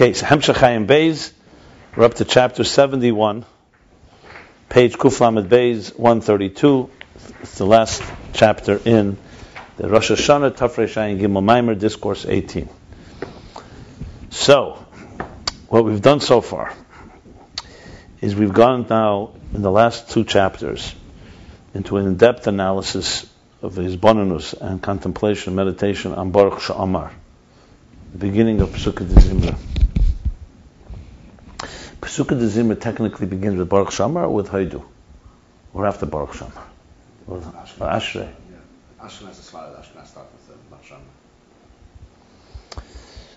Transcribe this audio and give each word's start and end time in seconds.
Okay, 0.00 0.12
so 0.12 0.26
Hemshech 0.26 0.54
Ayin 0.54 0.86
Beis, 0.86 1.32
we're 1.96 2.04
up 2.04 2.14
to 2.14 2.24
chapter 2.24 2.62
71, 2.62 3.44
page 4.68 4.96
Kuflamed 4.96 5.48
Beis, 5.48 5.98
132. 5.98 6.88
It's 7.40 7.58
the 7.58 7.66
last 7.66 8.00
chapter 8.32 8.80
in 8.84 9.16
the 9.76 9.88
Rosh 9.88 10.12
Hashanah 10.12 10.52
Tafrei 10.52 10.86
Shayin 10.86 11.18
Gimel 11.18 11.42
Maimer, 11.42 11.76
Discourse 11.76 12.26
18. 12.26 12.68
So, 14.30 14.86
what 15.66 15.84
we've 15.84 16.00
done 16.00 16.20
so 16.20 16.42
far 16.42 16.72
is 18.20 18.36
we've 18.36 18.54
gone 18.54 18.86
now 18.88 19.32
in 19.52 19.62
the 19.62 19.72
last 19.72 20.10
two 20.10 20.22
chapters 20.22 20.94
into 21.74 21.96
an 21.96 22.06
in-depth 22.06 22.46
analysis 22.46 23.26
of 23.62 23.74
hisbonenus 23.74 24.52
and 24.52 24.80
contemplation, 24.80 25.56
meditation 25.56 26.12
on 26.14 26.30
Baruch 26.30 26.60
Sha'amar, 26.60 27.10
the 28.12 28.18
beginning 28.18 28.60
of 28.60 28.68
Pesukah 28.68 29.04
Zimra. 29.04 29.58
Pesukah 32.00 32.38
Zimra 32.48 32.80
technically 32.80 33.26
begins 33.26 33.58
with 33.58 33.68
Baruch 33.68 33.90
Sha'amar 33.90 34.24
or 34.24 34.34
with 34.34 34.48
Haidu, 34.48 34.84
or 35.74 35.86
after 35.86 36.06
Baruch 36.06 36.30
Sha'amar. 36.30 36.64
Or 37.26 37.40
Ashrei. 37.40 38.32
Ashkenaz 39.00 39.30
is 39.30 39.36
slide, 39.36 39.74
Ashkenaz 39.76 40.06
starts 40.08 40.32
with 40.48 40.70
Baruch 40.70 40.84
Shama. 40.84 41.00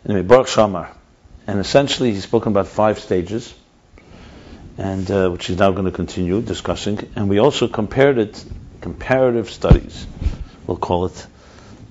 Anyway, 0.06 0.24
Baruch 0.24 0.48
Shamar. 0.48 0.90
And 1.46 1.60
essentially, 1.60 2.12
he's 2.12 2.24
spoken 2.24 2.52
about 2.52 2.68
five 2.68 3.00
stages, 3.00 3.54
and 4.78 5.10
uh, 5.12 5.30
which 5.30 5.46
he's 5.46 5.58
now 5.58 5.72
going 5.72 5.86
to 5.86 5.92
continue 5.92 6.42
discussing. 6.42 7.12
And 7.16 7.30
we 7.30 7.40
also 7.40 7.68
compared 7.68 8.18
it, 8.18 8.44
comparative 8.82 9.50
studies, 9.50 10.08
we'll 10.66 10.78
call 10.78 11.06
it, 11.06 11.28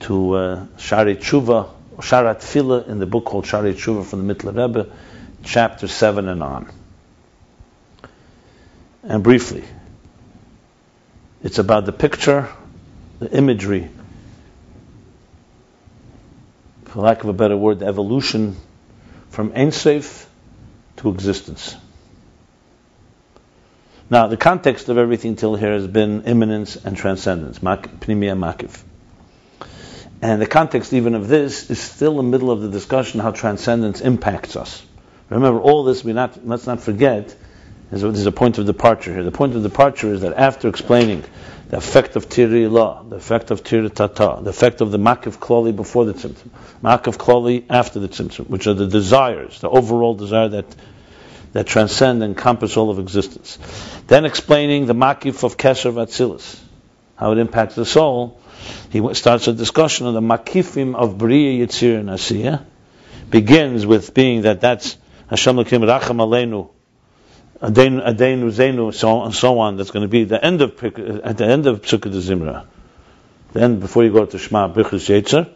to 0.00 0.34
uh, 0.34 0.66
Shaarei 0.77 1.16
Teshuvah, 1.16 1.70
Sharat 1.98 2.40
Tefillah 2.40 2.88
in 2.88 2.98
the 2.98 3.06
book 3.06 3.24
called 3.24 3.44
Shaarei 3.44 3.74
Teshuvah 3.74 4.05
from 4.05 4.27
the 4.27 4.34
Mittler 4.34 4.56
Rebbe, 4.56 4.90
chapter 5.42 5.88
7 5.88 6.28
and 6.28 6.42
on. 6.42 6.70
And 9.02 9.22
briefly, 9.22 9.64
it's 11.42 11.58
about 11.58 11.86
the 11.86 11.92
picture, 11.92 12.48
the 13.19 13.30
imagery, 13.30 13.91
for 16.84 17.00
lack 17.00 17.22
of 17.22 17.30
a 17.30 17.33
better 17.33 17.56
word, 17.56 17.78
the 17.78 17.86
evolution 17.86 18.56
from 19.30 19.52
Ein 19.55 19.70
to 19.70 21.08
existence. 21.08 21.77
Now, 24.11 24.27
the 24.27 24.36
context 24.36 24.88
of 24.88 24.98
everything 24.98 25.36
till 25.36 25.55
here 25.55 25.72
has 25.72 25.86
been 25.86 26.24
immanence 26.24 26.74
and 26.77 26.96
transcendence, 26.96 27.62
mak- 27.62 28.00
pnimia 28.00 28.36
makif. 28.36 28.83
And 30.20 30.42
the 30.42 30.46
context 30.46 30.92
even 30.92 31.14
of 31.14 31.28
this 31.28 31.70
is 31.70 31.78
still 31.78 32.18
in 32.18 32.27
the 32.27 32.30
middle 32.30 32.50
of 32.50 32.61
the 32.61 32.68
discussion 32.68 33.20
how 33.20 33.30
transcendence 33.30 34.00
impacts 34.00 34.56
us. 34.56 34.83
Remember, 35.31 35.61
all 35.61 35.84
this, 35.84 36.05
we 36.05 36.12
not, 36.12 36.47
let's 36.47 36.67
not 36.67 36.81
forget, 36.81 37.34
there's 37.91 38.27
a, 38.27 38.33
point 38.33 38.59
of 38.59 38.67
departure 38.67 39.12
here. 39.12 39.23
The 39.23 39.31
point 39.31 39.55
of 39.55 39.62
departure 39.62 40.12
is 40.12 40.20
that 40.20 40.34
after 40.34 40.69
explaining 40.69 41.25
the 41.69 41.77
effect 41.77 42.17
of 42.17 42.28
tiri 42.28 42.70
la, 42.70 43.03
the 43.03 43.17
effect 43.17 43.51
of 43.51 43.62
tiri 43.62 43.92
tata, 43.92 44.42
the 44.42 44.51
effect 44.51 44.81
of 44.81 44.91
the 44.91 44.98
makif 44.98 45.39
klali 45.39 45.75
before 45.75 46.05
the 46.05 46.14
tzimtzum, 46.14 46.51
makif 46.83 47.17
klali 47.17 47.64
after 47.70 48.01
the 48.01 48.08
tzimtzum, 48.08 48.48
which 48.48 48.67
are 48.67 48.75
the 48.75 48.86
desires, 48.86 49.61
the 49.61 49.69
overall 49.69 50.14
desire 50.14 50.48
that 50.48 50.67
that 51.53 51.67
transcend 51.67 52.23
and 52.23 52.36
encompass 52.36 52.77
all 52.77 52.90
of 52.90 52.98
existence. 52.98 53.58
Then 54.07 54.24
explaining 54.24 54.86
the 54.86 54.95
makif 54.95 55.42
of 55.42 55.57
Keser 55.57 55.92
d'Atzilus, 55.95 56.61
how 57.17 57.33
it 57.33 57.39
impacts 57.39 57.74
the 57.74 57.85
soul. 57.85 58.40
He 58.90 59.14
starts 59.14 59.48
a 59.48 59.52
discussion 59.52 60.07
on 60.07 60.14
the 60.14 60.20
makifim 60.20 60.95
of 60.95 61.19
bria 61.19 61.67
yitzir 61.67 61.98
and 61.98 62.08
asiya. 62.08 62.64
Begins 63.30 63.85
with 63.85 64.14
being 64.14 64.42
that 64.42 64.61
that's 64.61 64.96
Hashem 65.30 65.57
Lakim 65.57 65.86
Racham 65.86 66.18
Aleinu, 66.18 66.70
Adenu 67.63 68.51
Zenu, 68.51 68.92
so 68.92 69.23
and 69.23 69.35
so 69.35 69.61
on. 69.61 69.77
That's 69.77 69.92
going 69.92 70.02
to 70.02 70.08
be 70.08 70.24
the 70.24 70.45
end 70.45 70.61
of 70.61 70.73
at 70.83 71.39
the 71.39 71.46
end 71.46 71.67
of 71.68 71.83
Psukkah 71.83 72.11
Zimra. 72.11 72.67
Then 73.52 73.79
before 73.79 74.05
you 74.05 74.13
go 74.13 74.27
to 74.27 74.39
Shema 74.39 74.73
Brichus 74.73 75.08
Yetzer, 75.08 75.48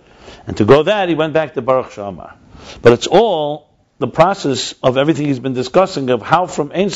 and 0.46 0.56
to 0.56 0.64
go 0.64 0.84
that 0.84 1.08
he 1.08 1.16
went 1.16 1.32
back 1.32 1.54
to 1.54 1.62
Baruch 1.62 1.90
Shamar. 1.90 2.34
But 2.82 2.92
it's 2.92 3.08
all 3.08 3.68
the 3.98 4.06
process 4.06 4.74
of 4.82 4.96
everything 4.96 5.26
he's 5.26 5.40
been 5.40 5.54
discussing 5.54 6.10
of 6.10 6.22
how 6.22 6.46
from 6.46 6.72
Ein 6.72 6.90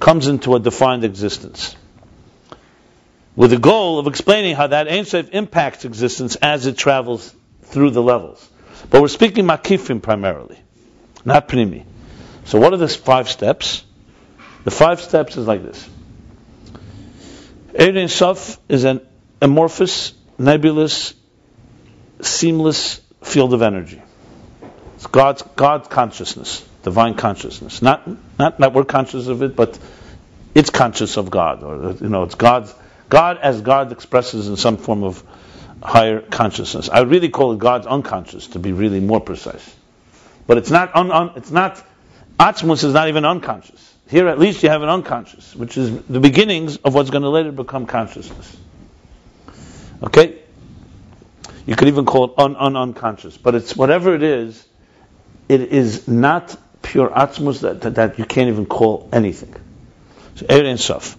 comes 0.00 0.28
into 0.28 0.54
a 0.54 0.60
defined 0.60 1.04
existence. 1.04 1.76
With 3.36 3.50
the 3.50 3.58
goal 3.58 3.98
of 3.98 4.06
explaining 4.06 4.54
how 4.54 4.66
that 4.66 4.88
Ein 4.88 5.04
Sof 5.04 5.30
impacts 5.30 5.84
existence 5.84 6.36
as 6.36 6.66
it 6.66 6.76
travels 6.76 7.34
through 7.62 7.90
the 7.90 8.02
levels. 8.02 8.46
But 8.90 9.00
we're 9.00 9.08
speaking 9.08 9.46
Makifim 9.46 10.02
primarily, 10.02 10.58
not 11.24 11.48
Pnimi. 11.48 11.84
So 12.44 12.58
what 12.58 12.72
are 12.72 12.78
the 12.78 12.88
five 12.88 13.28
steps? 13.28 13.84
The 14.64 14.70
five 14.70 15.00
steps 15.00 15.36
is 15.36 15.46
like 15.46 15.62
this. 15.62 15.88
Ein 17.78 18.08
Sof 18.08 18.58
is 18.68 18.84
an 18.84 19.00
amorphous, 19.40 20.12
nebulous, 20.38 21.14
seamless 22.20 23.00
field 23.22 23.54
of 23.54 23.62
energy. 23.62 24.02
It's 24.96 25.06
God's 25.06 25.42
God's 25.42 25.88
consciousness, 25.88 26.66
divine 26.82 27.14
consciousness. 27.14 27.82
Not 27.82 28.08
not 28.38 28.58
that 28.58 28.72
we're 28.72 28.84
conscious 28.84 29.28
of 29.28 29.42
it, 29.42 29.54
but 29.54 29.78
it's 30.54 30.70
conscious 30.70 31.16
of 31.16 31.30
God, 31.30 31.62
or 31.62 31.92
you 31.92 32.08
know, 32.08 32.24
it's 32.24 32.34
God's 32.34 32.74
God 33.08 33.38
as 33.38 33.60
God 33.60 33.92
expresses 33.92 34.48
in 34.48 34.56
some 34.56 34.76
form 34.76 35.04
of 35.04 35.22
higher 35.82 36.20
consciousness. 36.20 36.88
I 36.88 37.00
really 37.00 37.28
call 37.28 37.52
it 37.52 37.58
God's 37.58 37.86
unconscious 37.86 38.48
to 38.48 38.58
be 38.58 38.72
really 38.72 39.00
more 39.00 39.20
precise. 39.20 39.76
But 40.48 40.58
it's 40.58 40.70
not 40.70 40.96
un, 40.96 41.12
un, 41.12 41.32
it's 41.36 41.52
not 41.52 41.84
Atzmus 42.40 42.82
is 42.82 42.94
not 42.94 43.08
even 43.08 43.24
unconscious. 43.24 43.94
Here 44.08 44.28
at 44.28 44.38
least 44.38 44.62
you 44.62 44.70
have 44.70 44.82
an 44.82 44.88
unconscious, 44.88 45.54
which 45.54 45.76
is 45.76 46.02
the 46.04 46.20
beginnings 46.20 46.78
of 46.78 46.94
what's 46.94 47.10
going 47.10 47.22
to 47.22 47.28
later 47.28 47.52
become 47.52 47.86
consciousness. 47.86 48.56
Okay? 50.02 50.38
You 51.66 51.76
could 51.76 51.88
even 51.88 52.06
call 52.06 52.24
it 52.24 52.32
un, 52.38 52.56
un 52.56 52.76
unconscious, 52.76 53.36
but 53.36 53.54
it's 53.54 53.76
whatever 53.76 54.14
it 54.14 54.22
is, 54.22 54.66
it 55.48 55.60
is 55.60 56.08
not 56.08 56.56
pure 56.80 57.10
atzmus 57.10 57.60
that, 57.60 57.82
that, 57.82 57.96
that 57.96 58.18
you 58.18 58.24
can't 58.24 58.48
even 58.48 58.64
call 58.64 59.10
anything. 59.12 59.54
So 60.36 60.46
Eir 60.46 60.66
Ein 60.66 60.78
Sof. 60.78 61.16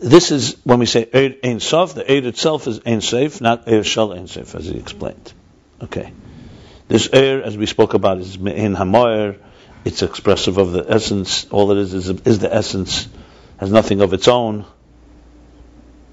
This 0.00 0.30
is 0.30 0.56
when 0.64 0.78
we 0.78 0.86
say 0.86 1.04
Eir 1.04 1.36
Ein 1.44 1.60
Sof, 1.60 1.94
the 1.94 2.04
Eir 2.04 2.24
itself 2.24 2.66
is 2.66 2.80
Ein 2.86 3.02
Sof, 3.02 3.42
not 3.42 3.66
Eir 3.66 3.84
Shal 3.84 4.14
Ein 4.14 4.28
Sof, 4.28 4.54
as 4.54 4.64
he 4.64 4.78
explained. 4.78 5.34
Okay. 5.82 6.12
This 6.90 7.08
air, 7.12 7.40
as 7.44 7.56
we 7.56 7.66
spoke 7.66 7.94
about, 7.94 8.18
is 8.18 8.36
Me'in 8.36 8.74
Hamoyer. 8.74 9.38
It's 9.84 10.02
expressive 10.02 10.58
of 10.58 10.72
the 10.72 10.84
essence. 10.88 11.46
All 11.52 11.70
it 11.70 11.78
is 11.78 11.94
is, 11.94 12.10
is 12.10 12.40
the 12.40 12.52
essence, 12.52 13.08
has 13.58 13.70
nothing 13.70 14.00
of 14.00 14.12
its 14.12 14.26
own. 14.26 14.64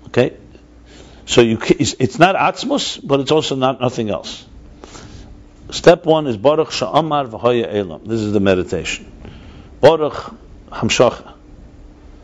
Okay? 0.06 0.38
So 1.26 1.42
you, 1.42 1.58
it's 1.64 2.20
not 2.20 2.36
atzmus, 2.36 3.00
but 3.04 3.22
it's 3.22 3.32
also 3.32 3.56
not 3.56 3.82
nothing 3.82 4.12
else. 4.12 4.46
Step 5.72 6.06
one 6.06 6.28
is 6.28 6.38
Baruch 6.38 6.70
Sha'amar 6.70 7.28
V'Hoya 7.28 7.74
Elam. 7.74 8.06
This 8.06 8.22
is 8.22 8.32
the 8.32 8.40
meditation. 8.40 9.12
Baruch 9.82 10.32
Hamshacha. 10.70 11.34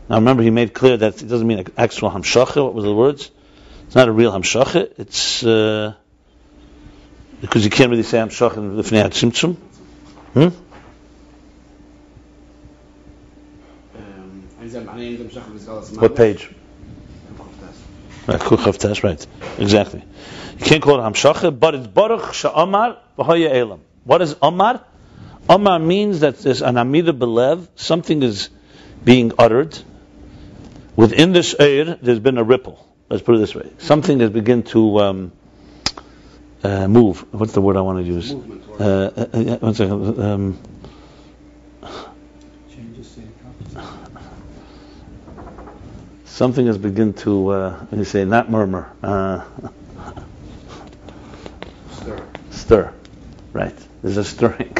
Now 0.08 0.14
remember, 0.14 0.44
he 0.44 0.50
made 0.50 0.72
clear 0.72 0.96
that 0.96 1.20
it 1.20 1.26
doesn't 1.26 1.48
mean 1.48 1.66
actual 1.76 2.08
Hamshacha. 2.08 2.64
What 2.64 2.74
were 2.74 2.82
the 2.82 2.94
words? 2.94 3.32
It's 3.86 3.96
not 3.96 4.06
a 4.06 4.12
real 4.12 4.30
Hamshacha. 4.30 4.92
It's 4.96 5.42
uh, 5.42 5.94
because 7.44 7.62
you 7.62 7.70
can't 7.70 7.90
really 7.90 8.02
say 8.02 8.16
Hamshacha 8.16 8.56
in 8.56 8.76
Lifnei 8.76 9.04
Tzimtzum. 9.04 9.56
Hmm? 10.32 10.40
Um, 13.98 14.48
and 14.60 14.70
then 14.70 14.86
my 14.86 14.96
name 14.96 15.20
is 15.20 15.98
What 15.98 16.16
page? 16.16 16.48
Right, 18.26 18.40
Kuchav 18.40 19.02
right. 19.02 19.26
Exactly. 19.58 20.02
You 20.58 20.64
can't 20.64 20.82
call 20.82 20.98
it 20.98 21.02
Hamshacha, 21.02 21.60
but 21.60 21.74
it's 21.74 21.86
Baruch 21.86 22.32
Sha'amar 22.32 22.96
V'Hoya 23.18 23.54
Elam. 23.54 23.82
What 24.04 24.22
is 24.22 24.34
Amar? 24.40 24.82
Amar 25.46 25.78
means 25.78 26.20
that 26.20 26.38
there's 26.38 26.62
an 26.62 26.78
Amida 26.78 27.12
Belev, 27.12 27.68
something 27.76 28.22
is 28.22 28.48
being 29.04 29.32
uttered. 29.38 29.78
Within 30.96 31.32
this 31.32 31.54
air, 31.58 31.98
there's 32.00 32.20
been 32.20 32.38
a 32.38 32.44
ripple. 32.44 32.82
Let's 33.10 33.22
put 33.22 33.34
it 33.34 33.38
this 33.38 33.54
way. 33.54 33.70
Something 33.76 34.20
has 34.20 34.30
begun 34.30 34.62
to 34.62 35.00
um, 35.00 35.32
uh, 36.64 36.88
move. 36.88 37.24
What's 37.32 37.52
the 37.52 37.60
word 37.60 37.76
I 37.76 37.82
want 37.82 37.98
to 37.98 38.04
use? 38.04 38.32
Uh, 38.32 39.12
uh, 39.16 39.36
uh, 39.36 39.58
one 39.58 39.74
second. 39.74 40.20
Um, 40.20 40.58
something 46.24 46.66
has 46.66 46.78
begun 46.78 47.12
to, 47.12 47.48
uh, 47.48 47.86
you 47.92 48.04
say, 48.04 48.24
not 48.24 48.50
murmur, 48.50 48.90
uh, 49.02 49.44
stir. 51.92 52.26
stir. 52.50 52.94
Right. 53.52 53.76
There's 54.02 54.16
a 54.16 54.24
stirring. 54.24 54.76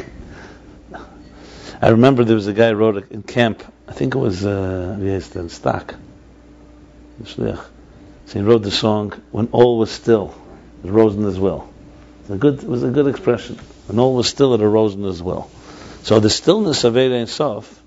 I 1.81 1.89
remember 1.91 2.25
there 2.25 2.35
was 2.35 2.47
a 2.47 2.53
guy 2.53 2.71
who 2.71 2.77
wrote 2.77 3.11
in 3.11 3.23
camp, 3.23 3.63
I 3.87 3.93
think 3.93 4.15
it 4.15 4.19
was 4.19 4.45
uh, 4.45 4.99
yes, 5.01 5.37
in 5.37 5.49
Stock. 5.49 5.95
So 7.27 7.59
he 8.33 8.41
wrote 8.41 8.63
the 8.63 8.71
song, 8.71 9.13
When 9.31 9.49
All 9.53 9.79
Was 9.79 9.91
Still. 9.91 10.35
It 10.83 10.87
was 10.87 10.93
Rosen's 10.93 11.39
Will. 11.39 11.69
A 12.31 12.37
good, 12.37 12.63
it 12.63 12.69
was 12.69 12.83
a 12.83 12.91
good 12.91 13.07
expression. 13.07 13.59
And 13.89 14.01
all 14.01 14.15
was 14.15 14.29
still, 14.29 14.55
it 14.55 14.63
arose 14.63 14.97
as 14.97 15.23
well. 15.23 15.51
So 16.03 16.21
the 16.21 16.31
stillness 16.31 16.85
of 16.85 16.97
Ein 16.97 17.27
Sof, 17.27 17.83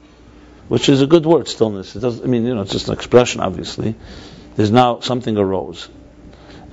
which 0.67 0.89
is 0.89 1.01
a 1.01 1.07
good 1.07 1.25
word, 1.25 1.47
stillness. 1.47 1.95
It 1.95 1.99
does, 1.99 2.21
I 2.21 2.25
mean, 2.25 2.45
you 2.45 2.53
know, 2.53 2.61
it's 2.61 2.71
just 2.71 2.87
an 2.87 2.93
expression, 2.93 3.41
obviously. 3.41 3.95
There's 4.55 4.71
now 4.71 4.99
something 4.99 5.37
arose. 5.37 5.89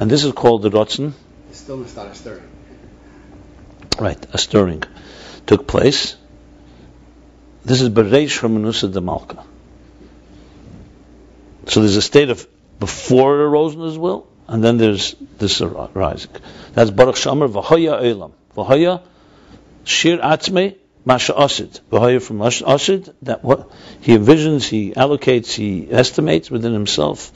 And 0.00 0.11
this 0.11 0.25
is 0.25 0.32
called 0.32 0.62
the 0.62 0.70
Rotzen. 0.70 1.12
The 1.50 1.56
stillness, 1.56 1.96
not 1.96 2.08
a 2.08 2.14
stirring. 2.14 2.49
Right, 3.99 4.26
a 4.32 4.38
stirring 4.38 4.82
took 5.46 5.67
place. 5.67 6.17
This 7.64 7.81
is 7.81 7.88
Bereish 7.88 8.40
Ramanusa 8.40 8.93
de 8.93 9.00
Malka. 9.00 9.44
So 11.67 11.81
there's 11.81 11.96
a 11.96 12.02
state 12.02 12.31
of 12.31 12.46
before 12.78 13.40
it 13.40 13.44
arose 13.44 13.75
in 13.75 13.81
his 13.81 13.96
will, 13.96 14.26
and 14.49 14.62
then 14.62 14.76
there's 14.76 15.14
this 15.38 15.61
rising. 15.61 16.31
That's 16.73 16.91
Baruch 16.91 17.17
Shamar 17.17 17.49
V'hoya 17.49 18.02
Eilam. 18.02 18.32
V'hoya 18.56 19.02
Shir 19.85 20.19
Atzmei 20.19 20.76
Masha 21.05 21.35
Asid. 21.38 21.81
V'hoya 21.91 22.23
from 22.23 22.43
Asid, 22.43 23.14
that 23.23 23.43
what 23.43 23.70
he 24.00 24.17
envisions, 24.17 24.69
he 24.69 24.93
allocates, 24.93 25.52
he 25.52 25.91
estimates 25.91 26.50
within 26.50 26.73
himself 26.73 27.32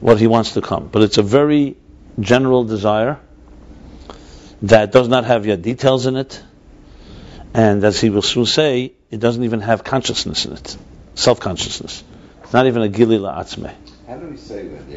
what 0.00 0.18
he 0.18 0.26
wants 0.26 0.52
to 0.54 0.60
come. 0.60 0.88
But 0.88 1.02
it's 1.02 1.18
a 1.18 1.22
very 1.22 1.76
general 2.20 2.64
desire 2.64 3.18
that 4.62 4.92
does 4.92 5.08
not 5.08 5.24
have 5.24 5.46
yet 5.46 5.62
details 5.62 6.06
in 6.06 6.16
it, 6.16 6.42
and 7.54 7.82
as 7.84 8.00
he 8.00 8.10
will 8.10 8.22
soon 8.22 8.46
say, 8.46 8.92
it 9.10 9.20
doesn't 9.20 9.44
even 9.44 9.60
have 9.60 9.84
consciousness 9.84 10.46
in 10.46 10.52
it, 10.54 10.76
self-consciousness. 11.14 12.02
It's 12.42 12.52
not 12.52 12.66
even 12.66 12.82
a 12.82 12.88
gili 12.88 13.18
la'atzmeh. 13.18 13.72
How 14.06 14.16
do 14.16 14.26
we 14.26 14.36
say 14.36 14.66
that 14.68 14.88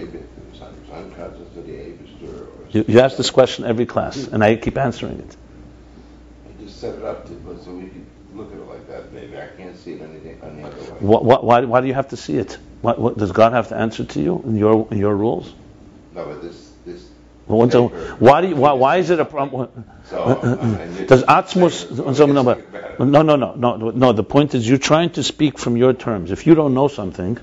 the 0.92 0.98
Abit 0.98 1.08
is 1.08 1.14
unconscious 1.14 1.54
to 1.54 1.62
the 1.62 1.72
Abishter? 1.72 2.48
You, 2.72 2.86
you 2.88 3.00
ask 3.00 3.18
this 3.18 3.30
question 3.30 3.66
every 3.66 3.86
class, 3.86 4.26
hmm. 4.26 4.36
and 4.36 4.44
I 4.44 4.56
keep 4.56 4.78
answering 4.78 5.20
it. 5.20 5.36
I 6.48 6.64
just 6.64 6.80
set 6.80 6.96
it 6.96 7.04
up 7.04 7.26
to, 7.28 7.34
but 7.34 7.64
so 7.64 7.72
we 7.72 7.90
can 7.90 8.06
look 8.34 8.52
at 8.52 8.58
it 8.58 8.68
like 8.68 8.88
that. 8.88 9.12
Maybe 9.14 9.38
I 9.38 9.48
can't 9.58 9.78
see 9.78 9.94
it 9.94 10.02
anything 10.02 10.40
any 10.44 10.64
other 10.64 10.76
way. 10.76 11.00
What, 11.00 11.26
what, 11.26 11.44
why, 11.44 11.62
why 11.62 11.82
do 11.82 11.88
you 11.88 11.94
have 11.94 12.10
to 12.10 12.18
see 12.18 12.38
it? 12.38 12.58
What, 12.82 13.00
what, 13.00 13.18
does 13.18 13.32
God 13.32 13.54
have 13.54 13.70
to 13.70 13.76
answer 13.76 14.04
to 14.04 14.22
you 14.22 14.42
in 14.46 14.56
your 14.56 14.88
in 14.92 14.98
your 14.98 15.16
rules? 15.16 15.54
No, 16.16 16.26
but 16.26 16.42
this 16.42 16.72
this. 16.86 17.08
Well, 17.48 17.68
paper- 17.68 18.16
why 18.20 18.42
do 18.42 18.48
you, 18.48 18.56
why, 18.56 18.74
why 18.74 18.98
is 18.98 19.10
it 19.10 19.20
a 19.20 19.26
problem? 19.26 19.86
So, 20.06 20.18
uh, 20.18 20.28
uh, 20.28 20.32
uh, 20.32 20.66
and 20.80 21.00
you- 21.00 21.06
Does 21.06 21.24
Atzmus? 21.24 21.96
So 21.96 22.14
so, 22.14 22.26
no, 22.26 22.44
but- 22.44 23.00
no, 23.00 23.22
no, 23.22 23.36
no, 23.36 23.56
no, 23.56 23.76
no. 23.76 24.14
The 24.14 24.24
point 24.24 24.56
is, 24.56 24.68
you're 24.68 24.78
trying 24.78 25.12
to 25.12 25.24
speak 25.24 25.60
from 25.60 25.76
your 25.78 25.94
terms. 25.94 26.32
If 26.32 26.48
you 26.48 26.56
don't 26.56 26.74
know 26.74 26.88
something, 26.88 27.38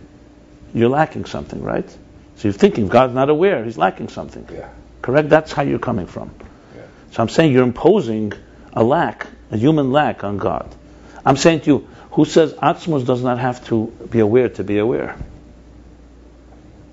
you're 0.74 0.88
lacking 0.88 1.24
something, 1.26 1.62
right? 1.62 1.96
So 2.38 2.48
you're 2.48 2.52
thinking 2.52 2.88
God's 2.88 3.14
not 3.14 3.28
aware; 3.30 3.64
He's 3.64 3.76
lacking 3.76 4.08
something. 4.08 4.48
Yeah. 4.52 4.70
Correct? 5.02 5.28
That's 5.28 5.52
how 5.52 5.62
you're 5.62 5.78
coming 5.78 6.06
from. 6.06 6.30
Yeah. 6.76 6.82
So 7.10 7.22
I'm 7.22 7.28
saying 7.28 7.52
you're 7.52 7.64
imposing 7.64 8.32
a 8.72 8.82
lack, 8.82 9.26
a 9.50 9.56
human 9.56 9.92
lack 9.92 10.24
on 10.24 10.38
God. 10.38 10.74
I'm 11.26 11.36
saying 11.36 11.60
to 11.62 11.66
you, 11.66 11.88
who 12.12 12.24
says 12.24 12.54
Atzmos 12.54 13.04
does 13.04 13.22
not 13.22 13.38
have 13.38 13.66
to 13.66 13.86
be 14.10 14.20
aware 14.20 14.48
to 14.50 14.64
be 14.64 14.78
aware? 14.78 15.16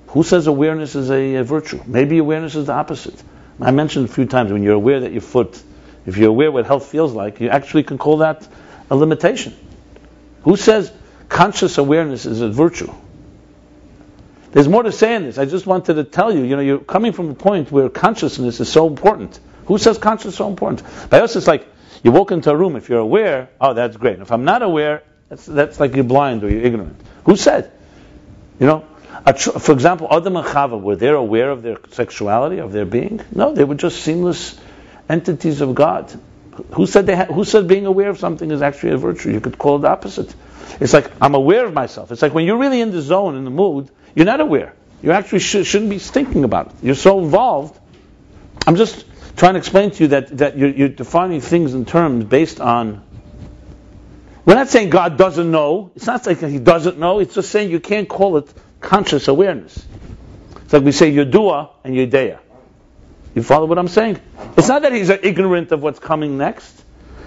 Who 0.10 0.24
says 0.24 0.48
awareness 0.48 0.96
is 0.96 1.12
a, 1.12 1.36
a 1.36 1.44
virtue? 1.44 1.82
Maybe 1.86 2.18
awareness 2.18 2.56
is 2.56 2.66
the 2.66 2.74
opposite. 2.74 3.22
I 3.62 3.72
mentioned 3.72 4.10
a 4.10 4.12
few 4.12 4.26
times 4.26 4.52
when 4.52 4.64
you're 4.64 4.74
aware 4.74 5.02
that 5.02 5.12
your 5.12 5.22
foot, 5.22 5.62
if 6.06 6.18
you're 6.18 6.30
aware 6.30 6.52
what 6.52 6.66
health 6.66 6.88
feels 6.88 7.14
like, 7.14 7.40
you 7.40 7.50
actually 7.50 7.84
can 7.84 7.98
call 7.98 8.18
that 8.18 8.48
a 8.90 8.96
limitation. 8.96 9.56
Who 10.44 10.56
says 10.58 10.92
conscious 11.30 11.78
awareness 11.78 12.26
is 12.26 12.42
a 12.42 12.50
virtue? 12.50 12.94
There's 14.56 14.70
more 14.70 14.84
to 14.84 14.92
say 14.94 15.16
in 15.16 15.24
this. 15.24 15.38
I 15.38 15.44
just 15.44 15.68
wanted 15.68 15.96
to 15.96 16.06
tell 16.06 16.34
you, 16.34 16.44
you 16.44 16.56
know, 16.56 16.62
you're 16.62 16.80
coming 16.80 17.12
from 17.12 17.30
a 17.30 17.36
point 17.36 17.74
where 17.74 17.90
consciousness 17.90 18.62
is 18.62 18.72
so 18.72 18.88
important. 18.88 19.38
Who 19.66 19.78
says 19.78 19.98
consciousness 19.98 20.36
is 20.36 20.38
so 20.38 20.48
important? 20.48 21.10
By 21.10 21.20
us, 21.20 21.36
it's 21.36 21.46
like 21.46 21.68
you 22.06 22.14
walk 22.14 22.32
into 22.32 22.52
a 22.52 22.56
room. 22.56 22.78
If 22.78 22.88
you're 22.88 23.00
aware, 23.00 23.50
oh, 23.60 23.74
that's 23.74 23.98
great. 23.98 24.20
If 24.20 24.32
I'm 24.32 24.46
not 24.46 24.62
aware, 24.62 25.04
that's, 25.28 25.46
that's 25.46 25.82
like 25.82 25.94
you're 25.94 26.06
blind 26.06 26.46
or 26.46 26.50
you're 26.50 26.62
ignorant. 26.62 26.96
Who 27.26 27.36
said? 27.36 27.70
You 28.58 28.68
know, 28.68 28.86
tr- 29.36 29.60
for 29.60 29.74
example, 29.74 30.08
Adam 30.10 30.38
and 30.38 30.48
Chava, 30.48 30.82
were 30.82 30.96
they 30.96 31.10
aware 31.10 31.52
of 31.52 31.62
their 31.62 31.78
sexuality, 31.92 32.60
of 32.60 32.72
their 32.72 32.86
being? 32.86 33.20
No, 33.34 33.54
they 33.54 33.66
were 33.66 33.76
just 33.76 34.04
seamless 34.04 34.58
entities 35.10 35.60
of 35.60 35.76
God. 35.76 36.18
Who 36.76 36.86
said 36.86 37.08
they 37.08 37.18
ha- 37.18 37.26
Who 37.26 37.44
said 37.44 37.68
being 37.68 37.88
aware 37.88 38.10
of 38.10 38.20
something 38.20 38.50
is 38.52 38.62
actually 38.62 38.94
a 38.94 38.98
virtue? 38.98 39.32
You 39.32 39.42
could 39.42 39.58
call 39.58 39.76
it 39.76 39.80
the 39.80 39.90
opposite. 39.90 40.34
It's 40.80 40.94
like 40.94 41.12
I'm 41.22 41.36
aware 41.36 41.66
of 41.66 41.74
myself. 41.74 42.14
It's 42.14 42.22
like 42.22 42.34
when 42.34 42.46
you're 42.46 42.58
really 42.58 42.80
in 42.80 42.92
the 42.92 43.02
zone, 43.02 43.36
in 43.36 43.44
the 43.44 43.50
mood, 43.52 43.92
you're 44.16 44.26
not 44.26 44.40
aware. 44.40 44.74
You 45.04 45.12
actually 45.12 45.40
sh- 45.40 45.66
shouldn't 45.66 45.90
be 45.90 46.00
thinking 46.00 46.46
about 46.46 46.68
it. 46.68 46.74
You're 46.82 46.96
so 46.96 47.20
involved. 47.20 47.80
I'm 48.66 48.78
just 48.78 49.06
trying 49.36 49.54
to 49.54 49.60
explain 49.60 49.92
to 49.92 50.04
you 50.04 50.08
that, 50.10 50.38
that 50.38 50.58
you're, 50.58 50.70
you're 50.70 50.90
defining 50.90 51.42
things 51.42 51.74
in 51.74 51.86
terms 51.86 52.24
based 52.24 52.62
on. 52.62 53.04
We're 54.46 54.56
not 54.56 54.70
saying 54.70 54.90
God 54.90 55.18
doesn't 55.18 55.52
know. 55.52 55.92
It's 55.96 56.06
not 56.06 56.26
like 56.26 56.40
He 56.40 56.60
doesn't 56.60 56.98
know. 56.98 57.20
It's 57.20 57.36
just 57.36 57.52
saying 57.52 57.72
you 57.72 57.80
can't 57.80 58.08
call 58.08 58.38
it 58.38 58.52
conscious 58.80 59.28
awareness. 59.28 59.86
It's 60.64 60.74
like 60.74 60.84
we 60.84 60.92
say 60.92 61.12
Yudua 61.12 61.70
and 61.84 61.94
Yudea. 61.94 62.40
You 63.36 63.44
follow 63.44 63.66
what 63.66 63.78
I'm 63.78 63.90
saying? 63.90 64.20
It's 64.56 64.70
not 64.70 64.84
that 64.84 64.94
he's 64.94 65.10
ignorant 65.10 65.72
of 65.74 65.84
what's 65.84 66.00
coming 66.00 66.38
next. 66.38 66.84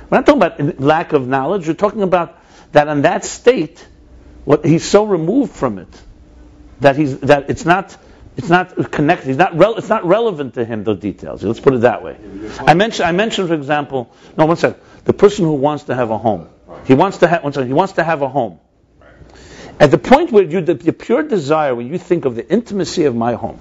We're 0.09 0.19
not 0.19 0.27
talking 0.27 0.43
about 0.43 0.81
lack 0.81 1.13
of 1.13 1.29
knowledge. 1.29 1.69
We're 1.69 1.75
talking 1.75 2.03
about 2.03 2.39
that 2.73 2.89
in 2.89 3.03
that 3.03 3.27
state, 3.27 3.87
what 4.47 4.65
he's 4.65 4.85
so 4.85 5.05
removed 5.05 5.53
from 5.53 5.79
it 5.79 5.89
that 6.81 6.97
he's 6.97 7.19
that 7.21 7.51
it's 7.51 7.65
not 7.65 7.97
it's 8.37 8.49
not 8.49 8.93
connected. 8.93 9.27
He's 9.27 9.37
not 9.37 9.57
rel- 9.57 9.77
it's 9.77 9.89
not 9.89 10.05
relevant 10.05 10.55
to 10.55 10.65
him 10.65 10.85
those 10.85 11.01
details. 11.01 11.43
Let's 11.43 11.61
put 11.61 11.75
it 11.75 11.81
that 11.81 12.03
way. 12.03 12.17
I 12.61 12.75
mentioned 12.75 13.07
I 13.07 13.13
mentioned 13.13 13.49
for 13.49 13.55
example. 13.55 14.11
No, 14.37 14.47
one 14.47 14.57
second. 14.57 14.81
The 15.05 15.13
person 15.13 15.45
who 15.45 15.55
wants 15.55 15.85
to 15.85 15.95
have 15.95 16.11
a 16.11 16.19
home. 16.19 16.49
He 16.85 16.95
wants 16.95 17.19
to 17.19 17.27
have. 17.27 17.43
One 17.43 17.53
second. 17.53 17.69
He 17.69 17.75
wants 17.75 17.95
to 17.95 18.05
have 18.05 18.23
a 18.23 18.29
home. 18.29 18.61
At 19.81 19.91
the 19.91 19.99
point 19.99 20.33
where 20.33 20.45
you 20.45 20.61
the, 20.61 20.75
the 20.75 20.93
pure 20.93 21.23
desire, 21.23 21.75
when 21.75 21.89
you 21.89 21.99
think 21.99 22.25
of 22.25 22.35
the 22.35 22.49
intimacy 22.49 23.05
of 23.05 23.15
my 23.15 23.35
home, 23.35 23.61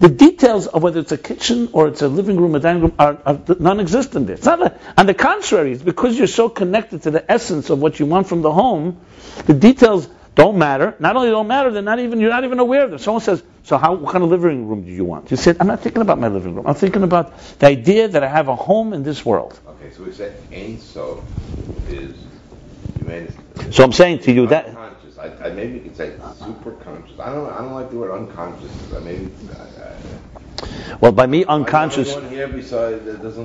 the 0.00 0.08
details 0.08 0.66
of 0.66 0.82
whether 0.82 1.00
it's 1.00 1.12
a 1.12 1.18
kitchen 1.18 1.68
or 1.72 1.88
it's 1.88 2.00
a 2.00 2.08
living 2.08 2.40
room, 2.40 2.54
a 2.54 2.60
dining 2.60 2.82
room, 2.82 2.94
are, 2.98 3.18
are 3.26 3.38
non-existent 3.58 4.26
there. 4.26 4.36
It's 4.36 4.46
not 4.46 4.62
a, 4.62 4.78
on 4.96 5.06
the 5.06 5.14
contrary, 5.14 5.72
it's 5.72 5.82
because 5.82 6.16
you're 6.16 6.26
so 6.26 6.48
connected 6.48 7.02
to 7.02 7.10
the 7.10 7.30
essence 7.30 7.68
of 7.68 7.80
what 7.80 8.00
you 8.00 8.06
want 8.06 8.26
from 8.26 8.40
the 8.40 8.50
home, 8.50 8.98
the 9.46 9.52
details 9.52 10.08
don't 10.40 10.56
matter. 10.58 10.94
Not 10.98 11.16
only 11.16 11.30
don't 11.30 11.46
matter, 11.46 11.70
they're 11.70 11.82
not 11.82 11.98
even 11.98 12.20
you're 12.20 12.30
not 12.30 12.44
even 12.44 12.58
aware 12.58 12.84
of 12.84 12.90
them. 12.90 12.98
Someone 12.98 13.22
says, 13.22 13.42
"So 13.64 13.76
how? 13.76 13.94
What 13.94 14.12
kind 14.12 14.24
of 14.24 14.30
living 14.30 14.66
room 14.68 14.82
do 14.82 14.90
you 14.90 15.04
want?" 15.04 15.30
You 15.30 15.36
said, 15.36 15.58
"I'm 15.60 15.66
not 15.66 15.80
thinking 15.80 16.02
about 16.02 16.18
my 16.18 16.28
living 16.28 16.54
room. 16.54 16.66
I'm 16.66 16.74
thinking 16.74 17.02
about 17.02 17.26
the 17.58 17.66
idea 17.66 18.08
that 18.08 18.22
I 18.22 18.28
have 18.28 18.48
a 18.48 18.56
home 18.56 18.92
in 18.92 19.02
this 19.02 19.24
world." 19.24 19.58
Okay, 19.68 19.90
so 19.92 20.04
we 20.04 20.12
say 20.12 20.32
Ein 20.52 20.78
Sof 20.78 21.20
is, 21.88 22.14
it. 23.06 23.32
So 23.70 23.84
I'm 23.84 23.92
saying 23.92 24.20
to 24.20 24.32
you 24.32 24.46
that 24.48 24.66
Unconscious. 24.66 25.18
I, 25.18 25.26
I 25.46 25.50
maybe 25.50 25.74
you 25.74 25.80
could 25.80 25.96
say 25.96 26.14
super 26.38 26.72
conscious. 26.72 27.18
I 27.18 27.32
don't, 27.32 27.52
I 27.52 27.58
don't 27.58 27.74
like 27.74 27.90
the 27.90 27.96
word 27.96 28.12
unconscious. 28.12 28.72
I 28.94 29.00
maybe. 29.00 29.30
I, 29.58 29.82
I, 29.82 29.96
well, 31.00 31.12
by 31.12 31.26
me 31.26 31.44
Am 31.44 31.44
I 31.44 31.46
the 31.46 31.52
only 31.52 31.64
unconscious. 31.66 32.14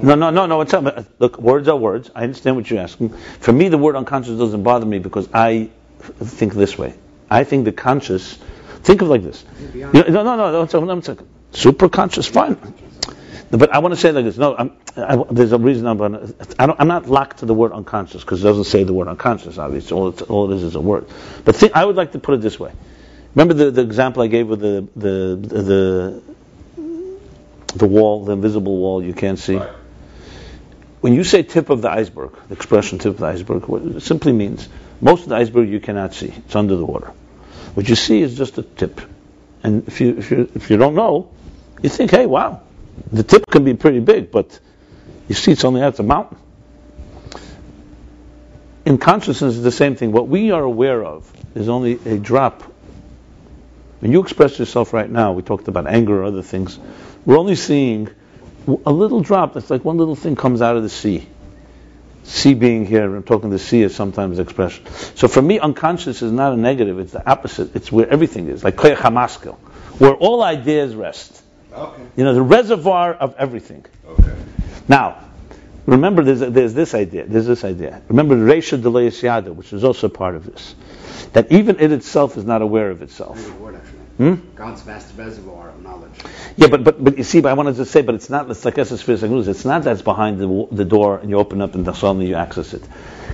No, 0.04 0.16
no, 0.16 0.30
no, 0.30 0.46
no. 0.46 0.62
It's 0.62 0.74
not, 0.74 1.06
look, 1.20 1.38
words 1.40 1.68
are 1.68 1.78
words. 1.78 2.12
I 2.14 2.24
understand 2.24 2.56
what 2.56 2.70
you're 2.70 2.82
asking. 2.82 3.10
For 3.40 3.54
me, 3.54 3.70
the 3.70 3.78
word 3.78 3.96
unconscious 3.96 4.38
doesn't 4.38 4.64
bother 4.64 4.86
me 4.86 5.00
because 5.00 5.30
I 5.34 5.70
think 6.06 6.54
this 6.54 6.78
way. 6.78 6.94
I 7.30 7.44
think 7.44 7.66
the 7.66 7.72
conscious. 7.72 8.38
Think 8.84 9.02
of 9.02 9.08
it 9.08 9.12
like 9.12 9.24
this. 9.24 9.44
You 9.74 9.82
know, 9.82 9.92
no, 9.92 10.24
no, 10.24 10.24
no. 10.24 10.66
no, 10.66 10.66
no, 10.66 10.80
no, 10.86 10.96
no 10.96 11.18
super 11.56 11.90
conscious, 11.90 12.28
fine. 12.28 12.58
But 13.52 13.72
I 13.72 13.80
want 13.80 13.94
to 13.94 14.00
say 14.00 14.12
like 14.12 14.26
this. 14.26 14.38
No, 14.38 14.56
I'm, 14.56 14.78
I, 14.98 15.24
there's 15.32 15.52
a 15.52 15.58
reason 15.58 15.86
I'm. 15.88 15.98
Gonna, 15.98 16.34
I 16.60 16.66
don't, 16.66 16.80
I'm 16.80 16.88
not 16.88 17.08
locked 17.08 17.40
to 17.40 17.46
the 17.46 17.54
word 17.54 17.72
unconscious 17.72 18.22
because 18.22 18.42
it 18.42 18.48
doesn't 18.48 18.66
say 18.66 18.84
the 18.84 18.94
word 18.94 19.08
unconscious. 19.08 19.58
Obviously, 19.58 19.96
all, 19.96 20.10
it's, 20.10 20.22
all 20.24 20.52
it 20.52 20.56
is 20.56 20.64
is 20.64 20.76
a 20.76 20.82
word. 20.82 21.08
But 21.46 21.56
think, 21.56 21.74
I 21.76 21.86
would 21.86 21.96
like 21.96 22.14
to 22.14 22.20
put 22.20 22.36
it 22.36 22.42
this 22.42 22.60
way. 22.60 22.74
Remember 23.34 23.54
the, 23.54 23.72
the 23.72 23.82
example 23.82 24.24
I 24.24 24.28
gave 24.28 24.48
with 24.48 24.62
the 24.62 24.88
the 24.96 25.36
the 25.36 26.24
the 27.76 27.88
wall, 27.88 28.26
the 28.26 28.34
invisible 28.34 28.78
wall 28.78 29.04
you 29.04 29.14
can't 29.14 29.40
see. 29.40 29.58
Right. 29.58 29.70
When 31.02 31.14
you 31.14 31.24
say 31.24 31.44
tip 31.44 31.70
of 31.70 31.84
the 31.84 31.92
iceberg, 31.92 32.32
the 32.48 32.56
expression 32.56 32.98
tip 32.98 33.14
of 33.14 33.20
the 33.20 33.28
iceberg, 33.28 33.68
what 33.68 33.84
it 33.84 34.02
simply 34.02 34.34
means 34.34 34.68
most 35.02 35.24
of 35.24 35.30
the 35.30 35.36
iceberg 35.36 35.70
you 35.70 35.80
cannot 35.80 36.14
see. 36.14 36.28
It's 36.28 36.56
under 36.56 36.76
the 36.76 36.86
water. 36.86 37.12
What 37.74 37.88
you 37.90 37.96
see 37.96 38.22
is 38.22 38.38
just 38.38 38.58
a 38.58 38.64
tip. 38.64 39.02
And 39.64 39.88
if 39.88 40.00
you 40.00 40.18
if 40.18 40.32
you 40.32 40.50
if 40.56 40.70
you 40.70 40.78
don't 40.78 40.96
know, 40.96 41.30
you 41.82 41.90
think, 41.90 42.12
hey, 42.12 42.26
wow, 42.26 42.62
the 43.12 43.24
tip 43.24 43.46
can 43.50 43.64
be 43.64 43.74
pretty 43.74 44.00
big, 44.00 44.32
but 44.32 44.60
you 45.28 45.36
see 45.36 45.52
it's 45.52 45.66
only 45.66 45.82
at 45.82 45.96
the 45.96 46.04
mountain. 46.04 46.38
In 48.86 49.00
consciousness, 49.00 49.56
it's 49.56 49.64
the 49.64 49.72
same 49.72 49.96
thing. 49.96 50.12
What 50.12 50.28
we 50.28 50.52
are 50.52 50.62
aware 50.62 51.04
of 51.04 51.32
is 51.56 51.70
only 51.70 51.94
a 52.06 52.18
drop. 52.18 52.62
When 54.00 54.12
you 54.12 54.22
express 54.22 54.60
yourself 54.60 54.94
right 54.94 55.10
now, 55.10 55.32
we 55.34 55.42
talked 55.42 55.68
about 55.68 55.88
anger 55.88 56.22
or 56.22 56.26
other 56.26 56.44
things. 56.44 56.78
We're 57.26 57.40
only 57.40 57.56
seeing 57.56 58.10
a 58.68 58.92
little 58.92 59.22
drop. 59.22 59.54
That's 59.56 59.72
like 59.72 59.84
one 59.84 59.98
little 59.98 60.16
thing 60.16 60.36
comes 60.36 60.62
out 60.62 60.78
of 60.78 60.84
the 60.84 60.90
sea. 60.90 61.28
Sea 62.26 62.56
being 62.56 62.88
here, 62.88 63.16
I'm 63.16 63.22
talking 63.22 63.52
the 63.52 63.60
sea 63.60 63.84
is 63.84 63.96
sometimes 63.96 64.40
expression. 64.40 64.86
So 65.14 65.28
for 65.28 65.44
me, 65.44 65.60
unconscious 65.60 66.24
is 66.24 66.32
not 66.32 66.54
a 66.54 66.58
negative, 66.58 66.98
it's 66.98 67.12
the 67.12 67.30
opposite. 67.30 67.76
It's 67.76 67.92
where 67.92 68.10
everything 68.10 68.50
is, 68.50 68.64
like 68.64 68.76
Koyach 68.76 68.98
HaMaskil, 68.98 69.56
where 70.00 70.16
all 70.16 70.42
ideas 70.42 70.96
rest. 70.96 71.44
Okay. 71.72 72.02
You 72.16 72.24
know, 72.24 72.34
the 72.34 72.42
reservoir 72.42 73.14
of 73.14 73.36
everything. 73.38 73.86
Okay. 74.08 74.36
Now, 74.88 75.24
remember 75.86 76.24
there's, 76.24 76.40
there's 76.40 76.74
this 76.74 76.96
idea. 76.96 77.26
There's 77.28 77.46
this 77.46 77.64
idea. 77.64 78.02
Remember 78.08 78.36
Reisha 78.36 78.82
D'lo 78.82 79.02
Isyada, 79.02 79.54
which 79.54 79.72
is 79.72 79.84
also 79.84 80.10
part 80.10 80.36
of 80.36 80.46
this. 80.46 80.74
That 81.34 81.52
even 81.52 81.80
it 81.80 81.92
itself 81.92 82.38
is 82.38 82.46
not 82.46 82.64
aware 82.64 82.90
of 82.90 83.04
itself. 83.04 83.38
Very 84.18 84.32
good 84.32 84.38
word, 84.38 84.46
actually. 84.46 84.46
Hmm? 84.48 84.56
God's 84.56 84.82
vast 84.82 85.18
reservoir 85.18 85.70
of 85.70 85.82
knowledge. 85.82 86.12
Yeah, 86.58 86.68
but, 86.68 86.84
but 86.84 87.04
but 87.04 87.18
you 87.18 87.24
see, 87.24 87.42
but 87.42 87.50
I 87.50 87.54
wanted 87.54 87.76
to 87.78 87.86
say, 87.86 88.02
but 88.02 88.16
it's 88.16 88.30
not. 88.30 88.50
It's 88.50 88.66
like 88.66 88.78
Esses 88.78 89.08
news. 89.24 89.48
It's 89.48 89.66
not 89.66 89.84
that's 89.84 90.02
behind 90.02 90.40
the, 90.40 90.68
the 90.72 90.86
door 90.86 91.18
and 91.18 91.30
you 91.30 91.38
open 91.38 91.62
up 91.62 91.76
and 91.76 91.86
suddenly 91.96 92.28
you 92.28 92.36
access 92.36 92.74
it. 92.74 92.84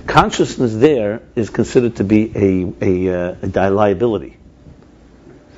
Consciousness 0.06 0.74
there 0.74 1.22
is 1.36 1.50
considered 1.50 1.96
to 1.96 2.04
be 2.04 2.32
a 2.34 2.74
a, 2.80 3.30
uh, 3.30 3.36
a 3.54 3.70
liability 3.70 4.36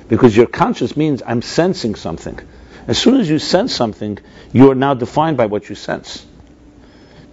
because 0.07 0.35
your 0.35 0.47
conscious 0.47 0.95
means 0.97 1.23
I'm 1.25 1.41
sensing 1.41 1.95
something. 1.95 2.39
As 2.87 2.97
soon 2.99 3.19
as 3.19 3.29
you 3.29 3.39
sense 3.39 3.75
something, 3.75 4.19
you 4.53 4.71
are 4.71 4.75
now 4.75 4.93
defined 4.93 5.37
by 5.37 5.47
what 5.47 5.69
you 5.69 5.75
sense. 5.75 6.25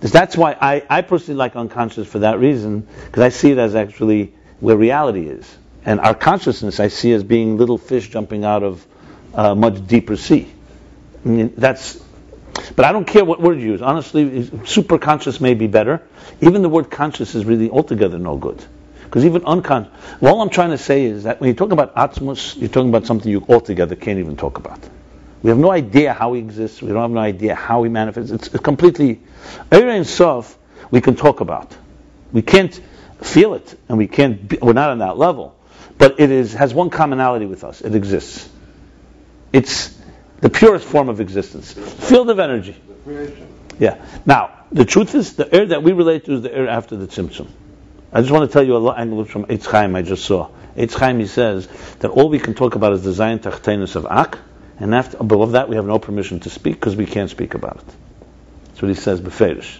That's 0.00 0.36
why 0.36 0.56
I, 0.60 0.82
I 0.90 1.02
personally 1.02 1.38
like 1.38 1.54
unconscious 1.54 2.08
for 2.08 2.20
that 2.20 2.40
reason, 2.40 2.88
because 3.04 3.22
I 3.22 3.28
see 3.28 3.52
it 3.52 3.58
as 3.58 3.74
actually 3.76 4.34
where 4.60 4.76
reality 4.76 5.28
is. 5.28 5.58
And 5.84 6.00
our 6.00 6.14
consciousness 6.14 6.80
I 6.80 6.88
see 6.88 7.12
as 7.12 7.24
being 7.24 7.56
little 7.56 7.78
fish 7.78 8.08
jumping 8.08 8.44
out 8.44 8.62
of 8.62 8.86
a 9.34 9.54
much 9.54 9.86
deeper 9.86 10.16
sea. 10.16 10.52
I 11.24 11.28
mean, 11.28 11.54
that's, 11.56 12.02
but 12.76 12.84
I 12.84 12.92
don't 12.92 13.06
care 13.06 13.24
what 13.24 13.40
word 13.40 13.58
you 13.60 13.72
use. 13.72 13.82
Honestly, 13.82 14.50
super 14.64 14.98
conscious 14.98 15.40
may 15.40 15.54
be 15.54 15.66
better. 15.66 16.02
Even 16.40 16.62
the 16.62 16.68
word 16.68 16.90
conscious 16.90 17.34
is 17.34 17.44
really 17.44 17.70
altogether 17.70 18.18
no 18.18 18.36
good. 18.36 18.62
Because 19.04 19.24
even 19.24 19.44
unconscious, 19.44 19.92
all 20.22 20.40
I'm 20.40 20.48
trying 20.48 20.70
to 20.70 20.78
say 20.78 21.04
is 21.04 21.24
that 21.24 21.40
when 21.40 21.48
you 21.48 21.54
talk 21.54 21.72
about 21.72 21.94
Atzmus, 21.94 22.56
you're 22.56 22.68
talking 22.68 22.88
about 22.88 23.06
something 23.06 23.30
you 23.30 23.44
altogether 23.48 23.94
can't 23.94 24.18
even 24.18 24.36
talk 24.36 24.58
about. 24.58 24.80
We 25.42 25.50
have 25.50 25.58
no 25.58 25.70
idea 25.70 26.12
how 26.12 26.32
he 26.34 26.40
exists. 26.40 26.80
We 26.80 26.88
don't 26.88 27.02
have 27.02 27.10
no 27.10 27.20
idea 27.20 27.54
how 27.54 27.82
he 27.82 27.90
manifests. 27.90 28.30
It's, 28.30 28.48
completely, 28.48 29.20
Eir 29.70 30.06
Sof, 30.06 30.56
we 30.90 31.00
can 31.00 31.16
talk 31.16 31.40
about. 31.40 31.76
We 32.32 32.42
can't 32.42 32.80
feel 33.20 33.54
it, 33.54 33.78
and 33.88 33.98
we 33.98 34.06
can't. 34.06 34.48
Be, 34.48 34.58
we're 34.62 34.72
not 34.72 34.90
on 34.90 34.98
that 34.98 35.18
level, 35.18 35.56
but 36.02 36.18
it 36.18 36.32
is 36.32 36.52
has 36.54 36.74
one 36.74 36.90
commonality 36.90 37.46
with 37.46 37.62
us. 37.62 37.80
It 37.80 37.94
exists. 37.94 38.50
It's 39.52 39.96
the 40.40 40.50
purest 40.50 40.84
form 40.84 41.08
of 41.08 41.20
existence. 41.20 41.72
Field 41.72 42.28
of 42.28 42.40
energy. 42.40 42.74
Yeah. 43.78 44.04
Now, 44.26 44.64
the 44.72 44.84
truth 44.84 45.14
is, 45.14 45.36
the 45.36 45.54
air 45.54 45.66
that 45.66 45.84
we 45.84 45.92
relate 45.92 46.24
to 46.24 46.32
is 46.32 46.42
the 46.42 46.52
air 46.52 46.66
after 46.66 46.96
the 46.96 47.06
tzimtzum. 47.06 47.46
I 48.12 48.20
just 48.20 48.32
want 48.32 48.50
to 48.50 48.52
tell 48.52 48.64
you 48.64 48.76
a 48.76 48.78
lot 48.78 48.98
angle 48.98 49.24
from 49.24 49.44
Eitz 49.44 49.64
Chaim 49.64 49.94
I 49.94 50.02
just 50.02 50.24
saw. 50.24 50.50
Eitz 50.76 50.94
Chaim, 50.94 51.20
he 51.20 51.28
says 51.28 51.68
that 52.00 52.08
all 52.10 52.28
we 52.28 52.40
can 52.40 52.54
talk 52.54 52.74
about 52.74 52.94
is 52.94 53.04
the 53.04 53.12
Zayin 53.12 53.38
Tachtenus 53.38 53.94
of 53.94 54.04
Ak, 54.06 54.40
and 54.80 54.96
after, 54.96 55.18
above 55.18 55.52
that 55.52 55.68
we 55.68 55.76
have 55.76 55.86
no 55.86 56.00
permission 56.00 56.40
to 56.40 56.50
speak 56.50 56.74
because 56.74 56.96
we 56.96 57.06
can't 57.06 57.30
speak 57.30 57.54
about 57.54 57.76
it. 57.76 57.94
That's 58.64 58.82
what 58.82 58.88
he 58.88 58.96
says, 58.96 59.20
Beferish. 59.20 59.78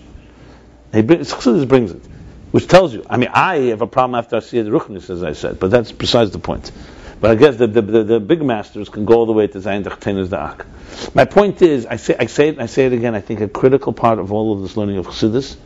He 0.92 1.02
brings, 1.02 1.34
brings 1.64 1.90
it, 1.90 2.02
which 2.52 2.68
tells 2.68 2.94
you, 2.94 3.04
I 3.11 3.16
mean, 3.16 3.30
I 3.32 3.56
have 3.71 3.82
a 3.82 3.87
problem 3.87 4.18
after 4.18 4.37
I 4.37 4.40
see 4.40 4.61
the 4.62 4.71
Ruchnis, 4.71 5.11
as 5.11 5.23
I 5.23 5.32
said, 5.32 5.59
but 5.59 5.71
that's 5.71 5.90
besides 5.90 6.30
the 6.30 6.38
point. 6.38 6.71
But 7.21 7.30
I 7.30 7.35
guess 7.37 7.56
the, 7.56 7.66
the, 7.66 7.82
the, 7.82 8.04
the 8.04 8.21
big 8.21 8.42
masters 8.42 8.88
can 8.88 9.04
go 9.04 9.14
all 9.14 9.26
the 9.26 9.32
way 9.32 9.47
to 9.47 9.59
Zayin 9.59 9.85
Tachtenus 9.85 10.28
Da'ak. 10.28 11.14
My 11.14 11.25
point 11.25 11.62
is, 11.62 11.87
I 11.87 11.97
say, 11.97 12.16
I 12.18 12.26
say 12.26 12.49
it 12.49 12.59
I 12.59 12.66
say 12.66 12.87
it 12.87 12.92
again, 12.92 13.14
I 13.14 13.21
think 13.21 13.40
a 13.40 13.49
critical 13.49 13.92
part 13.92 14.18
of 14.18 14.32
all 14.32 14.52
of 14.52 14.62
this 14.62 14.76
learning 14.76 14.99
of 14.99 15.06
Chassidus 15.06 15.56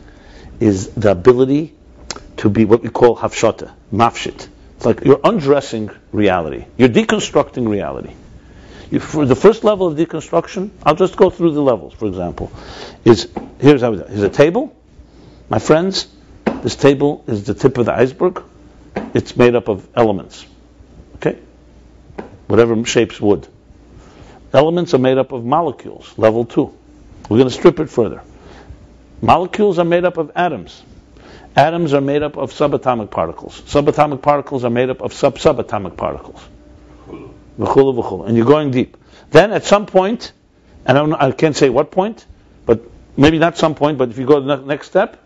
is 0.59 0.89
the 0.91 1.11
ability 1.11 1.73
to 2.37 2.49
be 2.49 2.65
what 2.65 2.83
we 2.83 2.89
call 2.89 3.17
hafshata, 3.17 3.73
mafshit. 3.91 4.47
It's 4.77 4.85
like 4.85 5.03
you're 5.03 5.19
undressing 5.23 5.89
reality. 6.11 6.65
You're 6.77 6.89
deconstructing 6.89 7.67
reality. 7.67 8.13
For 8.99 9.25
the 9.25 9.35
first 9.35 9.63
level 9.63 9.87
of 9.87 9.97
deconstruction, 9.97 10.69
I'll 10.83 10.95
just 10.95 11.17
go 11.17 11.29
through 11.29 11.53
the 11.53 11.61
levels, 11.61 11.93
for 11.93 12.07
example, 12.07 12.51
is, 13.03 13.27
here's 13.59 13.81
how 13.81 13.91
we 13.91 13.97
do. 13.97 14.03
Here's 14.03 14.21
a 14.21 14.29
table. 14.29 14.75
My 15.49 15.59
friends, 15.59 16.07
this 16.63 16.75
table 16.75 17.23
is 17.27 17.43
the 17.45 17.53
tip 17.53 17.77
of 17.77 17.85
the 17.85 17.93
iceberg. 17.93 18.43
It's 19.13 19.35
made 19.35 19.55
up 19.55 19.67
of 19.67 19.87
elements. 19.95 20.45
Okay? 21.15 21.39
Whatever 22.47 22.83
shapes 22.85 23.19
wood. 23.19 23.47
Elements 24.53 24.93
are 24.93 24.99
made 24.99 25.17
up 25.17 25.31
of 25.31 25.43
molecules, 25.45 26.13
level 26.17 26.45
two. 26.45 26.73
We're 27.29 27.37
going 27.37 27.49
to 27.49 27.53
strip 27.53 27.79
it 27.79 27.89
further. 27.89 28.21
Molecules 29.21 29.79
are 29.79 29.85
made 29.85 30.05
up 30.05 30.17
of 30.17 30.31
atoms. 30.35 30.81
Atoms 31.55 31.93
are 31.93 32.01
made 32.01 32.23
up 32.23 32.37
of 32.37 32.51
subatomic 32.51 33.09
particles. 33.09 33.59
Subatomic 33.61 34.21
particles 34.21 34.63
are 34.63 34.69
made 34.69 34.89
up 34.89 35.01
of 35.01 35.11
sub-subatomic 35.11 35.97
particles. 35.97 36.39
V'chulu, 37.07 37.95
v'chulu. 37.95 38.27
And 38.27 38.37
you're 38.37 38.45
going 38.45 38.71
deep. 38.71 38.95
Then 39.31 39.51
at 39.51 39.65
some 39.65 39.87
point, 39.87 40.31
and 40.85 40.97
I, 40.97 41.27
I 41.27 41.31
can't 41.31 41.55
say 41.55 41.69
what 41.69 41.91
point, 41.91 42.25
but 42.65 42.81
maybe 43.17 43.39
not 43.39 43.57
some 43.57 43.75
point, 43.75 43.97
but 43.97 44.09
if 44.09 44.17
you 44.17 44.25
go 44.25 44.39
to 44.39 44.45
the 44.45 44.57
next 44.57 44.87
step, 44.87 45.19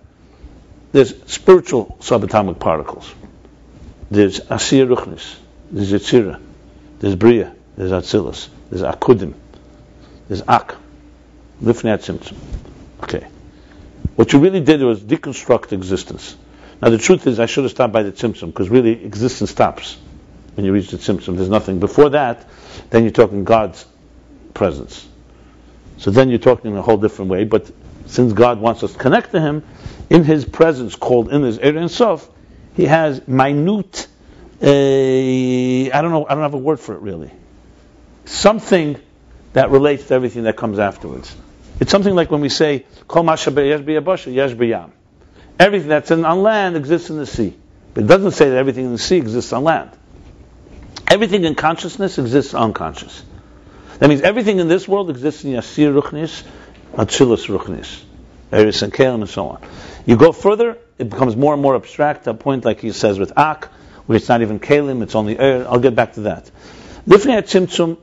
there's 0.91 1.13
spiritual 1.25 1.97
subatomic 1.99 2.59
particles. 2.59 3.13
There's 4.09 4.39
Asir 4.39 4.87
Ruchnis, 4.87 5.37
there's 5.71 5.91
Yetzirah, 5.91 6.41
there's 6.99 7.15
Bria, 7.15 7.55
there's 7.77 7.91
Atzilus, 7.91 8.49
there's 8.69 8.81
Akudim, 8.81 9.33
there's 10.27 10.41
Ak, 10.47 10.75
Lifnei 11.63 11.97
Tzimtzum. 11.97 12.35
Okay. 13.03 13.25
What 14.15 14.33
you 14.33 14.39
really 14.39 14.59
did 14.59 14.81
was 14.81 15.01
deconstruct 15.01 15.71
existence. 15.71 16.35
Now 16.81 16.89
the 16.89 16.97
truth 16.97 17.25
is, 17.27 17.39
I 17.39 17.45
should 17.45 17.63
have 17.63 17.71
stopped 17.71 17.93
by 17.93 18.03
the 18.03 18.11
Tzimtzum, 18.11 18.47
because 18.47 18.69
really 18.69 19.03
existence 19.05 19.51
stops 19.51 19.97
when 20.55 20.65
you 20.65 20.73
reach 20.73 20.89
the 20.89 20.97
Tzimtzum. 20.97 21.37
There's 21.37 21.49
nothing. 21.49 21.79
Before 21.79 22.09
that, 22.09 22.47
then 22.89 23.03
you're 23.03 23.11
talking 23.11 23.45
God's 23.45 23.85
presence. 24.53 25.07
So 25.97 26.11
then 26.11 26.29
you're 26.29 26.39
talking 26.39 26.71
in 26.71 26.77
a 26.77 26.81
whole 26.81 26.97
different 26.97 27.31
way, 27.31 27.45
but 27.45 27.71
since 28.05 28.33
God 28.33 28.59
wants 28.59 28.83
us 28.83 28.93
to 28.93 28.99
connect 28.99 29.31
to 29.31 29.41
Him, 29.41 29.63
in 30.09 30.23
His 30.23 30.45
presence, 30.45 30.95
called 30.95 31.31
in 31.31 31.43
His 31.43 31.59
Ein 31.59 31.89
Sof, 31.89 32.29
He 32.75 32.85
has 32.85 33.27
minute, 33.27 34.07
uh, 34.61 34.67
I 34.67 36.01
don't 36.01 36.11
know, 36.11 36.25
I 36.27 36.33
don't 36.33 36.43
have 36.43 36.53
a 36.53 36.57
word 36.57 36.79
for 36.79 36.95
it 36.95 37.01
really. 37.01 37.31
Something 38.25 38.99
that 39.53 39.71
relates 39.71 40.07
to 40.07 40.13
everything 40.13 40.43
that 40.43 40.55
comes 40.55 40.79
afterwards. 40.79 41.35
It's 41.79 41.91
something 41.91 42.13
like 42.13 42.29
when 42.29 42.41
we 42.41 42.49
say, 42.49 42.85
Kol. 43.07 43.27
Everything 45.59 45.89
that's 45.89 46.11
in, 46.11 46.25
on 46.25 46.43
land 46.43 46.77
exists 46.77 47.09
in 47.09 47.17
the 47.17 47.25
sea. 47.25 47.55
But 47.93 48.03
it 48.05 48.07
doesn't 48.07 48.31
say 48.31 48.49
that 48.49 48.57
everything 48.57 48.85
in 48.85 48.91
the 48.91 48.97
sea 48.97 49.17
exists 49.17 49.51
on 49.51 49.63
land. 49.63 49.91
Everything 51.07 51.43
in 51.43 51.55
consciousness 51.55 52.17
exists 52.17 52.53
unconscious. 52.53 53.23
That 53.99 54.07
means 54.09 54.21
everything 54.21 54.59
in 54.59 54.67
this 54.67 54.87
world 54.87 55.09
exists 55.09 55.43
in 55.43 55.51
Yasir 55.51 55.99
Ruchnis, 55.99 56.43
Atzilus 56.93 57.47
Ruchnis, 57.47 58.03
Eris 58.51 58.81
and 58.81 58.93
Kalim, 58.93 59.21
and 59.21 59.29
so 59.29 59.47
on. 59.47 59.61
You 60.05 60.17
go 60.17 60.31
further, 60.31 60.77
it 60.97 61.09
becomes 61.09 61.35
more 61.35 61.53
and 61.53 61.61
more 61.61 61.75
abstract 61.75 62.27
a 62.27 62.33
point 62.33 62.65
like 62.65 62.81
he 62.81 62.91
says 62.91 63.17
with 63.17 63.37
Ak, 63.37 63.65
where 64.05 64.17
it's 64.17 64.27
not 64.27 64.41
even 64.41 64.59
Kalim, 64.59 65.01
it's 65.01 65.15
only 65.15 65.39
air. 65.39 65.67
I'll 65.69 65.79
get 65.79 65.95
back 65.95 66.13
to 66.13 66.21
that. 66.21 66.51
Lifnei 67.07 67.41
Tzimtzum, 67.41 67.97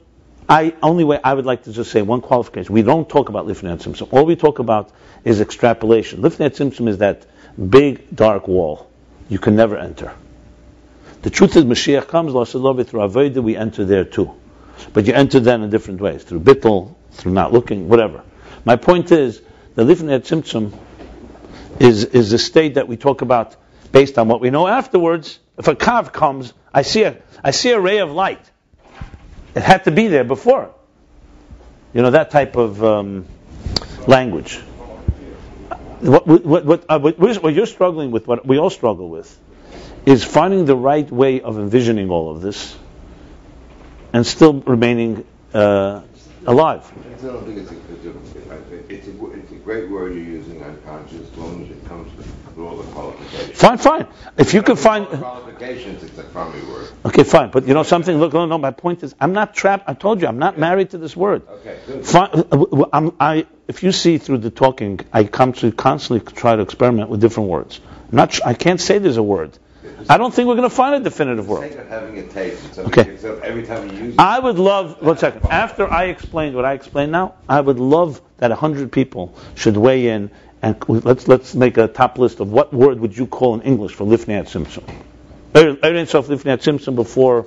I 0.48 0.74
only 0.82 1.04
way 1.04 1.20
I 1.22 1.34
would 1.34 1.44
like 1.44 1.64
to 1.64 1.72
just 1.72 1.90
say 1.90 2.00
one 2.00 2.22
qualification. 2.22 2.72
We 2.72 2.82
don't 2.82 3.08
talk 3.08 3.28
about 3.28 3.46
Lifnei 3.46 3.76
Tzimtzum. 3.76 4.12
All 4.12 4.24
we 4.24 4.36
talk 4.36 4.58
about 4.58 4.90
is 5.24 5.40
extrapolation. 5.40 6.22
Lifnei 6.22 6.48
Tzimtzum 6.48 6.88
is 6.88 6.98
that 6.98 7.26
big 7.70 8.14
dark 8.14 8.48
wall 8.48 8.88
you 9.28 9.38
can 9.38 9.56
never 9.56 9.76
enter. 9.76 10.12
The 11.22 11.30
truth 11.30 11.56
is, 11.56 11.64
Mashiach 11.64 12.08
comes, 12.08 12.32
Lasalove, 12.32 12.86
through 12.86 13.00
Avodah, 13.00 13.42
we 13.42 13.56
enter 13.56 13.84
there 13.84 14.04
too. 14.04 14.34
But 14.92 15.06
you 15.06 15.12
enter 15.12 15.40
then 15.40 15.62
in 15.62 15.70
different 15.70 16.00
ways, 16.00 16.22
through 16.22 16.40
bittul, 16.40 16.94
through 17.10 17.32
not 17.32 17.52
looking, 17.52 17.88
whatever. 17.88 18.22
My 18.68 18.76
point 18.76 19.12
is, 19.12 19.40
the 19.76 19.82
Lifnei 19.82 20.20
Tzimtzum 20.20 20.78
is, 21.80 22.04
is 22.04 22.34
a 22.34 22.38
state 22.38 22.74
that 22.74 22.86
we 22.86 22.98
talk 22.98 23.22
about 23.22 23.56
based 23.92 24.18
on 24.18 24.28
what 24.28 24.42
we 24.42 24.50
know 24.50 24.66
afterwards. 24.66 25.38
If 25.56 25.68
a 25.68 25.74
kav 25.74 26.12
comes, 26.12 26.52
I 26.74 26.82
see 26.82 27.04
a, 27.04 27.16
I 27.42 27.52
see 27.52 27.70
a 27.70 27.80
ray 27.80 28.00
of 28.00 28.10
light. 28.10 28.42
It 29.54 29.62
had 29.62 29.84
to 29.84 29.90
be 29.90 30.08
there 30.08 30.22
before. 30.22 30.74
You 31.94 32.02
know, 32.02 32.10
that 32.10 32.30
type 32.30 32.56
of 32.56 32.84
um, 32.84 33.24
language. 34.06 34.56
What, 36.00 36.26
what, 36.26 36.64
what, 36.66 36.84
uh, 36.90 36.98
what 36.98 37.54
you're 37.54 37.64
struggling 37.64 38.10
with, 38.10 38.26
what 38.26 38.44
we 38.44 38.58
all 38.58 38.68
struggle 38.68 39.08
with, 39.08 39.34
is 40.04 40.24
finding 40.24 40.66
the 40.66 40.76
right 40.76 41.10
way 41.10 41.40
of 41.40 41.58
envisioning 41.58 42.10
all 42.10 42.30
of 42.36 42.42
this 42.42 42.76
and 44.12 44.26
still 44.26 44.60
remaining 44.60 45.24
uh, 45.54 46.02
alive. 46.46 46.90
I 46.96 47.26
don't 47.26 47.44
think 47.44 47.58
it's 47.58 47.70
a, 47.70 47.76
it's 47.92 48.06
a, 48.06 48.94
it's 48.94 49.52
a, 49.52 49.54
great 49.68 49.90
word 49.90 50.14
you're 50.14 50.24
using, 50.24 50.62
unconscious, 50.62 51.30
as 51.30 51.36
long 51.36 51.62
as 51.62 51.70
it 51.70 51.84
comes 51.84 52.10
with 52.16 52.58
all 52.58 52.76
the 52.76 52.90
qualifications. 52.92 53.60
Fine, 53.60 53.76
fine. 53.76 54.06
If 54.38 54.54
you 54.54 54.62
can 54.62 54.76
find. 54.76 55.06
Qualifications, 55.06 56.02
it's 56.02 56.16
a 56.16 56.22
crummy 56.22 56.62
word. 56.62 56.88
Okay, 57.04 57.22
fine. 57.22 57.50
But 57.50 57.68
you 57.68 57.74
know 57.74 57.82
something? 57.82 58.16
Look, 58.16 58.32
no, 58.32 58.46
no. 58.46 58.56
My 58.56 58.70
point 58.70 59.02
is, 59.02 59.14
I'm 59.20 59.34
not 59.34 59.54
trapped. 59.54 59.84
I 59.86 59.92
told 59.92 60.22
you, 60.22 60.26
I'm 60.26 60.38
not 60.38 60.58
married 60.58 60.90
to 60.90 60.98
this 60.98 61.14
word. 61.14 61.46
Okay, 61.46 61.78
good. 61.86 62.06
Fine, 62.06 62.30
uh, 62.50 62.86
I'm, 62.94 63.14
I, 63.20 63.46
if 63.66 63.82
you 63.82 63.92
see 63.92 64.16
through 64.16 64.38
the 64.38 64.50
talking, 64.50 65.00
I 65.12 65.24
come 65.24 65.52
to 65.54 65.70
constantly 65.70 66.32
try 66.32 66.56
to 66.56 66.62
experiment 66.62 67.10
with 67.10 67.20
different 67.20 67.50
words. 67.50 67.80
I'm 68.10 68.16
not, 68.16 68.46
I 68.46 68.54
can't 68.54 68.80
say 68.80 68.98
there's 68.98 69.18
a 69.18 69.22
word. 69.22 69.58
I 70.08 70.16
don't 70.18 70.32
think 70.32 70.48
we're 70.48 70.56
going 70.56 70.68
to 70.68 70.74
find 70.74 70.94
a 70.94 71.00
definitive 71.00 71.48
world. 71.48 71.64
having 71.88 72.18
a 72.18 72.56
so 72.72 72.82
Okay. 72.84 73.16
okay. 73.18 73.46
every 73.46 73.64
time 73.64 73.88
you 73.90 74.04
use 74.04 74.14
it, 74.14 74.20
I 74.20 74.38
would 74.38 74.58
love, 74.58 75.02
one 75.02 75.18
second, 75.18 75.44
after 75.46 75.90
I 75.90 76.04
explained 76.04 76.54
what 76.54 76.64
I 76.64 76.72
explained 76.74 77.12
now, 77.12 77.34
I 77.48 77.60
would 77.60 77.78
love 77.78 78.20
that 78.38 78.50
100 78.50 78.92
people 78.92 79.36
should 79.54 79.76
weigh 79.76 80.08
in 80.08 80.30
and 80.62 80.76
let's 80.88 81.28
let's 81.28 81.54
make 81.54 81.76
a 81.76 81.86
top 81.86 82.18
list 82.18 82.40
of 82.40 82.50
what 82.50 82.72
word 82.72 82.98
would 83.00 83.16
you 83.16 83.26
call 83.26 83.54
in 83.54 83.62
English 83.62 83.92
for 83.94 84.04
Lifnei 84.04 84.42
Tzimtzum. 84.42 84.82
Erin 85.54 86.06
Sof 86.06 86.26
Lifnei 86.26 86.56
Tzimtzum 86.56 86.96
before 86.96 87.46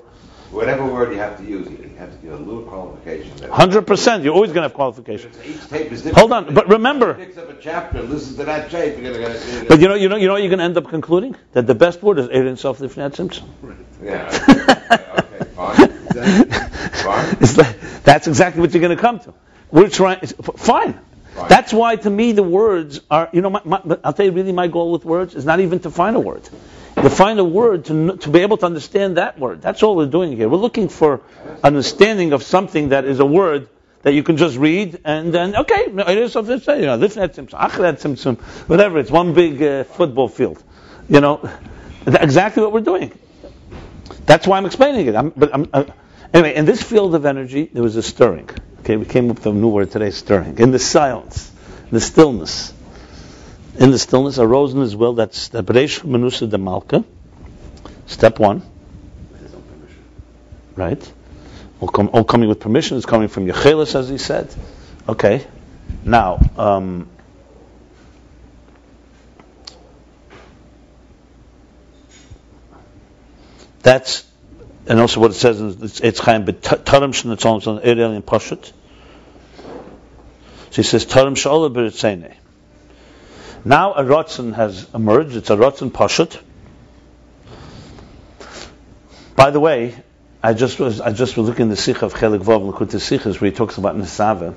whatever 0.51 0.85
word 0.85 1.11
you 1.11 1.17
have 1.19 1.37
to 1.37 1.43
use, 1.43 1.67
you 1.69 1.91
have 1.97 2.11
to 2.11 2.17
give 2.17 2.33
a 2.33 2.37
little 2.37 2.63
qualification. 2.63 3.31
100%. 3.31 4.23
You're 4.23 4.33
always 4.33 4.49
going 4.51 4.61
to 4.63 4.69
have 4.69 4.73
qualifications. 4.73 5.37
Each 5.45 5.67
tape 5.69 5.91
is 5.91 6.01
different. 6.03 6.17
Hold 6.19 6.31
on, 6.33 6.53
but 6.53 6.67
remember- 6.69 7.13
Picks 7.13 7.37
up 7.37 7.49
a 7.49 7.53
chapter, 7.55 7.99
and 7.99 8.09
listens 8.09 8.37
to 8.37 8.43
that 8.45 8.69
tape. 8.69 8.97
You're 9.01 9.13
gonna, 9.13 9.33
you're 9.33 9.39
gonna, 9.39 9.65
But 9.67 9.79
you 9.79 9.87
know, 9.87 9.95
you 9.95 10.09
know, 10.09 10.15
you 10.17 10.27
know, 10.27 10.33
what 10.33 10.41
you're 10.41 10.49
going 10.49 10.59
to 10.59 10.65
end 10.65 10.77
up 10.77 10.87
concluding 10.89 11.35
that 11.53 11.67
the 11.67 11.75
best 11.75 12.01
word 12.03 12.19
is 12.19 12.27
Erin 12.29 12.57
Sof 12.57 12.79
Lifnei 12.79 13.09
Tzimtzum. 13.11 13.45
yeah. 14.03 15.17
okay, 15.19 15.45
fine. 15.55 15.91
Fine. 17.01 17.37
It's 17.41 17.57
like, 17.57 17.79
that's 18.03 18.27
exactly 18.27 18.61
what 18.61 18.73
you're 18.73 18.81
going 18.81 18.95
to 18.95 19.01
come 19.01 19.19
to. 19.21 19.33
We're 19.71 19.89
trying. 19.89 20.17
it's- 20.21 20.33
Fine. 20.57 20.99
Fine. 21.33 21.47
That's 21.47 21.71
why, 21.73 21.95
to 21.95 22.09
me, 22.09 22.33
the 22.33 22.43
words 22.43 22.99
are. 23.09 23.29
You 23.31 23.39
know, 23.41 23.49
my, 23.49 23.61
my, 23.63 23.97
I'll 24.03 24.11
tell 24.11 24.25
you, 24.25 24.33
really, 24.33 24.51
my 24.51 24.67
goal 24.67 24.91
with 24.91 25.05
words 25.05 25.33
is 25.33 25.45
not 25.45 25.61
even 25.61 25.79
to 25.79 25.89
find 25.89 26.17
a 26.17 26.19
word. 26.19 26.47
To 26.97 27.09
find 27.09 27.39
a 27.39 27.43
word 27.43 27.85
to 27.85 28.17
to 28.17 28.29
be 28.29 28.39
able 28.39 28.57
to 28.57 28.65
understand 28.65 29.17
that 29.17 29.39
word. 29.39 29.61
That's 29.61 29.81
all 29.81 29.95
we're 29.95 30.05
doing 30.05 30.35
here. 30.35 30.49
We're 30.49 30.57
looking 30.57 30.89
for 30.89 31.21
understanding 31.63 32.33
of 32.33 32.43
something 32.43 32.89
that 32.89 33.05
is 33.05 33.19
a 33.19 33.25
word 33.25 33.69
that 34.03 34.13
you 34.13 34.23
can 34.23 34.37
just 34.37 34.57
read 34.57 34.99
and 35.05 35.33
then 35.33 35.55
okay, 35.55 35.85
it 35.87 36.17
is 36.17 36.33
something 36.33 36.59
to 36.59 36.63
say. 36.63 36.79
You 36.81 36.87
know, 36.87 36.97
Tzimtzum, 36.97 37.49
Achrat 37.49 38.01
Tzimtzum, 38.01 38.39
whatever. 38.67 38.99
It's 38.99 39.11
one 39.11 39.33
big 39.33 39.61
uh, 39.61 39.83
football 39.83 40.27
field. 40.27 40.61
You 41.09 41.21
know, 41.21 41.49
exactly 42.05 42.63
what 42.63 42.71
we're 42.71 42.81
doing. 42.81 43.11
That's 44.25 44.47
why 44.47 44.57
I'm 44.57 44.65
explaining 44.65 45.07
it. 45.07 45.15
I'm, 45.15 45.29
but 45.29 45.53
I'm, 45.53 45.69
uh, 45.73 45.85
anyway, 46.33 46.55
in 46.55 46.65
this 46.65 46.81
field 46.81 47.15
of 47.15 47.25
energy, 47.25 47.69
there 47.71 47.83
was 47.83 47.95
a 47.95 48.03
stirring. 48.03 48.49
Okay, 48.79 48.97
we 48.97 49.05
came 49.05 49.29
up 49.29 49.37
with 49.37 49.45
a 49.45 49.53
new 49.53 49.69
word 49.69 49.91
today, 49.91 50.11
stirring. 50.11 50.57
In 50.59 50.71
the 50.71 50.79
silence, 50.79 51.51
the 51.91 51.99
stillness. 51.99 52.73
In 53.81 53.89
the 53.89 53.97
stillness 53.97 54.37
arose 54.37 54.75
in 54.75 54.81
his 54.81 54.95
will, 54.95 55.13
that's 55.13 55.47
the 55.47 55.63
Beresh 55.63 56.01
Menusa 56.01 56.47
de 56.47 56.59
Malka, 56.59 57.03
step 58.05 58.37
one, 58.37 58.61
right? 60.75 61.13
All, 61.79 61.87
com- 61.87 62.11
all 62.13 62.23
coming 62.23 62.47
with 62.47 62.59
permission 62.59 62.97
is 62.97 63.07
coming 63.07 63.27
from 63.27 63.47
Yechelis, 63.47 63.95
as 63.95 64.07
he 64.07 64.19
said. 64.19 64.53
Okay, 65.09 65.47
now, 66.05 66.39
um, 66.57 67.09
that's, 73.79 74.23
and 74.85 74.99
also 74.99 75.21
what 75.21 75.31
it 75.31 75.33
says 75.33 75.59
in 75.59 75.73
Eitz 75.73 76.19
Chaim, 76.19 76.45
but 76.45 76.61
Tarim 76.61 77.13
Shnetzon 77.13 77.65
on 77.65 77.79
Erel 77.79 78.15
and 78.15 78.23
Pashut. 78.23 78.71
So 80.69 80.75
he 80.75 80.83
says, 80.83 81.07
Tarim 81.07 81.33
Sha'olah 81.35 81.73
B'Ritzene. 81.73 82.35
Now 83.63 83.93
a 83.93 84.03
Ratzon 84.03 84.55
has 84.55 84.87
emerged, 84.91 85.35
it's 85.35 85.51
a 85.51 85.55
Ratzon 85.55 85.91
Pashut. 85.91 86.41
By 89.35 89.51
the 89.51 89.59
way, 89.59 89.95
I 90.41 90.53
just 90.53 90.79
was 90.79 90.99
I 90.99 91.11
just 91.11 91.37
was 91.37 91.47
looking 91.47 91.67
at 91.67 91.69
the 91.69 91.75
Sikh 91.75 92.01
of 92.01 92.15
Chelik 92.15 92.41
Vav 92.43 92.73
Lakut 92.73 93.39
where 93.39 93.51
he 93.51 93.55
talks 93.55 93.77
about 93.77 93.95
Nisava. 93.95 94.55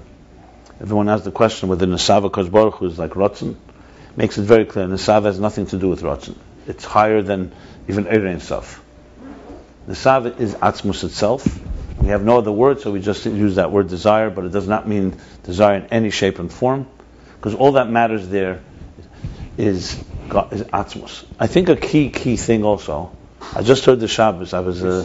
Everyone 0.80 1.08
has 1.08 1.22
the 1.22 1.30
question 1.30 1.68
whether 1.68 1.86
Nisava 1.86 2.32
Kosh 2.32 2.48
Baruch 2.48 2.80
is 2.80 2.98
like 2.98 3.10
Ratzon. 3.10 3.56
Makes 4.16 4.38
it 4.38 4.44
very 4.44 4.64
clear. 4.64 4.86
Nisava 4.86 5.24
has 5.24 5.38
nothing 5.38 5.66
to 5.66 5.76
do 5.76 5.90
with 5.90 6.00
Ratzon. 6.00 6.36
It's 6.66 6.86
higher 6.86 7.20
than 7.20 7.52
even 7.88 8.06
Erein 8.06 8.36
Saf. 8.36 8.78
Nisava 9.86 10.40
is 10.40 10.54
Atzmus 10.54 11.04
itself. 11.04 11.46
We 12.00 12.08
have 12.08 12.24
no 12.24 12.38
other 12.38 12.52
word, 12.52 12.80
so 12.80 12.90
we 12.90 13.00
just 13.00 13.26
use 13.26 13.56
that 13.56 13.70
word 13.70 13.88
desire, 13.88 14.30
but 14.30 14.46
it 14.46 14.52
does 14.52 14.66
not 14.66 14.88
mean 14.88 15.20
desire 15.42 15.76
in 15.76 15.86
any 15.88 16.08
shape 16.08 16.38
and 16.38 16.50
form, 16.50 16.86
because 17.36 17.54
all 17.54 17.72
that 17.72 17.90
matters 17.90 18.26
there 18.28 18.62
is 19.58 20.02
God, 20.28 20.52
is 20.52 20.62
Atzmus. 20.62 21.24
I 21.38 21.46
think 21.46 21.68
a 21.68 21.76
key 21.76 22.10
key 22.10 22.36
thing 22.36 22.64
also. 22.64 23.12
I 23.54 23.62
just 23.62 23.84
heard 23.84 24.00
the 24.00 24.08
Shabbos. 24.08 24.54
I 24.54 24.60
was 24.60 24.82
uh, 24.82 25.04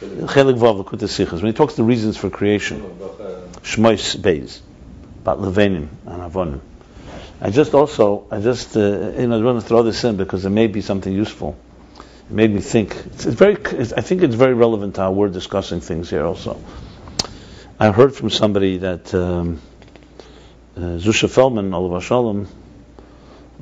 Chelik 0.00 0.58
Vav 0.58 0.84
Sichas 0.84 1.32
when 1.32 1.46
he 1.46 1.52
talks 1.52 1.74
the 1.74 1.84
reasons 1.84 2.16
for 2.16 2.30
creation. 2.30 2.80
Shmois 3.62 4.16
Beis, 4.16 4.60
about 5.22 5.40
Levanim 5.40 5.88
and 6.06 6.32
Avonim. 6.32 6.60
I 7.40 7.50
just 7.50 7.74
also, 7.74 8.26
I 8.30 8.40
just, 8.40 8.76
uh, 8.76 8.80
you 9.18 9.26
know, 9.26 9.38
I 9.38 9.42
want 9.42 9.60
to 9.60 9.66
throw 9.66 9.82
this 9.82 10.02
in 10.04 10.16
because 10.16 10.44
it 10.44 10.50
may 10.50 10.66
be 10.66 10.80
something 10.80 11.12
useful. 11.12 11.56
It 11.98 12.30
made 12.30 12.50
me 12.50 12.60
think. 12.60 12.94
It's, 12.94 13.26
it's 13.26 13.36
very, 13.36 13.54
it's, 13.54 13.92
I 13.92 14.00
think 14.00 14.22
it's 14.22 14.34
very 14.34 14.54
relevant 14.54 14.94
to 14.94 15.02
how 15.02 15.12
we're 15.12 15.28
discussing 15.28 15.80
things 15.80 16.10
here 16.10 16.24
also. 16.24 16.58
I 17.78 17.90
heard 17.90 18.14
from 18.14 18.30
somebody 18.30 18.78
that 18.78 19.12
um, 19.14 19.60
uh, 20.76 20.80
Zusha 20.80 21.28
Feldman, 21.28 21.74
Olav 21.74 22.04
Shalom, 22.04 22.48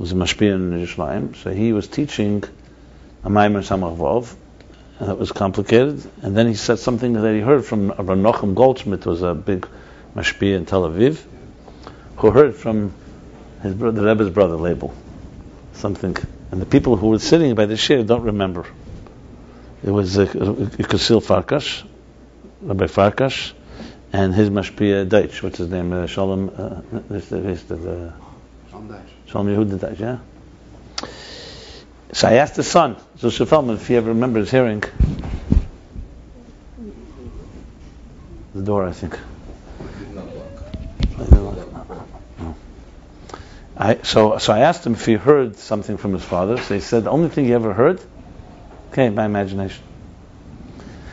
was 0.02 0.10
a 0.10 0.16
mashpia 0.16 0.52
in 0.52 0.72
Yerushalayim, 0.72 1.36
so 1.36 1.52
he 1.52 1.72
was 1.72 1.86
teaching 1.86 2.42
a 3.22 3.30
Maimer 3.30 3.62
Samach 3.62 3.96
Vov, 3.96 4.34
and 4.98 5.08
it 5.08 5.16
was 5.16 5.30
complicated. 5.30 6.04
And 6.22 6.36
then 6.36 6.48
he 6.48 6.54
said 6.54 6.80
something 6.80 7.12
that 7.12 7.32
he 7.32 7.40
heard 7.40 7.64
from 7.64 7.90
Rabbi 7.90 8.14
Nochem 8.14 8.56
Goldschmidt, 8.56 9.06
was 9.06 9.22
a 9.22 9.32
big 9.32 9.68
mashpia 10.16 10.56
in 10.56 10.66
Tel 10.66 10.88
Aviv, 10.88 11.22
who 12.16 12.32
heard 12.32 12.56
from 12.56 12.92
his 13.62 13.74
brother, 13.74 14.00
the 14.00 14.06
Rebbe's 14.08 14.30
brother, 14.30 14.56
Label, 14.56 14.92
something. 15.74 16.16
And 16.50 16.60
the 16.60 16.66
people 16.66 16.96
who 16.96 17.10
were 17.10 17.20
sitting 17.20 17.54
by 17.54 17.66
the 17.66 17.76
shir 17.76 18.02
don't 18.02 18.24
remember. 18.24 18.66
It 19.84 19.92
was 19.92 20.18
uh, 20.18 20.26
Yekusiel 20.26 21.22
Farkash, 21.22 21.86
Rabbi 22.60 22.86
Farkash, 22.86 23.52
and 24.12 24.34
his 24.34 24.50
mashpia 24.50 25.08
Deutsch, 25.08 25.44
what's 25.44 25.58
his 25.58 25.68
name, 25.68 25.92
uh, 25.92 26.08
Shalom, 26.08 26.48
uh, 26.48 26.80
this, 27.08 27.28
this, 27.28 27.62
this, 27.62 27.86
uh, 27.86 28.12
Shalom 28.68 28.88
Dash. 28.88 29.11
Shalom 29.32 29.46
Yehuda 29.46 29.98
yeah? 29.98 30.18
So 32.12 32.28
I 32.28 32.34
asked 32.34 32.56
the 32.56 32.62
son, 32.62 32.96
Zusha 33.16 33.48
Feldman, 33.48 33.76
if 33.76 33.88
he 33.88 33.96
ever 33.96 34.08
remembers 34.08 34.50
hearing 34.50 34.84
the 38.54 38.62
door, 38.62 38.86
I 38.86 38.92
think. 38.92 39.18
I, 43.74 44.02
so, 44.02 44.36
so 44.36 44.52
I 44.52 44.58
asked 44.58 44.86
him 44.86 44.92
if 44.92 45.06
he 45.06 45.14
heard 45.14 45.56
something 45.56 45.96
from 45.96 46.12
his 46.12 46.22
father. 46.22 46.58
So 46.58 46.74
he 46.74 46.80
said 46.80 47.04
the 47.04 47.10
only 47.10 47.30
thing 47.30 47.46
he 47.46 47.54
ever 47.54 47.72
heard, 47.72 48.02
okay, 48.90 49.08
by 49.08 49.24
imagination. 49.24 49.82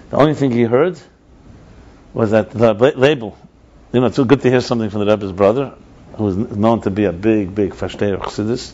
The 0.10 0.18
only 0.18 0.34
thing 0.34 0.52
he 0.52 0.64
heard 0.64 1.00
was 2.14 2.32
that 2.32 2.52
the 2.52 2.74
label. 2.74 3.38
You 3.94 4.02
know, 4.02 4.08
it's 4.08 4.20
good 4.20 4.42
to 4.42 4.50
hear 4.50 4.60
something 4.60 4.90
from 4.90 5.06
the 5.06 5.06
Rebbe's 5.06 5.32
brother, 5.32 5.74
who 6.20 6.28
is 6.28 6.36
known 6.36 6.82
to 6.82 6.92
be 6.92 7.06
a 7.06 7.14
big, 7.14 7.56
big 7.56 7.72
Fashtei 7.72 8.14
of 8.14 8.20
Chassidus. 8.20 8.74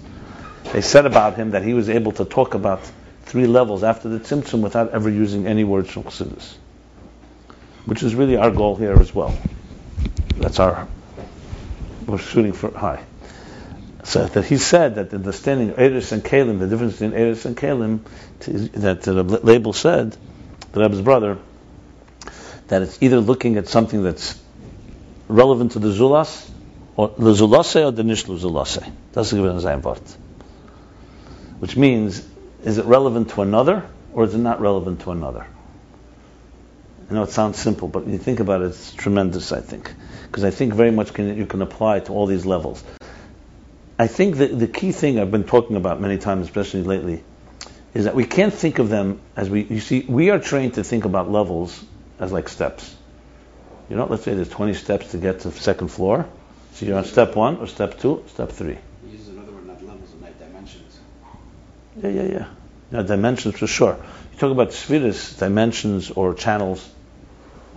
They 0.73 0.81
said 0.81 1.05
about 1.05 1.35
him 1.35 1.51
that 1.51 1.63
he 1.63 1.75
was 1.75 1.89
able 1.89 2.11
to 2.13 2.25
talk 2.25 2.55
about 2.55 2.81
three 3.25 3.45
levels 3.45 3.83
after 3.83 4.09
the 4.09 4.19
Tzimtzum 4.19 4.61
without 4.61 4.89
ever 4.89 5.11
using 5.11 5.45
any 5.45 5.63
words 5.63 5.91
from 5.91 6.03
Chassidus. 6.05 6.55
Which 7.85 8.01
is 8.01 8.15
really 8.15 8.35
our 8.35 8.49
goal 8.49 8.75
here 8.75 8.93
as 8.93 9.13
well. 9.13 9.37
That's 10.37 10.59
our, 10.59 10.87
we're 12.07 12.17
shooting 12.17 12.53
for 12.53 12.71
high. 12.71 13.03
So 14.03 14.25
that 14.25 14.45
he 14.45 14.57
said 14.57 14.95
that 14.95 15.11
the 15.11 15.17
understanding 15.17 15.69
of 15.69 15.79
Eris 15.79 16.11
and 16.11 16.23
Kalim, 16.23 16.57
the 16.57 16.67
difference 16.67 16.93
between 16.93 17.13
Eris 17.13 17.45
and 17.45 17.55
Kalim, 17.55 17.99
that 18.73 19.03
the 19.03 19.13
label 19.21 19.71
said, 19.71 20.17
the 20.71 20.81
Rebbe's 20.81 21.01
brother, 21.01 21.37
that 22.69 22.81
it's 22.81 23.03
either 23.03 23.19
looking 23.19 23.57
at 23.57 23.67
something 23.67 24.01
that's 24.01 24.39
relevant 25.27 25.73
to 25.73 25.79
the 25.79 25.89
Zulas, 25.89 26.49
or 26.95 27.09
the 27.09 27.33
Zulase 27.33 27.85
or 27.85 27.91
the 27.91 28.03
Nishlu 28.03 28.37
Zulase. 28.37 28.91
Das 29.13 29.31
ist 29.31 29.37
gewesen 29.37 29.59
sein 29.59 29.83
Wort. 29.83 30.01
Which 31.59 31.75
means, 31.75 32.25
is 32.63 32.77
it 32.77 32.85
relevant 32.85 33.29
to 33.31 33.41
another, 33.41 33.83
or 34.13 34.25
is 34.25 34.33
it 34.33 34.39
not 34.39 34.61
relevant 34.61 35.01
to 35.01 35.11
another? 35.11 35.45
I 37.09 37.13
know 37.13 37.23
it 37.23 37.31
sounds 37.31 37.59
simple, 37.59 37.87
but 37.87 38.03
when 38.03 38.13
you 38.13 38.19
think 38.19 38.39
about 38.39 38.61
it, 38.61 38.67
it's 38.67 38.93
tremendous, 38.93 39.51
I 39.51 39.61
think. 39.61 39.93
Because 40.23 40.43
I 40.43 40.49
think 40.49 40.73
very 40.73 40.91
much 40.91 41.13
can, 41.13 41.37
you 41.37 41.45
can 41.45 41.61
apply 41.61 41.99
to 41.99 42.13
all 42.13 42.25
these 42.25 42.45
levels. 42.45 42.83
I 43.97 44.07
think 44.07 44.37
that 44.37 44.57
the 44.57 44.67
key 44.67 44.91
thing 44.91 45.19
I've 45.19 45.31
been 45.31 45.43
talking 45.43 45.75
about 45.75 46.01
many 46.01 46.17
times, 46.17 46.47
especially 46.47 46.83
lately, 46.83 47.23
is 47.93 48.05
that 48.05 48.15
we 48.15 48.25
can't 48.25 48.53
think 48.53 48.79
of 48.79 48.89
them 48.89 49.21
as 49.37 49.49
we, 49.49 49.63
you 49.63 49.79
see, 49.79 50.05
we 50.07 50.29
are 50.31 50.39
trained 50.39 50.73
to 50.73 50.83
think 50.83 51.05
about 51.05 51.31
levels 51.31 51.81
as 52.19 52.31
like 52.31 52.49
steps. 52.49 52.93
You 53.89 53.95
know, 53.95 54.05
let's 54.05 54.23
say 54.23 54.33
there's 54.33 54.49
20 54.49 54.73
steps 54.73 55.11
to 55.11 55.17
get 55.17 55.41
to 55.41 55.49
the 55.49 55.59
second 55.59 55.89
floor. 55.89 56.27
So 56.75 56.85
you're 56.85 56.97
on 56.97 57.05
step 57.05 57.37
one, 57.37 57.55
or 57.55 57.67
step 57.67 57.97
two, 57.99 58.25
step 58.27 58.49
three. 58.51 58.77
He 59.05 59.11
uses 59.11 59.29
another 59.29 59.53
word, 59.53 59.65
not 59.65 59.81
levels, 59.81 60.11
and 60.11 60.21
not 60.21 60.37
dimensions. 60.37 60.99
Yeah, 62.03 62.09
yeah, 62.09 62.23
yeah. 62.23 62.47
Now, 62.91 63.01
dimensions 63.01 63.57
for 63.57 63.65
sure. 63.65 63.97
You 64.33 64.39
talk 64.39 64.51
about 64.51 64.73
spheres, 64.73 65.37
dimensions, 65.37 66.11
or 66.11 66.33
channels. 66.33 66.85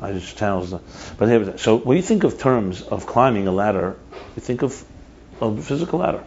I 0.01 0.15
just 0.15 0.37
channels. 0.37 0.73
Uh, 0.73 0.81
but 1.17 1.29
here, 1.29 1.59
so 1.59 1.77
when 1.77 1.97
you 1.97 2.03
think 2.03 2.25
of 2.25 2.41
terms 2.41 2.83
of 2.83 3.07
climbing 3.07 3.47
a 3.47 3.53
ladder, 3.53 3.97
you 4.35 4.43
think 4.43 4.63
of 4.63 4.85
a 5.41 5.57
physical 5.63 6.01
ladder. 6.01 6.25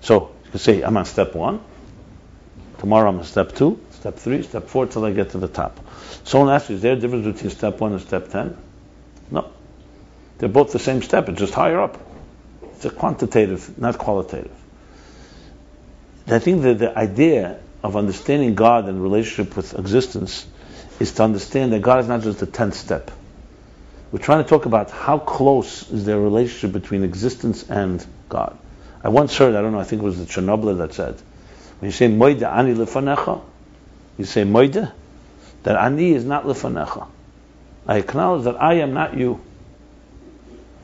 So 0.00 0.34
you 0.46 0.50
can 0.52 0.60
say, 0.60 0.80
I'm 0.80 0.96
on 0.96 1.04
step 1.04 1.34
one. 1.34 1.60
Tomorrow 2.78 3.10
I'm 3.10 3.18
on 3.18 3.24
step 3.24 3.54
two, 3.54 3.78
step 3.90 4.16
three, 4.16 4.42
step 4.42 4.68
four, 4.68 4.86
till 4.86 5.04
I 5.04 5.12
get 5.12 5.32
to 5.32 5.38
the 5.38 5.48
top. 5.48 5.78
Someone 6.24 6.48
asks 6.48 6.70
you, 6.70 6.76
is 6.76 6.82
there 6.82 6.94
a 6.94 6.96
difference 6.96 7.26
between 7.26 7.50
step 7.50 7.78
one 7.78 7.92
and 7.92 8.00
step 8.00 8.30
ten? 8.30 8.56
No. 9.30 9.52
They're 10.40 10.48
both 10.48 10.72
the 10.72 10.78
same 10.78 11.02
step, 11.02 11.28
it's 11.28 11.38
just 11.38 11.52
higher 11.52 11.78
up. 11.80 11.98
It's 12.62 12.86
a 12.86 12.90
quantitative, 12.90 13.78
not 13.78 13.98
qualitative. 13.98 14.56
I 16.26 16.38
think 16.38 16.62
that 16.62 16.78
the 16.78 16.96
idea 16.96 17.60
of 17.82 17.94
understanding 17.94 18.54
God 18.54 18.88
and 18.88 19.02
relationship 19.02 19.54
with 19.54 19.78
existence 19.78 20.46
is 20.98 21.12
to 21.12 21.24
understand 21.24 21.74
that 21.74 21.82
God 21.82 22.00
is 22.00 22.08
not 22.08 22.22
just 22.22 22.38
the 22.40 22.46
tenth 22.46 22.74
step. 22.74 23.10
We're 24.12 24.20
trying 24.20 24.42
to 24.42 24.48
talk 24.48 24.64
about 24.64 24.90
how 24.90 25.18
close 25.18 25.90
is 25.90 26.06
their 26.06 26.18
relationship 26.18 26.72
between 26.72 27.04
existence 27.04 27.68
and 27.68 28.04
God. 28.30 28.56
I 29.04 29.10
once 29.10 29.36
heard, 29.36 29.54
I 29.54 29.60
don't 29.60 29.72
know, 29.72 29.80
I 29.80 29.84
think 29.84 30.00
it 30.00 30.04
was 30.06 30.18
the 30.18 30.24
Chernobyl 30.24 30.78
that 30.78 30.94
said, 30.94 31.20
when 31.80 31.90
you 31.90 31.92
say 31.92 32.08
Moide 32.08 32.42
Ani 32.42 32.74
Lefanecha, 32.74 33.42
you 34.16 34.24
say 34.24 34.44
Moide, 34.44 34.90
that 35.64 35.76
Ani 35.76 36.12
is 36.12 36.24
not 36.24 36.44
Lefanecha. 36.44 37.08
I 37.86 37.98
acknowledge 37.98 38.44
that 38.44 38.60
I 38.62 38.74
am 38.74 38.94
not 38.94 39.18
you. 39.18 39.40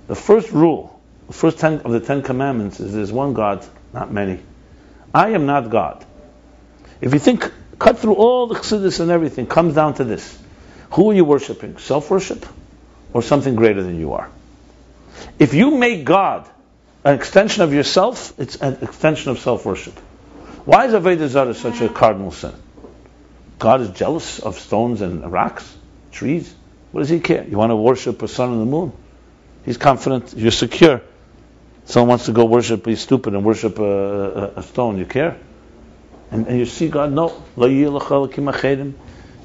The 0.06 0.14
first 0.14 0.50
rule, 0.52 1.00
the 1.26 1.32
first 1.32 1.58
ten 1.58 1.80
of 1.80 1.92
the 1.92 2.00
Ten 2.00 2.22
Commandments 2.22 2.80
is 2.80 2.92
there's 2.92 3.12
one 3.12 3.34
God, 3.34 3.66
not 3.92 4.12
many. 4.12 4.40
I 5.12 5.30
am 5.30 5.46
not 5.46 5.70
God. 5.70 6.04
If 7.00 7.12
you 7.12 7.18
think, 7.18 7.50
cut 7.78 7.98
through 7.98 8.14
all 8.14 8.46
the 8.46 8.54
chassidus 8.54 9.00
and 9.00 9.10
everything, 9.10 9.46
comes 9.46 9.74
down 9.74 9.94
to 9.94 10.04
this. 10.04 10.38
Who 10.92 11.10
are 11.10 11.14
you 11.14 11.24
worshiping? 11.24 11.78
Self-worship? 11.78 12.46
Or 13.12 13.22
something 13.22 13.56
greater 13.56 13.82
than 13.82 13.98
you 13.98 14.12
are? 14.12 14.30
If 15.38 15.54
you 15.54 15.76
make 15.76 16.04
God 16.04 16.48
an 17.04 17.14
extension 17.14 17.62
of 17.62 17.72
yourself, 17.72 18.38
it's 18.38 18.56
an 18.56 18.78
extension 18.82 19.30
of 19.30 19.38
self-worship. 19.38 19.98
Why 20.64 20.86
is 20.86 20.92
Avodah 20.92 21.28
Zarah 21.28 21.54
such 21.54 21.80
a 21.80 21.88
cardinal 21.88 22.30
sin? 22.30 22.52
God 23.58 23.80
is 23.80 23.90
jealous 23.90 24.38
of 24.38 24.58
stones 24.58 25.00
and 25.00 25.30
rocks, 25.32 25.76
trees. 26.12 26.52
What 26.92 27.00
does 27.00 27.08
he 27.08 27.20
care? 27.20 27.44
You 27.44 27.56
want 27.56 27.70
to 27.70 27.76
worship 27.76 28.22
a 28.22 28.28
sun 28.28 28.52
and 28.52 28.60
the 28.60 28.66
moon? 28.66 28.92
He's 29.66 29.76
confident, 29.76 30.32
you're 30.34 30.52
secure. 30.52 31.02
Someone 31.84 32.08
wants 32.08 32.24
to 32.26 32.32
go 32.32 32.46
worship, 32.46 32.86
he's 32.86 33.00
stupid 33.00 33.34
and 33.34 33.44
worship 33.44 33.78
a, 33.78 33.84
a, 33.84 34.52
a 34.56 34.62
stone. 34.62 34.96
You 34.96 35.04
care? 35.04 35.36
And, 36.30 36.46
and, 36.46 36.58
you 36.58 36.64
see 36.66 36.88
God, 36.88 37.12
no. 37.12 37.42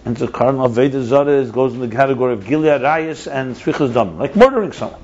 And 0.03 0.17
the 0.17 0.27
cardinal 0.27 0.69
Veda 0.69 1.03
Zara 1.03 1.45
goes 1.45 1.73
in 1.73 1.79
the 1.79 1.87
category 1.87 2.33
of 2.33 2.43
Gilui 2.43 2.79
Arayos 2.79 3.31
and 3.31 3.55
Shfichas 3.55 3.93
Dam, 3.93 4.17
like 4.17 4.35
murdering 4.35 4.71
someone. 4.71 5.01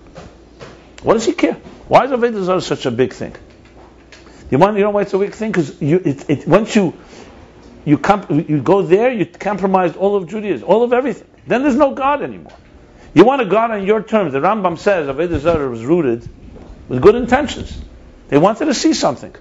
What 1.03 1.13
does 1.15 1.25
he 1.25 1.34
care? 1.34 1.58
Why 1.88 2.06
is 2.06 2.12
Veda 2.12 2.43
Zara 2.43 2.62
such 2.62 2.86
a 2.86 2.91
big 2.91 3.13
thing? 3.13 3.36
You, 4.49 4.58
want, 4.58 4.77
you 4.77 4.84
know 4.84 4.91
why 4.91 5.01
it's 5.01 5.13
a 5.13 5.19
big 5.19 5.34
thing? 5.34 5.51
Because 5.51 5.82
it, 5.82 6.30
it, 6.30 6.47
once 6.47 6.75
you 6.75 6.93
you, 7.86 7.97
comp- 7.97 8.30
you 8.30 8.62
go 8.62 8.82
there, 8.82 9.13
you 9.13 9.25
compromise 9.25 9.95
all 9.95 10.15
of 10.17 10.27
Judaism, 10.27 10.67
all 10.67 10.84
of 10.84 10.91
everything. 10.91 11.27
Then 11.47 11.63
there's 11.63 11.77
no 11.77 11.93
God 11.93 12.21
anymore. 12.21 12.51
You 13.13 13.24
want 13.26 13.41
a 13.41 13.46
God 13.46 13.72
on 13.72 13.86
your 13.86 14.04
terms. 14.04 14.34
The 14.34 14.39
Rambam 14.39 14.78
says 14.78 15.08
Avodah 15.08 15.39
Zarah 15.39 15.70
was 15.70 15.84
rooted 15.84 16.28
with 16.88 17.02
good 17.02 17.15
intentions. 17.15 17.80
They 18.28 18.38
wanted 18.38 18.65
to 18.65 18.74
see 18.74 18.93
something. 18.93 19.36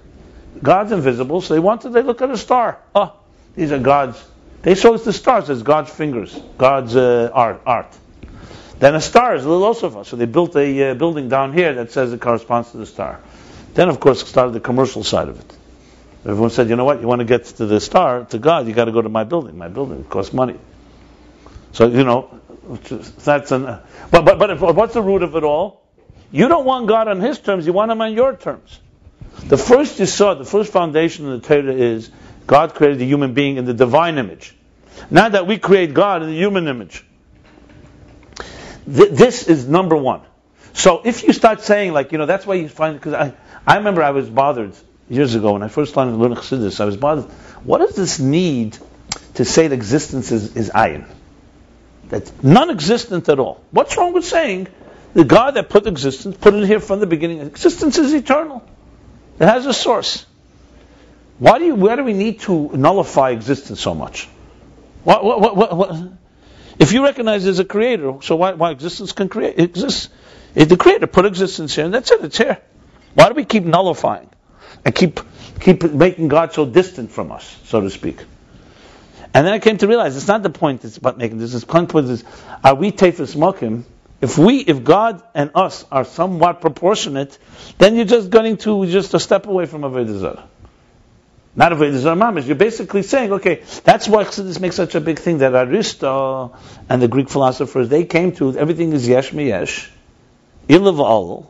God's 0.61 0.91
invisible, 0.91 1.41
so 1.41 1.53
they 1.53 1.59
wanted, 1.59 1.89
they 1.89 2.01
look 2.01 2.21
at 2.21 2.31
a 2.31 2.37
star. 2.37 2.79
Oh, 2.95 3.13
these 3.55 3.71
are 3.71 3.79
God's. 3.79 4.23
They 4.63 4.75
saw 4.75 4.93
it's 4.93 5.05
the 5.05 5.13
stars 5.13 5.49
as 5.49 5.61
God's 5.61 5.91
fingers, 5.91 6.37
God's 6.57 6.95
uh, 6.95 7.29
art, 7.33 7.61
art. 7.65 7.95
Then 8.79 8.95
a 8.95 9.01
star 9.01 9.35
is 9.35 9.45
a 9.45 9.49
little 9.49 9.63
also 9.63 10.03
so 10.03 10.15
they 10.15 10.25
built 10.25 10.55
a 10.55 10.91
uh, 10.91 10.93
building 10.93 11.29
down 11.29 11.53
here 11.53 11.73
that 11.75 11.91
says 11.91 12.13
it 12.13 12.21
corresponds 12.21 12.71
to 12.71 12.77
the 12.77 12.85
star. 12.85 13.19
Then, 13.73 13.89
of 13.89 13.99
course, 13.99 14.27
started 14.27 14.53
the 14.53 14.59
commercial 14.59 15.03
side 15.03 15.29
of 15.29 15.39
it. 15.39 15.57
Everyone 16.25 16.49
said, 16.49 16.69
you 16.69 16.75
know 16.75 16.85
what, 16.85 16.99
you 16.99 17.07
want 17.07 17.19
to 17.19 17.25
get 17.25 17.45
to 17.45 17.65
the 17.65 17.79
star, 17.79 18.25
to 18.25 18.39
God, 18.39 18.67
you 18.67 18.73
got 18.73 18.85
to 18.85 18.91
go 18.91 19.01
to 19.01 19.09
my 19.09 19.23
building. 19.23 19.57
My 19.57 19.67
building 19.67 20.03
costs 20.03 20.33
money. 20.33 20.57
So, 21.73 21.87
you 21.87 22.03
know, 22.03 22.39
that's 22.67 23.51
an, 23.51 23.63
but, 24.11 24.25
but, 24.25 24.39
but 24.39 24.49
if, 24.51 24.61
what's 24.61 24.93
the 24.93 25.01
root 25.01 25.23
of 25.23 25.35
it 25.35 25.43
all? 25.43 25.83
You 26.31 26.47
don't 26.47 26.65
want 26.65 26.87
God 26.87 27.07
on 27.07 27.21
His 27.21 27.39
terms, 27.39 27.65
you 27.65 27.73
want 27.73 27.91
Him 27.91 28.01
on 28.01 28.13
your 28.13 28.35
terms. 28.35 28.79
The 29.45 29.57
first 29.57 29.99
you 29.99 30.05
saw, 30.05 30.33
the 30.33 30.45
first 30.45 30.71
foundation 30.71 31.31
of 31.31 31.41
the 31.41 31.47
Torah 31.47 31.73
is 31.73 32.09
God 32.45 32.73
created 32.73 32.99
the 32.99 33.05
human 33.05 33.33
being 33.33 33.57
in 33.57 33.65
the 33.65 33.73
divine 33.73 34.17
image. 34.17 34.55
Not 35.09 35.33
that 35.33 35.47
we 35.47 35.57
create 35.57 35.93
God 35.93 36.23
in 36.23 36.29
the 36.29 36.35
human 36.35 36.67
image. 36.67 37.05
Th- 38.85 39.11
this 39.11 39.47
is 39.47 39.67
number 39.67 39.95
one. 39.95 40.21
So 40.73 41.01
if 41.05 41.23
you 41.23 41.33
start 41.33 41.61
saying, 41.61 41.93
like, 41.93 42.11
you 42.11 42.17
know, 42.17 42.25
that's 42.25 42.45
why 42.45 42.55
you 42.55 42.69
find, 42.69 42.95
because 42.95 43.13
I, 43.13 43.33
I 43.65 43.77
remember 43.77 44.03
I 44.03 44.11
was 44.11 44.29
bothered 44.29 44.73
years 45.09 45.35
ago 45.35 45.53
when 45.53 45.63
I 45.63 45.67
first 45.67 45.91
started 45.91 46.11
learning 46.15 46.37
Chassidus, 46.37 46.79
I 46.79 46.85
was 46.85 46.97
bothered. 46.97 47.25
What 47.63 47.81
is 47.81 47.95
this 47.95 48.19
need 48.19 48.77
to 49.35 49.45
say 49.45 49.67
that 49.67 49.75
existence 49.75 50.31
is, 50.31 50.55
is? 50.55 50.71
That's 52.09 52.31
non-existent 52.41 53.27
at 53.29 53.39
all. 53.39 53.63
What's 53.71 53.97
wrong 53.97 54.13
with 54.13 54.25
saying 54.25 54.67
the 55.13 55.23
God 55.23 55.55
that 55.55 55.69
put 55.69 55.87
existence, 55.87 56.37
put 56.37 56.53
it 56.53 56.65
here 56.65 56.79
from 56.79 56.99
the 56.99 57.07
beginning. 57.07 57.39
Existence 57.41 57.97
is 57.97 58.13
eternal. 58.13 58.63
It 59.39 59.45
has 59.45 59.65
a 59.65 59.73
source. 59.73 60.25
Why 61.39 61.59
do 61.59 61.65
you, 61.65 61.75
why 61.75 61.95
do 61.95 62.03
we 62.03 62.13
need 62.13 62.41
to 62.41 62.69
nullify 62.75 63.31
existence 63.31 63.79
so 63.81 63.93
much? 63.93 64.27
What, 65.03 65.23
what, 65.23 65.55
what, 65.55 66.09
If 66.79 66.91
you 66.91 67.03
recognize 67.03 67.43
there's 67.43 67.59
a 67.59 67.65
creator, 67.65 68.17
so 68.21 68.35
why, 68.35 68.53
why 68.53 68.71
existence 68.71 69.11
can 69.11 69.29
create 69.29 69.59
exists? 69.59 70.09
If 70.55 70.69
the 70.69 70.77
creator 70.77 71.07
put 71.07 71.25
existence 71.25 71.75
here, 71.75 71.85
and 71.85 71.93
that's 71.93 72.11
it, 72.11 72.23
it's 72.23 72.37
here. 72.37 72.57
Why 73.13 73.29
do 73.29 73.35
we 73.35 73.45
keep 73.45 73.63
nullifying 73.63 74.29
and 74.85 74.93
keep 74.93 75.19
keep 75.59 75.83
making 75.83 76.27
God 76.27 76.53
so 76.53 76.65
distant 76.65 77.11
from 77.11 77.31
us, 77.31 77.57
so 77.65 77.81
to 77.81 77.89
speak? 77.89 78.23
And 79.33 79.45
then 79.45 79.53
I 79.53 79.59
came 79.59 79.77
to 79.77 79.87
realize 79.87 80.15
it's 80.15 80.27
not 80.27 80.43
the 80.43 80.49
point 80.49 80.85
it's 80.85 80.97
about 80.97 81.17
making 81.17 81.37
this. 81.37 81.51
The 81.51 81.65
point 81.65 81.93
is, 82.09 82.23
are 82.63 82.75
we 82.75 82.91
tefes 82.91 83.35
mokim 83.35 83.83
if 84.19 84.37
we, 84.37 84.57
if 84.59 84.83
God 84.83 85.21
and 85.35 85.51
us 85.53 85.85
are 85.91 86.03
somewhat 86.03 86.61
proportionate, 86.61 87.37
then 87.77 87.95
you're 87.95 88.05
just 88.05 88.29
going 88.29 88.57
to 88.57 88.87
just 88.87 89.13
a 89.13 89.19
step 89.19 89.45
away 89.45 89.67
from 89.67 89.81
Avodah 89.81 90.19
Zarah. 90.19 90.47
Not 91.55 91.71
Avodah 91.71 91.97
Zarah 91.99 92.15
Mamish. 92.15 92.47
You're 92.47 92.55
basically 92.55 93.03
saying, 93.03 93.31
okay, 93.33 93.63
that's 93.83 94.07
why 94.07 94.23
this 94.23 94.59
makes 94.59 94.75
such 94.75 94.95
a 94.95 95.01
big 95.01 95.19
thing 95.19 95.39
that 95.39 95.53
Aristo 95.53 96.55
and 96.89 97.01
the 97.01 97.07
Greek 97.07 97.29
philosophers, 97.29 97.89
they 97.89 98.05
came 98.05 98.31
to, 98.33 98.57
everything 98.57 98.91
is 98.93 99.07
yesh 99.07 99.31
miyesh, 99.31 99.87
ila 100.67 100.91
v'al. 100.93 101.47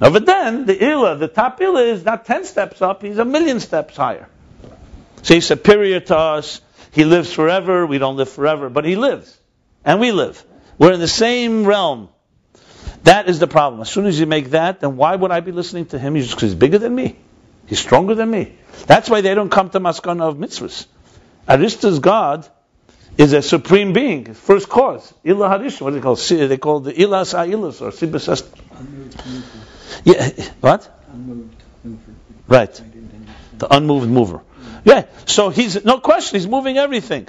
Now, 0.00 0.10
but 0.10 0.26
then, 0.26 0.66
the 0.66 0.84
ila, 0.84 1.16
the 1.16 1.28
top 1.28 1.60
ila 1.60 1.82
is 1.82 2.04
not 2.04 2.24
ten 2.24 2.44
steps 2.44 2.82
up, 2.82 3.02
he's 3.02 3.18
a 3.18 3.24
million 3.24 3.60
steps 3.60 3.96
higher. 3.96 4.28
So 5.22 5.34
he's 5.34 5.46
superior 5.46 6.00
to 6.00 6.18
us, 6.18 6.60
he 6.92 7.04
lives 7.04 7.32
forever, 7.32 7.86
we 7.86 7.98
don't 7.98 8.16
live 8.16 8.28
forever, 8.28 8.68
but 8.68 8.84
he 8.84 8.96
lives. 8.96 9.36
And 9.84 9.98
we 9.98 10.12
live. 10.12 10.42
We're 10.78 10.92
in 10.92 11.00
the 11.00 11.08
same 11.08 11.64
realm. 11.64 12.10
That 13.04 13.28
is 13.28 13.38
the 13.38 13.48
problem. 13.48 13.80
As 13.80 13.90
soon 13.90 14.06
as 14.06 14.20
you 14.20 14.26
make 14.26 14.50
that, 14.50 14.80
then 14.80 14.96
why 14.96 15.16
would 15.16 15.32
I 15.32 15.40
be 15.40 15.52
listening 15.52 15.86
to 15.86 15.98
him? 15.98 16.14
He's 16.14 16.28
just 16.28 16.40
he's 16.40 16.54
bigger 16.54 16.78
than 16.78 16.94
me. 16.94 17.16
He's 17.66 17.80
stronger 17.80 18.14
than 18.14 18.30
me. 18.30 18.56
That's 18.86 19.08
why 19.08 19.22
they 19.22 19.34
don't 19.34 19.50
come 19.50 19.70
to 19.70 19.80
Maskana 19.80 20.28
of 20.28 20.36
mitzvahs. 20.36 20.86
Arista's 21.48 21.98
God 21.98 22.46
is 23.16 23.32
a 23.32 23.42
supreme 23.42 23.92
being, 23.92 24.34
first 24.34 24.68
cause. 24.68 25.12
Ilah 25.24 25.48
Harish, 25.48 25.80
what 25.80 25.90
do 25.90 25.96
they 25.96 26.02
call 26.02 26.14
it? 26.14 26.46
They 26.48 26.58
call 26.58 26.80
the 26.80 26.92
Ilah 26.92 27.26
Sa'ilas 27.26 27.80
or 27.80 27.90
Sibas 27.90 28.46
Yeah, 30.04 30.30
what? 30.60 30.88
Right. 32.46 32.82
The 33.58 33.74
unmoved 33.74 34.08
mover. 34.08 34.42
Yeah, 34.84 35.06
so 35.26 35.50
he's, 35.50 35.84
no 35.84 36.00
question, 36.00 36.38
he's 36.38 36.48
moving 36.48 36.76
everything. 36.76 37.28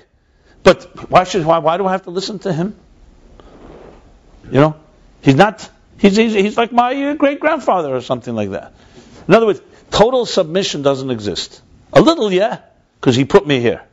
But 0.63 1.09
why 1.09 1.25
should, 1.25 1.45
why, 1.45 1.59
why 1.59 1.77
do 1.77 1.85
I 1.85 1.91
have 1.91 2.03
to 2.03 2.09
listen 2.09 2.39
to 2.39 2.53
him? 2.53 2.75
You 4.45 4.59
know, 4.59 4.75
he's 5.21 5.35
not. 5.35 5.69
He's 5.97 6.15
he's, 6.15 6.33
he's 6.33 6.57
like 6.57 6.71
my 6.71 7.13
great 7.13 7.39
grandfather 7.39 7.95
or 7.95 8.01
something 8.01 8.35
like 8.35 8.51
that. 8.51 8.73
In 9.27 9.33
other 9.33 9.45
words, 9.45 9.61
total 9.89 10.25
submission 10.25 10.81
doesn't 10.81 11.09
exist. 11.11 11.61
A 11.93 12.01
little, 12.01 12.31
yeah, 12.31 12.59
because 12.99 13.15
he 13.15 13.25
put 13.25 13.45
me 13.47 13.59
here. 13.59 13.83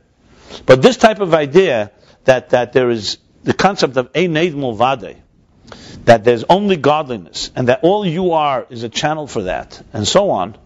But 0.65 0.81
this 0.81 0.97
type 0.97 1.19
of 1.19 1.33
idea 1.33 1.91
that 2.25 2.49
that 2.49 2.73
there 2.73 2.89
is 2.89 3.17
the 3.43 3.53
concept 3.53 3.97
of 3.97 4.09
a 4.13 4.27
mulvade, 4.27 5.17
that 6.05 6.23
there's 6.23 6.43
only 6.49 6.75
godliness, 6.75 7.51
and 7.55 7.69
that 7.69 7.79
all 7.83 8.05
you 8.05 8.33
are 8.33 8.67
is 8.69 8.83
a 8.83 8.89
channel 8.89 9.27
for 9.27 9.43
that, 9.43 9.81
and 9.93 10.07
so 10.07 10.31
on, 10.31 10.57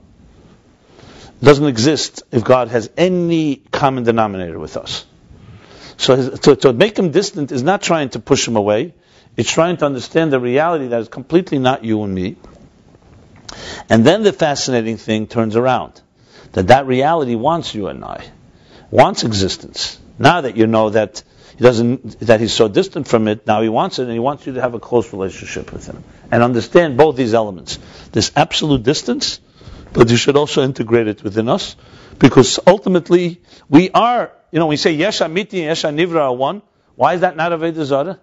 doesn't 1.46 1.68
exist 1.68 2.24
if 2.32 2.44
God 2.44 2.70
has 2.70 2.90
any 2.98 3.58
common 3.72 4.04
denominator 4.04 4.60
with 4.60 4.78
us. 4.78 5.06
So 5.98 6.32
to, 6.32 6.56
to 6.56 6.74
make 6.74 6.98
him 6.98 7.12
distant 7.12 7.52
is 7.52 7.64
not 7.64 7.82
trying 7.82 8.10
to 8.10 8.20
push 8.20 8.48
him 8.48 8.56
away. 8.56 8.94
It's 9.38 9.52
trying 9.52 9.78
to 9.78 9.86
understand 9.86 10.34
the 10.34 10.40
reality 10.40 10.88
that 10.88 11.02
is 11.02 11.08
completely 11.08 11.60
not 11.60 11.84
you 11.84 12.04
and 12.04 12.14
me. 12.14 12.36
And 13.90 14.06
then 14.06 14.24
the 14.24 14.34
fascinating 14.34 14.98
thing 14.98 15.28
turns 15.28 15.56
around. 15.56 16.02
That 16.54 16.68
that 16.68 16.88
reality 16.88 17.36
wants 17.36 17.76
you 17.76 17.88
and 17.88 18.04
I. 18.04 18.26
Wants 18.90 19.24
existence. 19.24 20.00
Now 20.18 20.42
that 20.42 20.58
you 20.58 20.68
know 20.68 20.90
that 20.90 21.22
he 21.58 21.64
doesn't 21.64 22.20
that 22.22 22.40
he's 22.40 22.54
so 22.54 22.68
distant 22.68 23.08
from 23.08 23.28
it, 23.28 23.46
now 23.46 23.62
he 23.62 23.70
wants 23.70 24.00
it 24.00 24.04
and 24.04 24.12
he 24.12 24.20
wants 24.20 24.48
you 24.48 24.54
to 24.54 24.62
have 24.62 24.74
a 24.74 24.80
close 24.80 25.14
relationship 25.14 25.72
with 25.72 25.86
him. 25.86 26.04
And 26.32 26.42
understand 26.42 26.98
both 26.98 27.16
these 27.16 27.34
elements. 27.34 27.78
This 28.12 28.32
absolute 28.36 28.84
distance, 28.84 29.40
but 29.96 30.10
you 30.10 30.18
should 30.18 30.36
also 30.36 30.62
integrate 30.62 31.08
it 31.08 31.24
within 31.24 31.48
us. 31.50 31.76
Because 32.20 32.60
ultimately, 32.68 33.42
we 33.70 33.90
are, 33.92 34.32
you 34.52 34.60
know, 34.60 34.68
we 34.68 34.78
say 34.78 34.92
Yesh 34.92 35.20
Amiti 35.20 35.60
and 35.60 35.68
Yesh 35.68 35.84
Nivra 35.84 36.22
are 36.22 36.36
one, 36.36 36.62
why 36.96 37.14
is 37.14 37.22
that 37.22 37.36
not 37.36 37.52
Aveda 37.52 37.84
Zara? 37.84 38.20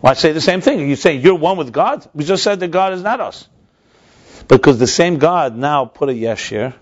Why 0.00 0.14
say 0.14 0.32
the 0.32 0.40
same 0.40 0.60
thing? 0.60 0.88
You 0.88 0.96
say 0.96 1.16
you're 1.16 1.34
one 1.34 1.56
with 1.56 1.72
God? 1.72 2.08
We 2.14 2.24
just 2.24 2.42
said 2.42 2.60
that 2.60 2.68
God 2.68 2.92
is 2.92 3.02
not 3.02 3.20
us. 3.20 3.48
Because 4.46 4.78
the 4.78 4.86
same 4.86 5.18
God 5.18 5.56
now 5.56 5.84
put 5.86 6.08
a 6.08 6.14
Yesh 6.14 6.48
here 6.48 6.74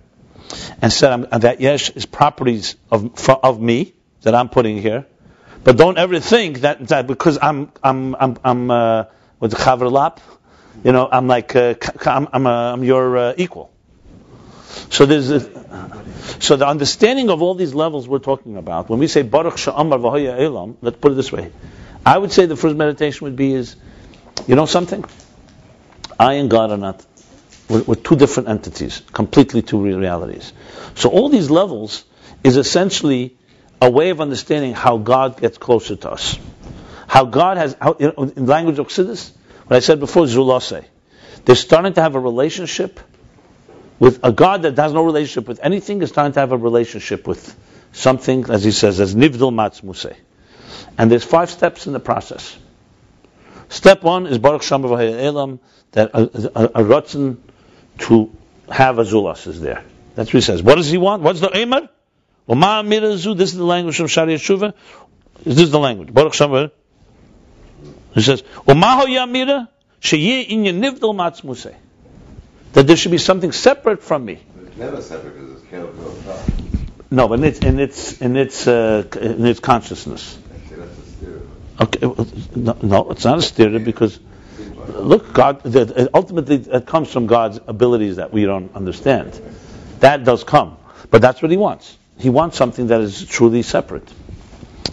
and 0.83 0.93
said 0.93 1.12
um, 1.12 1.27
that 1.31 1.61
Yesh 1.61 1.91
is 1.91 2.07
properties 2.07 2.77
of, 2.91 3.29
of 3.29 3.61
me 3.61 3.95
that 4.23 4.35
I'm 4.35 4.49
putting 4.49 4.79
here. 4.83 5.07
But 5.65 5.77
don't 5.77 5.99
ever 5.99 6.21
think 6.21 6.61
that, 6.61 6.87
that 6.89 7.07
because 7.07 7.39
I'm, 7.41 7.73
I'm, 7.83 8.15
I'm, 8.15 8.37
I'm 8.45 8.71
uh, 8.71 9.05
with 9.41 9.53
the 9.53 9.91
Lap, 9.91 10.21
you 10.85 10.93
know, 10.93 11.09
I'm 11.11 11.27
like, 11.27 11.57
uh, 11.57 11.75
I'm, 12.05 12.29
I'm, 12.33 12.47
uh, 12.47 12.73
I'm 12.73 12.85
your 12.85 13.17
uh, 13.17 13.35
equal. 13.37 13.73
So 14.91 15.07
there's 15.07 15.31
a, 15.31 15.41
so 16.41 16.57
the 16.57 16.67
understanding 16.67 17.31
of 17.31 17.43
all 17.43 17.55
these 17.55 17.75
levels 17.75 18.09
we're 18.09 18.19
talking 18.19 18.57
about, 18.57 18.89
when 18.89 18.99
we 18.99 19.07
say 19.07 19.23
Baruch 19.23 19.55
Sha'amar 19.55 19.99
V'Hoya 20.01 20.41
Elam, 20.41 20.77
let's 20.81 20.99
put 20.99 21.12
it 21.12 21.15
this 21.17 21.33
way. 21.33 21.51
I 22.05 22.17
would 22.17 22.33
say 22.33 22.47
the 22.47 22.57
first 22.57 22.77
meditation 22.77 23.25
would 23.25 23.37
be 23.37 23.53
is, 23.53 23.77
you 24.47 24.55
know 24.55 24.67
something? 24.67 25.05
I 26.19 26.35
and 26.35 26.51
God 26.51 26.71
are 26.71 26.77
not, 26.77 27.05
we're, 27.69 27.83
we're 27.83 27.95
two 27.95 28.17
different 28.17 28.49
entities, 28.49 29.03
completely 29.12 29.62
two 29.62 29.83
realities. 29.83 30.53
So 30.95 31.11
all 31.11 31.29
these 31.29 31.51
levels 31.51 32.05
is 32.45 32.57
essentially 32.57 33.37
a 33.81 33.91
way 33.91 34.11
of 34.11 34.21
understanding 34.21 34.73
how 34.73 34.99
God 34.99 35.41
gets 35.41 35.59
closer 35.59 35.97
to 35.97 36.11
us. 36.11 36.39
How 37.09 37.25
God 37.25 37.57
has, 37.57 37.77
how, 37.81 37.93
in 37.93 38.47
language 38.47 38.79
of 38.79 38.89
Chassidus, 38.89 39.33
what 39.67 39.77
I 39.77 39.81
said 39.81 40.01
before, 40.01 40.25
Zulase. 40.25 40.85
They're 41.45 41.55
starting 41.55 41.93
to 41.95 42.03
have 42.03 42.15
a 42.15 42.21
relationship 42.21 42.99
with 43.99 44.21
a 44.23 44.33
God 44.33 44.63
that 44.63 44.77
has 44.77 44.93
no 44.93 45.05
relationship 45.05 45.49
with 45.49 45.61
anything 45.63 46.03
is 46.03 46.11
starting 46.11 46.33
to 46.33 46.41
have 46.41 46.53
a 46.53 46.57
relationship 46.57 47.27
with 47.27 47.57
something, 47.93 48.51
as 48.51 48.63
he 48.65 48.71
says, 48.71 49.01
as 49.01 49.15
nivdil 49.15 49.53
matzmuse. 49.53 50.15
And 50.99 51.11
there's 51.11 51.25
five 51.25 51.51
steps 51.51 51.87
in 51.87 51.93
the 51.93 52.01
process. 52.01 52.57
Step 53.69 54.03
one 54.03 54.27
is 54.27 54.39
Baruch 54.39 54.63
Shama 54.63 54.89
Elam, 54.89 55.61
that 55.93 56.11
a, 56.15 56.21
a, 56.21 56.65
a 56.65 56.85
rotzen 56.85 57.39
to 57.99 58.31
have 58.71 58.99
a 58.99 59.05
zulas 59.05 59.47
is 59.47 59.61
there. 59.61 59.83
That's 60.15 60.29
what 60.29 60.35
he 60.35 60.41
says. 60.41 60.63
What 60.63 60.77
does 60.77 60.91
he 60.91 60.99
want? 60.99 61.23
What's 61.23 61.41
the 61.41 61.49
Eimer? 61.49 61.89
This 62.49 63.53
is 63.53 63.57
the 63.57 63.65
language 63.65 63.97
from 63.97 64.07
Shari 64.07 64.35
Yeshuva. 64.35 64.75
This 65.45 65.59
is 65.59 65.71
the 65.71 65.79
language. 65.79 66.13
Baruch 66.13 66.35
Shama. 66.35 66.71
He 68.13 68.23
says, 68.23 68.43
Umaho 68.67 69.05
Yamira, 69.05 69.69
Sheye 70.01 70.49
Inyan 70.49 70.81
Nivdil 70.81 71.15
Matzmuse 71.15 71.75
that 72.77 72.87
there 72.87 72.97
should 72.97 73.11
be 73.11 73.17
something 73.17 73.53
separate 73.53 74.03
from 74.03 74.27
me. 74.27 74.39
It's 74.67 74.77
never 74.77 75.01
separate 75.01 75.35
because 75.35 75.51
it's 75.53 75.62
chelik. 75.71 77.11
No, 77.11 77.27
but 77.27 77.39
in 77.39 77.45
its 77.45 77.59
in 77.61 77.79
its 77.81 78.21
in 78.21 78.37
its 78.37 78.67
uh, 78.69 79.03
in 79.19 79.47
its 79.47 79.61
consciousness. 79.61 80.39
Actually, 80.55 80.77
that's 80.77 80.99
a 80.99 81.03
stereo. 81.12 81.41
Okay, 81.81 82.07
well, 82.07 82.27
no, 82.55 82.77
no, 82.83 83.11
it's 83.12 83.25
not 83.25 83.39
a 83.39 83.43
stereo 83.43 83.79
because 83.79 84.21
look, 84.89 85.33
God. 85.33 85.62
the- 85.62 86.11
Ultimately, 86.12 86.57
it 86.57 86.85
comes 86.85 87.11
from 87.11 87.27
God's 87.27 87.61
abilities 87.67 88.17
that 88.17 88.31
we 88.31 88.45
don't 88.45 88.77
understand. 88.77 89.41
That 90.01 90.25
does 90.25 90.45
come, 90.45 90.77
but 91.11 91.23
that's 91.23 91.41
what 91.41 91.51
He 91.51 91.57
wants. 91.57 91.97
He 92.19 92.29
wants 92.29 92.59
something 92.59 92.89
that 92.89 93.01
is 93.01 93.25
truly 93.25 93.62
separate. 93.62 94.12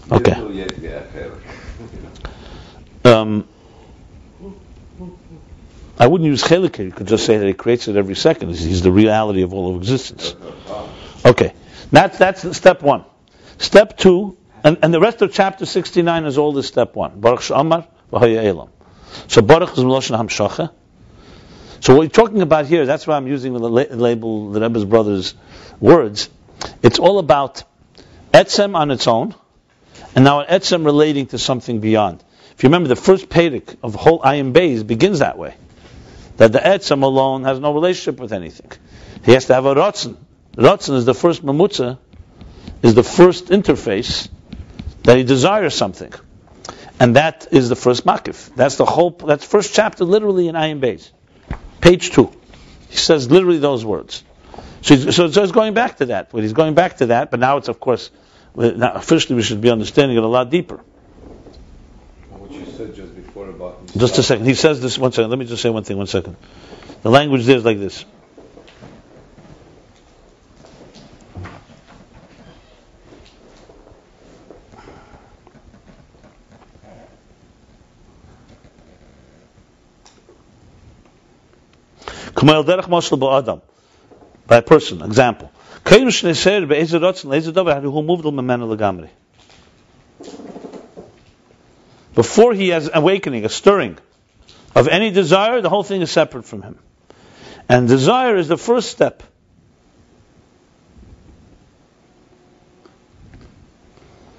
Okay. 0.10 0.39
Yeah, 0.54 0.67
yeah, 0.80 1.04
chelik. 1.13 1.36
Um, 3.06 3.46
I 5.99 6.08
wouldn't 6.08 6.27
use 6.27 6.43
chelik. 6.43 6.84
You 6.84 6.91
could 6.91 7.08
just 7.08 7.25
say 7.25 7.38
that 7.38 7.45
He 7.45 7.53
creates 7.53 7.88
it 7.88 7.95
every 7.95 8.15
second. 8.15 8.56
He's- 8.56 8.82
the 8.82 8.91
reality 8.91 9.43
of 9.43 9.53
all 9.53 9.75
of 9.75 9.82
existence. 9.82 10.36
Okay, 11.25 11.53
that's 11.91 12.17
that's 12.17 12.58
step 12.58 12.82
one. 12.82 13.06
Step 13.58 13.97
two, 13.97 14.36
and, 14.63 14.77
and 14.82 14.93
the 14.93 14.99
rest 14.99 15.21
of 15.21 15.32
chapter 15.32 15.65
69 15.65 16.25
is 16.25 16.38
all 16.38 16.51
this 16.53 16.67
step 16.67 16.95
one. 16.95 17.19
Baruch 17.19 17.41
Shamar 17.41 17.88
elam. 18.12 18.69
So 19.27 19.41
Baruch 19.41 19.77
is 19.77 19.84
Meloshen 19.84 20.17
Hamshacha. 20.17 20.71
So 21.79 21.93
what 21.95 21.99
we're 21.99 22.10
talking 22.10 22.41
about 22.41 22.65
here, 22.65 22.86
that's 22.86 23.06
why 23.06 23.15
I'm 23.17 23.27
using 23.27 23.53
the 23.53 23.60
la- 23.60 23.84
label, 23.91 24.51
the 24.51 24.62
Rebbe's 24.62 24.86
brothers' 24.86 25.36
words. 25.79 26.29
It's 26.82 26.97
all 26.97 27.19
about 27.19 27.63
etzem 28.34 28.75
on 28.75 28.89
its 28.89 29.08
own, 29.08 29.36
and 30.15 30.23
now 30.25 30.39
an 30.41 30.47
etzem 30.47 30.86
relating 30.86 31.27
to 31.27 31.38
something 31.38 31.79
beyond. 31.79 32.23
If 32.56 32.63
you 32.63 32.67
remember, 32.67 32.88
the 32.88 32.95
first 32.95 33.29
Pedic 33.29 33.75
of 33.84 33.95
whole 33.95 34.19
Ayin 34.21 34.53
Beis 34.53 34.86
begins 34.86 35.19
that 35.19 35.38
way. 35.38 35.56
That 36.38 36.52
the 36.52 36.60
etzem 36.60 37.04
alone 37.04 37.43
has 37.43 37.60
no 37.60 37.74
relationship 37.74 38.19
with 38.19 38.34
anything. 38.34 38.72
He 39.26 39.34
has 39.34 39.46
to 39.46 39.54
have 39.54 39.65
a 39.65 39.76
rotzen. 39.76 40.17
Ratzon 40.56 40.96
is 40.96 41.06
the 41.06 41.13
first 41.13 41.46
mamutza, 41.46 41.98
is 42.82 42.96
the 42.96 43.04
first 43.04 43.48
interface 43.48 44.30
that 45.04 45.17
he 45.17 45.24
desires 45.24 45.74
something. 45.74 46.13
And 47.00 47.15
that 47.15 47.48
is 47.52 47.69
the 47.69 47.76
first 47.76 48.06
makif. 48.06 48.54
That's 48.56 48.76
the 48.78 48.86
whole, 48.86 49.12
that's 49.12 49.46
first 49.46 49.74
chapter 49.74 50.06
literally 50.06 50.48
in 50.48 50.56
Ayin 50.56 50.80
Beis. 50.80 51.12
Page 51.82 52.12
two. 52.12 52.32
He 52.89 52.98
says 52.98 53.30
literally 53.30 53.58
those 53.58 53.84
words. 53.84 54.24
So, 54.82 54.96
he's- 54.96 55.15
so, 55.15 55.30
so 55.32 55.43
it's 55.43 55.52
going 55.52 55.74
back 55.74 55.98
to 55.98 56.08
that. 56.08 56.30
But 56.32 56.43
he's 56.43 56.54
going 56.54 56.76
back 56.76 56.98
to 56.98 57.08
that, 57.08 57.32
but 57.32 57.39
now 57.39 57.58
it's 57.58 57.67
of 57.67 57.80
course, 57.80 58.12
now 58.56 58.93
officially 58.93 59.36
we 59.36 59.41
should 59.41 59.62
be 59.62 59.69
understanding 59.69 60.17
it 60.17 60.24
a 60.24 60.28
lot 60.28 60.50
deeper. 60.50 60.80
What 62.30 62.52
you 62.52 62.65
said 62.78 62.96
just 62.96 63.12
before 63.51 63.69
about 63.69 63.95
Just 63.95 64.17
a 64.17 64.23
second. 64.23 64.45
He 64.45 64.53
says 64.53 64.82
this, 64.82 64.97
one 64.97 65.12
second. 65.12 65.29
Let 65.29 65.39
me 65.39 65.45
just 65.45 65.62
say 65.62 65.69
one 65.69 65.84
thing, 65.84 65.97
one 65.97 66.08
second. 66.08 66.36
The 67.01 67.10
language 67.10 67.45
there 67.45 67.58
is 67.58 67.65
like 67.65 67.79
this. 67.79 68.06
By 84.45 84.58
a 84.58 84.62
person, 84.62 85.01
example. 85.01 85.49
Hu 85.86 88.01
moved 88.03 88.25
legamri. 88.25 89.10
Before 92.15 92.54
he 92.54 92.69
has 92.69 92.89
awakening, 92.93 93.45
a 93.45 93.49
stirring 93.49 93.97
of 94.76 94.88
any 94.88 95.12
desire, 95.12 95.62
the 95.62 95.69
whole 95.69 95.84
thing 95.84 96.02
is 96.02 96.12
separate 96.12 96.45
from 96.45 96.62
him. 96.62 96.80
And 97.69 97.88
desire 97.88 98.36
is 98.36 98.47
the 98.47 98.58
first 98.58 98.91
step. 98.91 99.23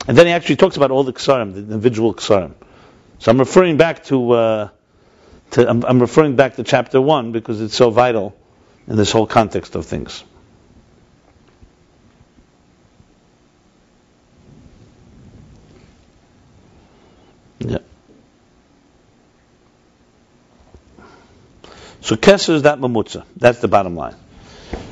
And 0.07 0.19
then 0.19 0.27
he 0.27 0.33
actually 0.33 0.57
talks 0.57 0.77
about 0.77 0.91
all 0.91 1.03
the 1.03 1.13
ksarim, 1.13 1.55
the 1.55 1.61
individual 1.61 2.15
ksarim. 2.15 2.55
So 3.19 3.31
I'm 3.31 3.39
referring 3.39 3.79
back 3.79 4.05
to, 4.05 4.33
uh, 4.33 4.69
to 5.53 5.69
I'm, 5.69 5.83
I'm 5.85 6.01
referring 6.01 6.37
back 6.37 6.57
to 6.57 6.63
chapter 6.63 7.01
one 7.01 7.33
because 7.33 7.61
it's 7.61 7.75
so 7.75 7.91
vital 7.91 8.37
in 8.87 8.97
this 8.97 9.11
whole 9.11 9.27
context 9.27 9.75
of 9.77 9.87
things. 9.87 10.23
Yeah. 17.65 17.79
So 22.03 22.17
Keser 22.17 22.55
is 22.55 22.63
that 22.63 22.79
mamutza. 22.79 23.25
That's 23.37 23.61
the 23.61 23.69
bottom 23.69 23.97
line. 23.97 24.15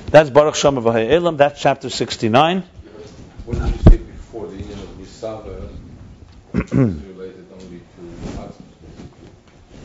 That's 0.06 0.30
Baruch 0.30 0.54
Shama 0.54 0.80
V'Haya 0.80 1.10
Elam. 1.10 1.36
That's 1.36 1.60
chapter 1.60 1.90
69. 1.90 2.62
What 3.44 3.58
did 3.58 3.66
you 3.66 3.82
say 3.82 3.96
before? 3.98 4.46
The 4.46 4.56
union 4.56 4.78
of 4.78 4.88
Nisava 4.98 5.68
related 6.54 7.46
only 7.52 7.80
to 7.80 8.30
Atzmos. 8.38 8.54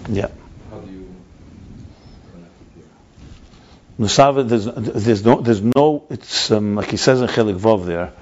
Yeah. 0.09 0.27
How 0.69 0.79
do 0.79 0.91
you 0.91 1.13
connect 2.31 2.53
it 2.61 2.67
here? 2.75 2.85
Nusava, 3.99 4.47
there's, 4.47 4.65
there's 5.03 5.25
no, 5.25 5.41
there's 5.41 5.61
no, 5.61 6.05
it's 6.09 6.49
um, 6.51 6.75
like 6.75 6.91
he 6.91 6.97
says 6.97 7.21
in 7.21 7.27
Chelik 7.27 7.57
Vov 7.57 7.85
there, 7.85 8.13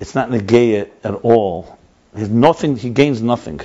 it's 0.00 0.16
not 0.16 0.30
negaya 0.30 0.90
at 1.04 1.14
all. 1.14 1.78
He's 2.16 2.28
nothing, 2.28 2.76
he 2.76 2.90
gains 2.90 3.22
nothing, 3.22 3.60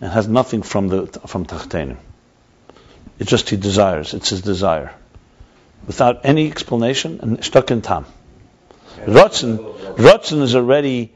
and 0.00 0.12
has 0.12 0.28
nothing 0.28 0.62
from 0.62 0.88
the 0.88 1.06
from 1.26 1.46
Tachtenim. 1.46 1.96
It's 3.18 3.30
just 3.30 3.50
he 3.50 3.56
desires. 3.56 4.14
It's 4.14 4.30
his 4.30 4.42
desire, 4.42 4.94
without 5.86 6.20
any 6.24 6.50
explanation 6.50 7.20
and 7.22 7.44
stuck 7.44 7.70
in 7.70 7.82
tam. 7.82 8.06
Rotzen, 9.04 9.58
Rotzen 9.96 10.42
is 10.42 10.54
already 10.54 11.14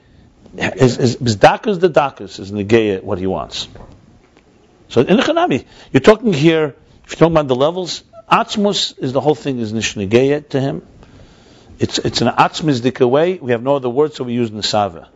is 0.56 0.98
is 0.98 1.16
is 1.16 1.36
dakas 1.36 1.80
the 1.80 1.90
dakas 1.90 2.38
is 2.40 2.50
negaya 2.52 3.02
what 3.02 3.18
he 3.18 3.26
wants. 3.26 3.68
So 4.88 5.02
in 5.02 5.16
the 5.16 5.22
Chanami, 5.22 5.64
you're 5.92 6.00
talking 6.00 6.32
here. 6.32 6.74
If 7.04 7.12
you're 7.12 7.18
talking 7.18 7.32
about 7.32 7.48
the 7.48 7.56
levels, 7.56 8.02
Atzmus 8.30 8.98
is 8.98 9.12
the 9.12 9.20
whole 9.20 9.34
thing 9.34 9.58
is 9.58 9.72
nishnegeya 9.72 10.48
to 10.50 10.60
him. 10.60 10.86
It's 11.78 11.98
it's 11.98 12.20
an 12.20 12.28
atzmizdika 12.28 13.08
way. 13.08 13.38
We 13.38 13.52
have 13.52 13.62
no 13.62 13.76
other 13.76 13.88
word, 13.88 14.14
so 14.14 14.24
we 14.24 14.34
use 14.34 14.50
nesava. 14.50 15.08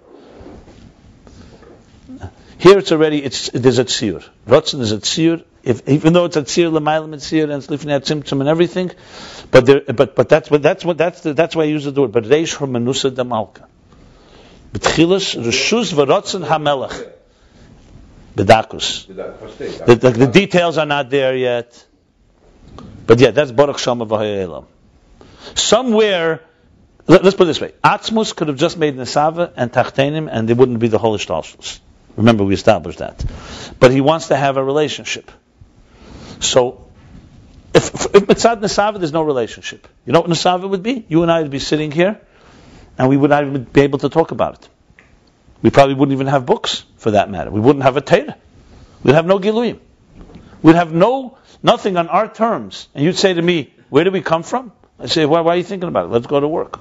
Here 2.59 2.79
it's 2.79 2.93
already 2.93 3.23
it's 3.23 3.51
there's 3.51 3.79
a 3.79 3.85
tzir. 3.85 4.27
Rotzen 4.47 4.81
is 4.81 4.93
a 4.93 4.99
tzir, 4.99 5.45
if, 5.63 5.89
even 5.89 6.13
though 6.13 6.27
it's 6.27 6.37
a 6.37 6.43
tzir 6.43 6.71
l'mayla 6.73 7.09
mitzir 7.09 7.45
and 7.45 7.53
it's 7.53 7.67
lifnei 7.67 8.01
tzimtzum 8.01 8.41
and 8.41 8.49
everything, 8.49 8.91
but 9.51 9.67
there, 9.67 9.81
but 9.81 10.15
but 10.15 10.29
that's 10.29 10.51
what 10.51 10.63
that's 10.63 10.85
what 10.85 10.99
that's 10.99 11.21
the, 11.23 11.35
that's 11.35 11.57
why 11.57 11.63
I 11.63 11.67
use 11.67 11.85
the 11.85 11.93
word. 11.93 12.13
But 12.13 12.25
reish 12.25 12.57
her 12.59 12.67
menusa 12.67 13.11
damalka. 13.11 13.67
B'tchilas 14.73 15.43
reshus 15.43 15.93
v'rotzen 15.93 16.47
hamelach. 16.47 17.13
Stage? 18.35 19.79
The, 19.87 19.95
the, 19.95 20.11
the 20.11 20.27
details 20.27 20.77
are 20.77 20.87
not 20.87 21.09
there 21.09 21.37
yet. 21.37 21.87
But 23.07 23.21
yeah, 23.21 23.31
that's 23.31 23.53
Baruch 23.53 23.79
Shama 23.79 24.07
V'Hayelam. 24.07 24.65
Somewhere, 25.55 26.41
let, 27.07 27.25
us 27.25 27.35
put 27.35 27.45
it 27.45 27.47
this 27.47 27.61
way: 27.61 27.73
Atzmus 27.85 28.35
could 28.35 28.49
have 28.49 28.57
just 28.57 28.77
made 28.77 28.97
Nesava 28.97 29.53
and 29.57 29.71
Tachtenim, 29.71 30.29
and 30.31 30.49
they 30.49 30.55
wouldn't 30.55 30.81
be 30.81 30.89
the 30.89 30.99
Holy 30.99 31.19
Shtalshus. 31.19 31.79
Remember, 32.17 32.45
we 32.45 32.55
established 32.55 32.99
that. 32.99 33.25
But 33.81 33.91
he 33.91 34.01
wants 34.01 34.29
to 34.29 34.37
have 34.37 34.57
a 34.57 34.65
relationship. 34.65 35.31
So, 36.41 36.89
if, 37.75 37.87
if 38.15 38.27
Mitzad 38.27 38.61
Nesava, 38.61 38.99
there's 38.99 39.13
no 39.13 39.23
relationship. 39.23 39.89
You 40.07 40.13
know 40.13 40.21
what 40.21 40.31
Nesava 40.31 40.69
would 40.69 40.83
be? 40.83 41.05
You 41.09 41.23
and 41.23 41.33
I 41.33 41.43
would 41.43 41.51
be 41.51 41.59
sitting 41.59 41.91
here, 41.91 42.21
and 42.99 43.09
we 43.09 43.17
would 43.17 43.31
not 43.31 43.45
even 43.45 43.65
be 43.65 43.81
able 43.83 43.99
to 44.01 44.09
talk 44.09 44.31
about 44.31 44.55
it. 44.55 44.69
We 45.63 45.71
probably 45.71 45.95
wouldn't 45.95 46.15
even 46.15 46.29
have 46.29 46.47
books, 46.47 46.85
for 46.97 47.13
that 47.13 47.31
matter. 47.31 47.51
We 47.51 47.61
wouldn't 47.61 47.83
have 47.83 47.97
a 47.97 48.01
Torah. 48.01 48.37
We'd 49.03 49.15
have 49.15 49.27
no 49.27 49.39
Giluyim. 49.39 49.81
We'd 50.63 50.77
have 50.77 50.93
no 50.93 51.39
nothing 51.63 51.97
on 51.97 52.09
our 52.09 52.33
terms. 52.33 52.89
And 52.95 53.05
you'd 53.05 53.17
say 53.17 53.35
to 53.35 53.43
me, 53.43 53.73
where 53.91 54.05
do 54.05 54.11
we 54.11 54.21
come 54.21 54.43
from? 54.43 54.73
I 54.99 55.07
say, 55.07 55.27
why, 55.27 55.41
why 55.41 55.55
are 55.55 55.57
you 55.57 55.63
thinking 55.63 55.89
about 55.89 56.07
it? 56.07 56.09
Let's 56.09 56.27
go 56.27 56.39
to 56.39 56.49
work. 56.49 56.79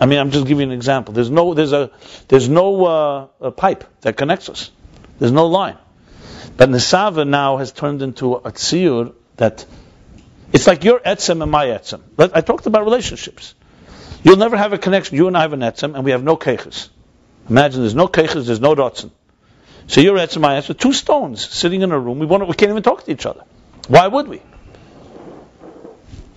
I 0.00 0.06
mean, 0.06 0.18
I'm 0.18 0.30
just 0.30 0.46
giving 0.46 0.68
you 0.68 0.72
an 0.72 0.76
example. 0.76 1.14
There's 1.14 1.30
no, 1.30 1.54
there's 1.54 1.72
a, 1.72 1.90
there's 2.28 2.48
no 2.48 2.84
uh, 2.84 3.26
a 3.40 3.50
pipe 3.50 3.84
that 4.02 4.16
connects 4.16 4.48
us. 4.48 4.70
There's 5.18 5.32
no 5.32 5.46
line. 5.46 5.76
But 6.56 6.70
Nisava 6.70 7.26
now 7.26 7.56
has 7.56 7.72
turned 7.72 8.02
into 8.02 8.34
a 8.34 8.52
tziyur 8.52 9.14
that 9.36 9.64
it's 10.52 10.66
like 10.66 10.84
your 10.84 11.00
etzem 11.00 11.42
and 11.42 11.50
my 11.50 11.66
etzem. 11.66 12.00
I 12.18 12.40
talked 12.40 12.66
about 12.66 12.84
relationships. 12.84 13.54
You'll 14.22 14.36
never 14.36 14.56
have 14.56 14.72
a 14.72 14.78
connection. 14.78 15.16
You 15.16 15.28
and 15.28 15.36
I 15.36 15.42
have 15.42 15.52
an 15.52 15.60
etzem, 15.60 15.94
and 15.94 16.04
we 16.04 16.12
have 16.12 16.22
no 16.22 16.36
keches. 16.36 16.88
Imagine 17.48 17.80
there's 17.80 17.94
no 17.94 18.08
keches, 18.08 18.46
there's 18.46 18.60
no 18.60 18.74
dotzen. 18.74 19.10
So 19.86 20.00
your 20.00 20.16
etzem, 20.16 20.40
my 20.40 20.58
etzem, 20.58 20.78
two 20.78 20.92
stones 20.92 21.46
sitting 21.46 21.82
in 21.82 21.92
a 21.92 21.98
room. 21.98 22.18
We, 22.18 22.26
want 22.26 22.46
we 22.46 22.54
can't 22.54 22.70
even 22.70 22.82
talk 22.82 23.04
to 23.04 23.10
each 23.10 23.26
other. 23.26 23.44
Why 23.88 24.06
would 24.06 24.28
we? 24.28 24.42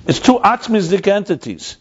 It's 0.08 0.20
two 0.20 0.40
atzmistic 0.40 1.08
entities. 1.08 1.78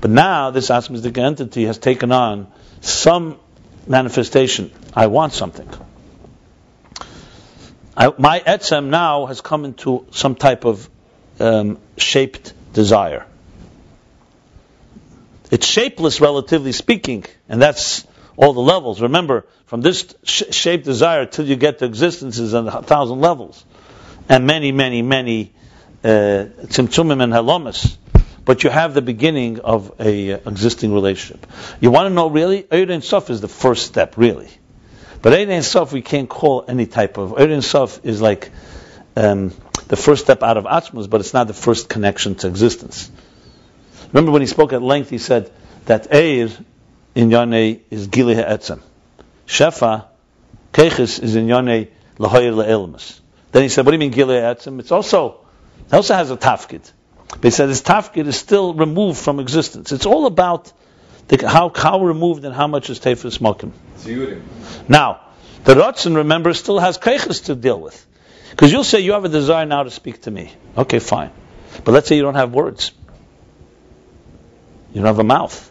But 0.00 0.10
now 0.10 0.50
this 0.50 0.68
atzmistic 0.68 1.16
entity 1.18 1.64
has 1.64 1.78
taken 1.78 2.12
on 2.12 2.46
some 2.80 3.38
manifestation. 3.86 4.72
I 4.94 5.06
want 5.06 5.32
something. 5.32 5.68
I, 7.96 8.12
my 8.18 8.40
etzem 8.40 8.88
now 8.88 9.26
has 9.26 9.40
come 9.40 9.64
into 9.64 10.06
some 10.10 10.34
type 10.34 10.64
of 10.64 10.88
um, 11.40 11.78
shaped 11.96 12.52
desire. 12.72 13.26
It's 15.50 15.66
shapeless, 15.66 16.20
relatively 16.20 16.72
speaking, 16.72 17.24
and 17.48 17.62
that's 17.62 18.06
all 18.36 18.52
the 18.52 18.60
levels. 18.60 19.00
Remember, 19.00 19.46
from 19.66 19.80
this 19.80 20.14
sh- 20.24 20.42
shaped 20.50 20.84
desire 20.84 21.24
till 21.24 21.46
you 21.46 21.56
get 21.56 21.78
to 21.78 21.84
existence 21.84 22.38
is 22.38 22.52
a 22.52 22.82
thousand 22.82 23.20
levels, 23.20 23.64
and 24.28 24.46
many, 24.46 24.72
many, 24.72 25.02
many 25.02 25.52
uh, 26.04 26.08
and 26.08 27.32
halomas, 27.32 27.96
but 28.46 28.62
you 28.62 28.70
have 28.70 28.94
the 28.94 29.02
beginning 29.02 29.58
of 29.60 30.00
a 30.00 30.32
uh, 30.32 30.36
existing 30.46 30.94
relationship. 30.94 31.46
You 31.80 31.90
want 31.90 32.06
to 32.06 32.14
know 32.14 32.30
really? 32.30 32.64
Ein 32.70 33.02
Sof 33.02 33.28
is 33.28 33.40
the 33.40 33.48
first 33.48 33.84
step, 33.86 34.16
really. 34.16 34.48
But 35.20 35.34
Ein 35.34 35.62
Sof 35.62 35.92
we 35.92 36.00
can't 36.00 36.28
call 36.28 36.64
any 36.66 36.86
type 36.86 37.18
of 37.18 37.38
Ein 37.38 37.60
Sof 37.60 38.00
is 38.04 38.22
like 38.22 38.52
um, 39.16 39.52
the 39.88 39.96
first 39.96 40.24
step 40.24 40.44
out 40.44 40.56
of 40.56 40.64
Atzmus, 40.64 41.10
but 41.10 41.20
it's 41.20 41.34
not 41.34 41.48
the 41.48 41.54
first 41.54 41.88
connection 41.88 42.36
to 42.36 42.46
existence. 42.46 43.10
Remember 44.12 44.30
when 44.30 44.42
he 44.42 44.46
spoke 44.46 44.72
at 44.72 44.80
length, 44.80 45.10
he 45.10 45.18
said 45.18 45.50
that 45.86 46.12
Eir 46.12 46.64
in 47.16 47.30
Yonei 47.30 47.80
is 47.90 48.06
Gilei 48.06 48.48
Etzem. 48.48 48.80
Shefa, 49.48 50.06
Keches 50.72 51.20
is 51.20 51.34
in 51.34 51.48
Yonei 51.48 51.88
Lahoyer 52.18 52.54
Le'elmas. 52.54 53.18
Then 53.50 53.62
he 53.62 53.68
said, 53.68 53.84
what 53.84 53.90
do 53.90 53.96
you 53.96 53.98
mean 53.98 54.12
Gilei 54.12 54.40
Etzem? 54.40 54.78
It's 54.78 54.92
also 54.92 55.40
it 55.88 55.94
also 55.94 56.14
has 56.14 56.30
a 56.30 56.36
tafkid. 56.36 56.92
But 57.28 57.44
he 57.44 57.50
said 57.50 57.68
his 57.68 57.82
tafkid 57.82 58.26
is 58.26 58.36
still 58.36 58.74
removed 58.74 59.18
from 59.18 59.40
existence. 59.40 59.92
It's 59.92 60.06
all 60.06 60.26
about 60.26 60.72
the, 61.28 61.48
how, 61.48 61.72
how 61.74 62.04
removed 62.04 62.44
and 62.44 62.54
how 62.54 62.66
much 62.66 62.88
is 62.88 63.00
tefus 63.00 63.38
mokim. 63.38 63.72
Now, 64.88 65.20
the 65.64 65.74
Ratzin, 65.74 66.16
remember, 66.16 66.54
still 66.54 66.78
has 66.78 66.98
keiches 66.98 67.46
to 67.46 67.54
deal 67.54 67.80
with. 67.80 68.06
Because 68.50 68.70
you'll 68.70 68.84
say 68.84 69.00
you 69.00 69.12
have 69.12 69.24
a 69.24 69.28
desire 69.28 69.66
now 69.66 69.82
to 69.82 69.90
speak 69.90 70.22
to 70.22 70.30
me. 70.30 70.52
Okay, 70.78 71.00
fine. 71.00 71.30
But 71.84 71.92
let's 71.92 72.08
say 72.08 72.16
you 72.16 72.22
don't 72.22 72.36
have 72.36 72.54
words. 72.54 72.92
You 74.92 75.02
don't 75.02 75.06
have 75.06 75.18
a 75.18 75.24
mouth. 75.24 75.70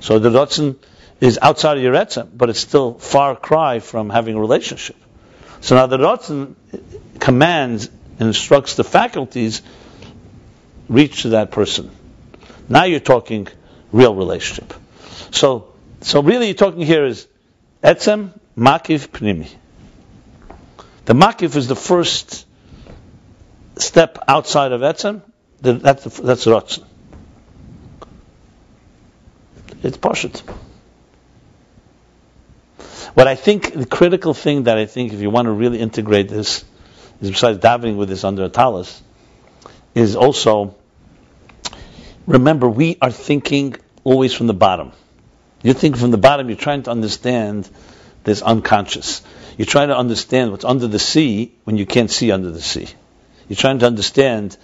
So 0.00 0.18
the 0.18 0.30
Ratzin 0.30 0.76
is 1.20 1.38
outside 1.42 1.76
of 1.76 1.82
your 1.82 1.94
etzem, 1.94 2.28
but 2.34 2.48
it's 2.48 2.60
still 2.60 2.94
far 2.94 3.36
cry 3.36 3.80
from 3.80 4.10
having 4.10 4.36
a 4.36 4.40
relationship. 4.40 4.96
So 5.60 5.76
now 5.76 5.86
the 5.86 5.98
Ratzin 5.98 6.54
commands 7.20 7.88
and 8.18 8.28
instructs 8.28 8.76
the 8.76 8.84
faculties 8.84 9.62
reach 10.92 11.22
to 11.22 11.30
that 11.30 11.50
person. 11.50 11.90
Now 12.68 12.84
you're 12.84 13.00
talking 13.00 13.48
real 13.92 14.14
relationship. 14.14 14.74
So, 15.30 15.72
so 16.02 16.22
really 16.22 16.46
you're 16.46 16.54
talking 16.54 16.82
here 16.82 17.06
is 17.06 17.26
etzem, 17.82 18.38
makif, 18.56 19.08
pnimi. 19.08 19.50
The 21.06 21.14
makif 21.14 21.56
is 21.56 21.66
the 21.66 21.76
first 21.76 22.46
step 23.76 24.18
outside 24.28 24.72
of 24.72 24.82
etzem. 24.82 25.22
That's 25.60 26.04
the, 26.04 26.22
that's 26.22 26.44
rotzen. 26.44 26.84
It's 29.82 29.96
pashut. 29.96 30.40
What 33.14 33.26
I 33.26 33.34
think 33.34 33.72
the 33.74 33.86
critical 33.86 34.34
thing 34.34 34.64
that 34.64 34.78
I 34.78 34.86
think 34.86 35.12
if 35.12 35.20
you 35.20 35.30
want 35.30 35.46
to 35.46 35.52
really 35.52 35.80
integrate 35.80 36.28
this 36.28 36.64
is 37.20 37.30
besides 37.30 37.58
davening 37.58 37.96
with 37.96 38.08
this 38.08 38.24
under 38.24 38.44
a 38.44 38.48
talis, 38.48 39.02
is 39.94 40.16
also 40.16 40.76
remember 42.26 42.68
we 42.68 42.98
are 43.00 43.10
thinking 43.10 43.76
always 44.04 44.34
from 44.34 44.46
the 44.46 44.54
bottom. 44.54 44.92
You're 45.62 45.74
thinking 45.74 46.00
from 46.00 46.10
the 46.10 46.18
bottom. 46.18 46.48
You're 46.48 46.58
trying 46.58 46.82
to 46.84 46.90
understand 46.90 47.68
this 48.24 48.42
unconscious. 48.42 49.22
You're 49.56 49.66
trying 49.66 49.88
to 49.88 49.96
understand 49.96 50.50
what's 50.50 50.64
under 50.64 50.88
the 50.88 50.98
sea 50.98 51.54
when 51.64 51.76
you 51.76 51.86
can't 51.86 52.10
see 52.10 52.32
under 52.32 52.50
the 52.50 52.62
sea. 52.62 52.88
You're 53.48 53.56
trying 53.56 53.80
to 53.80 53.86
understand 53.86 54.56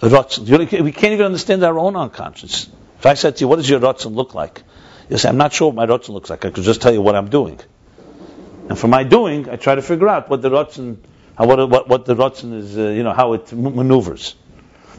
rotsun. 0.00 0.48
we 0.82 0.92
can't 0.92 1.12
even 1.12 1.26
understand 1.26 1.64
our 1.64 1.78
own 1.78 1.96
unconscious. 1.96 2.68
If 2.98 3.06
I 3.06 3.14
said 3.14 3.36
to 3.36 3.40
you, 3.42 3.48
"What 3.48 3.56
does 3.56 3.68
your 3.68 3.80
rotzen 3.80 4.14
look 4.14 4.34
like?" 4.34 4.62
You 5.08 5.18
say, 5.18 5.28
"I'm 5.28 5.36
not 5.36 5.52
sure 5.52 5.68
what 5.68 5.76
my 5.76 5.86
rotzen 5.86 6.10
looks 6.10 6.30
like. 6.30 6.44
I 6.44 6.50
could 6.50 6.64
just 6.64 6.82
tell 6.82 6.92
you 6.92 7.00
what 7.00 7.14
I'm 7.14 7.30
doing." 7.30 7.60
And 8.68 8.78
for 8.78 8.88
my 8.88 9.04
doing, 9.04 9.48
I 9.48 9.56
try 9.56 9.74
to 9.74 9.82
figure 9.82 10.08
out 10.08 10.30
what 10.30 10.40
the 10.42 10.50
how, 11.36 11.46
what, 11.46 11.68
what, 11.68 11.88
what 11.88 12.04
the 12.04 12.14
Ratzin 12.14 12.54
is, 12.54 12.78
uh, 12.78 12.82
you 12.82 13.02
know, 13.02 13.12
how 13.12 13.32
it 13.32 13.52
maneuvers. 13.52 14.34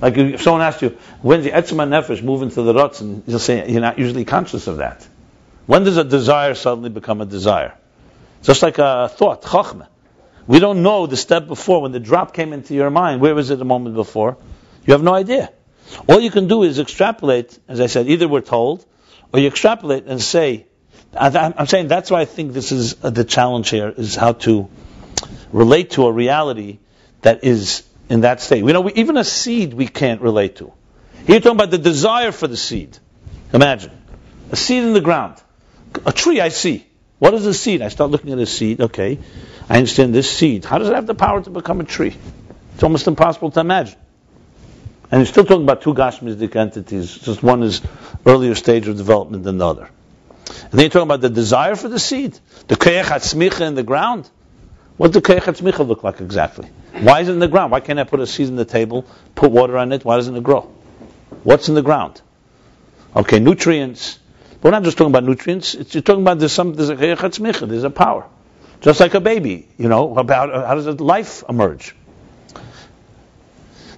Like 0.01 0.17
if 0.17 0.41
someone 0.41 0.61
asks 0.61 0.81
you, 0.81 0.97
when 1.21 1.41
the 1.41 1.51
Etzma 1.51 1.87
Nefesh 1.87 2.21
move 2.21 2.41
into 2.41 2.61
the 2.61 2.73
Ratzin, 2.73 3.23
you'll 3.27 3.39
say, 3.39 3.69
you're 3.69 3.81
not 3.81 3.97
usually 3.97 4.25
conscious 4.25 4.67
of 4.67 4.77
that. 4.77 5.07
When 5.65 5.83
does 5.83 5.97
a 5.97 6.03
desire 6.03 6.53
suddenly 6.53 6.89
become 6.89 7.21
a 7.21 7.25
desire? 7.25 7.73
Just 8.43 8.61
like 8.61 8.77
a 8.77 9.09
thought, 9.09 9.41
Chachma. 9.41 9.87
We 10.47 10.59
don't 10.59 10.83
know 10.83 11.07
the 11.07 11.17
step 11.17 11.47
before, 11.47 11.81
when 11.81 11.91
the 11.91 11.99
drop 11.99 12.33
came 12.33 12.53
into 12.53 12.75
your 12.75 12.91
mind, 12.91 13.19
where 13.19 13.33
was 13.33 13.49
it 13.49 13.59
a 13.59 13.65
moment 13.65 13.95
before? 13.95 14.37
You 14.85 14.93
have 14.93 15.01
no 15.01 15.15
idea. 15.15 15.51
All 16.07 16.19
you 16.19 16.29
can 16.29 16.47
do 16.47 16.63
is 16.63 16.77
extrapolate, 16.77 17.57
as 17.67 17.79
I 17.79 17.87
said, 17.87 18.07
either 18.07 18.27
we're 18.27 18.41
told, 18.41 18.85
or 19.33 19.39
you 19.39 19.47
extrapolate 19.47 20.05
and 20.05 20.21
say, 20.21 20.67
I'm 21.17 21.67
saying 21.67 21.87
that's 21.87 22.11
why 22.11 22.21
I 22.21 22.25
think 22.25 22.53
this 22.53 22.71
is 22.71 22.95
uh, 23.03 23.09
the 23.09 23.23
challenge 23.23 23.69
here, 23.69 23.93
is 23.95 24.15
how 24.15 24.33
to 24.33 24.69
relate 25.51 25.91
to 25.91 26.05
a 26.05 26.11
reality 26.11 26.79
that 27.21 27.43
is 27.43 27.83
in 28.09 28.21
that 28.21 28.41
state. 28.41 28.63
We 28.63 28.73
know 28.73 28.81
we, 28.81 28.93
even 28.93 29.17
a 29.17 29.23
seed 29.23 29.73
we 29.73 29.87
can't 29.87 30.21
relate 30.21 30.57
to. 30.57 30.73
Here 31.25 31.35
you're 31.35 31.39
talking 31.39 31.57
about 31.57 31.71
the 31.71 31.77
desire 31.77 32.31
for 32.31 32.47
the 32.47 32.57
seed. 32.57 32.97
Imagine 33.53 33.91
a 34.51 34.55
seed 34.55 34.83
in 34.83 34.93
the 34.93 35.01
ground, 35.01 35.41
a 36.05 36.11
tree. 36.11 36.39
I 36.39 36.49
see. 36.49 36.85
What 37.17 37.33
is 37.33 37.45
a 37.45 37.53
seed? 37.53 37.81
I 37.81 37.89
start 37.89 38.11
looking 38.11 38.31
at 38.31 38.39
a 38.39 38.45
seed. 38.45 38.81
Okay, 38.81 39.19
I 39.69 39.77
understand 39.77 40.13
this 40.13 40.29
seed. 40.29 40.65
How 40.65 40.77
does 40.77 40.89
it 40.89 40.95
have 40.95 41.07
the 41.07 41.15
power 41.15 41.41
to 41.41 41.49
become 41.49 41.79
a 41.81 41.85
tree? 41.85 42.15
It's 42.73 42.83
almost 42.83 43.07
impossible 43.07 43.51
to 43.51 43.59
imagine. 43.61 43.97
And 45.11 45.19
you're 45.19 45.25
still 45.25 45.45
talking 45.45 45.63
about 45.63 45.81
two 45.81 45.93
Gashmistic 45.93 46.55
entities. 46.55 47.17
Just 47.17 47.41
one 47.41 47.63
is 47.63 47.81
earlier 48.25 48.55
stage 48.55 48.87
of 48.87 48.97
development 48.97 49.43
than 49.43 49.57
the 49.59 49.67
other. 49.67 49.89
And 50.47 50.71
then 50.71 50.81
you're 50.81 50.89
talking 50.89 51.07
about 51.07 51.21
the 51.21 51.29
desire 51.29 51.75
for 51.75 51.87
the 51.87 51.99
seed, 51.99 52.37
the 52.67 52.75
keich 52.75 53.61
in 53.61 53.75
the 53.75 53.83
ground. 53.83 54.29
What 54.97 55.11
does 55.11 55.21
Keichat 55.21 55.61
Micha 55.61 55.85
look 55.85 56.03
like 56.03 56.21
exactly? 56.21 56.69
Why 56.93 57.19
is 57.19 57.27
it 57.27 57.33
in 57.33 57.39
the 57.39 57.47
ground? 57.47 57.71
Why 57.71 57.81
can't 57.81 57.99
I 57.99 58.05
put 58.05 58.19
a 58.21 58.27
seed 58.27 58.47
in 58.47 58.55
the 58.55 58.65
table, 58.65 59.05
put 59.35 59.51
water 59.51 59.77
on 59.77 59.91
it? 59.91 60.05
Why 60.05 60.15
doesn't 60.15 60.35
it 60.35 60.43
grow? 60.43 60.71
What's 61.43 61.67
in 61.67 61.75
the 61.75 61.81
ground? 61.81 62.21
Okay, 63.15 63.39
nutrients. 63.39 64.19
But 64.53 64.63
we're 64.63 64.71
not 64.71 64.83
just 64.83 64.97
talking 64.97 65.11
about 65.11 65.25
nutrients. 65.25 65.75
It's, 65.75 65.93
you're 65.93 66.01
talking 66.01 66.21
about 66.21 66.39
there's 66.39 66.53
some 66.53 66.73
there's 66.73 66.89
a 66.89 66.95
Micha, 66.95 67.67
there's 67.67 67.83
a 67.83 67.89
power. 67.89 68.25
Just 68.81 68.99
like 68.99 69.13
a 69.13 69.19
baby, 69.19 69.67
you 69.77 69.89
know, 69.89 70.17
about 70.17 70.53
uh, 70.53 70.67
how 70.67 70.75
does 70.75 70.99
life 70.99 71.43
emerge? 71.47 71.95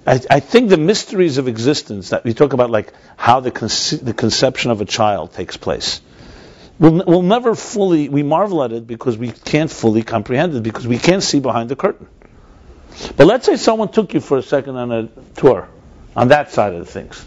I, 0.06 0.22
I 0.30 0.40
think 0.40 0.70
the 0.70 0.78
mysteries 0.78 1.38
of 1.38 1.48
existence 1.48 2.12
that 2.12 2.24
we 2.24 2.34
talk 2.34 2.54
about, 2.54 2.70
like 2.70 2.94
how 3.18 3.42
the, 3.42 3.52
conce- 3.52 4.04
the 4.04 4.14
conception 4.14 4.72
of 4.72 4.80
a 4.80 4.86
child 4.86 5.34
takes 5.34 5.58
place, 5.58 6.02
we'll, 6.80 7.04
we'll 7.06 7.22
never 7.22 7.56
fully, 7.56 8.10
we 8.10 8.24
marvel 8.24 8.64
at 8.64 8.72
it 8.72 8.88
because 8.88 9.18
we 9.18 9.32
can't 9.32 9.72
fully 9.72 10.04
comprehend 10.04 10.56
it 10.56 10.64
because 10.64 10.88
we 10.88 10.98
can't 10.98 11.24
see 11.24 11.40
behind 11.40 11.70
the 11.70 11.76
curtain. 11.76 12.08
But 13.16 13.28
let's 13.28 13.46
say 13.46 13.58
someone 13.58 13.92
took 13.92 14.14
you 14.14 14.20
for 14.20 14.38
a 14.38 14.42
second 14.42 14.76
on 14.76 14.92
a 14.92 15.08
tour 15.36 15.70
on 16.16 16.30
that 16.30 16.52
side 16.52 16.74
of 16.74 16.80
the 16.80 16.92
things. 16.92 17.24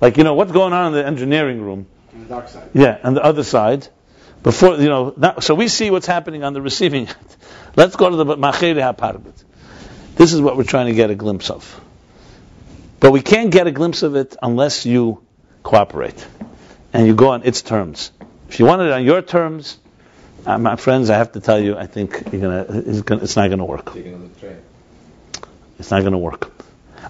Like, 0.00 0.16
you 0.16 0.24
know, 0.24 0.34
what's 0.34 0.52
going 0.52 0.72
on 0.72 0.88
in 0.88 0.92
the 0.92 1.06
engineering 1.06 1.60
room? 1.60 1.86
On 2.14 2.22
the 2.22 2.28
dark 2.28 2.48
side. 2.48 2.70
Yeah, 2.72 2.98
on 3.02 3.14
the 3.14 3.22
other 3.22 3.42
side. 3.42 3.88
Before, 4.42 4.76
you 4.76 4.88
know, 4.88 5.12
now, 5.16 5.40
so 5.40 5.56
we 5.56 5.66
see 5.66 5.90
what's 5.90 6.06
happening 6.06 6.44
on 6.44 6.52
the 6.52 6.62
receiving 6.62 7.08
end. 7.08 7.36
Let's 7.74 7.96
go 7.96 8.08
to 8.08 8.16
the 8.16 8.24
Macheri 8.24 8.76
HaParbit. 8.76 9.44
This 10.14 10.32
is 10.32 10.40
what 10.40 10.56
we're 10.56 10.64
trying 10.64 10.86
to 10.86 10.94
get 10.94 11.10
a 11.10 11.14
glimpse 11.14 11.50
of. 11.50 11.80
But 13.00 13.12
we 13.12 13.20
can't 13.20 13.50
get 13.50 13.66
a 13.66 13.70
glimpse 13.70 14.02
of 14.02 14.16
it 14.16 14.36
unless 14.40 14.86
you 14.86 15.22
cooperate 15.62 16.26
and 16.92 17.06
you 17.06 17.14
go 17.14 17.30
on 17.30 17.44
its 17.44 17.62
terms. 17.62 18.10
If 18.48 18.58
you 18.58 18.66
want 18.66 18.82
it 18.82 18.90
on 18.90 19.04
your 19.04 19.22
terms, 19.22 19.78
uh, 20.46 20.58
my 20.58 20.76
friends, 20.76 21.10
I 21.10 21.18
have 21.18 21.32
to 21.32 21.40
tell 21.40 21.58
you, 21.60 21.76
I 21.76 21.86
think 21.86 22.22
you're 22.32 22.40
gonna, 22.40 22.66
it's, 22.68 23.02
gonna, 23.02 23.22
it's 23.22 23.36
not 23.36 23.48
going 23.48 23.58
to 23.58 23.64
work. 23.64 23.92
Taking 23.92 24.32
the 24.32 24.40
train. 24.40 24.62
It's 25.78 25.90
not 25.90 26.00
going 26.00 26.12
to 26.12 26.18
work. 26.18 26.50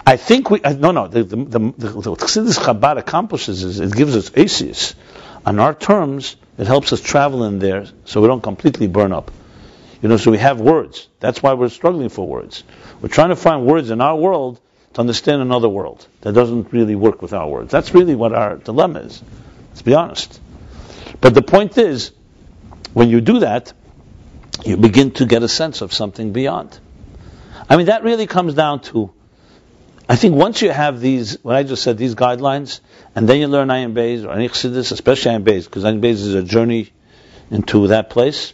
I 0.06 0.16
think 0.16 0.50
we, 0.50 0.60
uh, 0.62 0.72
no, 0.72 0.90
no, 0.90 1.08
the, 1.08 1.22
the, 1.22 1.36
the, 1.36 1.58
the, 1.58 2.10
what 2.10 2.18
Chassidus 2.18 2.58
Chabad 2.58 2.98
accomplishes 2.98 3.62
is 3.62 3.80
it 3.80 3.94
gives 3.94 4.16
us 4.16 4.30
aces. 4.36 4.94
On 5.46 5.58
our 5.58 5.74
terms, 5.74 6.36
it 6.58 6.66
helps 6.66 6.92
us 6.92 7.00
travel 7.00 7.44
in 7.44 7.58
there 7.58 7.86
so 8.04 8.20
we 8.20 8.26
don't 8.26 8.42
completely 8.42 8.86
burn 8.86 9.12
up. 9.12 9.30
You 10.02 10.08
know, 10.08 10.16
so 10.16 10.30
we 10.30 10.38
have 10.38 10.60
words. 10.60 11.08
That's 11.20 11.42
why 11.42 11.54
we're 11.54 11.68
struggling 11.68 12.08
for 12.08 12.26
words. 12.26 12.64
We're 13.00 13.08
trying 13.08 13.30
to 13.30 13.36
find 13.36 13.66
words 13.66 13.90
in 13.90 14.00
our 14.00 14.16
world 14.16 14.60
to 14.94 15.00
understand 15.00 15.42
another 15.42 15.68
world 15.68 16.06
that 16.20 16.32
doesn't 16.32 16.72
really 16.72 16.94
work 16.94 17.22
with 17.22 17.32
our 17.32 17.48
words. 17.48 17.70
That's 17.70 17.94
really 17.94 18.14
what 18.14 18.32
our 18.32 18.56
dilemma 18.56 19.00
is. 19.00 19.22
Let's 19.70 19.82
be 19.82 19.94
honest. 19.94 20.40
But 21.20 21.34
the 21.34 21.42
point 21.42 21.78
is, 21.78 22.12
when 22.92 23.08
you 23.08 23.20
do 23.20 23.40
that, 23.40 23.72
you 24.64 24.76
begin 24.76 25.12
to 25.12 25.26
get 25.26 25.42
a 25.42 25.48
sense 25.48 25.80
of 25.80 25.92
something 25.92 26.32
beyond. 26.32 26.78
I 27.68 27.76
mean, 27.76 27.86
that 27.86 28.02
really 28.02 28.26
comes 28.26 28.54
down 28.54 28.80
to, 28.82 29.12
I 30.08 30.16
think 30.16 30.34
once 30.34 30.62
you 30.62 30.70
have 30.70 31.00
these, 31.00 31.42
what 31.42 31.54
I 31.54 31.62
just 31.62 31.82
said, 31.82 31.98
these 31.98 32.14
guidelines, 32.14 32.80
and 33.14 33.28
then 33.28 33.38
you 33.40 33.48
learn 33.48 33.68
Ayin 33.68 33.94
Beis 33.94 34.24
or 34.24 34.32
any 34.32 34.48
Chassidus, 34.48 34.92
especially 34.92 35.32
Ayin 35.32 35.44
Beis, 35.44 35.64
because 35.64 35.84
Ayin 35.84 36.00
Beis 36.00 36.14
is 36.14 36.34
a 36.34 36.42
journey 36.42 36.90
into 37.50 37.88
that 37.88 38.10
place. 38.10 38.52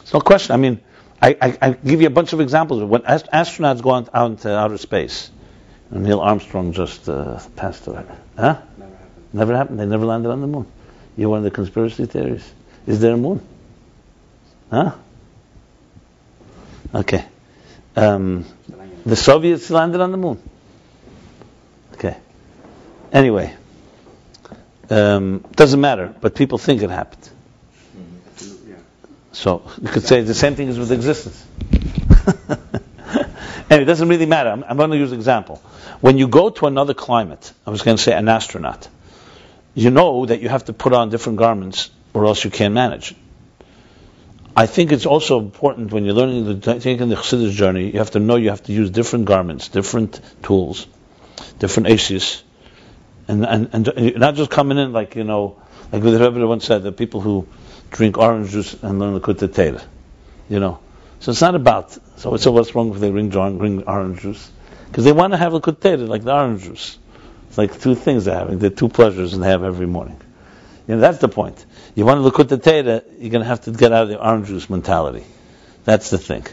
It's 0.00 0.12
no 0.12 0.20
question. 0.20 0.54
I 0.54 0.56
mean, 0.56 0.80
I, 1.20 1.36
I, 1.40 1.58
I 1.60 1.70
give 1.72 2.00
you 2.00 2.06
a 2.06 2.10
bunch 2.10 2.32
of 2.32 2.40
examples 2.40 2.82
when 2.82 3.04
ast- 3.04 3.26
astronauts 3.32 3.82
go 3.82 3.92
out, 3.92 4.08
out 4.14 4.30
into 4.32 4.56
outer 4.56 4.78
space. 4.78 5.30
And 5.90 6.04
Neil 6.04 6.20
Armstrong 6.20 6.72
just 6.72 7.08
uh, 7.08 7.40
passed 7.56 7.86
away. 7.86 8.04
Huh? 8.36 8.60
Never 8.76 8.96
happened. 8.96 9.32
Never 9.32 9.56
happened. 9.56 9.80
They 9.80 9.86
never 9.86 10.04
landed 10.04 10.30
on 10.30 10.40
the 10.40 10.46
moon. 10.46 10.66
You're 11.18 11.30
one 11.30 11.38
of 11.38 11.44
the 11.44 11.50
conspiracy 11.50 12.06
theories. 12.06 12.48
Is 12.86 13.00
there 13.00 13.14
a 13.14 13.16
moon? 13.16 13.44
Huh? 14.70 14.92
Okay. 16.94 17.24
Um, 17.96 18.44
the 19.04 19.16
Soviets 19.16 19.68
landed 19.68 20.00
on 20.00 20.12
the 20.12 20.16
moon. 20.16 20.40
Okay. 21.94 22.16
Anyway, 23.12 23.52
um, 24.90 25.44
doesn't 25.56 25.80
matter, 25.80 26.14
but 26.20 26.36
people 26.36 26.56
think 26.56 26.82
it 26.82 26.90
happened. 26.90 27.28
So 29.32 29.68
you 29.82 29.88
could 29.88 30.04
say 30.04 30.20
the 30.20 30.34
same 30.34 30.54
thing 30.54 30.68
is 30.68 30.78
with 30.78 30.92
existence. 30.92 31.44
anyway, 33.70 33.82
it 33.82 33.86
doesn't 33.86 34.08
really 34.08 34.26
matter. 34.26 34.50
I'm, 34.50 34.62
I'm 34.62 34.76
going 34.76 34.90
to 34.90 34.96
use 34.96 35.10
an 35.10 35.18
example. 35.18 35.56
When 36.00 36.16
you 36.16 36.28
go 36.28 36.50
to 36.50 36.66
another 36.66 36.94
climate, 36.94 37.52
I 37.66 37.70
was 37.70 37.82
going 37.82 37.96
to 37.96 38.02
say 38.02 38.12
an 38.12 38.28
astronaut, 38.28 38.88
you 39.74 39.90
know 39.90 40.26
that 40.26 40.40
you 40.40 40.48
have 40.48 40.64
to 40.66 40.72
put 40.72 40.92
on 40.92 41.10
different 41.10 41.38
garments 41.38 41.90
or 42.14 42.24
else 42.24 42.44
you 42.44 42.50
can't 42.50 42.74
manage. 42.74 43.14
I 44.56 44.66
think 44.66 44.90
it's 44.90 45.06
also 45.06 45.38
important 45.38 45.92
when 45.92 46.04
you're 46.04 46.14
learning 46.14 46.60
the 46.60 46.80
taking 46.80 47.08
the 47.08 47.14
Chassidus 47.14 47.52
journey, 47.52 47.92
you 47.92 47.98
have 47.98 48.10
to 48.12 48.18
know 48.18 48.34
you 48.34 48.50
have 48.50 48.64
to 48.64 48.72
use 48.72 48.90
different 48.90 49.26
garments, 49.26 49.68
different 49.68 50.20
tools, 50.42 50.88
different 51.60 51.88
asius, 51.90 52.42
and, 53.28 53.46
and 53.46 53.72
and 53.72 54.16
not 54.16 54.34
just 54.34 54.50
coming 54.50 54.78
in 54.78 54.92
like 54.92 55.14
you 55.14 55.22
know, 55.22 55.62
like 55.92 56.02
the 56.02 56.18
Rebbe 56.18 56.44
once 56.44 56.64
said, 56.64 56.82
the 56.82 56.90
people 56.90 57.20
who 57.20 57.46
drink 57.90 58.18
orange 58.18 58.50
juice 58.50 58.74
and 58.82 58.98
learn 58.98 59.14
the 59.14 59.20
Kutta 59.20 59.52
Torah, 59.54 59.82
you 60.48 60.58
know. 60.58 60.80
So 61.20 61.30
it's 61.30 61.40
not 61.40 61.54
about. 61.54 61.96
So, 62.18 62.36
so 62.36 62.50
what's 62.50 62.74
wrong 62.74 62.92
if 62.92 63.00
they 63.00 63.10
drink, 63.10 63.34
orange 63.86 64.20
juice? 64.20 64.50
Because 64.88 65.04
they 65.04 65.12
want 65.12 65.34
to 65.34 65.36
have 65.36 65.54
a 65.54 65.60
Kutta 65.60 65.80
Torah, 65.80 65.96
like 65.98 66.24
the 66.24 66.34
orange 66.34 66.62
juice. 66.62 66.98
Like 67.58 67.80
two 67.80 67.96
things 67.96 68.26
they're 68.26 68.38
having. 68.38 68.60
They're 68.60 68.70
two 68.70 68.88
pleasures 68.88 69.36
they 69.36 69.48
have 69.48 69.64
every 69.64 69.88
morning. 69.88 70.20
You 70.86 70.94
know, 70.94 71.00
that's 71.00 71.18
the 71.18 71.28
point. 71.28 71.66
You 71.96 72.06
want 72.06 72.18
to 72.18 72.22
look 72.22 72.38
at 72.38 72.48
the 72.48 72.56
Torah, 72.56 73.02
you're 73.18 73.30
going 73.30 73.42
to 73.42 73.48
have 73.48 73.62
to 73.62 73.72
get 73.72 73.92
out 73.92 74.04
of 74.04 74.10
the 74.10 74.24
orange 74.24 74.46
juice 74.46 74.70
mentality. 74.70 75.24
That's 75.82 76.10
the 76.10 76.18
thing. 76.18 76.46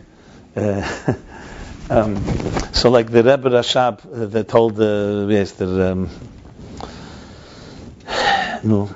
Uh, 0.55 1.13
um, 1.91 2.15
so, 2.73 2.89
like 2.89 3.11
the 3.11 3.23
Rebbe 3.23 3.51
Rashab 3.51 3.99
uh, 4.03 4.25
that 4.25 4.47
told 4.47 4.77
the 4.77 5.27
the 5.57 5.91
um, 5.91 6.09
no, 8.63 8.89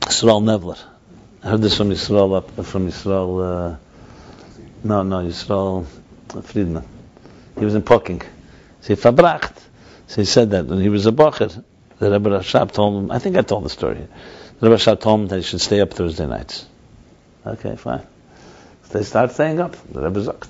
Yisrael 0.00 0.42
Nevler. 0.42 0.78
I 1.44 1.50
heard 1.50 1.62
this 1.62 1.76
from 1.76 1.90
Yisrael 1.90 2.36
up 2.36 2.66
from 2.66 2.88
Yisrael. 2.88 3.74
Uh, 3.74 3.76
no, 4.82 5.04
no, 5.04 5.18
Yisrael 5.18 5.86
Friedman. 6.42 6.84
He 7.56 7.64
was 7.64 7.76
in 7.76 7.82
Pocking. 7.82 8.22
So 8.80 8.94
he 8.94 9.00
verbracht. 9.00 9.65
So 10.08 10.20
he 10.20 10.24
said 10.24 10.50
that 10.50 10.66
when 10.66 10.80
he 10.80 10.88
was 10.88 11.06
a 11.06 11.12
bacher, 11.12 11.62
the 11.98 12.10
Rebbe 12.10 12.30
Rashab 12.30 12.72
told 12.72 13.04
him. 13.04 13.10
I 13.10 13.18
think 13.18 13.36
I 13.36 13.42
told 13.42 13.64
the 13.64 13.70
story. 13.70 14.06
The 14.60 14.68
Rebbe 14.68 14.76
Rashab 14.76 15.00
told 15.00 15.20
him 15.20 15.26
that 15.28 15.36
he 15.36 15.42
should 15.42 15.60
stay 15.60 15.80
up 15.80 15.92
Thursday 15.92 16.26
nights. 16.26 16.66
Okay, 17.44 17.76
fine. 17.76 18.06
So 18.84 18.98
they 18.98 19.04
start 19.04 19.32
staying 19.32 19.60
up. 19.60 19.76
The 19.92 20.02
Rebbe 20.02 20.20
Zokt. 20.20 20.48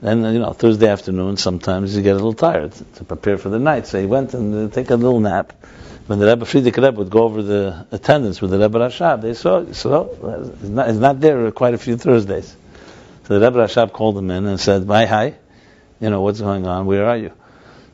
Then 0.00 0.24
you 0.24 0.38
know 0.38 0.52
Thursday 0.52 0.88
afternoon, 0.88 1.36
sometimes 1.36 1.94
you 1.94 2.02
get 2.02 2.12
a 2.12 2.14
little 2.14 2.32
tired 2.32 2.72
to 2.96 3.04
prepare 3.04 3.36
for 3.36 3.50
the 3.50 3.58
night. 3.58 3.86
So 3.86 4.00
he 4.00 4.06
went 4.06 4.32
and 4.34 4.70
uh, 4.70 4.74
take 4.74 4.90
a 4.90 4.96
little 4.96 5.20
nap. 5.20 5.52
When 6.06 6.18
the 6.18 6.26
Rebbe 6.26 6.44
Frierdiker 6.44 6.82
Rebbe 6.82 6.98
would 6.98 7.10
go 7.10 7.22
over 7.22 7.42
the 7.42 7.86
attendance 7.92 8.40
with 8.40 8.50
the 8.50 8.58
Rebbe 8.58 8.78
Rashab, 8.78 9.20
they 9.20 9.34
saw, 9.34 9.70
so 9.72 10.56
he's 10.60 10.70
not, 10.70 10.88
he's 10.88 10.98
not 10.98 11.20
there 11.20 11.50
quite 11.52 11.74
a 11.74 11.78
few 11.78 11.96
Thursdays. 11.96 12.56
So 13.24 13.38
the 13.38 13.46
Rebbe 13.46 13.58
Rashab 13.58 13.92
called 13.92 14.16
him 14.18 14.30
in 14.30 14.46
and 14.46 14.58
said, 14.58 14.86
"Hi, 14.88 15.06
hi, 15.06 15.34
you 16.00 16.10
know 16.10 16.22
what's 16.22 16.40
going 16.40 16.66
on? 16.66 16.86
Where 16.86 17.06
are 17.06 17.16
you?" 17.16 17.32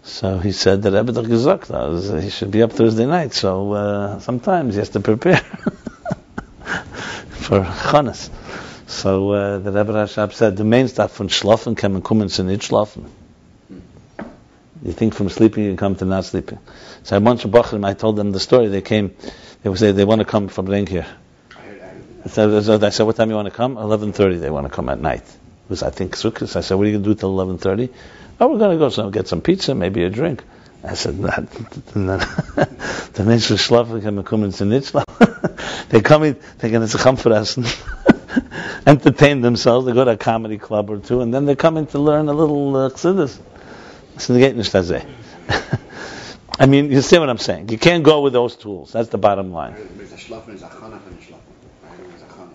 So 0.07 0.39
he 0.39 0.53
said 0.53 0.83
that 0.83 0.93
Rebbe 0.93 1.13
Gesagt 1.13 2.23
he 2.23 2.31
should 2.31 2.53
be 2.53 2.63
up 2.63 2.73
Thursday 2.73 3.07
night. 3.07 3.35
So 3.35 3.73
uh, 3.73 4.21
sometimes 4.21 4.75
he 4.75 4.79
has 4.79 4.91
to 4.91 5.01
prepare 5.01 5.37
for 7.29 7.63
Chanas. 7.65 8.31
So 8.87 9.33
uh, 9.33 9.59
the 9.59 9.73
Rebbe 9.73 9.93
Rashab 9.93 10.33
said, 10.33 10.57
the 10.57 10.65
main 10.65 10.87
stuff 10.87 11.11
from 11.13 11.27
schlafen 11.29 11.77
kann 11.77 11.93
man 11.93 12.03
kommen 12.03 12.29
zu 12.31 12.45
nicht 12.45 12.63
schlafen. 12.63 13.11
You 14.85 14.93
think 14.93 15.13
from 15.15 15.29
sleeping 15.29 15.65
you 15.65 15.75
come 15.77 15.97
to 15.97 16.05
not 16.05 16.25
sleeping. 16.25 16.61
So 17.03 17.17
I 17.17 17.19
bunch 17.19 17.45
of 17.45 17.51
Bachrim, 17.51 17.85
I 17.85 17.95
told 17.95 18.15
them 18.15 18.31
the 18.31 18.39
story. 18.39 18.69
They 18.69 18.83
came, 18.83 19.17
they 19.63 19.69
would 19.69 19.79
say 19.79 19.91
they 19.91 20.05
want 20.05 20.21
to 20.21 20.25
come 20.25 20.47
from 20.47 20.67
Ring 20.67 20.87
here. 20.87 21.07
So 22.29 22.59
I 22.59 22.91
said, 22.91 23.05
what 23.05 23.17
time 23.17 23.31
you 23.31 23.37
want 23.37 23.47
to 23.47 23.55
come? 23.55 23.75
11.30 23.75 24.41
they 24.41 24.51
want 24.51 24.69
to 24.69 24.73
come 24.73 24.89
at 24.89 25.01
night. 25.01 25.23
It 25.23 25.71
was, 25.71 25.83
I 25.83 25.91
think, 25.91 26.15
Sukkot. 26.17 26.55
I 26.55 26.61
said, 26.61 26.77
what 26.77 26.85
are 26.85 26.91
you 26.91 26.99
going 26.99 27.05
to 27.05 27.11
do 27.11 27.15
till 27.15 27.37
11.30? 27.37 27.91
Oh, 28.39 28.49
we're 28.49 28.59
going 28.59 28.73
to 28.73 28.79
go 28.79 28.89
so 28.91 29.11
get 29.11 29.29
some 29.29 29.41
pizza, 29.41 29.75
maybe 29.75 30.05
a 30.05 30.11
drink. 30.11 30.43
I 30.85 30.95
said, 30.95 31.19
not, 31.19 31.51
the 31.95 33.23
Menschen 33.25 33.57
schlafen 33.57 34.03
kann 34.03 34.15
man 34.15 34.25
kommen 34.25 34.53
zu 34.53 34.65
nicht 34.65 34.93
schlafen. 34.93 35.89
They 35.89 36.01
come 36.01 36.25
in, 36.25 36.37
they're 36.59 36.71
going 36.71 36.87
to 36.87 36.99
come 36.99 37.17
for 37.17 37.33
us. 37.33 37.59
entertain 38.87 39.41
themselves. 39.41 39.87
They 39.87 39.93
go 39.93 40.05
to 40.05 40.13
a 40.13 40.17
comedy 40.17 40.59
club 40.59 40.91
or 40.91 40.99
two, 40.99 41.21
and 41.21 41.35
then 41.35 41.45
they 41.45 41.57
come 41.57 41.77
in 41.77 41.87
to 41.89 41.99
learn 41.99 42.29
a 42.29 42.33
little 42.33 42.77
uh, 42.77 42.91
chassidus. 42.91 43.39
So 44.19 44.33
they 44.33 44.41
get 44.41 44.57
nicht 44.57 44.73
das 44.73 44.91
I 46.59 46.67
mean, 46.67 46.91
you 46.91 47.03
see 47.03 47.19
what 47.19 47.29
I'm 47.29 47.39
saying? 47.39 47.69
You 47.69 47.79
can't 47.79 48.03
go 48.03 48.23
with 48.23 48.33
those 48.33 48.57
tools. 48.57 48.93
That's 48.93 49.11
the 49.11 49.19
bottom 49.19 49.53
line. 49.53 49.75
There's 49.97 50.13
a 50.13 50.17
schlafen, 50.17 50.47
there's 50.47 50.63
a 50.63 50.69
chana 50.69 51.01
for 51.03 51.11
the 51.11 51.17
schlafen. 51.17 51.39
I 51.85 51.89
heard 51.89 52.11
there's 52.11 52.23
a 52.23 52.27
chana. 52.27 52.51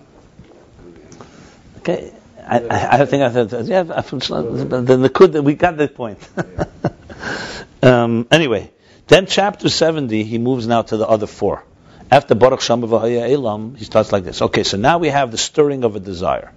Okay, 1.80 2.14
I, 2.52 2.60
I, 2.60 3.02
I 3.02 3.06
think 3.06 3.24
I 3.24 3.32
said 3.32 3.68
yeah. 3.68 3.84
Then 3.84 5.02
the 5.02 5.10
could 5.10 5.34
we 5.36 5.56
got 5.56 5.78
the 5.78 5.88
point. 5.88 6.20
um, 7.82 8.28
anyway, 8.30 8.70
then 9.08 9.26
chapter 9.26 9.70
70, 9.70 10.24
he 10.26 10.38
moves 10.38 10.68
now 10.68 10.82
to 10.82 10.98
the 10.98 11.08
other 11.08 11.28
four. 11.28 11.64
After 12.12 12.36
Baruch 12.36 12.60
Shama 12.60 12.88
V'Haya 12.88 13.32
Elam, 13.32 13.76
he 13.76 13.86
starts 13.86 14.12
like 14.12 14.26
this. 14.26 14.42
Okay, 14.42 14.64
so 14.64 14.76
now 14.76 14.98
we 14.98 15.08
have 15.08 15.32
the 15.32 15.38
stirring 15.38 15.86
of 15.86 15.96
a 15.96 16.02
desire, 16.02 16.52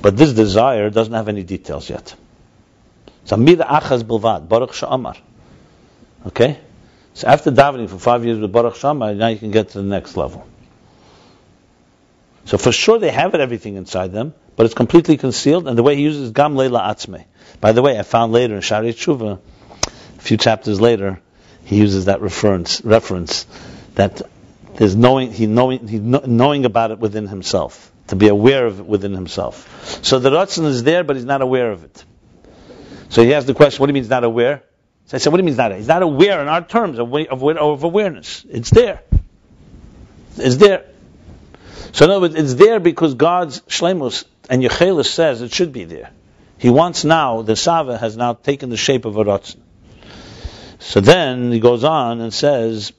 but 0.00 0.16
this 0.16 0.32
desire 0.32 0.88
doesn't 0.88 1.12
have 1.12 1.28
any 1.28 1.42
details 1.42 1.90
yet. 1.90 2.14
So 3.26 3.36
Mida 3.36 3.64
Achaz 3.64 4.02
Bilvad, 4.04 4.48
Baruch 4.48 4.70
Sha'amar. 4.70 5.18
Okay, 6.28 6.58
so 7.12 7.28
after 7.28 7.50
davening 7.50 7.90
for 7.90 7.98
five 7.98 8.24
years 8.24 8.38
with 8.38 8.50
Baruch 8.50 8.76
Shama, 8.76 9.14
now 9.14 9.28
you 9.28 9.38
can 9.38 9.50
get 9.50 9.68
to 9.70 9.78
the 9.82 9.88
next 9.88 10.16
level. 10.16 10.46
So 12.46 12.58
for 12.58 12.72
sure 12.72 12.98
they 12.98 13.10
have 13.10 13.34
it, 13.34 13.40
everything 13.40 13.74
inside 13.76 14.12
them, 14.12 14.32
but 14.54 14.66
it's 14.66 14.74
completely 14.74 15.16
concealed. 15.16 15.68
And 15.68 15.76
the 15.76 15.82
way 15.82 15.96
he 15.96 16.02
uses 16.02 16.30
Gam 16.30 16.56
Leila 16.56 16.80
Atzme. 16.80 17.24
By 17.60 17.72
the 17.72 17.82
way, 17.82 17.98
I 17.98 18.02
found 18.02 18.32
later 18.32 18.54
in 18.54 18.60
Shaarei 18.60 18.94
Teshuvah 18.94 19.38
A 20.18 20.20
few 20.20 20.36
chapters 20.36 20.80
later, 20.80 21.20
he 21.64 21.76
uses 21.76 22.04
that 22.04 22.20
reference 22.20 22.80
reference 22.82 23.46
that 23.96 24.22
there's 24.76 24.94
knowing 24.94 25.32
he 25.32 25.46
knowing 25.46 25.88
he 25.88 25.98
kno- 25.98 26.24
knowing 26.26 26.64
about 26.64 26.92
it 26.92 26.98
within 27.00 27.26
himself 27.26 27.90
to 28.08 28.16
be 28.16 28.28
aware 28.28 28.66
of 28.66 28.78
it 28.78 28.86
within 28.86 29.12
himself. 29.12 30.04
So 30.04 30.20
the 30.20 30.30
ratzon 30.30 30.66
is 30.66 30.84
there, 30.84 31.02
but 31.02 31.16
he's 31.16 31.24
not 31.24 31.42
aware 31.42 31.72
of 31.72 31.82
it. 31.82 32.04
So 33.08 33.24
he 33.24 33.34
asks 33.34 33.46
the 33.46 33.54
question, 33.54 33.80
what 33.80 33.86
do 33.86 33.90
you 33.90 33.94
mean 33.94 34.04
he's 34.04 34.10
not 34.10 34.24
aware? 34.24 34.62
So 35.06 35.16
I 35.16 35.18
said, 35.18 35.30
what 35.30 35.38
do 35.38 35.42
you 35.42 35.46
mean 35.46 35.52
he's 35.52 35.58
not? 35.58 35.72
aware? 35.72 35.78
He's 35.78 35.88
not 35.88 36.02
aware 36.02 36.40
in 36.40 36.48
our 36.48 36.64
terms 36.64 36.98
of, 36.98 37.12
of, 37.12 37.42
of 37.42 37.84
awareness. 37.84 38.44
It's 38.48 38.70
there. 38.70 39.02
It's 40.36 40.56
there. 40.56 40.86
So 41.92 42.04
in 42.04 42.10
other 42.10 42.20
words, 42.20 42.34
it's 42.34 42.54
there 42.54 42.80
because 42.80 43.14
God's 43.14 43.60
shlemus 43.62 44.24
and 44.48 44.62
Yechelis 44.62 45.06
says 45.06 45.42
it 45.42 45.52
should 45.52 45.72
be 45.72 45.84
there. 45.84 46.10
He 46.58 46.70
wants 46.70 47.04
now, 47.04 47.42
the 47.42 47.56
Sava 47.56 47.98
has 47.98 48.16
now 48.16 48.34
taken 48.34 48.70
the 48.70 48.76
shape 48.76 49.04
of 49.04 49.16
a 49.16 49.24
ratzon. 49.24 49.60
So 50.78 51.00
then 51.00 51.52
he 51.52 51.60
goes 51.60 51.84
on 51.84 52.20
and 52.20 52.32
says, 52.32 52.92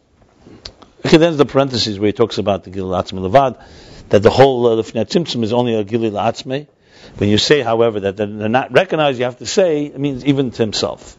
okay, 1.05 1.17
there's 1.17 1.38
the 1.38 1.45
parentheses 1.45 1.99
where 1.99 2.07
he 2.07 2.13
talks 2.13 2.38
about 2.38 2.63
the 2.63 2.69
Gilul 2.69 3.01
Atzma 3.01 3.27
Levad, 3.27 3.63
that 4.09 4.21
the 4.21 4.29
whole 4.29 4.79
uh, 4.79 4.83
Tzimtzum 4.83 5.43
is 5.43 5.53
only 5.53 5.75
a 5.75 5.83
Gilul 5.83 6.11
Atzme. 6.11 6.67
When 7.17 7.29
you 7.29 7.38
say, 7.38 7.61
however, 7.61 8.01
that 8.01 8.17
they're 8.17 8.27
not 8.27 8.71
recognized, 8.71 9.19
you 9.19 9.25
have 9.25 9.38
to 9.39 9.45
say, 9.45 9.85
it 9.85 9.99
means 9.99 10.25
even 10.25 10.51
to 10.51 10.57
himself. 10.57 11.17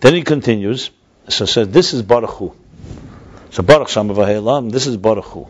Then 0.00 0.14
he 0.14 0.22
continues, 0.22 0.90
so 1.28 1.44
says, 1.44 1.68
this 1.68 1.92
is 1.92 2.02
Baruch 2.02 2.30
Hu. 2.30 2.54
So 3.50 3.62
Baruch 3.62 3.88
Shamav 3.88 4.72
this 4.72 4.86
is 4.86 4.96
Baruch 4.96 5.24
Hu. 5.24 5.48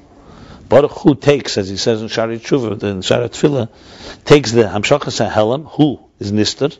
Baruch 0.72 0.92
Hu 0.92 1.14
takes, 1.14 1.58
as 1.58 1.68
he 1.68 1.76
says 1.76 2.00
in 2.00 2.08
Shaarei 2.08 2.40
Teshuvah, 2.40 2.82
in 2.84 3.02
Shari 3.02 3.28
Tfilah, 3.28 3.68
takes 4.24 4.52
the 4.52 4.62
Hamshachas 4.62 5.20
HaHelam, 5.30 5.66
Hu 5.70 6.00
is 6.18 6.32
Nister, 6.32 6.74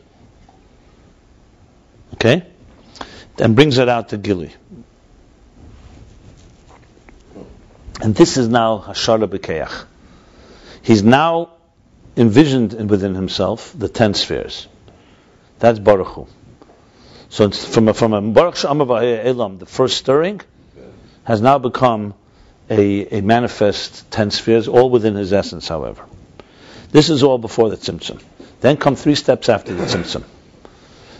okay, 2.15 2.43
and 3.37 3.55
brings 3.55 3.77
it 3.77 3.87
out 3.87 4.09
to 4.09 4.17
Gili. 4.17 4.51
And 8.01 8.15
this 8.15 8.37
is 8.37 8.47
now 8.47 8.79
Hashara 8.79 9.27
B'Keach. 9.27 9.85
He's 10.81 11.03
now 11.03 11.51
envisioned 12.17 12.89
within 12.89 13.13
himself 13.13 13.75
the 13.77 13.89
ten 13.89 14.15
spheres. 14.15 14.67
That's 15.59 15.77
Baruch 15.77 16.07
Hu. 16.07 16.27
So 17.29 17.51
from 17.51 17.89
a, 17.89 17.93
from 17.93 18.13
a 18.13 18.21
Baruch 18.23 18.55
Shamav 18.55 19.23
Elam, 19.23 19.59
the 19.59 19.67
first 19.67 19.97
stirring, 19.97 20.41
has 21.25 21.41
now 21.41 21.59
become 21.59 22.15
a, 22.69 23.17
a 23.17 23.21
manifest 23.21 24.09
ten 24.11 24.31
spheres, 24.31 24.67
all 24.67 24.89
within 24.89 25.15
his 25.15 25.33
essence, 25.33 25.67
however. 25.67 26.05
This 26.91 27.09
is 27.09 27.23
all 27.23 27.37
before 27.37 27.69
the 27.69 27.77
Tzimtzum. 27.77 28.21
Then 28.61 28.77
come 28.77 28.95
three 28.95 29.15
steps 29.15 29.49
after 29.49 29.73
the 29.73 29.83
Tzimtzum. 29.83 30.23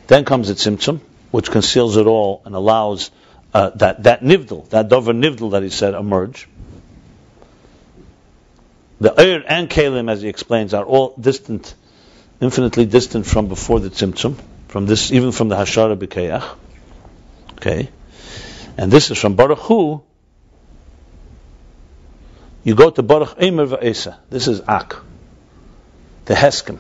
Then 0.08 0.24
comes 0.24 0.48
the 0.48 0.54
Tzimtzum, 0.54 1.00
which 1.32 1.50
conceals 1.52 1.98
it 1.98 2.06
all 2.06 2.42
and 2.46 2.56
allows 2.56 3.12
uh, 3.54 3.72
that, 3.72 4.04
that 4.04 4.22
Nivdal, 4.22 4.70
that 4.70 4.88
Dover 4.90 5.14
Nivdal 5.14 5.52
that 5.52 5.64
he 5.64 5.70
said, 5.70 5.94
emerge. 5.94 6.48
The 9.00 9.10
Eir 9.10 9.44
and 9.46 9.70
Kalim, 9.70 10.10
as 10.10 10.22
he 10.22 10.30
explains, 10.30 10.74
are 10.74 10.86
all 10.86 11.16
distant, 11.20 11.74
infinitely 12.40 12.86
distant 12.86 13.26
from 13.26 13.48
before 13.48 13.80
the 13.80 13.90
Tzimtzum, 13.90 14.40
from 14.70 14.86
this, 14.86 15.12
even 15.12 15.32
from 15.32 15.50
the 15.50 15.56
Hashara 15.56 15.98
B'Keach. 15.98 16.56
Okay. 17.54 17.90
And 18.78 18.92
this 18.92 19.12
is 19.12 19.18
from 19.18 19.36
Baruch 19.36 19.60
Hu. 19.60 20.04
You 22.64 22.76
go 22.76 22.90
to 22.90 23.04
Baruch 23.04 23.38
Eimer 23.38 23.68
Va'esa. 23.68 24.18
This 24.30 24.48
is 24.48 24.62
Ak. 24.68 24.96
The 26.26 26.34
Heskim. 26.34 26.80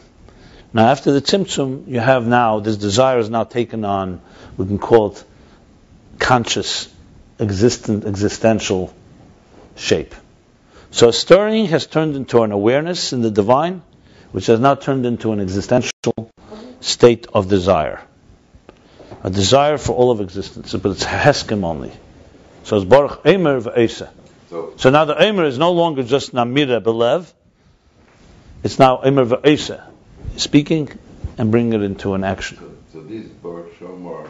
Now 0.74 0.88
after 0.88 1.12
the 1.12 1.22
Tzimtzum, 1.22 1.88
you 1.88 2.00
have 2.00 2.26
now, 2.26 2.60
this 2.60 2.78
desire 2.78 3.20
is 3.20 3.30
now 3.30 3.44
taken 3.44 3.86
on, 3.86 4.22
we 4.58 4.66
can 4.66 4.80
call 4.80 5.12
it 5.12 5.24
conscious, 6.20 6.90
existent, 7.40 8.06
existential 8.06 8.94
shape. 9.76 10.16
So 10.92 11.12
stirring 11.12 11.66
has 11.68 11.86
turned 11.86 12.16
into 12.16 12.44
an 12.44 12.52
awareness 12.52 13.14
in 13.14 13.22
the 13.22 13.32
divine, 13.32 13.82
which 14.32 14.48
has 14.48 14.60
now 14.60 14.76
turned 14.76 15.06
into 15.06 15.32
an 15.32 15.42
existential 15.42 16.32
state 16.80 17.28
of 17.34 17.50
desire 17.50 18.02
a 19.24 19.30
desire 19.30 19.78
for 19.78 19.94
all 19.94 20.12
of 20.12 20.20
existence, 20.22 20.74
but 20.74 20.92
it's 20.92 21.04
heskim 21.04 21.64
only. 21.64 21.92
So 22.64 22.78
it's 22.78 22.86
Baruch 22.86 23.26
Emer 23.26 23.62
v'Esa. 23.62 24.10
So, 24.54 24.74
so 24.78 24.91
now 24.91 25.06
the 25.06 25.20
Emer 25.20 25.45
is 25.45 25.58
no 25.58 25.72
longer 25.72 26.04
just 26.04 26.32
Namira 26.32 26.80
Belev, 26.80 27.34
it's 28.64 28.78
now 28.78 29.01
Emer 29.04 29.26
v'Esa, 29.26 29.82
speaking 30.38 30.91
and 31.39 31.49
bringing 31.49 31.74
it 31.74 31.82
into 31.82 32.14
an 32.14 32.24
action. 32.24 32.60
So, 32.60 32.99
so 32.99 33.01
this 33.01 33.26
Baruch 33.26 33.74
Shomar 33.80 34.30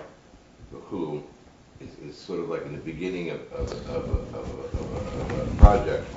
is, 1.82 1.90
is 2.08 2.18
sort 2.18 2.40
of 2.40 2.48
like 2.48 2.66
in 2.66 2.72
the 2.72 2.78
beginning 2.78 3.32
of, 3.32 3.52
of, 3.52 3.90
of, 3.90 4.34
of, 4.34 5.52
a 5.52 5.56
project. 5.58 6.08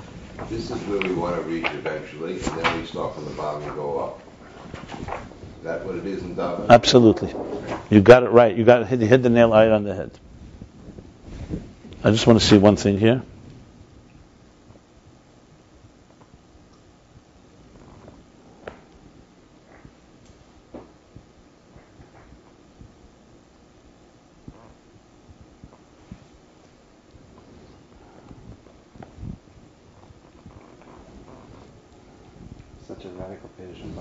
This 0.49 0.71
is 0.71 0.79
where 0.83 0.99
we 0.99 1.13
want 1.13 1.35
to 1.35 1.41
reach 1.41 1.65
eventually, 1.65 2.35
and 2.35 2.63
then 2.63 2.79
we 2.79 2.87
start 2.87 3.13
from 3.13 3.25
the 3.25 3.31
bottom 3.31 3.63
and 3.63 3.75
go 3.75 3.99
up 3.99 4.21
that 5.63 5.85
what 5.85 5.95
it 5.95 6.05
is 6.05 6.23
in 6.23 6.33
Daven? 6.33 6.69
Absolutely. 6.69 7.33
You 7.89 7.99
got 7.99 8.23
it 8.23 8.29
right. 8.29 8.55
You 8.55 8.63
got 8.63 8.89
it, 8.89 9.01
you 9.01 9.05
hit 9.05 9.21
the 9.21 9.29
nail 9.29 9.49
right 9.51 9.67
on 9.67 9.83
the 9.83 9.93
head. 9.93 10.11
I 12.05 12.11
just 12.11 12.25
want 12.25 12.39
to 12.39 12.45
see 12.45 12.57
one 12.57 12.77
thing 12.77 12.99
here. 12.99 13.21
Such 32.87 33.03
a 33.03 33.09
radical 33.09 33.49
page 33.57 33.81
in 33.81 33.93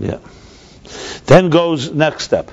Yeah. 0.00 0.18
Then 1.26 1.50
goes 1.50 1.92
next 1.92 2.24
step. 2.24 2.50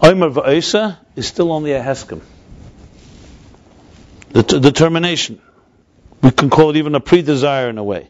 Omer 0.00 0.30
v'oisa 0.30 0.96
is 1.16 1.26
still 1.26 1.52
only 1.52 1.72
a 1.72 1.82
heskim. 1.82 2.20
The 4.30 4.42
t- 4.42 4.60
determination. 4.60 5.40
We 6.22 6.30
can 6.30 6.48
call 6.48 6.70
it 6.70 6.76
even 6.76 6.94
a 6.94 7.00
pre-desire 7.00 7.68
in 7.68 7.76
a 7.76 7.84
way. 7.84 8.08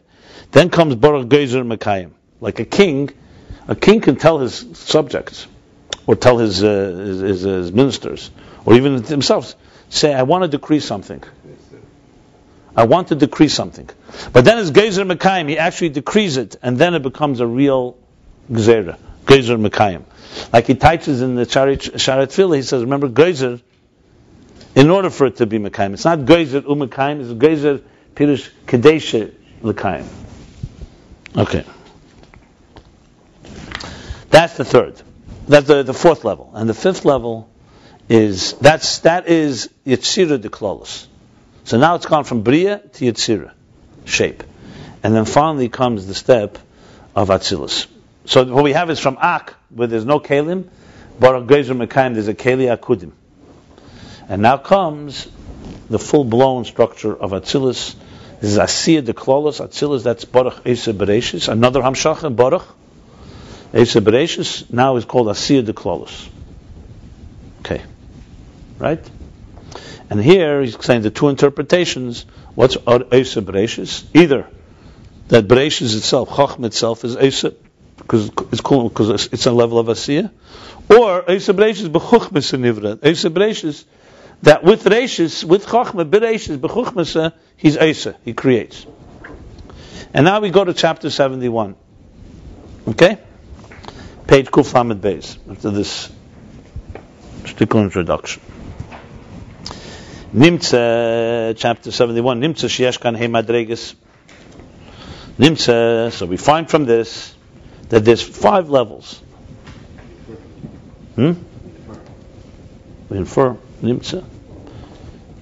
Then 0.51 0.69
comes 0.69 0.95
Baruch 0.95 1.27
Gezer 1.27 1.65
Mekayim. 1.65 2.11
Like 2.39 2.59
a 2.59 2.65
king, 2.65 3.09
a 3.67 3.75
king 3.75 3.99
can 3.99 4.15
tell 4.15 4.39
his 4.39 4.53
subjects, 4.73 5.47
or 6.05 6.15
tell 6.15 6.37
his, 6.37 6.63
uh, 6.63 6.67
his, 6.67 7.41
his, 7.41 7.71
ministers, 7.71 8.29
or 8.63 8.75
even 8.75 9.01
themselves, 9.01 9.55
say, 9.89 10.13
I 10.13 10.23
want 10.23 10.43
to 10.43 10.47
decree 10.47 10.79
something. 10.79 11.23
I 12.75 12.83
want 12.85 13.07
to 13.09 13.15
decree 13.15 13.47
something. 13.47 13.89
But 14.33 14.45
then 14.45 14.57
as 14.59 14.71
Gezer 14.71 15.09
Mekayim, 15.09 15.49
he 15.49 15.57
actually 15.57 15.89
decrees 15.89 16.37
it, 16.37 16.57
and 16.61 16.77
then 16.77 16.93
it 16.93 17.01
becomes 17.01 17.39
a 17.39 17.47
real 17.47 17.97
Gzera. 18.51 18.97
Gezer 19.25 19.57
Mekayim. 19.57 20.03
Like 20.51 20.67
he 20.67 20.75
teaches 20.75 21.21
in 21.21 21.35
the 21.35 21.45
Sharet 21.45 21.79
Tfilah, 21.79 22.55
he 22.55 22.61
says, 22.61 22.81
remember 22.81 23.09
Gezer, 23.09 23.61
in 24.75 24.89
order 24.89 25.09
for 25.09 25.27
it 25.27 25.37
to 25.37 25.45
be 25.45 25.57
Mekayim. 25.57 25.93
It's 25.93 26.05
not 26.05 26.19
Gezer 26.19 26.61
Umekayim, 26.61 27.21
it's 27.21 27.31
Gezer 27.31 27.81
Pirush 28.15 28.49
Kadesha 28.65 29.33
Lekayim. 29.61 30.05
Okay. 31.37 31.65
That's 34.29 34.57
the 34.57 34.65
third. 34.65 35.01
That's 35.47 35.67
the, 35.67 35.83
the 35.83 35.93
fourth 35.93 36.23
level. 36.23 36.51
And 36.53 36.69
the 36.69 36.73
fifth 36.73 37.05
level 37.05 37.49
is, 38.09 38.53
that's, 38.53 38.99
that 38.99 39.27
is 39.27 39.69
Yitzira 39.85 40.41
de 40.41 40.49
Klolos. 40.49 41.07
So 41.63 41.79
now 41.79 41.95
it's 41.95 42.05
gone 42.05 42.25
from 42.25 42.43
Bria 42.43 42.79
to 42.79 43.05
Yitzira, 43.05 43.53
shape. 44.05 44.43
And 45.03 45.15
then 45.15 45.25
finally 45.25 45.69
comes 45.69 46.05
the 46.07 46.13
step 46.13 46.57
of 47.15 47.29
Atzilus. 47.29 47.87
So 48.25 48.43
what 48.43 48.63
we 48.63 48.73
have 48.73 48.89
is 48.89 48.99
from 48.99 49.17
Ak, 49.21 49.53
where 49.69 49.87
there's 49.87 50.05
no 50.05 50.19
Kalim, 50.19 50.67
Baruch 51.19 51.47
Gezer 51.47 51.85
Mekayim, 51.85 52.13
there's 52.13 52.27
a 52.27 52.33
Keli 52.33 52.75
Akudim. 52.75 53.11
And 54.27 54.41
now 54.41 54.57
comes 54.57 55.27
the 55.89 55.99
full-blown 55.99 56.65
structure 56.65 57.15
of 57.15 57.31
Atzilus. 57.31 57.95
This 58.41 58.51
is 58.51 58.57
Asiyah 58.57 59.05
de 59.05 59.13
Klolos, 59.13 59.65
Atzilus, 59.65 60.03
that's 60.03 60.25
Baruch 60.25 60.61
Esa 60.65 60.93
Bereshis, 60.93 61.47
another 61.47 61.81
Hamshach 61.81 62.35
Baruch. 62.35 62.65
Esa 63.73 64.01
Bereshis 64.01 64.71
now 64.73 64.95
is 64.95 65.05
called 65.05 65.27
Asiyah 65.27 65.65
de 65.65 65.73
Klolos. 65.73 66.27
Okay. 67.59 67.83
Right? 68.79 69.07
And 70.09 70.21
here 70.21 70.61
he's 70.61 70.83
saying 70.83 71.01
the 71.03 71.11
two 71.11 71.29
interpretations. 71.29 72.25
What's 72.55 72.75
Esa 72.75 73.41
Bereshis? 73.41 74.05
Either 74.15 74.47
that 75.27 75.47
Bereshis 75.47 75.95
itself, 75.95 76.35
Chacham 76.35 76.65
itself, 76.65 77.03
is 77.05 77.15
Esa 77.15 77.53
because 77.97 78.29
it's 78.51 78.61
cool 78.61 78.89
because 78.89 79.27
it's 79.27 79.45
a 79.45 79.51
level 79.51 79.79
of 79.79 79.87
asiya, 79.87 80.31
or 80.89 81.23
Eisa 81.23 81.53
Bereishis 81.55 81.89
b'chuchmas 81.89 82.57
nivra. 82.57 82.97
Eisa 82.97 83.29
Bereishis 83.31 83.85
that 84.41 84.63
with 84.63 84.83
Reishis, 84.83 85.43
with 85.43 85.65
Chachma 85.65 86.09
Bereishis 86.09 86.57
b'chuchmas 86.57 87.33
he's 87.57 87.77
Eisa, 87.77 88.15
he 88.23 88.33
creates. 88.33 88.85
And 90.13 90.25
now 90.25 90.39
we 90.39 90.49
go 90.49 90.63
to 90.63 90.73
chapter 90.73 91.09
seventy-one. 91.09 91.75
Okay, 92.87 93.17
page 94.27 94.47
Kuf 94.47 94.71
Hamid 94.73 95.01
Beis 95.01 95.37
after 95.49 95.71
this 95.71 96.11
Stickle 97.45 97.81
introduction. 97.81 98.41
Nimtza, 100.33 101.55
chapter 101.55 101.91
71. 101.91 102.41
Nimtza 102.41 102.67
Shieshkan 102.67 103.17
He 103.17 103.27
Madregas. 103.27 103.95
Nimtza, 105.37 106.11
so 106.11 106.25
we 106.25 106.37
find 106.37 106.69
from 106.69 106.85
this 106.85 107.34
that 107.89 108.05
there's 108.05 108.21
five 108.21 108.69
levels. 108.69 109.21
Hmm? 111.15 111.33
We 113.09 113.17
infer 113.17 113.57
Nimtza. 113.81 114.25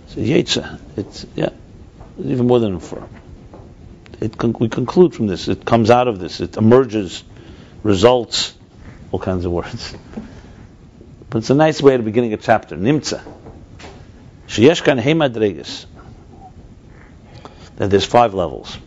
So 0.07 0.19
Yetza. 0.19 0.79
It's, 0.97 1.25
yeah, 1.35 1.49
it's 2.17 2.27
even 2.27 2.47
more 2.47 2.59
than 2.59 2.73
infer. 2.73 3.03
It 4.19 4.37
con- 4.37 4.55
we 4.59 4.69
conclude 4.69 5.15
from 5.15 5.27
this. 5.27 5.47
It 5.47 5.65
comes 5.65 5.89
out 5.89 6.07
of 6.07 6.19
this. 6.19 6.39
It 6.39 6.57
emerges, 6.57 7.23
results, 7.81 8.53
all 9.11 9.19
kinds 9.19 9.45
of 9.45 9.51
words. 9.51 9.95
But 11.29 11.39
it's 11.39 11.49
a 11.49 11.55
nice 11.55 11.81
way 11.81 11.97
to 11.97 12.03
beginning 12.03 12.33
a 12.33 12.37
chapter. 12.37 12.77
Nimtza. 12.77 13.23
Sheyesh 14.47 14.83
kan 14.83 14.99
hemadregas. 14.99 15.85
That 17.77 17.89
there's 17.89 18.05
five 18.05 18.35
levels. 18.35 18.77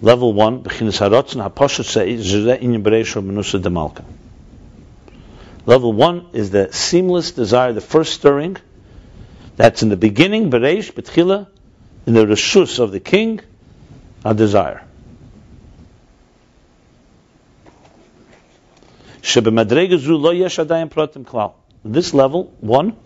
Level 0.00 0.32
one, 0.32 0.62
b'chinas 0.62 1.00
harotzen 1.00 1.48
haposhet 1.48 1.84
zeh 1.84 2.60
inyan 2.60 2.82
bereisho 2.82 3.24
menusa 3.24 3.60
demalka. 3.60 4.04
Level 5.66 5.92
one 5.92 6.26
is 6.32 6.50
the 6.50 6.72
seamless 6.72 7.32
desire, 7.32 7.72
the 7.72 7.80
first 7.80 8.12
stirring. 8.12 8.56
That's 9.56 9.82
in 9.82 9.88
the 9.88 9.96
beginning, 9.96 10.50
bereish, 10.50 10.92
betchila, 10.92 11.48
in 12.06 12.14
the 12.14 12.26
reshus 12.26 12.78
of 12.78 12.92
the 12.92 13.00
king, 13.00 13.40
a 14.24 14.34
desire. 14.34 14.84
This 19.22 19.36
level, 22.14 22.52
one, 22.60 22.96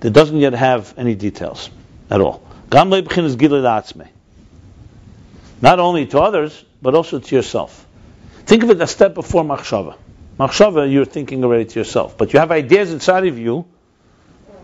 that 0.00 0.10
doesn't 0.10 0.36
yet 0.36 0.52
have 0.52 0.92
any 0.98 1.14
details 1.14 1.70
at 2.10 2.20
all. 2.20 2.42
Not 5.66 5.80
only 5.80 6.06
to 6.06 6.20
others, 6.20 6.64
but 6.80 6.94
also 6.94 7.18
to 7.18 7.34
yourself. 7.34 7.88
Think 8.44 8.62
of 8.62 8.70
it 8.70 8.80
a 8.80 8.86
step 8.86 9.14
before 9.14 9.42
machshava. 9.42 9.96
Machshava, 10.38 10.88
you're 10.88 11.04
thinking 11.04 11.42
already 11.42 11.64
to 11.64 11.80
yourself, 11.80 12.16
but 12.16 12.32
you 12.32 12.38
have 12.38 12.52
ideas 12.52 12.92
inside 12.92 13.26
of 13.26 13.36
you. 13.36 13.66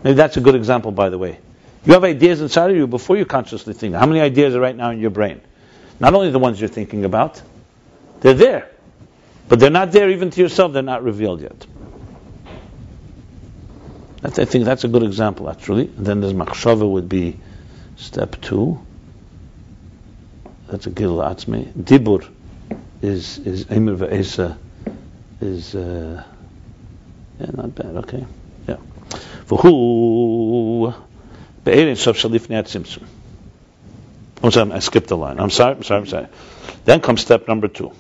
Maybe 0.05 0.15
that's 0.15 0.37
a 0.37 0.41
good 0.41 0.55
example, 0.55 0.93
by 0.93 1.09
the 1.09 1.19
way. 1.19 1.41
You 1.85 1.95
have 1.95 2.05
ideas 2.05 2.41
inside 2.41 2.71
of 2.71 2.77
you 2.77 2.87
before 2.87 3.17
you 3.17 3.25
consciously 3.25 3.75
think. 3.75 3.97
How 3.97 4.07
many 4.07 4.21
ideas 4.21 4.55
are 4.55 4.61
right 4.61 4.77
now 4.77 4.91
in 4.91 5.01
your 5.01 5.11
brain? 5.11 5.41
Not 5.99 6.15
only 6.15 6.31
the 6.31 6.39
ones 6.39 6.61
you're 6.61 6.69
thinking 6.69 7.05
about, 7.05 7.43
they're 8.21 8.35
there. 8.35 8.71
But 9.49 9.59
they're 9.59 9.71
not 9.71 9.91
there 9.91 10.09
even 10.09 10.31
to 10.31 10.41
yourself, 10.41 10.73
they're 10.73 10.85
not 10.85 11.03
revealed 11.03 11.41
yet. 11.41 11.67
That's, 14.21 14.39
I 14.39 14.45
think 14.45 14.67
that's 14.67 14.85
a 14.85 14.89
good 14.89 15.03
example, 15.03 15.51
actually. 15.51 15.89
And 15.97 16.07
then 16.07 16.21
there's 16.21 16.33
machshava 16.33 16.89
would 16.89 17.09
be 17.09 17.41
step 17.97 18.41
two. 18.41 18.79
That's 20.73 20.87
a 20.87 20.91
gil 20.91 21.19
atzmi. 21.19 21.71
Dibur 21.75 22.27
is 23.03 23.37
is 23.37 23.67
emir 23.67 23.95
ve'esa 23.95 24.57
is 25.39 25.75
uh, 25.75 26.25
yeah 27.39 27.51
not 27.53 27.75
bad. 27.75 27.97
Okay, 27.97 28.25
yeah. 28.67 28.79
V'hu 29.49 30.95
be'erin 31.65 31.97
sof 31.97 32.17
shalif 32.17 32.49
ne'at 32.49 32.69
simsum. 32.69 33.03
I'm 34.43 34.51
sorry, 34.51 34.73
I 34.73 34.79
skipped 34.79 35.09
the 35.09 35.17
line. 35.19 35.39
I'm 35.39 35.51
sorry, 35.51 35.75
I'm 35.75 35.83
sorry, 35.83 36.01
I'm 36.01 36.07
sorry. 36.07 36.29
Then 36.87 37.03
comes 37.03 37.21
step 37.21 37.47
number 37.49 37.69
two. 37.69 37.93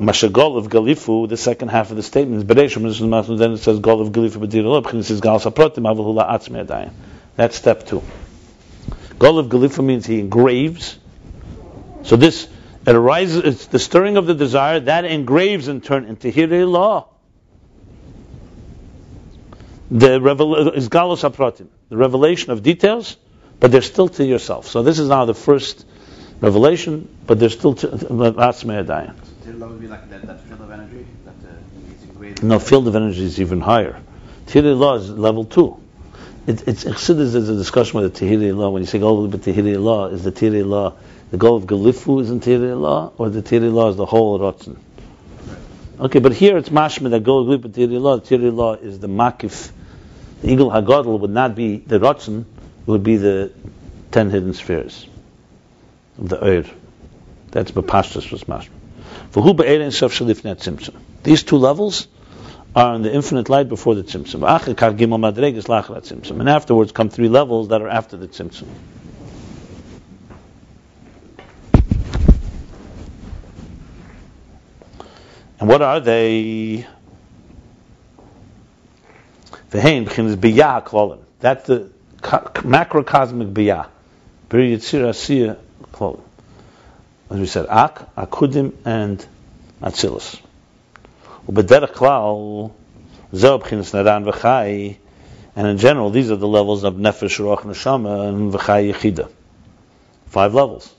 Mashagol 0.00 0.58
of 0.58 0.68
Galifu, 0.68 1.28
the 1.28 1.36
second 1.36 1.68
half 1.68 1.92
of 1.92 1.96
the 1.96 2.02
statement 2.02 2.38
is 2.38 2.44
Bereshim, 2.44 3.38
then 3.38 3.52
it 3.52 3.58
says 3.58 3.78
Gol 3.78 4.00
of 4.00 4.08
Galifu 4.08 4.44
B'dir 4.44 4.90
and 4.90 5.00
it 5.00 5.04
says 5.04 5.20
Gal 5.20 5.38
Saprotim 5.38 5.86
Avahula 5.86 6.28
Atzmi 6.28 6.66
Adayim. 6.66 6.90
That's 7.36 7.54
step 7.54 7.86
two. 7.86 8.02
Gol 9.20 9.38
of 9.38 9.46
Galifu 9.46 9.84
means 9.84 10.04
he 10.04 10.18
engraves. 10.18 10.98
So 12.08 12.16
this, 12.16 12.48
it 12.86 12.94
arises, 12.94 13.44
it's 13.44 13.66
the 13.66 13.78
stirring 13.78 14.16
of 14.16 14.24
the 14.24 14.32
desire, 14.32 14.80
that 14.80 15.04
engraves 15.04 15.68
in 15.68 15.82
turn 15.82 16.06
into 16.06 16.32
Hirei 16.32 16.66
law. 16.66 17.08
The 19.90 20.18
revel- 20.18 20.70
is 20.70 20.88
Galos 20.88 21.30
Aprotim, 21.30 21.68
the 21.90 21.98
revelation 21.98 22.50
of 22.50 22.62
details, 22.62 23.18
but 23.60 23.72
they're 23.72 23.82
still 23.82 24.08
to 24.08 24.24
yourself. 24.24 24.68
So 24.68 24.82
this 24.82 24.98
is 24.98 25.10
now 25.10 25.26
the 25.26 25.34
first 25.34 25.84
revelation, 26.40 27.14
but 27.26 27.38
they're 27.38 27.50
still 27.50 27.74
to 27.74 27.88
Atzmi 27.88 28.86
Adayim. 28.86 29.14
Tirla 29.44 29.68
would 29.68 29.80
be 29.80 29.86
like 29.86 30.08
that, 30.08 30.26
that 30.26 30.40
field 30.40 30.62
of 30.62 30.70
energy 30.70 31.04
that 31.26 31.34
uh, 31.46 32.22
is. 32.24 32.42
No, 32.42 32.58
field 32.58 32.88
of 32.88 32.96
energy 32.96 33.22
is 33.22 33.38
even 33.38 33.60
higher. 33.60 34.00
Tehillah 34.46 34.78
law 34.78 34.94
is 34.94 35.10
level 35.10 35.44
two. 35.44 35.78
It, 36.46 36.66
it's 36.66 36.84
Chassidus, 36.84 37.32
there's 37.32 37.50
a 37.50 37.56
discussion 37.56 38.00
with 38.00 38.14
the 38.14 38.26
Tehillah 38.26 38.56
law. 38.56 38.70
When 38.70 38.80
you 38.80 38.86
say 38.86 38.98
with 38.98 39.32
the 39.32 39.52
Tehillah 39.52 39.82
law, 39.82 40.06
is 40.06 40.24
the 40.24 40.32
Tehillah 40.32 40.66
law 40.66 40.96
the 41.30 41.36
goal 41.36 41.56
of 41.56 41.64
Galifu 41.64 42.22
is 42.22 42.30
in 42.30 42.40
Tehillah 42.40 42.80
law, 42.80 43.12
or 43.18 43.28
the 43.30 43.42
Tehillah 43.42 43.72
law 43.72 43.88
is 43.90 43.96
the 43.96 44.06
whole 44.06 44.38
Rotzen? 44.38 44.76
Okay, 46.00 46.20
but 46.20 46.32
here 46.32 46.56
it's 46.56 46.68
mashma 46.68 47.10
that 47.10 47.24
goal 47.24 47.52
of 47.52 47.60
Tehillah 47.60 48.00
law. 48.00 48.16
The 48.16 48.36
Tehillah 48.36 48.54
law 48.54 48.74
is 48.74 48.98
the 48.98 49.08
makif. 49.08 49.70
The 50.42 50.52
eagle 50.52 50.70
hagadol 50.70 51.18
would 51.20 51.30
not 51.30 51.54
be 51.54 51.76
the 51.78 51.98
Rotzen, 51.98 52.40
it 52.40 52.46
would 52.86 53.02
be 53.02 53.16
the 53.16 53.52
ten 54.10 54.30
hidden 54.30 54.54
spheres 54.54 55.06
of 56.18 56.28
the 56.28 56.38
Eir. 56.38 56.70
That's 57.50 57.72
Bapashtas 57.72 58.30
was 58.30 58.44
mashma. 58.44 58.70
For 59.30 59.42
who 59.42 59.54
be'erin 59.54 59.88
shaf 59.88 60.10
shalifnat 60.16 60.62
Simpson. 60.62 60.96
These 61.22 61.42
two 61.42 61.56
levels 61.56 62.08
are 62.74 62.94
in 62.94 63.02
the 63.02 63.12
infinite 63.12 63.48
light 63.48 63.68
before 63.68 63.94
the 63.94 64.02
tzimtzum. 64.02 64.42
And 66.40 66.48
afterwards 66.48 66.92
come 66.92 67.08
three 67.08 67.28
levels 67.28 67.68
that 67.68 67.82
are 67.82 67.88
after 67.88 68.16
the 68.16 68.28
tzimtzum. 68.28 68.66
And 75.60 75.68
what 75.68 75.82
are 75.82 76.00
they? 76.00 76.86
That's 79.70 79.82
the 81.66 81.90
macrocosmic 82.20 83.52
biyah. 83.52 83.88
As 87.30 87.38
we 87.38 87.46
said, 87.46 87.66
Ak, 87.68 88.14
Akudim, 88.16 88.72
and 88.84 89.26
Atzilus. 89.82 90.40
Ubederach 91.46 91.92
klal, 91.92 92.72
zeh 93.32 93.60
b'chinas 93.60 93.92
naran 93.92 94.24
v'chai, 94.30 94.96
and 95.56 95.66
in 95.66 95.76
general, 95.76 96.10
these 96.10 96.30
are 96.30 96.36
the 96.36 96.48
levels 96.48 96.84
of 96.84 96.94
nefesh, 96.94 97.38
ruach, 97.40 97.62
neshama, 97.62 98.28
and 98.28 98.52
v'chai 98.52 98.92
yechida. 98.92 99.28
Five 100.26 100.54
levels. 100.54 100.94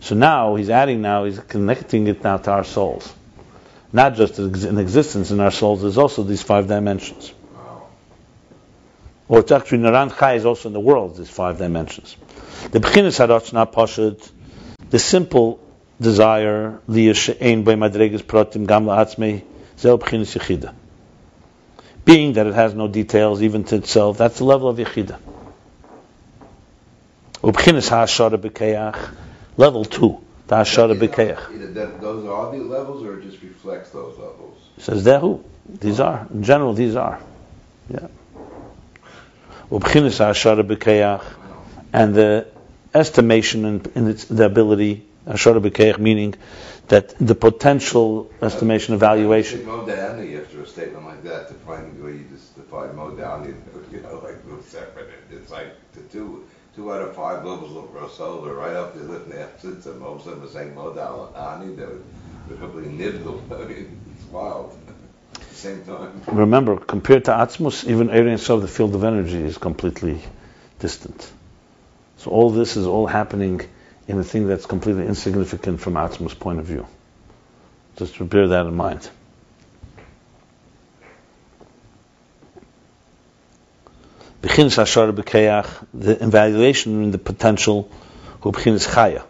So 0.00 0.14
now 0.14 0.54
he's 0.56 0.70
adding 0.70 1.02
now, 1.02 1.24
he's 1.24 1.38
connecting 1.38 2.06
it 2.08 2.24
now 2.24 2.38
to 2.38 2.50
our 2.50 2.64
souls. 2.64 3.12
Not 3.94 4.16
just 4.16 4.40
in 4.40 4.76
existence 4.78 5.30
in 5.30 5.38
our 5.38 5.52
souls, 5.52 5.82
there's 5.82 5.98
also 5.98 6.24
these 6.24 6.42
five 6.42 6.66
dimensions. 6.66 7.32
Or 9.28 9.38
it's 9.38 9.52
actually 9.52 9.78
Naran 9.78 10.18
Chai 10.18 10.34
is 10.34 10.44
also 10.44 10.68
in 10.68 10.72
the 10.72 10.80
world, 10.80 11.16
these 11.16 11.30
five 11.30 11.58
dimensions. 11.58 12.16
The 12.72 12.80
B'chinas 12.80 13.18
Haratz 13.18 13.52
not 13.52 13.72
Pashut, 13.72 14.28
the 14.90 14.98
simple 14.98 15.60
desire, 16.00 16.80
being 22.04 22.32
that 22.32 22.46
it 22.48 22.54
has 22.54 22.74
no 22.74 22.88
details 22.88 23.42
even 23.42 23.62
to 23.62 23.76
itself, 23.76 24.18
that's 24.18 24.38
the 24.38 24.44
level 24.44 24.68
of 24.68 24.76
yechida. 24.78 25.20
Level 29.56 29.84
two, 29.84 30.23
the 30.46 30.56
hashara 30.56 30.98
b'keach. 30.98 32.00
Those 32.00 32.24
are 32.24 32.32
all 32.32 32.52
the 32.52 32.58
levels, 32.58 33.02
or 33.02 33.18
it 33.18 33.22
just 33.22 33.42
reflects 33.42 33.90
those 33.90 34.18
levels? 34.18 34.58
It 34.76 34.82
says 34.82 35.04
dehu. 35.04 35.42
These 35.66 36.00
are 36.00 36.26
in 36.32 36.42
general. 36.42 36.74
These 36.74 36.96
are, 36.96 37.20
yeah. 37.88 38.08
And 41.92 42.14
the 42.14 42.46
estimation 42.94 43.64
in, 43.64 43.82
in 43.94 44.08
its, 44.08 44.24
the 44.26 44.44
ability, 44.44 45.06
Ashara 45.26 45.60
B'keich, 45.60 45.98
meaning 45.98 46.34
that 46.88 47.14
the 47.18 47.34
potential 47.34 48.30
estimation, 48.42 48.92
uh, 48.94 48.96
evaluation. 48.96 49.60
You 49.60 49.66
modality 49.66 50.36
after 50.36 50.62
a 50.62 50.66
statement 50.66 51.04
like 51.06 51.22
that 51.24 51.48
to 51.48 51.54
find 51.54 51.96
the 51.98 52.04
way 52.04 52.12
you 52.12 52.26
just 52.30 52.54
define 52.56 52.94
modality, 52.94 53.54
you 53.92 54.00
know, 54.00 54.20
like 54.22 54.36
separate. 54.66 55.10
It's 55.30 55.50
like 55.50 55.68
the 55.92 56.02
two 56.02 56.46
two 56.74 56.92
out 56.92 57.02
of 57.02 57.14
five 57.14 57.44
levels 57.44 57.76
of 57.76 58.20
are 58.20 58.54
right 58.54 58.74
up 58.74 58.94
there 58.94 59.04
lifting 59.04 59.32
the 59.32 59.42
absence, 59.42 59.86
and 59.86 60.00
most 60.00 60.26
of 60.26 60.36
them 60.36 60.44
are 60.44 60.48
saying 60.48 60.74
modality. 60.74 61.74
They're, 61.74 61.98
they're 62.48 62.58
completely 62.58 62.92
nibble. 62.92 63.42
I 63.50 63.64
mean, 63.64 64.00
it's 64.14 64.24
wild. 64.32 64.78
Same 65.50 65.84
time. 65.84 66.22
Remember, 66.26 66.76
compared 66.76 67.24
to 67.26 67.30
Atzmus, 67.30 67.88
even 67.88 68.10
area 68.10 68.34
of 68.34 68.62
the 68.62 68.68
field 68.68 68.94
of 68.94 69.04
energy 69.04 69.42
is 69.42 69.56
completely 69.56 70.20
distant. 70.78 71.30
So 72.18 72.30
all 72.30 72.50
this 72.50 72.76
is 72.76 72.86
all 72.86 73.06
happening 73.06 73.60
in 74.08 74.18
a 74.18 74.24
thing 74.24 74.46
that's 74.46 74.66
completely 74.66 75.06
insignificant 75.06 75.80
from 75.80 75.94
Atzma's 75.94 76.34
point 76.34 76.58
of 76.58 76.66
view. 76.66 76.86
Just 77.96 78.28
bear 78.28 78.48
that 78.48 78.66
in 78.66 78.74
mind. 78.74 79.08
B'keach, 84.48 85.84
the 85.94 86.24
evaluation 86.24 87.02
in 87.02 87.10
the 87.10 87.18
potential, 87.18 87.90
who 88.40 88.52
b'chinas 88.52 88.86
chaya. 88.86 89.24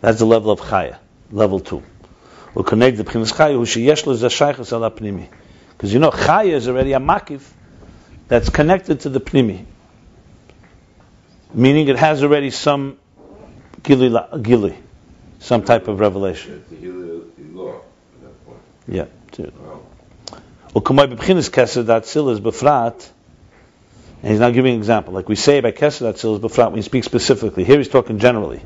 That's 0.00 0.18
the 0.18 0.26
level 0.26 0.50
of 0.50 0.60
chaya, 0.60 0.98
level 1.30 1.60
two. 1.60 1.82
We'll 2.54 2.64
connect 2.64 2.98
the 2.98 3.04
b'chinas 3.04 3.32
chaya, 3.32 3.52
who 3.52 3.62
sheyesh 3.62 4.06
lo 4.06 4.14
zashaychas 4.14 4.72
ala 4.72 4.90
pnimi. 4.90 5.28
Because 5.70 5.92
you 5.92 5.98
know, 5.98 6.10
chaya 6.10 6.52
is 6.52 6.68
already 6.68 6.92
a 6.92 7.00
makif 7.00 7.42
that's 8.28 8.50
connected 8.50 9.00
to 9.00 9.08
the 9.08 9.20
pnimi. 9.20 9.64
Meaning 11.54 11.88
it 11.88 11.96
has 11.96 12.22
already 12.22 12.50
some 12.50 12.98
gili, 13.82 14.14
gili 14.40 14.76
some 15.38 15.64
type 15.64 15.88
of 15.88 16.00
revelation. 16.00 16.54
It's 16.54 16.70
the 16.70 16.76
Hillel 16.76 17.24
law 17.52 17.74
at 17.74 18.22
that 18.22 18.46
point. 18.46 18.58
Yeah. 18.88 19.06
too. 19.32 19.52
Well, 19.58 19.82
Ukamai 20.74 21.14
b'chinas 21.16 21.50
keser 21.50 21.84
dat 21.86 22.04
is 22.04 22.40
befrat. 22.40 23.10
And 24.22 24.30
he's 24.30 24.40
now 24.40 24.50
giving 24.50 24.74
an 24.74 24.78
example. 24.78 25.12
Like 25.12 25.28
we 25.28 25.34
say 25.34 25.60
by 25.60 25.72
keser 25.72 26.00
dat 26.00 26.14
is 26.14 26.38
befrat 26.38 26.68
when 26.68 26.76
you 26.76 26.82
speak 26.82 27.02
specifically. 27.02 27.64
Here 27.64 27.78
he's 27.78 27.88
talking 27.88 28.20
generally. 28.20 28.62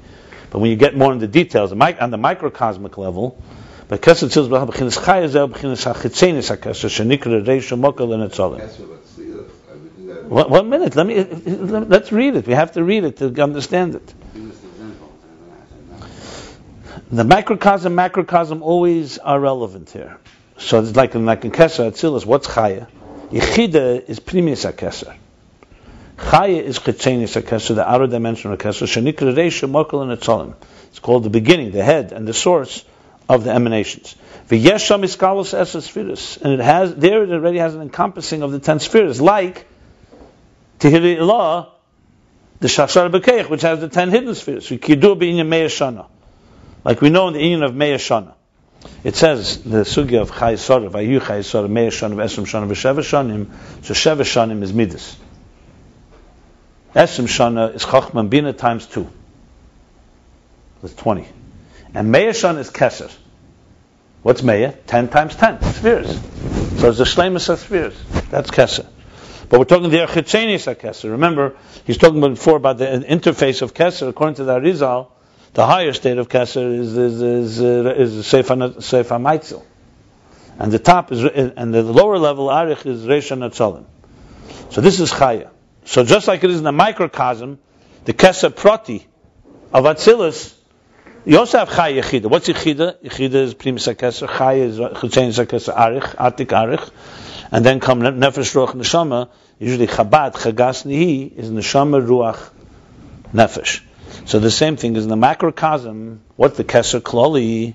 But 0.51 0.59
when 0.59 0.71
you 0.71 0.77
get 0.77 0.95
more 0.95 1.13
into 1.13 1.27
details, 1.27 1.73
on 1.73 1.79
the 1.79 2.19
microcosmic 2.19 2.99
level, 2.99 3.43
by 3.89 3.97
keser 3.97 4.29
tzil 4.29 4.49
befrat 4.49 4.69
b'chinas 4.69 4.99
chaya 4.99 5.29
zel 5.29 5.49
b'chinas 5.49 5.91
hachitzenis 5.91 6.49
ha-keser 6.51 6.91
shenikra 6.91 7.43
reish 7.43 7.75
mokal 7.75 8.13
and 8.13 8.31
etzolim. 8.31 8.59
that's 8.59 8.79
what 8.79 8.91
let's 8.91 9.11
see. 9.11 9.25
Let's- 9.33 9.51
I 9.71 9.75
would 9.75 9.97
do 9.97 10.07
that. 10.09 10.25
One, 10.27 10.51
one 10.51 10.69
minute. 10.69 10.95
Let 10.95 11.07
me. 11.07 11.25
Let's 11.25 12.13
read 12.13 12.37
it. 12.37 12.47
We 12.47 12.53
have 12.53 12.73
to 12.73 12.85
read 12.85 13.05
it 13.05 13.17
to 13.19 13.43
understand 13.43 13.95
it. 13.95 14.07
The 14.35 14.41
example. 14.49 15.13
and 15.23 15.41
then 15.41 15.57
I 15.57 16.01
said, 16.01 17.11
no. 17.17 17.23
The 17.23 17.25
microcosm, 17.25 17.95
macrocosm 17.95 18.63
always 18.63 19.17
are 19.19 19.41
relevant 19.41 19.89
here. 19.91 20.19
So 20.59 20.81
it's 20.81 20.97
like 20.97 21.15
in 21.15 21.25
like 21.25 21.45
in 21.47 21.51
Keser 21.51 21.91
Atzilus, 21.91 22.27
what's 22.27 22.47
Chaya? 22.47 22.89
Yechida 23.31 24.09
is 24.09 24.21
Primis 24.21 24.71
HaKeser. 24.71 25.17
Chaya 26.17 26.63
is 26.63 26.79
Chitzenis 26.79 27.41
HaKeser, 27.41 27.75
the 27.75 27.89
outer 27.89 28.07
dimension 28.07 28.51
of 28.51 28.59
Keser. 28.59 28.87
Shenikra 28.87 29.35
Reisha 29.35 29.71
Mokal 29.71 30.03
and 30.03 30.19
Etzolim. 30.19 30.55
It's 30.89 30.99
called 30.99 31.25
the 31.25 31.31
beginning, 31.31 31.73
the 31.73 31.85
head, 31.85 32.13
and 32.13 32.27
the 32.27 32.33
source 32.33 32.85
of 33.29 33.45
the 33.45 33.51
emanations. 33.51 34.17
V'yesham 34.49 35.05
iskalos 35.05 35.53
esas 35.53 35.83
spheres. 35.83 36.39
And 36.41 36.55
it 36.55 36.61
has, 36.61 36.95
there 36.95 37.23
it 37.23 37.31
already 37.31 37.59
has 37.59 37.75
an 37.75 37.83
encompassing 37.83 38.43
of 38.43 38.51
the 38.51 38.61
ten 38.61 38.79
spheres, 38.79 39.21
like 39.21 39.67
Tehiri 40.79 41.19
Ilah, 41.19 41.69
the 42.61 42.69
Shashar 42.69 43.11
B'keich, 43.11 43.51
which 43.51 43.63
has 43.63 43.81
the 43.81 43.89
ten 43.89 44.11
hidden 44.11 44.35
spheres. 44.35 44.67
V'kidur 44.69 45.19
b'inyan 45.21 45.49
Meir. 45.49 46.07
Like 46.83 47.03
we 47.03 47.11
know 47.11 47.29
in 47.29 47.35
the 47.35 47.43
union 47.43 47.63
of 47.63 47.75
Meir 47.75 47.97
Shana. 47.97 48.33
It 49.05 49.17
says 49.17 49.63
the 49.65 49.79
sugya 49.79 50.23
of 50.23 50.33
Chai 50.33 50.55
Sora, 50.55 50.89
Vayu 50.89 51.21
Chai 51.27 51.43
Sora, 51.43 51.69
Meir 51.69 51.91
Shana, 51.91 52.15
Esrim 52.15 52.47
Shana, 52.47 52.67
V'Sheva 52.69 53.01
Shanim. 53.01 53.49
So 53.85 53.93
Sheva 53.93 54.23
Shanim 54.23 54.63
is 54.63 54.73
Midas. 54.73 55.17
Esrim 56.97 57.27
Shana 57.27 57.75
is 57.75 57.85
Chachman 57.85 58.29
Bina 58.29 58.55
times 58.55 58.87
two. 58.87 59.07
That's 60.81 60.95
20. 60.95 61.29
And 61.95 62.11
Meir 62.11 62.31
Shana 62.31 62.59
is 62.59 62.71
Keser. 62.71 63.15
What's 64.23 64.43
Meir? 64.43 64.79
10 64.87 65.09
times 65.09 65.37
10 65.37 65.63
spheres. 65.63 66.09
So 66.81 66.89
it's 66.89 66.97
the 66.97 67.05
Shlemus 67.05 67.51
of 67.51 67.59
spheres. 67.59 67.95
That's 68.31 68.51
Keser. 68.51 68.87
But 69.51 69.59
we're 69.59 69.67
talking 69.67 69.91
the 69.91 69.99
Chitzenis 69.99 70.75
Keser. 70.75 71.11
Remember, 71.11 71.57
he's 71.85 71.99
talking 71.99 72.21
before 72.23 72.57
about 72.57 72.79
the 72.79 72.87
interface 72.87 73.61
of 73.61 73.75
Keser. 73.75 74.09
According 74.09 74.37
to 74.37 74.45
the 74.45 74.59
Arizal, 74.59 75.09
the 75.53 75.67
higher 75.67 75.93
state 75.93 76.17
of 76.17 76.31
Keser 76.31 76.79
is 76.79 76.97
is 76.97 77.21
is, 77.21 77.61
uh, 77.61 77.95
is 77.95 78.35
and 80.59 80.73
the 80.73 80.79
top 80.79 81.13
is 81.13 81.23
and 81.25 81.75
the 81.75 81.83
lower 81.83 82.17
level 82.19 82.49
Arich 82.49 82.87
is 82.87 83.05
Reisha 83.05 83.37
Natzalim. 83.37 83.85
So 84.71 84.81
this 84.81 84.99
is 84.99 85.13
Chaya. 85.13 85.51
So 85.87 86.05
just 86.05 86.29
like 86.29 86.45
it 86.45 86.51
is 86.51 86.59
in 86.59 86.65
the 86.65 86.73
microcosm, 86.73 87.59
the 88.05 88.13
Keser 88.13 88.55
Prati 88.55 89.07
of 89.73 89.85
Atzilus, 89.85 90.55
you 91.25 91.39
also 91.39 91.59
have 91.59 91.69
Chaya 91.69 92.03
Yechida. 92.03 92.27
What's 92.27 92.49
Yechida? 92.49 92.99
Yechida 93.03 93.35
is 93.35 93.55
Primus 93.55 93.87
HaKeser, 93.87 94.29
Chaya 94.29 94.59
is 94.59 94.81
uh, 94.81 94.91
Chutzenis 94.91 95.45
HaKeser 95.45 95.75
Arich, 95.75 96.15
Atik 96.17 96.49
Arich, 96.49 96.91
and 97.51 97.65
then 97.65 97.81
come 97.81 98.01
Nefesh 98.01 98.55
Ruach 98.55 98.75
Neshama, 98.75 99.29
usually 99.59 99.87
Chabad, 99.87 100.35
Chagas 100.35 100.85
Nihi, 100.85 101.33
is 101.37 101.51
Neshama 101.51 102.05
Ruach 102.05 102.51
Nefesh. 103.33 103.81
So 104.27 104.39
the 104.39 104.51
same 104.51 104.77
thing 104.77 104.97
is 104.97 105.05
in 105.05 105.11
the 105.11 105.17
macrocosm. 105.17 106.19
What 106.35 106.57
the 106.57 106.65
Keser 106.65 107.01
Klali? 107.01 107.75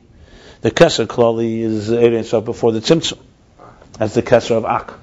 The 0.61 0.71
Keser 0.71 1.07
Klali 1.07 1.59
is 1.59 1.89
Erein 1.89 2.25
Sof 2.25 2.45
before 2.45 2.71
the 2.71 2.79
Tzimtzum. 2.79 3.19
That's 3.93 4.13
the 4.13 4.21
Keser 4.21 4.51
of 4.51 4.65
Ak. 4.65 4.93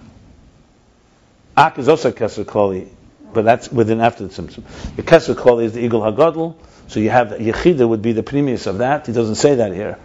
Ak 1.56 1.78
is 1.78 1.88
also 1.88 2.12
Keser 2.12 2.44
Klali, 2.44 2.88
but 3.32 3.44
that's 3.44 3.70
within 3.70 4.00
after 4.00 4.26
the 4.26 4.30
Tzimtzum. 4.30 4.96
The 4.96 5.02
Keser 5.02 5.34
Klali 5.34 5.64
is 5.64 5.74
the 5.74 5.84
Eagle 5.84 6.00
Hagadol. 6.00 6.56
So 6.88 7.00
you 7.00 7.10
have 7.10 7.28
Yechida 7.28 7.86
would 7.86 8.02
be 8.02 8.12
the 8.12 8.22
premise 8.22 8.66
of 8.66 8.78
that. 8.78 9.06
He 9.06 9.12
doesn't 9.12 9.36
say 9.36 9.56
that 9.56 9.72
here. 9.72 9.98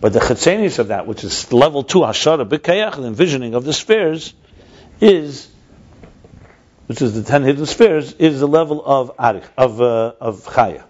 But 0.00 0.12
the 0.12 0.20
Chetzenis 0.20 0.78
of 0.78 0.88
that, 0.88 1.06
which 1.06 1.24
is 1.24 1.52
level 1.52 1.82
two, 1.82 2.00
Hashara 2.00 2.48
B'Kayach, 2.48 2.96
the 2.96 3.06
envisioning 3.06 3.54
of 3.54 3.64
the 3.64 3.72
spheres, 3.72 4.32
is 5.00 5.50
which 6.86 7.02
is 7.02 7.14
the 7.14 7.22
ten 7.22 7.44
hidden 7.44 7.66
spheres, 7.66 8.12
is 8.14 8.40
the 8.40 8.48
level 8.48 8.84
of 8.84 9.16
arich, 9.16 9.44
of 9.56 9.80
uh, 9.80 10.12
of 10.20 10.44
chaya. 10.44 10.82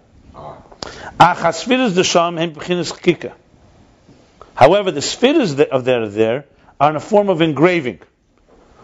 However, 4.55 4.91
the 4.91 5.01
spheres 5.01 5.55
that 5.55 5.69
of 5.69 5.85
there 5.85 6.07
there 6.07 6.45
are 6.79 6.89
in 6.89 6.95
a 6.95 6.99
form 6.99 7.29
of 7.29 7.41
engraving. 7.41 7.99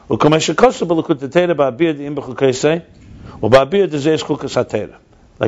Like 0.10 0.24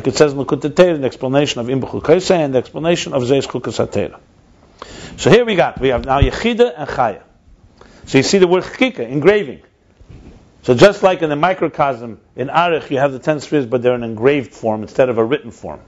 it 0.07 0.15
says 0.15 0.33
in 0.33 0.39
Likkutei 0.39 0.75
Torah, 0.75 0.97
the 0.97 1.05
explanation 1.05 1.61
of 1.61 1.69
Im 1.69 1.81
b'chukaysei 1.81 2.37
and 2.37 2.53
the 2.53 2.57
explanation 2.57 3.13
of 3.13 3.23
zeis 3.23 3.47
chukas 3.47 3.79
hatera. 3.79 4.19
So 5.17 5.29
here 5.29 5.45
we 5.45 5.55
got, 5.55 5.79
we 5.79 5.87
have 5.89 6.03
now 6.05 6.19
Yechida 6.19 6.73
and 6.75 6.89
Chaya. 6.89 7.23
So 8.05 8.17
you 8.17 8.23
see 8.23 8.37
the 8.37 8.47
word 8.47 8.63
chkika, 8.63 8.99
engraving. 8.99 9.61
So 10.63 10.75
just 10.75 11.03
like 11.03 11.21
in 11.21 11.29
the 11.29 11.37
microcosm, 11.37 12.19
in 12.35 12.49
Arich 12.49 12.89
you 12.89 12.97
have 12.97 13.13
the 13.13 13.19
ten 13.19 13.39
spheres, 13.39 13.65
but 13.65 13.81
they're 13.81 13.95
in 13.95 14.03
engraved 14.03 14.53
form 14.53 14.81
instead 14.81 15.07
of 15.07 15.17
a 15.17 15.23
written 15.23 15.51
form. 15.51 15.79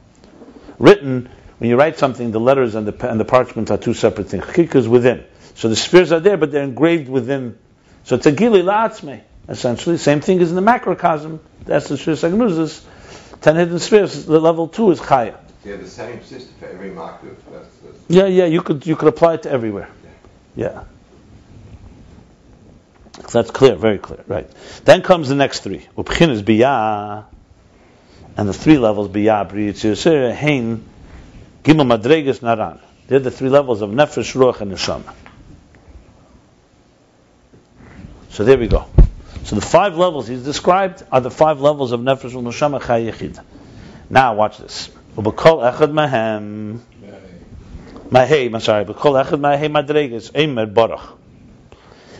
Written, 0.80 1.30
when 1.58 1.70
you 1.70 1.76
write 1.76 2.00
something, 2.00 2.32
the 2.32 2.40
letters 2.40 2.76
and 2.76 2.88
the, 2.88 3.10
and 3.10 3.20
the 3.20 3.26
parchment 3.26 3.70
are 3.70 3.78
two 3.78 3.94
separate 3.94 4.30
things. 4.30 4.46
Chikka 4.46 4.76
is 4.76 4.88
within. 4.88 5.26
So 5.56 5.68
the 5.68 5.76
spheres 5.76 6.14
are 6.14 6.22
there, 6.22 6.38
but 6.38 6.54
they're 6.54 6.64
engraved 6.64 7.10
within. 7.10 7.60
So 8.04 8.16
it's 8.16 8.26
a 8.26 8.32
gili 8.32 8.62
la'atzme, 8.62 9.22
essentially. 9.48 9.98
Same 9.98 10.22
thing 10.22 10.42
as 10.42 10.50
in 10.50 10.56
the 10.56 10.62
macrocosm. 10.62 11.40
That's 11.66 11.88
the 11.90 11.98
spheres 11.98 12.24
agnuzis. 12.24 12.84
Ten 13.42 13.56
hidden 13.56 13.80
spheres, 13.80 14.26
the 14.26 14.40
level 14.40 14.68
two 14.68 14.92
is 14.92 15.00
chaya. 15.00 15.38
Yeah, 15.64 15.76
the 15.78 15.88
same 15.88 16.24
system 16.24 16.54
for 16.60 16.68
every. 16.68 16.90
That's, 16.90 17.24
uh, 17.24 17.36
that's 17.52 18.00
Yeah, 18.08 18.26
yeah, 18.26 18.46
you 18.46 18.62
could 18.62 18.86
you 18.86 18.96
could 18.96 19.10
apply 19.10 19.36
it 19.36 19.44
to 19.44 19.52
everywhere. 19.52 19.90
Yeah. 20.56 20.84
So 23.28 23.42
that's 23.42 23.52
clear, 23.52 23.76
very 23.76 24.00
clear, 24.00 24.24
right. 24.28 24.50
Then 24.86 25.02
comes 25.04 25.30
the 25.30 25.36
next 25.36 25.60
three. 25.60 25.88
Upchin 25.98 26.30
is 26.30 26.42
biyah, 26.42 27.26
and 28.36 28.50
the 28.50 28.54
three 28.54 28.78
levels 28.78 29.10
biyah, 29.10 29.50
briyitzir, 29.50 30.34
hein, 30.34 30.84
gimel 31.64 31.98
madregas 31.98 32.40
naran. 32.40 32.80
They're 33.08 33.20
the 33.20 33.32
three 33.32 33.50
levels 33.50 33.82
of 33.82 33.92
nefesh, 33.92 34.34
ruach, 34.36 34.62
and 34.62 34.72
neshama. 34.72 35.14
So 38.32 38.46
there 38.46 38.58
we 38.58 38.68
go. 38.68 38.86
So 39.44 39.56
the 39.56 39.62
five 39.62 39.98
levels 39.98 40.26
he's 40.26 40.44
described 40.44 41.04
are 41.12 41.20
the 41.20 41.30
five 41.30 41.60
levels 41.60 41.92
of 41.92 42.00
nefesh, 42.00 42.34
and 42.34 42.48
neshama. 42.48 43.44
Now 44.10 44.36
watch 44.36 44.58
this. 44.58 44.90
Ubekol 45.18 45.70
echad 45.70 45.92
mahem. 45.92 46.80
I'm 48.14 48.62
sorry, 48.62 48.86
echad 48.86 49.68
madregas, 49.70 50.32
eimer 50.32 50.74
baruch. 50.74 51.02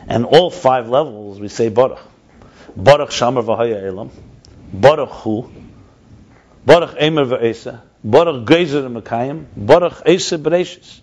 And 0.06 0.26
all 0.26 0.52
five 0.52 0.90
levels 0.90 1.40
we 1.40 1.48
say 1.48 1.70
baruch. 1.70 2.00
Baruch 2.76 3.12
shamar 3.12 3.46
v'haya 3.46 3.82
elam. 3.82 4.12
Baruch 4.74 5.10
hu. 5.10 5.50
Baruch 6.66 6.98
eimer 6.98 7.26
v'esa. 7.26 7.82
Baruch 8.04 8.46
gezer 8.46 9.02
mekayim. 9.02 9.46
Baruch 9.56 10.02
esa 10.06 10.38
bereshis. 10.38 11.00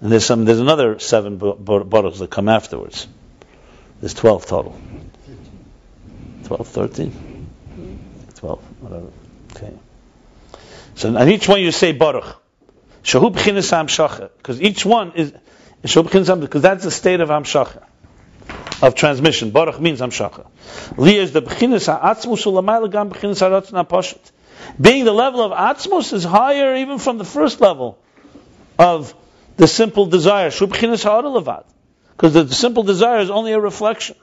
And 0.00 0.10
there's 0.10 0.24
some, 0.24 0.44
there's 0.44 0.58
another 0.58 0.98
seven 0.98 1.36
bar- 1.36 1.84
bar- 1.84 2.10
that 2.10 2.30
come 2.30 2.48
afterwards. 2.48 3.06
There's 4.06 4.14
12 4.14 4.46
total. 4.46 4.78
12, 6.44 6.68
13? 6.68 7.46
12, 8.36 8.62
whatever. 8.80 9.06
Okay. 9.50 9.72
So 10.94 11.16
on 11.16 11.28
each 11.28 11.48
one 11.48 11.60
you 11.60 11.72
say 11.72 11.90
baruch. 11.90 12.36
Shahu 13.02 13.34
b'chinas 13.34 13.72
hamshacha, 13.72 14.30
because 14.36 14.62
each 14.62 14.86
one 14.86 15.10
is 15.16 15.32
shahu 15.82 16.04
b'chinas 16.08 16.40
because 16.40 16.62
that's 16.62 16.84
the 16.84 16.92
state 16.92 17.18
of 17.18 17.30
hamshacha, 17.30 17.82
of 18.80 18.94
transmission. 18.94 19.50
Baruch 19.50 19.80
means 19.80 19.98
hamshacha. 19.98 20.46
Li 20.96 21.16
is 21.16 21.32
the 21.32 21.42
b'chinas 21.42 21.86
ha'atzmus 21.88 22.44
ulamayla 22.44 22.88
gam 22.92 23.10
b'chinas 23.10 23.40
ha'ratzon 23.40 23.72
ha'poshet. 23.72 24.30
Being 24.80 25.04
the 25.04 25.12
level 25.12 25.42
of 25.42 25.50
atzmus 25.50 26.12
is 26.12 26.22
higher 26.22 26.76
even 26.76 27.00
from 27.00 27.18
the 27.18 27.24
first 27.24 27.60
level 27.60 27.98
of 28.78 29.12
the 29.56 29.66
simple 29.66 30.06
desire. 30.06 30.50
Shahu 30.50 30.68
b'chinas 30.68 31.02
ha'ara 31.02 31.28
levad, 31.28 31.64
because 32.16 32.32
the 32.32 32.54
simple 32.54 32.82
desire 32.82 33.20
is 33.20 33.30
only 33.30 33.52
a 33.52 33.60
reflection. 33.60 34.16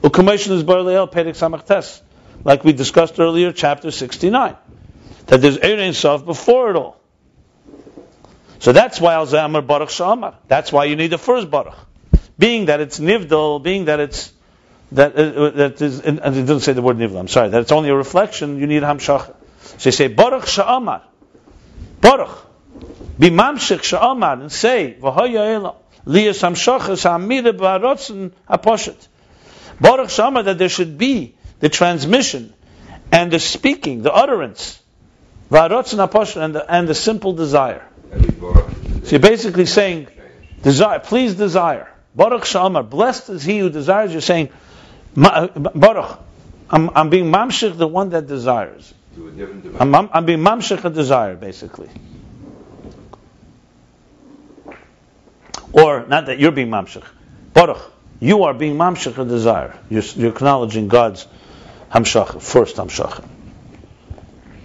Ukameshin 0.00 0.52
is 0.52 0.62
bar 0.62 0.78
le'el 0.78 1.10
perek 1.10 1.36
samachtes, 1.36 2.00
like 2.44 2.64
we 2.64 2.72
discussed 2.72 3.20
earlier, 3.20 3.52
chapter 3.52 3.90
69, 3.90 4.56
that 5.26 5.42
there's 5.42 5.58
Erein 5.58 5.94
Sof 5.94 6.24
before 6.24 6.70
it 6.70 6.76
all. 6.76 6.98
So 8.58 8.72
that's 8.72 9.00
why 9.00 9.14
Al 9.14 9.26
Zamar 9.26 9.66
Baruch 9.66 9.90
Shamar. 9.90 10.36
That's 10.48 10.72
why 10.72 10.86
you 10.86 10.96
need 10.96 11.08
the 11.08 11.18
first 11.18 11.50
Baruch. 11.50 11.76
Being 12.38 12.66
that 12.66 12.80
it's 12.80 12.98
Nivdal, 12.98 13.62
being 13.62 13.86
that 13.86 14.00
it's 14.00 14.32
that 14.92 15.14
uh, 15.16 15.50
that 15.50 15.82
is, 15.82 16.00
and 16.00 16.18
it 16.18 16.22
doesn't 16.22 16.60
say 16.60 16.72
the 16.72 16.82
word 16.82 16.96
Nivdal. 16.96 17.18
I'm 17.18 17.28
sorry. 17.28 17.50
That 17.50 17.62
it's 17.62 17.72
only 17.72 17.90
a 17.90 17.94
reflection. 17.94 18.58
You 18.58 18.66
need 18.66 18.82
Hamshach. 18.82 19.34
So 19.78 19.88
you 19.88 19.92
say 19.92 20.08
Baruch 20.08 20.44
Sha'amar, 20.44 21.02
Baruch, 22.00 22.46
be 23.18 23.30
Mamshich 23.30 23.82
Sha'amar, 23.82 24.40
and 24.40 24.52
say 24.52 24.96
V'hoya 25.00 25.54
Elam 25.54 25.74
Liyas 26.06 26.40
Hamshachas 26.42 27.04
Hamira 27.04 27.56
Ba'arotzen 27.56 28.32
Aposhet. 28.48 29.08
Baruch 29.80 30.08
Sha'amar 30.08 30.44
that 30.44 30.58
there 30.58 30.68
should 30.68 30.96
be 30.96 31.34
the 31.60 31.68
transmission 31.68 32.54
and 33.12 33.30
the 33.30 33.40
speaking, 33.40 34.02
the 34.02 34.12
utterance, 34.12 34.80
Va'arotzen 35.50 36.06
Aposhet, 36.06 36.42
and 36.42 36.54
the 36.54 36.72
and 36.72 36.88
the 36.88 36.94
simple 36.94 37.32
desire. 37.32 37.86
Every 38.12 38.30
Baruch 38.30 38.68
is 39.02 39.08
So 39.08 39.16
you're 39.16 39.20
basically 39.20 39.66
saying, 39.66 40.08
desire, 40.62 41.00
please 41.00 41.34
desire. 41.34 41.92
Baruch 42.14 42.44
Shamar, 42.44 42.88
blessed 42.88 43.30
is 43.30 43.42
he 43.42 43.58
who 43.58 43.68
desires. 43.68 44.12
You're 44.12 44.20
saying, 44.20 44.48
Baruch, 45.14 46.18
I'm, 46.70 46.90
I'm 46.94 47.10
being 47.10 47.26
mamshich, 47.26 47.76
the 47.76 47.86
one 47.86 48.10
that 48.10 48.26
desires. 48.26 48.92
to 49.14 49.28
a 49.28 49.30
different 49.30 49.62
dimension. 49.62 49.82
I'm, 49.82 49.94
I'm, 49.94 50.10
I'm 50.12 50.24
being 50.24 50.40
mamshich 50.40 50.84
a 50.84 50.90
desire, 50.90 51.36
basically. 51.36 51.90
Or, 55.72 56.06
not 56.06 56.26
that 56.26 56.38
you're 56.38 56.52
being 56.52 56.68
mamshich. 56.68 57.04
Baruch, 57.52 57.80
you 58.20 58.44
are 58.44 58.54
being 58.54 58.76
mamshich 58.76 59.18
a 59.18 59.24
desire. 59.24 59.78
You're, 59.90 60.02
you're 60.02 60.30
acknowledging 60.30 60.88
God's 60.88 61.26
hamshach, 61.92 62.40
first 62.40 62.76
hamshach. 62.76 63.24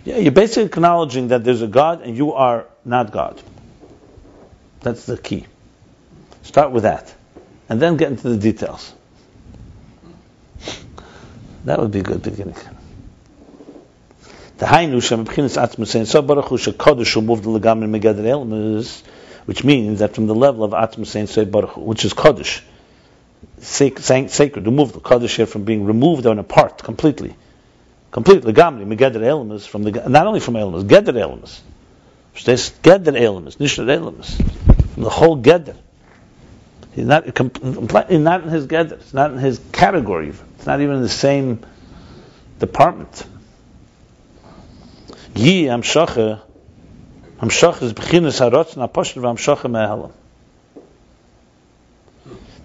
Yeah, 0.03 0.17
you're 0.17 0.31
basically 0.31 0.63
acknowledging 0.63 1.29
that 1.29 1.43
there's 1.43 1.61
a 1.61 1.67
God 1.67 2.01
and 2.01 2.17
you 2.17 2.33
are 2.33 2.65
not 2.83 3.11
God. 3.11 3.41
That's 4.81 5.05
the 5.05 5.17
key. 5.17 5.45
Start 6.43 6.71
with 6.71 6.83
that. 6.83 7.13
And 7.69 7.79
then 7.79 7.97
get 7.97 8.09
into 8.09 8.29
the 8.29 8.37
details. 8.37 8.93
That 11.65 11.79
would 11.79 11.91
be 11.91 11.99
a 11.99 12.03
good 12.03 12.23
beginning. 12.23 12.55
The 14.57 14.65
Hainu 14.65 15.01
Shem 15.01 15.25
B'chinas 15.25 15.57
Atzma 15.57 15.87
saying 15.87 16.05
so 16.05 16.21
Baruch 16.21 16.45
Hu 16.45 16.57
Shekodesh 16.57 17.13
Hu 17.13 17.21
moved 17.21 17.43
the 17.43 17.49
Legam 17.49 17.83
in 17.83 17.91
Megad 17.91 18.15
Elmas, 18.15 19.03
which 19.45 19.63
means 19.63 19.99
that 19.99 20.15
from 20.15 20.27
the 20.27 20.35
level 20.35 20.63
of 20.63 20.71
Atzma 20.71 21.05
saying 21.05 21.27
so 21.27 21.45
Baruch 21.45 21.77
which 21.77 22.05
is 22.05 22.13
sac- 23.59 23.99
sacred, 24.29 24.65
removed 24.65 24.93
the 24.93 24.99
Kodesh 24.99 25.35
here 25.35 25.45
from 25.45 25.63
being 25.63 25.85
removed 25.85 26.25
and 26.25 26.39
apart 26.39 26.83
completely, 26.83 27.35
completely 28.11 28.53
Legamri 28.53 28.85
Megad 28.85 29.13
Elmas 29.15 29.67
from 29.67 29.83
the 29.83 29.91
not 30.09 30.27
only 30.27 30.39
from 30.39 30.55
Elmas, 30.55 30.83
Gedder 30.83 31.13
Elmas, 31.13 31.59
Verstehst? 32.35 32.73
Gedder 32.81 33.13
Elmas, 33.17 33.57
Elmas, 33.57 34.93
from 34.93 35.03
the 35.03 35.09
whole 35.09 35.37
Gedder. 35.37 35.75
He's 36.93 37.05
not 37.05 37.25
not 38.23 38.43
in 38.43 38.49
his 38.49 38.67
Gedder. 38.67 38.93
It's 38.93 39.13
not 39.13 39.31
in 39.31 39.37
his 39.37 39.59
category. 39.71 40.27
even. 40.29 40.45
It's 40.57 40.65
not 40.65 40.81
even 40.81 40.97
in 40.97 41.01
the 41.01 41.09
same 41.09 41.63
department. 42.59 43.25
Yi 45.35 45.63
Hamshacha 45.63 46.41
Hamshacha 47.41 47.81
is 47.81 47.93
Bechinas 47.93 48.39
Hamshacha 48.39 49.71
Me'ahalam. 49.71 50.11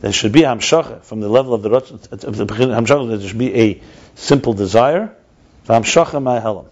There 0.03 0.13
should 0.13 0.33
be 0.33 0.43
Hamshacha 0.43 1.03
from 1.03 1.21
the 1.21 1.31
level 1.31 1.55
of 1.55 1.63
the 1.63 1.71
Rotzen 1.71 2.25
of 2.25 2.37
the 2.37 2.45
Hamshacha. 2.45 3.19
There 3.19 3.27
should 3.27 3.39
be 3.39 3.55
a 3.55 3.83
simple 4.17 4.53
desire, 4.53 5.17
Hamshacha 5.67 6.23
Me'ahalam, 6.23 6.67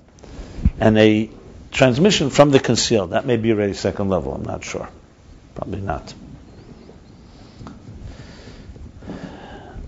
and 0.78 0.98
a 0.98 1.30
transmission 1.72 2.28
from 2.28 2.50
the 2.50 2.60
concealed. 2.60 3.10
That 3.10 3.24
may 3.24 3.38
be 3.38 3.52
already 3.52 3.72
second 3.72 4.10
level. 4.10 4.34
I'm 4.34 4.44
not 4.44 4.64
sure. 4.64 4.86
Probably 5.54 5.80
not. 5.80 6.12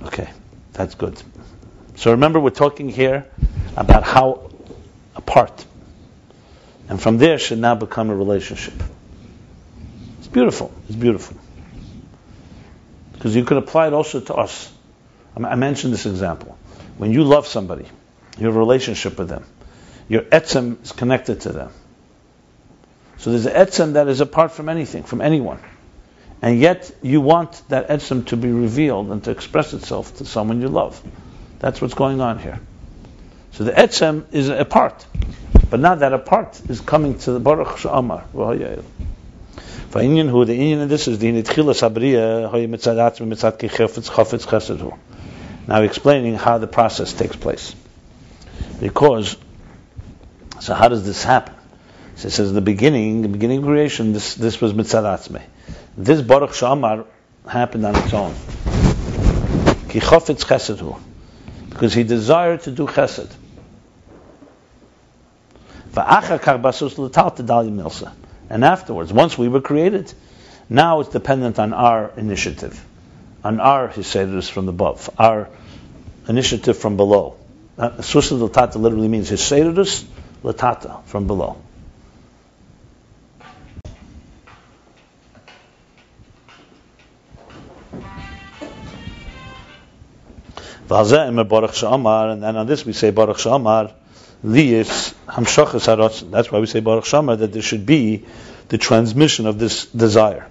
Okay, 0.05 0.31
that's 0.73 0.95
good. 0.95 1.23
So 1.97 2.13
remember, 2.13 2.41
we're 2.41 2.51
talking 2.51 2.89
here 2.89 3.27
about 3.77 4.05
how 4.05 4.51
apart. 5.15 5.67
And 6.89 7.01
from 7.01 7.19
there 7.19 7.39
should 7.39 7.59
now 7.59 7.75
become 7.75 8.11
a 8.11 8.17
relationship. 8.17 8.75
It's 10.19 10.29
beautiful. 10.29 10.73
It's 10.89 10.97
beautiful. 10.97 11.37
Because 13.13 13.35
you 13.35 13.45
could 13.45 13.57
apply 13.57 13.89
it 13.89 13.93
also 13.93 14.21
to 14.21 14.35
us. 14.35 14.73
I 15.37 15.55
mentioned 15.55 15.93
this 15.93 16.07
example. 16.07 16.57
When 16.97 17.13
you 17.13 17.25
love 17.25 17.47
somebody, 17.47 17.87
you 18.39 18.47
have 18.47 18.57
a 18.57 18.59
relationship 18.59 19.19
with 19.19 19.29
them. 19.29 19.45
Your 20.09 20.23
etzem 20.23 20.83
is 20.83 20.93
connected 20.93 21.43
to 21.43 21.53
them. 21.53 21.71
So 23.19 23.31
there's 23.31 23.47
an 23.47 23.55
etzem 23.55 23.93
that 23.95 24.09
is 24.09 24.21
apart 24.21 24.53
from 24.53 24.69
anything, 24.69 25.03
from 25.03 25.21
anyone. 25.21 25.59
And 26.43 26.61
yet 26.61 26.91
you 27.03 27.21
want 27.21 27.63
that 27.69 27.89
etzem 27.89 28.27
to 28.27 28.37
be 28.37 28.51
revealed 28.51 29.11
and 29.11 29.25
to 29.25 29.31
express 29.31 29.73
itself 29.73 30.19
to 30.19 30.25
someone 30.25 30.61
you 30.61 30.69
love. 30.69 31.03
That's 31.59 31.81
what's 31.81 31.95
going 31.95 32.21
on 32.21 32.39
here. 32.39 32.61
So 33.57 33.65
the 33.65 33.73
etzem 33.73 34.27
is 34.33 34.51
apart. 34.51 35.07
But 35.71 35.81
now 35.81 35.95
that 35.95 36.13
apart 36.13 36.61
is 36.69 36.83
coming 36.83 37.19
to 37.21 37.33
the 37.33 37.41
Baruch 37.41 37.79
Sha'amar. 37.79 38.25
V'inyan 39.91 40.29
hu, 40.29 40.45
the 40.45 40.53
inyan 40.53 40.83
of 40.83 40.89
this 40.91 41.09
is 41.09 41.19
the 41.19 41.33
nitchila 41.33 41.73
sabriya, 41.73 42.51
hoy 42.51 42.67
mitzad 42.67 42.97
atzmi 42.97 43.27
mitzad 43.27 43.59
ki 43.59 43.69
chafetz 43.69 44.11
chafetz 44.11 44.47
chesed 44.47 44.79
hu. 44.79 44.93
Now 45.67 45.81
explaining 45.81 46.35
how 46.35 46.59
the 46.59 46.67
process 46.67 47.15
takes 47.15 47.35
place. 47.35 47.75
Because, 48.79 49.39
so 50.61 50.75
how 50.75 50.89
does 50.89 51.07
this 51.07 51.25
happen? 51.25 51.55
So 52.17 52.29
it 52.29 52.33
says 52.33 52.51
in 52.51 52.55
the 52.55 52.61
beginning, 52.61 53.23
the 53.23 53.29
beginning 53.29 53.61
of 53.61 53.65
creation, 53.65 54.13
this, 54.13 54.35
this 54.35 54.61
was 54.61 54.75
mitzad 54.75 55.05
atzmi. 55.05 55.41
This 55.97 56.21
Baruch 56.21 56.51
Sha'amar 56.51 57.07
happened 57.49 57.87
on 57.87 57.97
its 57.97 58.13
own. 58.13 58.35
Ki 59.89 60.01
chafetz 60.01 60.45
chesed 60.45 60.79
hu. 60.79 60.95
Because 61.71 61.95
he 61.95 62.05
desired 62.05 62.61
to 62.65 62.71
do 62.71 62.87
chesed. 62.87 63.33
And 68.49 68.65
afterwards, 68.65 69.13
once 69.13 69.39
we 69.39 69.49
were 69.49 69.61
created, 69.61 70.13
now 70.69 71.01
it's 71.01 71.09
dependent 71.09 71.59
on 71.59 71.73
our 71.73 72.13
initiative, 72.17 72.85
on 73.43 73.61
our 73.61 73.89
hisedus 73.89 74.51
from 74.51 74.69
above, 74.69 75.09
our 75.19 75.49
initiative 76.29 76.77
from 76.77 76.97
below. 76.97 77.37
Uh, 77.79 78.03
Susa 78.03 78.35
latata 78.35 78.77
literally 78.77 79.09
means 79.09 79.31
hisedus 79.31 80.05
latata 80.43 81.03
from 81.05 81.27
below. 81.27 81.57
And 90.89 92.43
then 92.43 92.57
on 92.57 92.67
this 92.67 92.85
we 92.87 92.93
say 92.93 93.11
Baruch 93.11 93.39
Sha'amar, 93.39 93.93
Liyis 94.47 95.13
Hamshachas. 95.27 96.31
That's 96.31 96.53
why 96.53 96.61
we 96.61 96.67
say 96.67 96.79
Baruch 96.81 97.05
Shama 97.05 97.37
that 97.37 97.53
there 97.53 97.63
should 97.63 97.85
be 97.85 98.25
the 98.69 98.79
transmission 98.79 99.47
of 99.47 99.59
this 99.59 99.87
desire. 99.87 100.49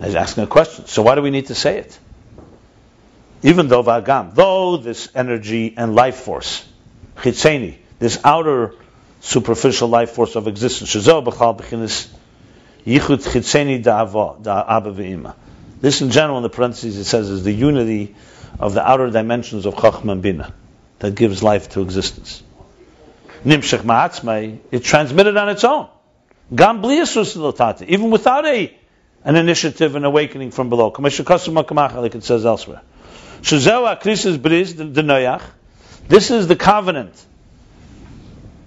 He's 0.00 0.14
asking 0.14 0.44
a 0.44 0.46
question. 0.46 0.86
So 0.86 1.02
why 1.02 1.14
do 1.14 1.22
we 1.22 1.30
need 1.30 1.46
to 1.46 1.54
say 1.54 1.78
it? 1.78 1.98
Even 3.42 3.68
though 3.68 3.82
v'agam, 3.82 4.34
though 4.34 4.76
this 4.76 5.08
energy 5.14 5.72
and 5.76 5.94
life 5.94 6.16
force, 6.16 6.66
chitzeni, 7.16 7.76
this 7.98 8.18
outer 8.24 8.74
superficial 9.20 9.88
life 9.88 10.10
force 10.10 10.36
of 10.36 10.48
existence, 10.48 10.92
This 15.80 16.00
in 16.02 16.10
general 16.10 16.38
in 16.38 16.42
the 16.42 16.48
parentheses 16.48 16.96
it 16.96 17.04
says 17.04 17.30
is 17.30 17.44
the 17.44 17.52
unity 17.52 18.14
of 18.58 18.74
the 18.74 18.86
outer 18.86 19.10
dimensions 19.10 19.66
of 19.66 19.74
Chachma 19.74 20.12
and 20.12 20.22
Bina 20.22 20.52
that 20.98 21.14
gives 21.14 21.42
life 21.42 21.68
to 21.70 21.82
existence. 21.82 22.42
Nimshach 23.44 23.82
Ma'atzmai, 23.82 24.58
it 24.72 24.82
transmitted 24.82 25.36
on 25.36 25.48
its 25.48 25.62
own. 25.62 25.88
Gam 26.54 26.82
bliyasus 26.82 27.86
even 27.88 28.10
without 28.10 28.46
a 28.46 28.74
an 29.24 29.36
initiative 29.36 29.94
and 29.94 30.04
awakening 30.04 30.50
from 30.50 30.68
below. 30.68 30.92
Like 30.96 32.14
it 32.14 32.24
says 32.24 32.46
elsewhere. 32.46 32.82
This 33.42 33.54
is 36.30 36.46
the 36.46 36.56
covenant 36.58 37.24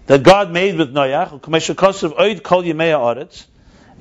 that 0.07 0.23
God 0.23 0.51
made 0.51 0.77
with 0.77 0.93
Noach 0.93 1.41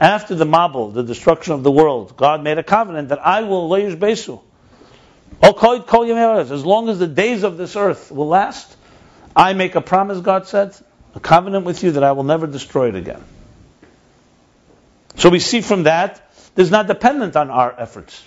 after 0.01 0.35
the 0.35 0.47
Mabul, 0.47 0.95
the 0.95 1.03
destruction 1.03 1.53
of 1.53 1.63
the 1.63 1.71
world, 1.71 2.17
God 2.17 2.43
made 2.43 2.57
a 2.57 2.63
covenant 2.63 3.11
that 3.11 3.25
I 3.25 3.43
will 3.43 3.69
layish 3.69 3.97
besu. 3.97 4.41
As 5.43 6.65
long 6.65 6.89
as 6.89 6.99
the 6.99 7.07
days 7.07 7.43
of 7.45 7.57
this 7.57 7.77
earth 7.77 8.11
will 8.11 8.29
last, 8.29 8.77
I 9.37 9.53
make 9.53 9.75
a 9.75 9.81
promise, 9.81 10.21
God 10.21 10.47
said, 10.49 10.75
a 11.15 11.21
covenant 11.21 11.65
with 11.65 11.83
you 11.83 11.93
that 11.93 12.05
I 12.05 12.13
will 12.13 12.25
never 12.25 12.47
destroy 12.47 12.89
it 12.89 12.95
again. 12.95 13.23
So 15.17 15.29
we 15.29 15.39
see 15.39 15.61
from 15.61 15.85
that 15.85 16.21
is 16.57 16.71
not 16.71 16.87
dependent 16.87 17.37
on 17.37 17.51
our 17.51 17.75
efforts. 17.79 18.23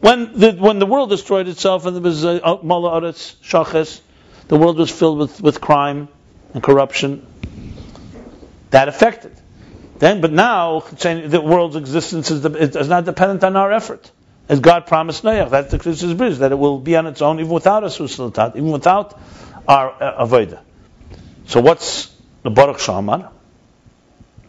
When 0.00 0.38
the, 0.38 0.52
when 0.52 0.78
the 0.78 0.86
world 0.86 1.10
destroyed 1.10 1.48
itself 1.48 1.86
and 1.86 1.96
there 1.96 2.02
was 2.02 2.24
uh, 2.24 2.58
Mala 2.62 3.00
Aretz, 3.00 3.34
Shaches, 3.42 4.00
the 4.48 4.56
world 4.56 4.76
was 4.76 4.90
filled 4.90 5.18
with, 5.18 5.40
with 5.40 5.60
crime 5.60 6.08
and 6.52 6.62
corruption, 6.62 7.26
that 8.70 8.88
affected. 8.88 9.33
Then, 10.04 10.20
but 10.20 10.32
now 10.32 10.80
the 10.80 11.40
world's 11.40 11.76
existence 11.76 12.30
is, 12.30 12.44
is 12.44 12.88
not 12.88 13.06
dependent 13.06 13.42
on 13.42 13.56
our 13.56 13.72
effort, 13.72 14.10
as 14.50 14.60
God 14.60 14.86
promised 14.86 15.22
Noach. 15.22 15.48
That's 15.48 15.70
the 15.70 15.78
Christmas 15.78 16.12
bridge 16.12 16.36
that 16.40 16.52
it 16.52 16.56
will 16.56 16.78
be 16.78 16.94
on 16.94 17.06
its 17.06 17.22
own, 17.22 17.40
even 17.40 17.50
without 17.50 17.84
us, 17.84 17.98
even 17.98 18.70
without 18.70 19.18
our 19.66 19.90
uh, 19.90 20.26
avodah. 20.26 20.60
So 21.46 21.62
what's 21.62 22.14
the 22.42 22.50
Baruch 22.50 22.80
She'amar? 22.80 23.30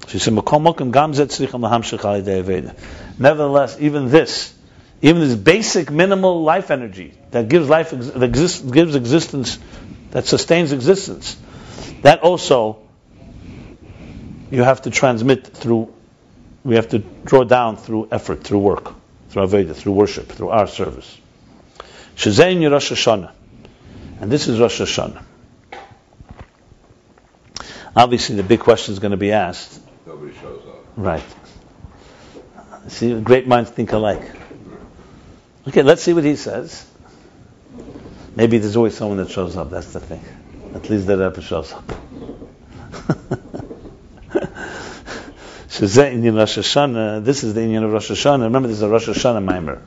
She 0.10 0.20
said, 0.20 0.34
Nevertheless, 3.18 3.78
even 3.80 4.10
this, 4.10 4.54
even 5.02 5.22
this 5.22 5.36
basic 5.36 5.90
minimal 5.90 6.44
life 6.44 6.70
energy 6.70 7.14
that 7.32 7.48
gives 7.48 7.70
life, 7.70 7.92
that 7.92 8.32
gives 8.34 8.94
existence, 8.94 9.58
that 10.12 10.26
sustains 10.26 10.74
existence, 10.74 11.38
that 12.02 12.24
also 12.24 12.85
you 14.52 14.64
have 14.64 14.84
to 14.84 14.90
transmit 14.90 15.48
through, 15.48 15.94
we 16.64 16.76
have 16.76 16.90
to 16.90 17.00
draw 17.00 17.44
down 17.44 17.78
through 17.78 18.10
effort, 18.12 18.44
through 18.44 18.60
work, 18.60 18.94
through 19.30 19.48
Avodah, 19.48 19.76
through 19.76 19.94
worship, 19.94 20.28
through 20.28 20.50
our 20.50 20.68
service. 20.68 21.18
Shazain 22.16 22.70
Rosh 22.70 22.92
Hashanah. 22.92 23.32
And 24.22 24.32
this 24.32 24.48
is 24.48 24.60
Rosh 24.60 24.82
Hashanah. 24.82 25.24
Obviously, 27.96 28.36
the 28.36 28.44
big 28.44 28.60
question 28.60 28.94
is 28.94 29.00
going 29.00 29.12
to 29.12 29.18
be 29.18 29.32
asked. 29.32 29.82
Nobody 30.06 30.34
shows 30.38 30.62
up. 30.68 30.76
Right. 30.96 31.24
See, 32.88 33.20
great 33.20 33.48
minds 33.48 33.70
think 33.72 33.92
alike. 33.94 34.22
Okay, 35.68 35.82
let's 35.82 36.04
see 36.04 36.14
what 36.14 36.24
he 36.24 36.36
says. 36.36 36.86
Maybe 38.36 38.58
there's 38.58 38.76
always 38.76 38.96
someone 38.96 39.18
that 39.18 39.30
shows 39.30 39.58
up. 39.58 39.70
That's 39.70 39.94
the 39.94 40.00
thing. 40.00 40.24
At 40.76 40.90
least 40.90 41.08
that 41.08 41.20
ever 41.20 41.42
shows 41.42 41.74
up. 41.74 41.92
Shezeh 45.76 46.14
Inyan 46.14 46.38
Rosh 46.38 46.58
Hashanah, 46.58 47.26
this 47.26 47.44
is 47.44 47.54
the 47.54 47.60
Inyan 47.60 47.84
of 47.84 47.92
Rosh 47.92 48.10
Hashanah. 48.10 48.44
Remember, 48.44 48.70
this 48.70 48.78
is 48.78 48.84
a 48.84 48.88
Rosh 48.88 49.10
Hashanah 49.10 49.44
mimer. 49.44 49.82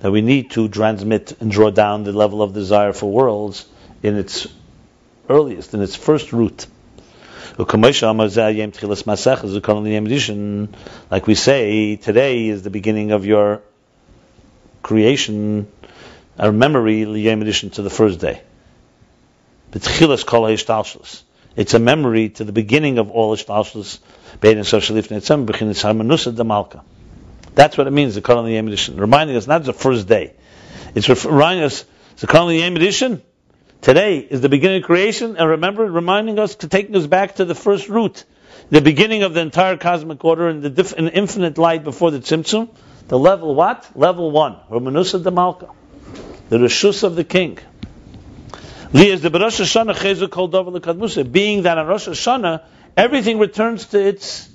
That 0.00 0.10
we 0.10 0.22
need 0.22 0.50
to 0.50 0.68
transmit 0.68 1.36
and 1.40 1.52
draw 1.52 1.70
down 1.70 2.02
the 2.02 2.10
level 2.10 2.42
of 2.42 2.52
desire 2.52 2.92
for 2.92 3.12
worlds 3.12 3.64
in 4.02 4.16
its 4.16 4.48
earliest, 5.28 5.72
in 5.72 5.82
its 5.82 5.94
first 5.94 6.32
root. 6.32 6.66
Like 7.56 7.72
we 11.28 11.34
say, 11.36 11.94
today 11.94 12.48
is 12.48 12.62
the 12.62 12.70
beginning 12.70 13.12
of 13.12 13.24
your 13.24 13.62
creation, 14.82 15.70
our 16.40 16.50
memory, 16.50 17.04
to 17.04 17.82
the 17.82 17.90
first 17.90 18.18
day. 18.18 18.42
Kol. 19.72 20.56
It's 21.56 21.74
a 21.74 21.78
memory 21.78 22.28
to 22.30 22.44
the 22.44 22.52
beginning 22.52 22.98
of 22.98 23.10
all 23.10 23.36
ishtalshus. 23.36 23.98
Bein 24.40 24.58
b'chinis. 24.58 26.80
That's 27.54 27.76
what 27.76 27.86
it 27.86 27.90
means, 27.90 28.14
the 28.14 28.20
Kol 28.20 28.48
Yom 28.48 28.66
edition. 28.68 28.96
Reminding 28.96 29.36
us 29.36 29.46
not 29.46 29.64
the 29.64 29.72
first 29.72 30.08
day. 30.08 30.34
It's 30.94 31.08
reminding 31.24 31.64
us 31.64 31.84
the 32.18 32.26
Kol 32.26 32.52
Yom 32.52 32.76
edition. 32.76 33.22
Today 33.80 34.18
is 34.18 34.40
the 34.40 34.48
beginning 34.48 34.82
of 34.82 34.86
creation, 34.86 35.36
and 35.36 35.48
remember, 35.48 35.84
reminding 35.84 36.38
us, 36.38 36.56
to 36.56 36.68
taking 36.68 36.94
us 36.96 37.06
back 37.06 37.36
to 37.36 37.46
the 37.46 37.54
first 37.54 37.88
root, 37.88 38.24
the 38.68 38.82
beginning 38.82 39.22
of 39.22 39.34
the 39.34 39.40
entire 39.40 39.76
cosmic 39.76 40.24
order 40.24 40.48
and 40.48 40.62
the 40.62 40.68
diff, 40.68 40.94
infinite 40.96 41.58
light 41.58 41.82
before 41.82 42.10
the 42.10 42.18
Tzimtzum. 42.18 42.68
The 43.08 43.18
level 43.18 43.54
what? 43.54 43.88
Level 43.96 44.30
one. 44.30 44.56
Ramanusa 44.70 45.22
Demalka. 45.22 45.74
The 46.50 46.58
Rishus 46.58 47.02
of 47.02 47.16
the 47.16 47.24
king. 47.24 47.58
Being 48.92 49.20
that 51.62 51.78
on 51.78 51.86
Rosh 51.86 52.08
Hashanah, 52.08 52.64
everything 52.96 53.38
returns 53.38 53.86
to 53.86 54.04
its 54.04 54.48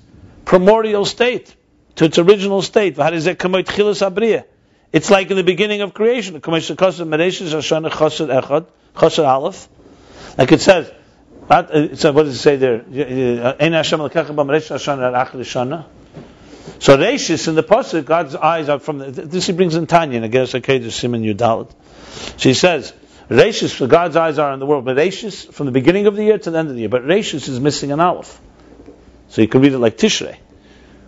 primordial 0.44 1.06
state, 1.06 1.56
to 1.96 2.04
its 2.06 2.20
original 2.20 2.62
state. 2.62 2.98
It's 2.98 3.30
like 5.10 5.32
in 5.32 5.38
the 5.38 5.44
beginning 5.44 5.82
of 5.82 5.94
creation. 5.94 6.34
Like 6.34 6.46
it 10.52 10.62
says, 10.62 10.92
uh, 11.50 11.96
so 11.96 12.12
what 12.12 12.24
does 12.24 12.36
it 12.36 12.40
say 12.40 12.58
there? 12.58 12.82
Uh, 12.82 13.56
so 16.80 16.98
Reishis 16.98 17.48
in 17.48 17.56
the 17.56 17.64
Pasuk, 17.64 18.06
God's 18.06 18.36
eyes 18.36 18.70
are 18.70 18.80
from 18.80 18.98
the, 18.98 19.12
this 19.12 19.46
he 19.46 19.54
brings 19.54 19.76
in 19.76 19.88
Tanya, 19.88 20.18
and 20.18 20.26
I 20.26 20.28
guess 20.28 20.56
okay 20.56 20.80
to 20.80 20.92
Simon 20.92 21.24
Yudalit. 21.24 21.72
She 22.38 22.54
says, 22.54 22.94
Rashis, 23.30 23.74
for 23.74 23.88
God's 23.88 24.16
eyes 24.16 24.38
are 24.38 24.52
on 24.52 24.60
the 24.60 24.66
world, 24.66 24.86
but 24.86 24.98
Rashis 24.98 25.52
from 25.52 25.66
the 25.66 25.72
beginning 25.72 26.06
of 26.06 26.16
the 26.16 26.24
year 26.24 26.38
to 26.38 26.52
the 26.52 26.60
end 26.60 26.70
of 26.70 26.76
the 26.76 26.82
year. 26.82 26.90
But 26.90 27.04
Rashis 27.04 27.50
is 27.50 27.60
missing 27.60 27.92
an 27.92 28.00
aleph. 28.00 28.40
So 29.30 29.42
you 29.42 29.48
can 29.48 29.62
read 29.62 29.74
it 29.74 29.80
like 29.80 29.98
Tishrei. 29.98 30.38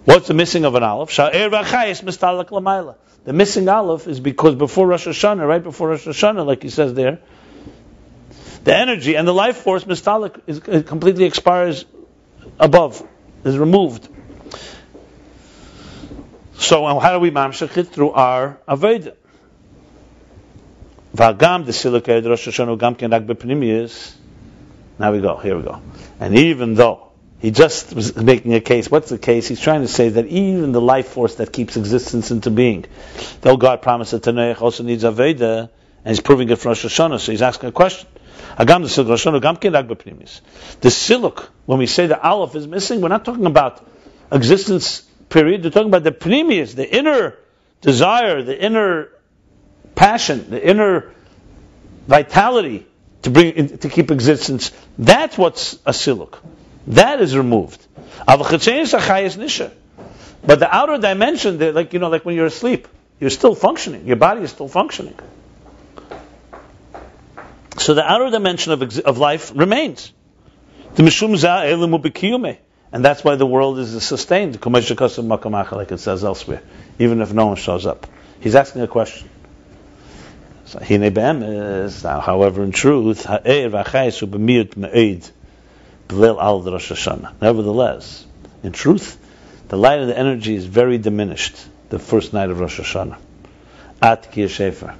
What's 0.05 0.27
the 0.27 0.33
missing 0.33 0.65
of 0.65 0.73
an 0.75 0.83
aleph? 0.83 1.15
The 1.15 3.33
missing 3.33 3.69
aleph 3.69 4.07
is 4.07 4.19
because 4.19 4.55
before 4.55 4.87
Rosh 4.87 5.07
Hashanah, 5.07 5.47
right 5.47 5.61
before 5.61 5.89
Rosh 5.89 6.07
Hashanah, 6.07 6.45
like 6.45 6.63
he 6.63 6.69
says 6.69 6.93
there, 6.93 7.19
the 8.63 8.75
energy 8.75 9.15
and 9.15 9.27
the 9.27 9.33
life 9.33 9.57
force, 9.57 9.83
mistalik, 9.83 10.41
is 10.47 10.61
uh, 10.67 10.81
completely 10.85 11.25
expires 11.25 11.85
above, 12.59 13.05
is 13.43 13.57
removed. 13.57 14.07
So 16.55 16.99
how 16.99 17.13
do 17.13 17.19
we 17.19 17.31
mamshach 17.31 17.77
it? 17.77 17.89
Through 17.89 18.11
our 18.11 18.59
Avodah. 18.67 19.15
Vagam 21.17 21.65
the 21.65 22.29
Rosh 22.29 22.47
Hashanah 22.47 22.77
Gam 22.77 22.95
Bepnimius. 22.95 24.13
Now 24.99 25.11
we 25.11 25.19
go. 25.19 25.37
Here 25.37 25.57
we 25.57 25.63
go. 25.63 25.81
And 26.19 26.37
even 26.37 26.75
though 26.75 27.11
he 27.39 27.49
just 27.49 27.91
was 27.93 28.15
making 28.15 28.53
a 28.53 28.61
case, 28.61 28.89
what's 28.89 29.09
the 29.09 29.17
case? 29.17 29.47
He's 29.47 29.59
trying 29.59 29.81
to 29.81 29.87
say 29.87 30.09
that 30.09 30.27
even 30.27 30.73
the 30.73 30.81
life 30.81 31.07
force 31.09 31.35
that 31.35 31.51
keeps 31.51 31.75
existence 31.75 32.29
into 32.29 32.51
being, 32.51 32.85
though 33.41 33.57
God 33.57 33.81
promised 33.81 34.13
it 34.13 34.23
to 34.23 34.59
also 34.59 34.83
needs 34.83 35.03
Avodah, 35.03 35.69
and 36.05 36.07
he's 36.07 36.21
proving 36.21 36.49
it 36.49 36.57
from 36.57 36.69
Rosh 36.69 36.85
Hashanah. 36.85 37.19
So 37.19 37.31
he's 37.31 37.41
asking 37.41 37.69
a 37.69 37.71
question. 37.71 38.07
Agam 38.59 38.83
the 38.83 39.03
Siluk 39.03 39.09
Rosh 39.09 39.25
Hashanah 39.25 39.41
Gam 39.41 39.87
Bepnimius. 39.87 40.41
The 40.81 40.89
Siluk, 40.89 41.47
when 41.65 41.79
we 41.79 41.87
say 41.87 42.05
the 42.05 42.21
Aleph 42.21 42.53
is 42.55 42.67
missing, 42.67 43.01
we're 43.01 43.07
not 43.07 43.25
talking 43.25 43.47
about 43.47 43.83
existence 44.31 45.01
period. 45.29 45.63
We're 45.63 45.71
talking 45.71 45.89
about 45.89 46.03
the 46.03 46.11
Pnimius, 46.11 46.75
the 46.75 46.95
inner 46.95 47.35
desire, 47.81 48.43
the 48.43 48.63
inner 48.63 49.09
passion, 49.97 50.49
the 50.49 50.65
inner 50.65 51.11
vitality 52.07 52.87
to 53.23 53.29
bring 53.29 53.77
to 53.79 53.89
keep 53.89 54.11
existence. 54.11 54.71
That's 54.97 55.37
what's 55.37 55.73
a 55.85 55.91
siluk. 55.91 56.37
That 56.87 57.19
is 57.19 57.35
removed. 57.35 57.85
But 60.45 60.59
the 60.59 60.69
outer 60.71 60.97
dimension, 60.97 61.59
like 61.73 61.91
you 61.93 61.99
know, 61.99 62.09
like 62.09 62.23
when 62.23 62.35
you're 62.35 62.45
asleep, 62.45 62.87
you're 63.19 63.29
still 63.29 63.55
functioning. 63.55 64.07
Your 64.07 64.15
body 64.15 64.41
is 64.43 64.51
still 64.51 64.69
functioning. 64.69 65.15
So 67.77 67.93
the 67.93 68.03
outer 68.03 68.29
dimension 68.29 68.71
of, 68.71 68.99
of 68.99 69.17
life 69.17 69.51
remains. 69.53 70.13
And 72.93 73.03
that's 73.03 73.23
why 73.23 73.35
the 73.35 73.45
world 73.45 73.79
is 73.79 74.03
sustained, 74.03 74.59
like 74.65 75.91
it 75.91 75.99
says 75.99 76.23
elsewhere, 76.23 76.61
even 76.97 77.21
if 77.21 77.33
no 77.33 77.47
one 77.47 77.57
shows 77.57 77.85
up. 77.85 78.07
He's 78.39 78.55
asking 78.55 78.81
a 78.83 78.87
question. 78.87 79.29
However, 82.03 82.63
in 82.63 82.71
truth, 82.71 83.25
Nevertheless, 87.41 88.25
in 88.63 88.71
truth, 88.71 89.17
the 89.69 89.77
light 89.77 89.99
of 89.99 90.07
the 90.07 90.17
energy 90.17 90.55
is 90.55 90.65
very 90.65 90.97
diminished 90.97 91.55
the 91.89 91.99
first 91.99 92.33
night 92.33 92.49
of 92.49 92.59
Rosh 92.59 92.79
Hashanah. 92.79 93.17
At 94.01 94.33
Shofar, 94.33 94.95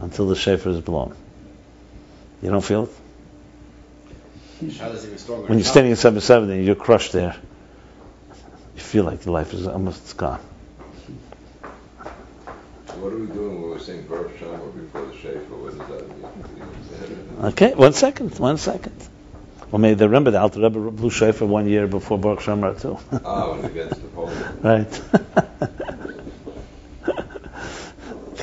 until 0.00 0.28
the 0.28 0.36
Shofar 0.36 0.72
is 0.72 0.80
blown. 0.80 1.14
You 2.42 2.50
don't 2.50 2.64
feel 2.64 2.84
it? 2.84 2.90
When 4.60 5.58
you're 5.58 5.64
standing 5.64 5.92
at 5.92 5.98
770, 5.98 6.64
you're 6.64 6.74
crushed 6.74 7.12
there. 7.12 7.36
You 8.74 8.80
feel 8.80 9.04
like 9.04 9.24
your 9.24 9.32
life 9.34 9.54
is 9.54 9.66
almost 9.66 10.16
gone. 10.16 10.40
What 13.00 13.12
are 13.12 13.18
we 13.18 13.26
doing 13.26 13.60
when 13.60 13.70
we're 13.70 13.78
saying 13.78 14.06
Baruch 14.08 14.38
She'amar 14.38 14.58
before 14.58 15.04
the 15.06 15.16
Shofar? 15.16 15.56
What 15.58 15.78
does 15.78 15.88
that 15.88 16.08
mean? 17.38 17.44
Okay, 17.52 17.74
one 17.74 17.92
second, 17.92 18.38
one 18.38 18.56
second. 18.58 18.94
Well, 19.70 19.80
maybe 19.80 19.94
they 19.94 20.06
remember 20.06 20.30
the 20.30 20.40
Alter 20.40 20.60
Rebbe 20.60 20.90
blew 20.90 21.10
Shofar 21.10 21.46
one 21.46 21.68
year 21.68 21.86
before 21.86 22.18
Baruch 22.18 22.40
She'amar 22.40 22.74
too. 22.74 22.98
ah, 23.24 23.52
when 23.52 23.64
against 23.64 24.00
the 24.00 24.08
Poland. 24.08 24.64
Right. 24.64 24.90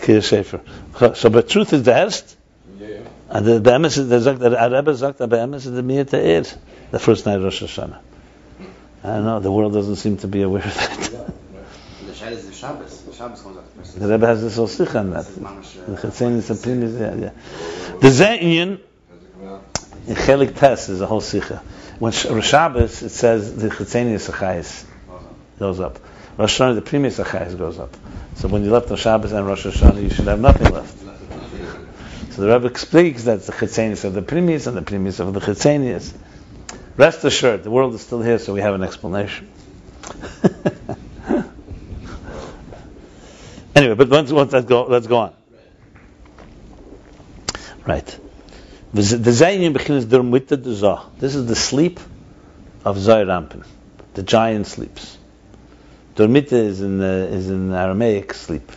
Kiyah 0.04 0.22
Shofar. 0.22 1.16
So, 1.16 1.30
but 1.30 1.47
truth 1.49 1.74
is 1.74 1.84
the 1.84 1.91
Erst. 1.93 2.36
Yeah. 2.78 2.99
And 3.30 3.45
the 3.45 3.60
Be'emes 3.62 3.97
is 3.97 4.10
the 4.10 4.20
Zak, 4.20 4.38
the 4.38 4.51
Rebbe 4.51 4.93
Zak, 4.93 5.18
the 5.18 5.28
Be'emes 5.28 5.66
is 5.66 5.72
the 5.72 5.82
Miyat 5.82 6.58
the 6.91 6.99
first 6.99 7.26
night 7.26 7.38
of 7.38 7.43
Rosh 7.43 7.64
Hashanah. 7.64 7.99
I 9.04 9.08
don't 9.08 9.26
know. 9.26 9.39
The 9.39 9.51
world 9.51 9.74
doesn't 9.74 9.95
seem 9.95 10.18
to 10.18 10.28
be 10.28 10.41
aware 10.43 10.64
of 10.64 10.74
that. 10.76 11.34
The 12.06 12.12
Shaila 12.12 12.32
is 12.32 12.45
the 12.47 12.54
Shabbos. 12.54 13.01
The 13.01 13.14
Shabbos 13.14 13.41
comes 13.41 13.58
out 13.58 13.62
first. 13.62 13.62
The 13.96 14.08
Rebbe 14.08 14.26
has 14.26 14.41
this 14.41 14.56
whole 14.56 14.68
sikh 14.68 14.96
on 14.96 15.12
that. 15.12 15.28
Is 15.28 15.36
The 15.36 15.41
Chetzenis 15.41 16.50
and 16.50 16.60
Pnimis, 16.60 17.22
yeah. 17.22 17.30
The 18.00 18.08
Zayin 18.08 18.80
in 20.08 20.16
Chelik 20.16 20.58
Tes 20.58 20.89
is 20.89 21.02
a 21.02 21.06
whole 21.06 21.22
sikha. 21.22 21.62
When 22.00 22.12
Shabbos, 22.12 23.04
it 23.04 23.10
says 23.10 23.56
the 23.56 23.70
Chetzenis 23.70 24.30
Achayis 24.30 24.86
goes 25.60 25.80
up. 25.80 26.00
Rosh 26.38 26.60
Hashanah, 26.60 26.76
the 26.76 26.82
Pnimis 26.82 27.24
Achayis 27.24 27.58
goes 27.58 27.78
up. 27.78 27.96
So 28.36 28.48
when 28.48 28.64
you 28.64 28.72
left 28.72 28.89
Rosh 28.89 29.02
Shabbos 29.02 29.32
and 29.32 29.46
Rosh 29.46 29.66
Hashanah, 29.68 30.02
you 30.02 30.10
should 30.10 30.28
have 30.28 30.39
nothing 30.39 30.74
left. 30.74 30.98
So 32.34 32.41
the 32.41 32.52
Rebbe 32.52 32.66
explains 32.66 33.26
that 33.26 33.44
the 33.44 33.52
Chetzenis 33.52 34.04
of 34.06 34.14
the 34.14 34.24
Pnimis 34.24 34.66
and 34.66 34.76
the 34.76 34.82
Pnimis 34.82 35.20
of 35.20 35.34
the 35.34 35.39
Chetzenis. 35.39 36.14
Rest 36.98 37.24
assured, 37.24 37.64
the 37.64 37.72
world 37.72 37.94
is 37.94 38.02
still 38.02 38.22
here, 38.22 38.39
so 38.39 38.54
we 38.54 38.62
have 38.62 38.74
an 38.74 38.84
explanation. 38.84 39.50
anyway, 43.76 43.96
but 43.96 44.10
once, 44.10 44.32
once 44.32 44.52
let's 44.52 44.66
go, 44.66 44.86
let's 44.86 45.08
go 45.08 45.18
on. 45.18 45.34
Right. 47.86 48.20
The 48.94 49.02
Zayin 49.02 49.74
begins 49.74 50.06
der. 50.06 50.22
This 51.20 51.36
is 51.36 51.48
the 51.48 51.56
sleep 51.56 52.00
of 52.86 53.00
Zeir 53.00 53.26
Anpin. 53.26 53.66
The 54.14 54.24
giant 54.24 54.68
sleeps. 54.68 55.18
Dormita 56.16 56.54
is 56.54 56.82
in 56.82 57.02
is 57.02 57.50
in 57.50 57.74
Aramaic 57.74 58.34
sleep. 58.36 58.72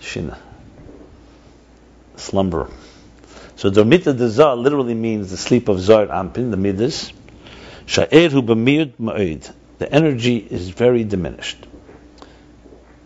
Shina. 0.00 0.38
Slumber. 2.16 2.70
So 3.56 3.70
dormita 3.70 4.62
literally 4.62 4.94
means 4.94 5.30
the 5.30 5.36
sleep 5.36 5.68
of 5.68 5.78
Zeir 5.80 6.06
Anpin, 6.06 6.50
the 6.50 6.56
Midas. 6.56 7.12
Sha'erhu 7.86 8.46
b'miyud 8.46 8.94
ma'id. 8.98 9.52
The 9.78 9.92
energy 9.92 10.38
is 10.38 10.70
very 10.70 11.04
diminished. 11.04 11.66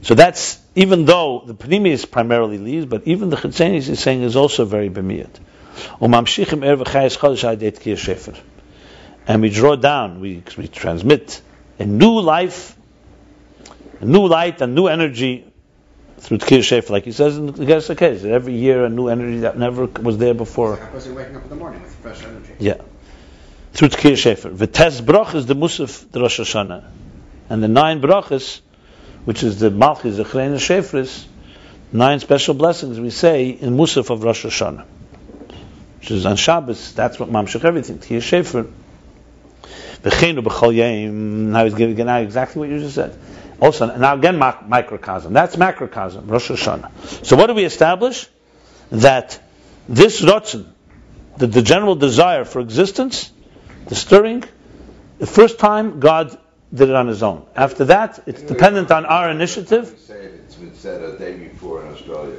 So 0.02 0.14
that's 0.14 0.59
even 0.74 1.04
though 1.04 1.42
the 1.44 1.54
Pnimius 1.54 2.10
primarily 2.10 2.58
leaves, 2.58 2.86
but 2.86 3.06
even 3.06 3.30
the 3.30 3.36
Chetzenis 3.36 3.88
is 3.88 4.00
saying 4.00 4.22
is 4.22 4.36
also 4.36 4.64
very 4.64 4.88
bemiyat. 4.88 5.38
Umamshichim 6.00 6.64
er 6.64 6.76
v'chayes 6.76 7.18
chodesh 7.18 7.42
ha'det 7.42 7.80
ki 7.80 7.96
shofar. 7.96 8.34
And 9.26 9.42
we 9.42 9.50
draw 9.50 9.76
down, 9.76 10.20
we, 10.20 10.42
we 10.56 10.68
transmit 10.68 11.42
a 11.78 11.84
new 11.84 12.20
life, 12.20 12.76
a 14.00 14.04
new 14.04 14.26
light, 14.26 14.60
a 14.60 14.66
new 14.66 14.86
energy 14.86 15.50
through 16.18 16.38
Tkir 16.38 16.62
Shofar, 16.62 16.92
like 16.92 17.04
he 17.04 17.12
says 17.12 17.36
in 17.36 17.46
the 17.46 17.52
Gersa 17.52 17.96
case. 17.96 18.24
Every 18.24 18.54
year 18.54 18.84
a 18.84 18.88
new 18.88 19.08
energy 19.08 19.40
that 19.40 19.58
never 19.58 19.86
was 19.86 20.18
there 20.18 20.34
before. 20.34 20.74
A 20.74 20.86
person 20.88 21.14
waking 21.14 21.36
up 21.36 21.44
in 21.44 21.48
the 21.48 21.56
morning 21.56 21.82
with 21.82 21.94
fresh 21.96 22.22
energy. 22.22 22.54
Yeah. 22.58 22.74
Through 23.72 23.88
Tkir 23.88 24.16
Shofar. 24.16 24.50
V'tes 24.50 25.04
brach 25.04 25.34
is 25.34 25.46
the 25.46 25.54
Musaf 25.54 26.10
the 26.10 26.20
Rosh 26.20 26.40
Hashanah. 26.40 26.84
And 27.48 27.62
the 27.62 27.68
nine 27.68 28.00
brachas, 28.00 28.60
which 29.30 29.44
is 29.44 29.60
the 29.60 29.70
Malchus, 29.70 30.16
the 30.16 30.24
Chrein 30.24 30.54
Shefris, 30.54 31.24
nine 31.92 32.18
special 32.18 32.52
blessings 32.52 32.98
we 32.98 33.10
say 33.10 33.50
in 33.50 33.76
Musaf 33.76 34.10
of 34.10 34.24
Rosh 34.24 34.44
Hashanah. 34.44 34.84
Which 36.00 36.10
is 36.10 36.26
on 36.26 36.34
Shabbos, 36.34 36.92
that's 36.94 37.20
what 37.20 37.28
Mamshech 37.28 37.64
everything. 37.64 38.00
Tkir 38.00 38.20
Shofar. 38.22 38.66
V'cheinu 40.02 40.42
b'chol 40.42 40.74
yom. 40.74 41.52
Now 41.52 41.62
he's 41.62 41.74
giving 41.74 42.04
now 42.04 42.18
exactly 42.18 42.58
what 42.58 42.70
you 42.70 42.80
just 42.80 42.96
said. 42.96 43.16
Also, 43.60 43.96
now 43.96 44.16
again, 44.16 44.36
microcosm. 44.36 45.32
That's 45.32 45.54
macrocosm, 45.54 46.26
Rosh 46.26 46.50
Hashanah. 46.50 47.24
So 47.24 47.36
what 47.36 47.46
do 47.46 47.54
we 47.54 47.64
establish? 47.64 48.28
That 48.90 49.40
this 49.88 50.20
Rotzen, 50.22 50.66
the, 51.36 51.46
the 51.46 51.62
general 51.62 51.94
desire 51.94 52.44
for 52.44 52.58
existence, 52.58 53.30
the 53.86 53.94
stirring, 53.94 54.42
the 55.18 55.26
first 55.28 55.60
time 55.60 56.00
God 56.00 56.36
did 56.72 56.88
it 56.88 56.94
on 56.94 57.08
his 57.08 57.22
own. 57.22 57.46
After 57.56 57.84
that, 57.86 58.22
it's 58.26 58.42
dependent 58.42 58.90
uh, 58.90 58.96
on 58.96 59.06
our 59.06 59.30
initiative. 59.30 59.94
Say 60.06 60.14
it, 60.14 60.34
it's 60.46 60.54
been 60.54 60.74
said 60.74 61.02
a 61.02 61.18
day 61.18 61.36
before 61.36 61.82
in 61.84 61.92
Australia. 61.92 62.36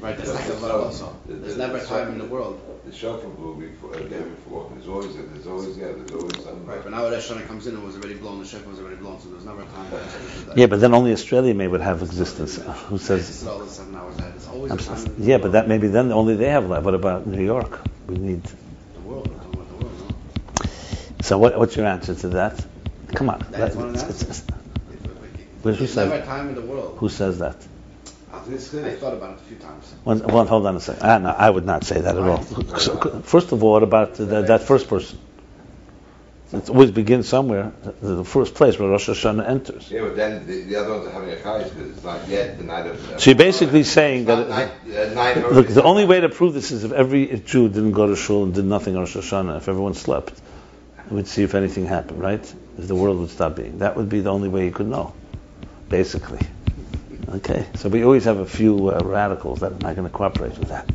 Right, 0.00 0.18
that's 0.18 0.34
like 0.34 0.48
a 0.48 0.52
lot 0.60 0.70
also. 0.72 1.16
The- 1.26 1.32
the- 1.34 1.40
There's 1.40 1.56
never 1.56 1.78
a 1.78 1.84
time 1.84 2.08
in 2.12 2.18
the 2.18 2.26
world. 2.26 2.60
The 2.84 2.92
shofar 2.92 3.30
blew 3.30 3.54
before, 3.56 3.94
a 3.94 4.04
day 4.04 4.20
before. 4.20 4.70
There's 4.74 4.88
always, 4.88 5.16
there's 5.16 5.46
always, 5.46 5.78
yeah, 5.78 5.92
there's 5.96 6.12
always 6.12 6.34
something. 6.44 6.66
Right, 6.66 6.82
but 6.82 6.90
now 6.92 7.08
Rosh 7.08 7.30
Hashanah 7.30 7.46
comes 7.46 7.66
in, 7.66 7.74
it 7.74 7.82
was 7.82 7.96
already 7.96 8.14
blown, 8.14 8.40
the 8.40 8.46
shofar 8.46 8.68
was 8.70 8.80
already 8.80 8.96
blown, 8.96 9.18
so 9.22 9.30
there's 9.30 9.46
never 9.46 9.62
a 9.62 9.66
time 9.66 9.90
that 9.90 10.46
that. 10.48 10.58
Yeah, 10.58 10.66
but 10.66 10.80
then 10.80 10.92
only 10.92 11.12
Australia 11.12 11.54
may 11.54 11.66
would 11.66 11.80
have 11.80 12.02
existence. 12.02 12.56
Who 12.90 12.98
says? 12.98 13.30
is 13.30 13.46
all 13.46 13.60
the 13.60 13.70
seven 13.70 13.94
hours 13.96 14.18
ahead. 14.18 14.32
It's 14.36 14.48
always 14.48 14.72
I'm 14.72 14.78
a 14.78 14.82
time 14.82 14.96
s- 14.96 15.06
in 15.06 15.16
the 15.16 15.24
yeah, 15.30 15.38
but 15.38 15.52
that 15.52 15.66
maybe 15.68 15.88
then 15.88 16.12
only 16.12 16.36
they 16.36 16.50
have 16.50 16.66
life. 16.68 16.82
What 16.84 16.94
about 16.94 17.26
New 17.26 17.42
York? 17.42 17.80
We 18.06 18.16
need. 18.16 18.42
The 18.42 19.00
world, 19.08 19.26
we're 19.28 19.36
talking 19.36 19.54
about 19.54 19.68
the 19.70 19.84
world, 19.86 19.98
no? 20.00 20.16
So 21.24 21.38
what, 21.38 21.58
what's 21.58 21.74
your 21.74 21.86
answer 21.86 22.14
to 22.14 22.28
that? 22.40 22.64
Come 23.14 23.30
on. 23.30 23.38
That's 23.50 23.74
That- 23.74 23.76
one 23.82 23.94
it's- 23.94 24.22
it's- 24.22 24.42
There's 25.62 25.78
Who 25.78 25.86
says- 25.86 26.10
never 26.10 26.22
a 26.22 26.26
time 26.26 26.50
in 26.50 26.54
the 26.54 26.60
world. 26.60 26.96
who 26.98 27.08
says 27.08 27.38
that? 27.38 27.56
This 28.46 28.74
I 28.74 28.90
thought 28.96 29.14
about 29.14 29.30
it 29.30 29.38
a 29.38 29.48
few 29.48 29.56
times. 29.56 29.84
One, 30.04 30.18
one, 30.20 30.46
hold 30.46 30.66
on 30.66 30.76
a 30.76 30.80
second. 30.80 31.00
Ah, 31.02 31.16
no, 31.16 31.30
I 31.30 31.48
would 31.48 31.64
not 31.64 31.82
say 31.84 31.98
that 32.02 32.14
at 32.14 32.22
all. 32.22 32.42
So, 32.78 33.22
first 33.24 33.52
of 33.52 33.64
all, 33.64 33.72
what 33.72 33.82
about 33.82 34.16
the, 34.16 34.26
that 34.26 34.64
first 34.64 34.86
person? 34.86 35.18
It 36.52 36.68
always 36.68 36.90
begins 36.90 37.26
somewhere. 37.26 37.72
The, 38.02 38.16
the 38.16 38.24
first 38.24 38.54
place 38.54 38.78
where 38.78 38.90
Rosh 38.90 39.08
Hashanah 39.08 39.48
enters. 39.48 39.90
Yeah, 39.90 40.02
but 40.02 40.16
then 40.16 40.46
the, 40.46 40.60
the 40.60 40.76
other 40.76 40.92
ones 40.92 41.06
are 41.06 41.10
having 41.12 41.30
a 41.30 41.36
chayes 41.36 41.70
because 41.70 41.90
it's 41.92 42.04
not 42.04 42.28
yet 42.28 42.58
the 42.58 42.64
night 42.64 42.86
of. 42.86 43.00
So 43.18 43.30
you're 43.30 43.38
basically 43.38 43.82
saying 43.84 44.20
It's 44.20 44.28
not 44.28 44.48
that. 44.48 44.86
night, 44.86 44.94
uh, 44.94 45.14
night 45.14 45.52
Look, 45.52 45.68
the 45.68 45.82
only 45.82 46.04
way 46.04 46.20
to 46.20 46.28
prove 46.28 46.52
this 46.52 46.70
is 46.70 46.84
if 46.84 46.92
every 46.92 47.26
Jew 47.46 47.68
didn't 47.70 47.92
go 47.92 48.08
to 48.08 48.14
shul 48.16 48.42
and 48.44 48.52
did 48.54 48.66
nothing 48.66 48.94
on 48.96 49.04
Rosh 49.04 49.16
Hashanah, 49.16 49.56
if 49.56 49.68
everyone 49.70 49.94
slept, 49.94 50.34
we'd 51.10 51.26
see 51.26 51.42
if 51.42 51.54
anything 51.54 51.86
happened, 51.86 52.20
right? 52.20 52.54
If 52.78 52.88
the 52.88 52.94
world 52.94 53.18
would 53.18 53.30
stop 53.30 53.56
being. 53.56 53.78
That 53.78 53.96
would 53.96 54.08
be 54.08 54.20
the 54.20 54.30
only 54.30 54.48
way 54.48 54.64
you 54.64 54.72
could 54.72 54.88
know, 54.88 55.14
basically. 55.88 56.40
Okay, 57.28 57.66
so 57.76 57.88
we 57.88 58.04
always 58.04 58.24
have 58.24 58.38
a 58.38 58.46
few 58.46 58.90
uh, 58.90 59.00
radicals 59.04 59.60
that 59.60 59.72
are 59.72 59.78
not 59.78 59.96
going 59.96 60.08
to 60.08 60.10
cooperate 60.10 60.58
with 60.58 60.68
that. 60.68 60.90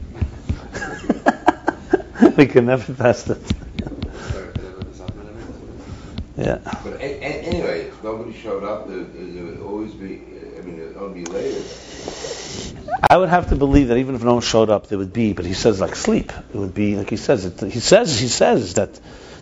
we 2.37 2.45
can 2.45 2.65
never 2.65 2.93
pass 2.93 3.29
it. 3.29 3.41
Yeah. 6.39 6.59
But 6.63 6.93
a, 6.93 7.03
a, 7.03 7.21
anyway, 7.21 7.81
if 7.87 8.01
nobody 8.01 8.31
showed 8.31 8.63
up, 8.63 8.87
there, 8.87 9.03
there 9.03 9.43
would 9.43 9.59
always 9.59 9.93
be. 9.93 10.21
I 10.57 10.61
mean, 10.61 10.79
it 10.79 10.97
would 10.97 11.13
be 11.13 11.25
later. 11.25 11.61
I 13.09 13.17
would 13.17 13.27
have 13.27 13.49
to 13.49 13.57
believe 13.57 13.89
that 13.89 13.97
even 13.97 14.15
if 14.15 14.23
no 14.23 14.35
one 14.35 14.41
showed 14.41 14.69
up, 14.69 14.87
there 14.87 14.97
would 14.97 15.11
be. 15.11 15.33
But 15.33 15.43
he 15.43 15.53
says 15.53 15.81
like 15.81 15.97
sleep. 15.97 16.31
It 16.31 16.55
would 16.55 16.73
be 16.73 16.95
like 16.95 17.09
he 17.09 17.17
says. 17.17 17.43
It, 17.43 17.59
he 17.73 17.81
says 17.81 18.17
he 18.17 18.29
says 18.29 18.75
that 18.75 18.97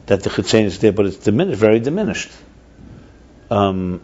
that 0.07 0.23
the 0.23 0.29
chitzain 0.29 0.63
is 0.63 0.79
there, 0.79 0.91
but 0.91 1.05
it's 1.05 1.17
diminished, 1.17 1.59
very 1.59 1.79
diminished. 1.79 2.31
Um, 3.49 4.01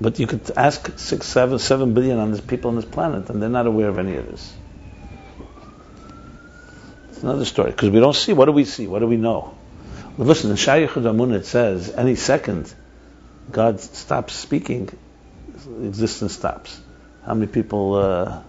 but 0.00 0.18
you 0.18 0.26
could 0.26 0.50
ask 0.56 0.98
six, 0.98 1.26
seven, 1.26 1.58
seven 1.58 1.92
billion 1.94 2.18
on 2.18 2.30
this 2.30 2.40
people 2.40 2.70
on 2.70 2.76
this 2.76 2.84
planet, 2.84 3.28
and 3.30 3.42
they're 3.42 3.48
not 3.48 3.66
aware 3.66 3.88
of 3.88 3.98
any 3.98 4.16
of 4.16 4.26
this. 4.26 4.54
It's 7.10 7.22
another 7.22 7.44
story 7.44 7.72
because 7.72 7.90
we 7.90 7.98
don't 7.98 8.14
see. 8.14 8.32
What 8.32 8.44
do 8.44 8.52
we 8.52 8.64
see? 8.64 8.86
What 8.86 9.00
do 9.00 9.06
we 9.06 9.16
know? 9.16 9.56
Well, 10.16 10.28
listen, 10.28 10.50
in 10.50 10.56
Shayach 10.56 10.96
Amun 11.04 11.32
it 11.32 11.46
says 11.46 11.90
any 11.90 12.14
second, 12.14 12.72
God 13.50 13.80
stops 13.80 14.34
speaking, 14.34 14.88
existence 15.82 16.34
stops. 16.34 16.80
How 17.24 17.34
many 17.34 17.46
people 17.50 17.94
uh, 17.94 18.42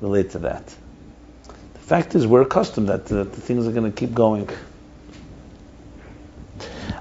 relate 0.00 0.30
to 0.30 0.38
that? 0.40 0.66
The 0.66 1.80
fact 1.80 2.14
is, 2.14 2.26
we're 2.26 2.42
accustomed 2.42 2.88
that, 2.88 3.06
that 3.06 3.32
the 3.32 3.40
things 3.40 3.66
are 3.66 3.72
going 3.72 3.90
to 3.90 3.96
keep 3.96 4.14
going. 4.14 4.48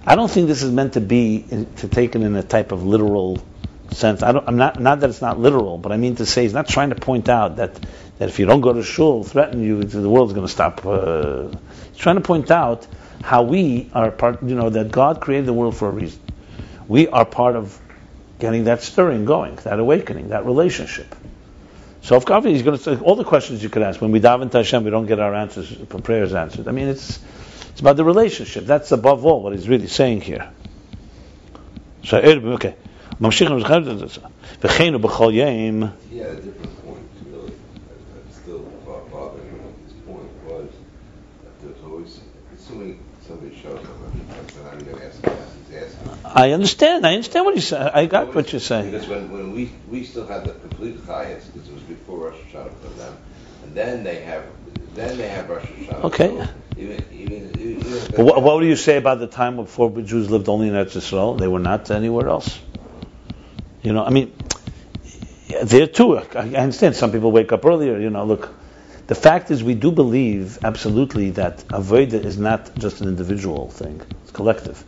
I 0.06 0.16
don't 0.16 0.30
think 0.30 0.48
this 0.48 0.64
is 0.64 0.72
meant 0.72 0.94
to 0.94 1.02
be 1.02 1.46
to 1.78 1.88
taken 1.88 2.24
in 2.24 2.36
a 2.36 2.44
type 2.44 2.72
of 2.72 2.86
literal 2.86 3.44
sense. 3.92 4.24
I 4.24 4.32
don't, 4.32 4.48
I'm 4.48 4.58
not 4.58 4.80
not 4.80 5.00
that 5.02 5.10
it's 5.10 5.22
not 5.22 5.40
literal, 5.40 5.78
but 5.78 5.92
I 5.92 5.98
mean 5.98 6.16
to 6.18 6.26
say 6.26 6.44
he's 6.44 6.54
not 6.54 6.68
trying 6.68 6.90
to 6.90 6.96
point 6.96 7.30
out 7.30 7.58
that 7.58 7.76
that 8.18 8.30
if 8.30 8.40
you 8.40 8.46
don't 8.46 8.62
go 8.62 8.74
to 8.74 8.84
shul, 8.84 9.24
threaten 9.24 9.64
you, 9.64 9.84
the 9.84 10.10
world's 10.10 10.34
going 10.34 10.46
to 10.46 10.52
stop. 10.52 10.86
Uh, 10.86 11.50
he's 11.92 11.98
trying 11.98 12.16
to 12.16 12.22
point 12.22 12.52
out 12.52 12.88
how 13.24 13.44
we 13.44 13.90
are 13.94 14.12
part. 14.12 14.44
You 14.44 14.56
know 14.56 14.70
that 14.70 14.92
God 14.92 15.22
created 15.22 15.46
the 15.46 15.54
world 15.54 15.76
for 15.76 15.88
a 15.90 15.92
reason. 15.92 16.22
We 16.88 17.08
are 17.08 17.26
part 17.26 17.56
of 17.56 17.80
getting 18.40 18.66
that 18.66 18.82
stirring 18.82 19.26
going, 19.26 19.56
that 19.58 19.80
awakening, 19.80 20.30
that 20.30 20.46
relationship. 20.46 21.16
So 22.02 22.16
if 22.18 22.26
God, 22.26 22.46
is 22.46 22.62
going 22.62 22.78
to 22.78 22.84
say 22.84 22.96
all 22.98 23.16
the 23.16 23.24
questions 23.24 23.64
you 23.64 23.70
could 23.70 23.82
ask. 23.82 24.00
When 24.00 24.12
we 24.12 24.20
daven 24.20 24.52
to 24.52 24.58
Hashem, 24.58 24.84
we 24.84 24.92
don't 24.92 25.08
get 25.08 25.20
our 25.20 25.34
answers, 25.34 25.74
prayers 26.04 26.36
answered. 26.36 26.68
I 26.68 26.72
mean, 26.72 26.88
it's 26.88 27.20
it's 27.76 27.82
about 27.82 27.98
the 27.98 28.06
relationship. 28.06 28.64
That's 28.66 28.94
above 28.94 29.26
all 29.26 29.44
what 29.44 29.52
he's 29.52 29.68
really 29.68 29.88
saying 29.88 30.22
here. 30.22 30.50
So, 32.06 32.20
okay. 32.20 32.74
Yeah, 36.10 36.24
a 36.24 36.36
different 36.38 36.86
point, 36.86 37.04
really. 37.26 37.52
I'm 37.52 38.32
still 38.32 38.60
bothering 39.12 39.52
me 39.52 39.60
this 39.84 39.94
point 40.08 40.32
was 40.46 40.70
that 41.44 41.62
there's 41.62 41.84
always, 41.84 42.22
assuming 42.58 43.04
somebody 43.28 43.54
shows 43.62 43.80
up, 43.80 43.88
I'm 44.72 44.80
going 44.80 44.98
to 44.98 45.06
ask 45.06 45.22
I 46.24 46.52
understand. 46.52 47.06
I 47.06 47.16
understand 47.16 47.44
what 47.44 47.56
you 47.56 47.62
say. 47.62 47.78
I 47.78 48.06
got 48.06 48.34
what 48.34 48.54
you're 48.54 48.62
saying. 48.62 48.92
Because 48.92 49.10
when, 49.10 49.30
when 49.34 49.52
we 49.52 49.74
we 49.92 50.06
still 50.06 50.26
had 50.26 50.46
the 50.46 50.54
complete 50.54 51.06
chayes, 51.06 51.44
because 51.52 51.68
it 51.68 51.74
was 51.74 51.84
before 51.84 52.30
Rosh 52.30 52.40
Hashanah 52.54 52.74
for 52.78 52.88
them, 52.98 53.18
and 53.64 53.76
then 53.76 54.06
they 54.06 54.22
have 54.22 54.46
then 54.94 55.18
they 55.18 55.28
have 55.28 55.50
Rosh 55.50 55.64
Hashanah. 55.64 56.04
Okay. 56.06 56.48
Even, 56.78 57.06
even, 57.14 57.60
even 57.60 58.12
But 58.16 58.26
what, 58.26 58.42
what 58.42 58.60
do 58.60 58.66
you 58.66 58.76
say 58.76 58.98
about 58.98 59.20
the 59.20 59.28
time 59.28 59.56
before 59.58 59.90
the 59.90 60.02
Jews 60.02 60.30
lived 60.30 60.50
only 60.50 60.68
in 60.68 60.74
Eretz 60.74 60.96
Yisrael? 60.96 61.38
They 61.38 61.48
were 61.48 61.60
not 61.60 61.92
anywhere 61.92 62.28
else. 62.30 62.60
You 63.82 63.94
know, 63.94 64.04
I 64.04 64.10
mean, 64.10 64.34
there 65.64 65.88
too. 65.88 66.18
I 66.18 66.50
understand 66.56 66.96
some 66.96 67.12
people 67.12 67.32
wake 67.32 67.52
up 67.52 67.66
earlier. 67.66 68.00
You 68.00 68.10
know, 68.10 68.26
look, 68.26 68.54
the 69.08 69.16
fact 69.16 69.52
is 69.52 69.64
we 69.64 69.76
do 69.76 69.92
believe 69.92 70.64
absolutely 70.64 71.32
that 71.32 71.60
avodah 71.68 72.26
is 72.26 72.38
not 72.38 72.76
just 72.78 73.02
an 73.02 73.08
individual 73.08 73.70
thing; 73.70 74.02
it's 74.24 74.32
collective. 74.32 74.84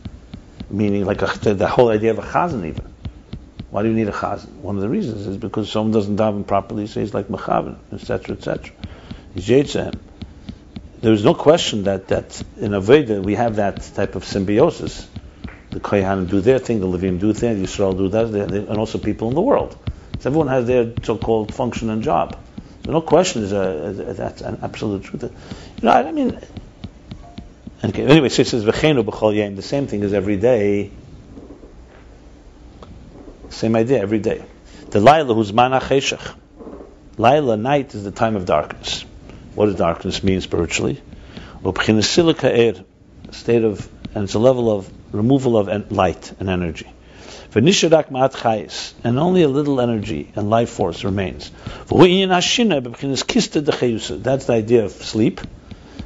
Meaning, 0.70 1.04
like 1.04 1.22
uh, 1.22 1.34
a, 1.46 1.54
the 1.54 1.68
whole 1.68 1.88
idea 1.90 2.10
of 2.10 2.18
a 2.18 2.22
chazan 2.22 2.66
even. 2.66 2.92
Why 3.70 3.82
do 3.82 3.88
you 3.88 3.94
need 3.94 4.08
a 4.08 4.12
chazan? 4.12 4.50
One 4.56 4.76
of 4.76 4.82
the 4.82 4.88
reasons 4.88 5.26
is 5.26 5.36
because 5.36 5.70
someone 5.70 5.92
doesn't 5.92 6.16
daven 6.16 6.46
properly, 6.46 6.86
so 6.86 7.00
he's 7.00 7.14
like 7.14 7.28
mechavan, 7.28 7.76
etc., 7.92 8.36
etc. 8.36 8.72
There 9.34 11.12
is 11.12 11.24
no 11.24 11.34
question 11.34 11.84
that, 11.84 12.08
that 12.08 12.42
in 12.56 12.72
Avodah 12.72 13.22
we 13.22 13.34
have 13.34 13.56
that 13.56 13.82
type 13.94 14.14
of 14.16 14.24
symbiosis. 14.24 15.08
The 15.70 15.80
Kohanim 15.80 16.28
do 16.28 16.40
their 16.40 16.58
thing, 16.58 16.80
the 16.80 16.86
Levim 16.86 17.20
do 17.20 17.32
their, 17.32 17.54
thing, 17.54 17.64
Yisrael 17.64 17.96
do 17.96 18.08
that, 18.08 18.26
and 18.26 18.78
also 18.78 18.98
people 18.98 19.28
in 19.28 19.34
the 19.34 19.42
world. 19.42 19.76
So 20.20 20.30
everyone 20.30 20.48
has 20.48 20.66
their 20.66 20.92
so-called 21.02 21.54
function 21.54 21.90
and 21.90 22.02
job. 22.02 22.36
So 22.84 22.92
no 22.92 23.00
question 23.02 23.42
is 23.42 23.52
a, 23.52 24.14
that's 24.16 24.40
an 24.40 24.60
absolute 24.62 25.04
truth. 25.04 25.22
You 25.22 25.30
know, 25.82 25.90
I, 25.90 26.08
I 26.08 26.12
mean, 26.12 26.40
okay, 27.84 28.04
anyway, 28.04 28.30
so 28.30 28.42
it 28.42 28.48
says 28.48 28.64
v'chenu 28.64 29.04
b'chol 29.04 29.36
yom. 29.36 29.56
The 29.56 29.62
same 29.62 29.86
thing 29.86 30.02
as 30.02 30.14
every 30.14 30.38
day. 30.38 30.90
Same 33.50 33.76
idea 33.76 34.00
every 34.00 34.18
day. 34.20 34.42
The 34.90 35.00
Laila 35.00 35.34
who's 35.34 35.52
mana 35.52 35.80
cheshach. 35.80 36.34
Laila 37.18 37.56
night 37.56 37.94
is 37.94 38.04
the 38.04 38.10
time 38.10 38.36
of 38.36 38.46
darkness. 38.46 39.04
What 39.58 39.66
does 39.66 39.74
darkness 39.74 40.22
mean 40.22 40.40
spiritually? 40.40 41.02
State 43.32 43.64
of, 43.64 43.88
and 44.14 44.22
it's 44.22 44.34
a 44.34 44.38
level 44.38 44.70
of 44.70 44.88
removal 45.12 45.58
of 45.58 45.90
light 45.90 46.32
and 46.38 46.48
energy. 46.48 46.86
And 49.02 49.18
only 49.18 49.42
a 49.42 49.48
little 49.48 49.80
energy 49.80 50.30
and 50.36 50.48
life 50.48 50.70
force 50.70 51.02
remains. 51.02 51.50
That's 51.88 52.04
the 54.44 54.52
idea 54.52 54.84
of 54.84 54.92
sleep, 54.92 55.40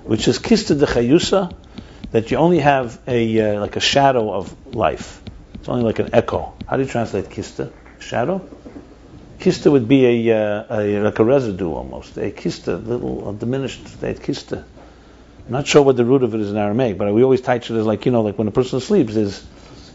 which 0.05 0.29
is 0.29 0.39
kista 0.39 0.75
dechayusa, 0.75 1.55
that 2.13 2.31
you 2.31 2.39
only 2.39 2.61
have 2.61 2.99
a 3.07 3.39
uh, 3.39 3.61
like 3.61 3.77
a 3.77 3.81
shadow 3.81 4.33
of 4.33 4.75
life. 4.75 5.23
It's 5.57 5.69
only 5.69 5.85
like 5.85 5.99
an 5.99 6.15
echo. 6.15 6.55
How 6.67 6.79
do 6.79 6.85
you 6.85 6.89
translate 6.89 7.27
kista? 7.27 7.71
Shadow? 7.99 8.49
Kista 9.43 9.73
would 9.73 9.89
be 9.89 10.29
a, 10.29 10.39
uh, 10.39 10.79
a 10.79 11.01
like 11.01 11.19
a 11.19 11.25
residue 11.25 11.73
almost, 11.73 12.17
a 12.17 12.31
kista, 12.31 12.87
little 12.87 13.29
a 13.29 13.35
diminished 13.35 13.89
state 13.89 14.21
kista. 14.21 14.59
I'm 14.59 15.53
not 15.53 15.67
sure 15.67 15.83
what 15.83 15.97
the 15.97 16.05
root 16.05 16.23
of 16.23 16.33
it 16.37 16.41
is 16.41 16.53
in 16.53 16.57
Aramaic, 16.57 16.97
but 16.97 17.13
we 17.13 17.25
always 17.25 17.41
touch 17.41 17.69
it 17.69 17.77
as 17.77 17.85
like 17.85 18.07
you 18.07 18.13
know, 18.13 18.23
like 18.23 18.39
when 18.39 18.47
a 18.47 18.53
person 18.53 18.79
sleeps, 18.79 19.15
there's 19.15 19.45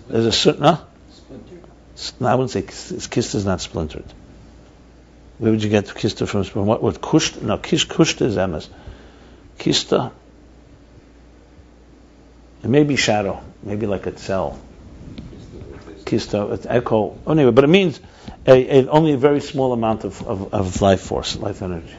there's 0.10 0.26
a 0.26 0.34
certain. 0.34 0.64
Huh? 0.64 0.84
No, 2.20 2.28
I 2.28 2.36
wouldn't 2.36 2.52
say 2.52 2.62
kista, 2.62 3.08
kista 3.08 3.36
is 3.36 3.46
not 3.46 3.62
splintered. 3.62 4.04
Where 5.38 5.52
would 5.52 5.64
you 5.64 5.70
get 5.70 5.86
kista 5.86 6.28
from? 6.28 6.44
From 6.44 6.66
what? 6.66 6.84
What 6.84 7.00
kusht? 7.00 7.42
No, 7.42 7.58
kish 7.58 7.88
kushta 7.88 8.26
is 8.26 8.36
emes. 8.36 8.68
Kista. 9.60 10.12
It 12.64 12.70
may 12.70 12.84
be 12.84 12.98
shadow, 12.98 13.42
maybe 13.64 13.88
like 13.88 14.08
a 14.08 14.18
cell. 14.18 14.60
Kista, 16.04 16.52
it's 16.52 16.66
echo. 16.66 17.18
Anyway, 17.26 17.52
but 17.52 17.64
it 17.64 17.68
means 17.68 18.02
a, 18.48 18.80
a, 18.80 18.88
only 18.88 19.14
a 19.14 19.18
very 19.18 19.42
small 19.42 19.74
amount 19.74 20.06
of, 20.06 20.26
of, 20.26 20.54
of, 20.54 20.82
life 20.82 21.02
force, 21.02 21.36
life 21.36 21.62
energy. 21.62 21.96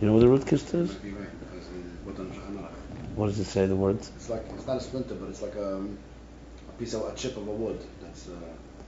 You 0.00 0.08
know 0.08 0.14
what 0.14 0.20
the 0.20 0.28
root 0.28 0.42
kista 0.42 0.82
is? 0.82 0.94
Be 0.94 1.10
right, 1.10 1.28
because 1.40 1.68
what 2.04 2.18
on 2.18 2.26
Shulchan 2.26 2.58
Aruch. 2.58 3.14
What 3.14 3.26
does 3.26 3.38
it 3.38 3.44
say, 3.44 3.66
the 3.66 3.76
words? 3.76 4.10
It's 4.16 4.28
like 4.28 4.42
it's 4.52 4.66
not 4.66 4.78
a 4.78 4.80
splinter, 4.80 5.14
but 5.14 5.28
it's 5.28 5.40
like 5.40 5.54
a, 5.54 5.76
a 5.78 6.72
piece 6.78 6.94
of 6.94 7.06
a 7.06 7.14
chip 7.14 7.36
of 7.36 7.46
a 7.46 7.52
wood. 7.52 7.80
That's 8.02 8.28
uh, 8.28 8.32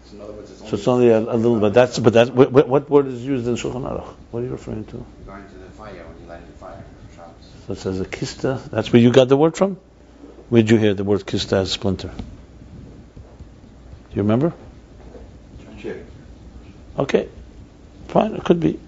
so 0.04 0.16
in 0.16 0.20
other 0.20 0.32
words, 0.32 0.50
it's 0.50 0.60
only, 0.60 0.70
So 0.70 0.76
it's 0.76 0.88
only 0.88 1.08
a, 1.10 1.18
a 1.18 1.36
little 1.36 1.60
bit. 1.60 1.72
That's 1.74 1.98
but 1.98 2.12
that 2.14 2.34
what, 2.34 2.68
what 2.68 2.90
word 2.90 3.06
is 3.06 3.24
used 3.24 3.46
in 3.46 3.54
Shulchan 3.54 3.82
Aruch? 3.82 4.14
What 4.32 4.40
are 4.40 4.44
you 4.44 4.50
referring 4.50 4.84
to? 4.86 5.06
going 5.24 5.46
to 5.46 5.54
the 5.54 5.70
fire 5.70 5.92
when 5.92 6.22
you 6.22 6.28
light 6.28 6.46
the 6.46 6.58
fire. 6.58 6.84
So 7.66 7.72
it 7.72 7.78
says 7.78 8.00
a 8.00 8.04
kista. 8.04 8.68
That's 8.70 8.92
where 8.92 9.00
you 9.00 9.12
got 9.12 9.28
the 9.28 9.36
word 9.36 9.56
from. 9.56 9.78
Where'd 10.48 10.70
you 10.70 10.76
hear 10.76 10.94
the 10.94 11.02
word 11.02 11.20
kista 11.20 11.58
as 11.58 11.72
splinter? 11.72 12.08
Do 12.08 12.22
you 14.14 14.22
remember? 14.22 14.52
Chip. 16.96 17.02
Okay, 17.02 17.28
fine. 18.08 18.34
It 18.34 18.44
could 18.44 18.60
be. 18.60 18.78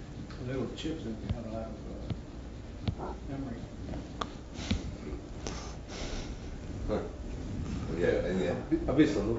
little 0.47 0.67
chips 0.75 1.03
that 1.03 1.09
you 1.09 1.35
have 1.35 1.45
a 1.45 1.49
lot 1.55 1.67
of 2.99 3.09
uh, 3.09 3.13
memory. 3.29 3.55
Yeah, 7.99 8.07
and 8.07 8.39
yeah. 8.41 8.53
Abisla, 8.87 9.25
no 9.25 9.37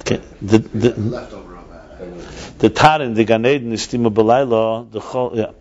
Okay. 0.00 0.20
The 0.40 0.58
the 0.58 0.90
Leftover 1.00 1.56
of 1.56 1.68
that. 1.68 2.58
the 2.58 2.70
tar 2.70 3.02
in 3.02 3.14
the 3.14 3.24
Gan 3.24 3.44
Eden 3.44 3.72
is 3.72 3.86
Tima 3.88 4.12
Belayla, 4.12 4.90
the 4.90 5.00
chol- 5.00 5.36
yeah, 5.36 5.52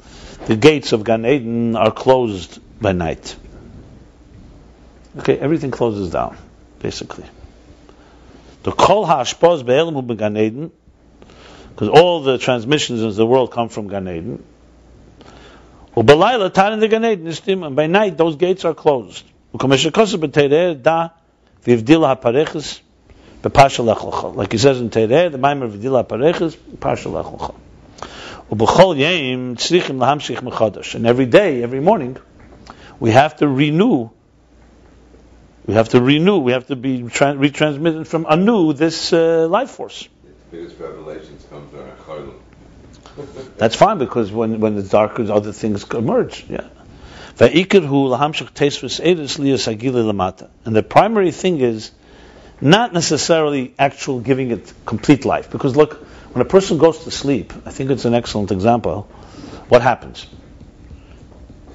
the 0.46 0.56
gates 0.56 0.92
of 0.94 1.04
Gan 1.04 1.26
Eden 1.26 1.76
are 1.76 1.92
closed 1.92 2.60
by 2.82 2.92
night. 2.92 3.36
Okay, 5.18 5.38
everything 5.38 5.72
closes 5.72 6.12
down, 6.12 6.38
basically. 6.80 7.26
The 8.64 8.72
kol 8.72 9.06
hashpos 9.06 9.66
be'elmu 9.66 10.06
beGan 10.06 10.38
Eden, 10.38 10.72
because 11.76 11.90
all 11.90 12.22
the 12.22 12.38
transmissions 12.38 13.02
in 13.02 13.14
the 13.14 13.26
world 13.26 13.52
come 13.52 13.68
from 13.68 13.90
Gan 13.90 14.08
Eden. 14.08 14.42
In 15.98 16.06
the 16.06 16.88
Gan 16.90 17.04
Eden 17.04 17.28
is 17.28 17.42
and 17.46 17.76
by 17.76 17.88
night 17.88 18.18
those 18.18 18.38
gates 18.38 18.64
are 18.64 18.74
closed. 18.74 19.26
Like 19.52 19.62
he 19.62 19.78
says 19.78 20.00
in 20.00 20.10
Teireh, 24.90 25.32
the 25.32 25.38
Maimer 25.38 25.70
v'dil 25.70 25.98
ha'pareches 25.98 26.56
b'pasha 26.78 27.12
lech 27.12 27.26
lecha. 27.26 27.56
Ubechol 28.50 28.98
yem 28.98 29.56
tzrichim 29.58 29.98
lahamshich 29.98 30.38
mechadash. 30.38 30.96
And 30.96 31.06
every 31.06 31.26
day, 31.26 31.62
every 31.62 31.82
morning, 31.82 32.16
we 33.02 33.12
have 33.12 33.36
to 33.38 33.48
renew. 33.50 34.10
We 35.66 35.74
have 35.74 35.90
to 35.90 36.02
renew. 36.02 36.38
We 36.38 36.54
have 36.54 36.68
to 36.68 36.78
be 36.78 37.04
tra- 37.04 37.34
retransmitted 37.34 38.08
from 38.08 38.26
anew 38.30 38.72
this 38.72 39.12
uh, 39.12 39.48
life 39.50 39.72
force. 39.72 40.08
The 40.56 40.62
biggest 40.62 40.80
revelations 40.80 41.46
come 41.50 41.68
during 41.70 41.92
Chaylim. 41.98 42.40
That's 43.58 43.76
fine 43.76 43.98
because 43.98 44.32
when 44.32 44.62
when 44.62 44.78
it's 44.78 44.88
dark, 44.88 45.20
other 45.20 45.52
things 45.52 45.84
emerge. 45.94 46.46
Yeah. 46.50 46.70
And 47.38 47.56
the 50.76 50.84
primary 50.88 51.32
thing 51.32 51.60
is 51.60 51.92
not 52.62 52.94
necessarily 52.94 53.74
actual 53.78 54.22
giving 54.22 54.52
it 54.52 54.74
complete 54.86 55.26
life. 55.26 55.52
Because 55.52 55.76
look, 55.76 55.96
when 56.34 56.42
a 56.42 56.48
person 56.48 56.78
goes 56.78 57.04
to 57.04 57.12
sleep, 57.12 57.52
I 57.66 57.72
think 57.72 57.92
it's 57.92 58.06
an 58.06 58.14
excellent 58.14 58.52
example. 58.52 59.10
What 59.68 59.82
happens? 59.82 60.26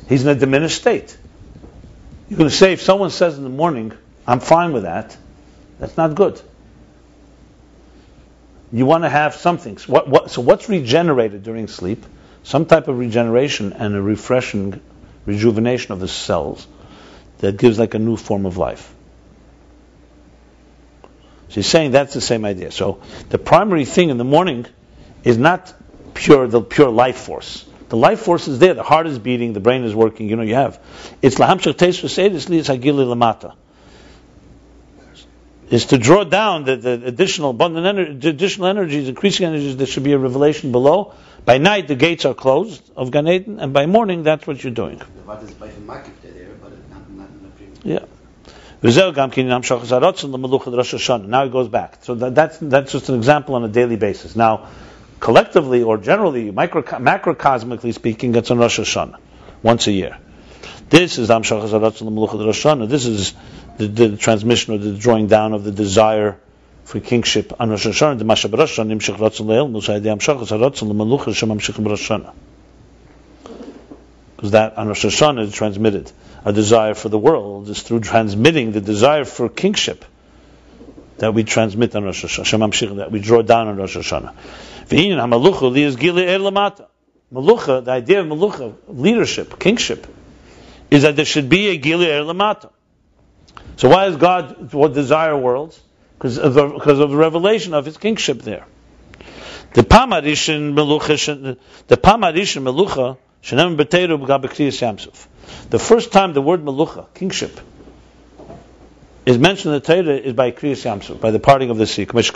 He's 0.09 0.23
in 0.23 0.29
a 0.29 0.35
diminished 0.35 0.79
state. 0.79 1.19
You're 2.31 2.39
going 2.39 2.49
to 2.49 2.57
say 2.57 2.73
if 2.73 2.81
someone 2.81 3.11
says 3.11 3.37
in 3.37 3.45
the 3.45 3.51
morning, 3.51 3.93
"I'm 4.27 4.41
fine 4.41 4.73
with 4.73 4.85
that," 4.85 5.15
that's 5.79 5.99
not 5.99 6.15
good. 6.15 6.41
You 8.73 8.87
want 8.87 9.05
to 9.05 9.09
have 9.09 9.35
something. 9.35 9.79
So, 9.79 9.93
what, 9.93 10.09
what, 10.09 10.31
so 10.31 10.41
what's 10.43 10.69
regenerated 10.69 11.43
during 11.43 11.67
sleep? 11.67 12.05
Some 12.43 12.67
type 12.67 12.89
of 12.89 12.99
regeneration 12.99 13.73
and 13.73 13.95
a 13.95 14.03
refreshing 14.03 14.81
rejuvenation 15.27 15.93
of 15.93 16.01
the 16.01 16.09
cells 16.09 16.67
that 17.39 17.57
gives 17.57 17.79
like 17.79 17.95
a 17.95 17.99
new 17.99 18.17
form 18.17 18.47
of 18.47 18.57
life. 18.57 18.95
So 21.49 21.57
he's 21.57 21.67
saying 21.67 21.91
that's 21.91 22.15
the 22.15 22.21
same 22.21 22.45
idea. 22.45 22.71
So 22.71 23.03
the 23.29 23.39
primary 23.39 23.85
thing 23.85 24.11
in 24.11 24.19
the 24.19 24.25
morning 24.25 24.67
is 25.25 25.37
not 25.37 25.75
pure 26.15 26.47
the 26.47 26.63
pure 26.63 26.91
life 26.91 27.17
force. 27.17 27.67
The 27.89 27.97
life 27.97 28.21
force 28.21 28.47
is 28.47 28.61
there. 28.61 28.75
The 28.75 28.85
heart 28.85 29.09
is 29.09 29.19
beating. 29.19 29.53
The 29.53 29.61
brain 29.61 29.83
is 29.83 29.95
working. 29.95 30.29
You 30.29 30.37
know 30.37 30.43
you 30.43 30.55
have. 30.55 30.81
It's 31.21 31.37
lahamshach 31.37 31.75
liyas 31.75 32.79
hagili 32.79 33.05
lamata. 33.05 33.55
Is 35.71 35.87
to 35.87 35.99
draw 35.99 36.25
down 36.25 36.65
the, 36.65 36.77
the 36.77 37.07
additional 37.07 37.51
abundant 37.51 37.87
energy, 37.87 38.15
the 38.19 38.29
additional 38.31 38.67
energies, 38.67 39.09
increasing 39.09 39.47
energies. 39.47 39.77
There 39.77 39.87
should 39.87 40.03
be 40.03 40.13
a 40.13 40.19
revelation 40.19 40.73
below. 40.73 41.15
By 41.45 41.59
night 41.59 41.87
the 41.87 41.95
gates 41.95 42.25
are 42.25 42.35
closed 42.35 42.91
of 42.97 43.13
Gan 43.13 43.29
Eden, 43.29 43.61
and 43.61 43.73
by 43.73 43.87
morning 43.87 44.25
that's 44.25 44.47
what 44.47 44.63
you're 44.63 44.73
doing. 44.73 44.99
The 44.99 45.05
what 45.05 45.43
is 45.45 45.53
by 45.53 45.69
the 45.69 45.81
makif 45.81 46.11
there, 46.23 46.49
but 46.61 46.73
it's 46.73 46.91
not 46.91 47.09
not 47.11 47.29
in 47.29 47.43
the 47.45 47.49
previous. 47.51 47.79
Yeah. 47.85 48.05
V'zeh 48.83 49.15
gam 49.15 49.31
ki 49.31 49.45
nam 49.45 49.63
shachas 49.63 49.97
harotzen 49.97 50.33
l'meluchat 50.33 50.77
Rosh 50.77 50.95
Hashanah. 50.95 51.27
Now 51.27 51.45
he 51.45 51.51
goes 51.51 51.69
back. 51.69 51.99
So 52.03 52.15
that, 52.17 52.35
that's 52.35 52.59
that's 52.59 52.91
just 52.93 53.09
an 53.09 53.15
example 53.15 53.55
on 53.55 53.63
a 53.63 53.69
daily 53.69 53.97
basis. 53.97 54.35
Now, 54.35 54.69
collectively 55.21 55.83
or 55.83 55.99
generally, 55.99 56.51
micro, 56.51 56.83
macrocosmically 56.83 57.95
speaking, 57.95 58.35
it's 58.35 58.51
on 58.51 58.59
Rosh 58.59 58.81
Hashanah 58.81 59.19
once 59.63 59.87
a 59.87 59.93
year. 59.93 60.19
This 60.89 61.19
is 61.19 61.29
nam 61.29 61.43
shachas 61.43 61.69
harotzen 61.69 62.03
l'meluchat 62.03 62.45
Rosh 62.45 62.65
Hashanah. 62.65 62.89
This 62.89 63.07
is 63.07 63.35
the, 63.81 64.09
the 64.09 64.17
transmission 64.17 64.75
or 64.75 64.79
the 64.79 64.93
drawing 64.95 65.27
down 65.27 65.53
of 65.53 65.65
the 65.65 65.73
desire 65.73 66.39
for 66.85 67.01
kingship 67.01 67.53
on 67.59 67.71
Rosh 67.71 67.87
Hashanah. 67.87 68.19
Because 74.37 74.51
that 74.53 74.77
on 74.79 74.89
Rosh 74.89 75.05
Hashanah 75.05 75.43
is 75.43 75.53
transmitted. 75.53 76.13
A 76.45 76.53
desire 76.53 76.95
for 76.95 77.09
the 77.09 77.19
world 77.19 77.69
is 77.69 77.83
through 77.83 78.01
transmitting 78.01 78.73
the 78.73 78.81
desire 78.81 79.25
for 79.25 79.49
kingship 79.49 80.05
that 81.19 81.35
we 81.35 81.45
transmit 81.45 81.95
on 81.97 82.05
Rosh 82.05 82.25
Hashanah, 82.25 82.97
that 82.97 83.11
we 83.11 83.21
draw 83.21 83.43
down 83.43 83.69
on 83.69 83.77
Rosh 83.77 83.97
Hashanah. 83.97 84.35
Malucha, 87.33 87.85
the 87.85 87.93
idea 87.93 88.21
of 88.21 88.27
malucha, 88.27 88.75
leadership, 88.89 89.59
kingship, 89.61 90.07
is 90.91 91.03
that 91.03 91.15
there 91.15 91.25
should 91.25 91.49
be 91.49 91.69
a 91.69 91.77
gili 91.77 92.11
er 92.11 92.23
lamata. 92.23 92.71
So 93.81 93.89
why 93.89 94.05
does 94.11 94.17
God 94.17 94.93
desire 94.93 95.35
worlds? 95.35 95.81
Because 96.19 96.37
of, 96.37 96.53
the, 96.53 96.67
because 96.69 96.99
of 96.99 97.09
the 97.09 97.17
revelation 97.17 97.73
of 97.73 97.87
His 97.87 97.97
kingship 97.97 98.43
there. 98.43 98.67
The 99.73 99.81
pamarishin 99.81 100.75
melucha, 100.75 101.57
the 101.87 101.97
pamarishin 101.97 102.63
melucha, 102.63 103.17
shenem 103.43 103.79
b'teiru 103.79 104.23
b'gab 104.23 104.81
Yam 104.83 104.99
Suf. 104.99 105.27
The 105.71 105.79
first 105.79 106.13
time 106.13 106.35
the 106.35 106.43
word 106.43 106.63
melucha, 106.63 107.07
kingship, 107.15 107.59
is 109.25 109.39
mentioned 109.39 109.75
in 109.75 109.81
the 109.81 109.87
Torah 109.87 110.19
is 110.19 110.35
by 110.35 110.51
kriyas 110.51 110.85
Yam 110.85 111.01
Suf, 111.01 111.19
by 111.19 111.31
the 111.31 111.41
parting 111.41 111.71
of 111.71 111.79
the 111.79 111.87
sea. 111.87 112.05
Like 112.05 112.17
it 112.17 112.33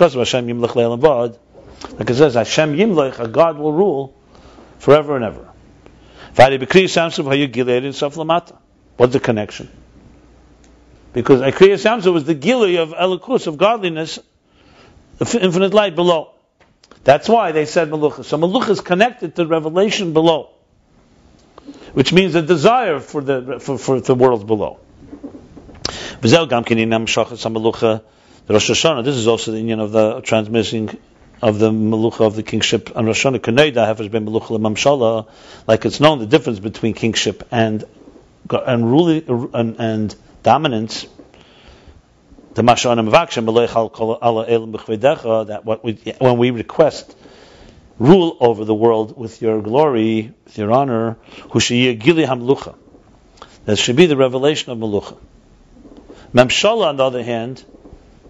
says, 2.15 2.35
Hashem 2.35 2.75
yimlech, 2.75 3.33
God 3.33 3.59
will 3.59 3.73
rule 3.75 4.15
forever 4.79 5.17
and 5.17 5.27
ever. 5.27 5.47
What's 8.97 9.13
the 9.13 9.21
connection? 9.23 9.84
Because 11.15 11.41
Akriyas 11.41 11.85
Yam 11.85 12.03
Suf 12.03 12.13
was 12.13 12.25
the 12.25 12.35
gili 12.35 12.77
of 12.77 12.91
Elokus, 12.91 13.47
of 13.47 13.57
godliness, 13.57 14.19
the 15.19 15.39
infinite 15.41 15.73
light 15.73 15.95
below. 15.95 16.33
That's 17.05 17.29
why 17.29 17.53
they 17.53 17.67
said 17.67 17.89
Malucha. 17.89 18.25
So 18.25 18.37
Malucha 18.37 18.71
is 18.71 18.81
connected 18.81 19.37
to 19.37 19.47
revelation 19.47 20.13
below, 20.13 20.51
which 21.93 22.13
means 22.13 22.35
a 22.35 22.43
desire 22.43 22.99
for 22.99 23.23
the 23.23 23.61
for, 23.61 23.79
for 23.79 24.01
the 24.01 24.15
worlds 24.15 24.43
below. 24.43 24.81
This 26.21 26.33
is 26.33 26.39
also 29.29 29.53
the 29.53 29.59
union 29.59 29.81
of 29.81 29.93
the 29.93 30.21
transmitting 30.23 30.99
of 31.41 31.59
the 31.59 31.71
Malucha 31.71 32.27
of 32.27 32.35
the 32.35 32.43
kingship 32.43 32.91
and 32.97 33.07
Rosh 33.07 33.25
Hashanah 33.25 33.39
Kaneda 33.39 33.87
has 33.87 34.09
been 34.09 34.27
Malucha 34.27 34.59
Mamshala, 34.59 35.29
like 35.69 35.85
it's 35.85 36.01
known 36.01 36.19
the 36.19 36.27
difference 36.27 36.59
between 36.59 36.95
kingship 36.95 37.47
and 37.53 37.85
and 38.51 38.91
ruling 38.91 39.51
and, 39.55 39.77
and 39.79 40.17
dominance, 40.45 41.07
the 42.55 42.63
Mashanim 42.63 43.11
Vakshem, 43.11 43.47
that 45.49 45.65
what 45.65 45.85
we, 45.85 45.93
when 46.19 46.39
we 46.39 46.51
request 46.53 47.17
rule 47.99 48.37
over 48.41 48.65
the 48.65 48.75
world 48.75 49.17
with 49.17 49.43
your 49.43 49.61
glory, 49.63 50.33
with 50.45 50.59
your 50.59 50.71
honor. 50.73 51.17
That 53.65 53.77
should 53.77 53.97
be 53.97 54.07
the 54.07 54.17
revelation 54.17 54.73
of 54.73 54.79
Malucha. 54.79 55.17
Memshala, 56.35 56.87
on 56.87 56.97
the 56.97 57.05
other 57.05 57.23
hand, 57.23 57.65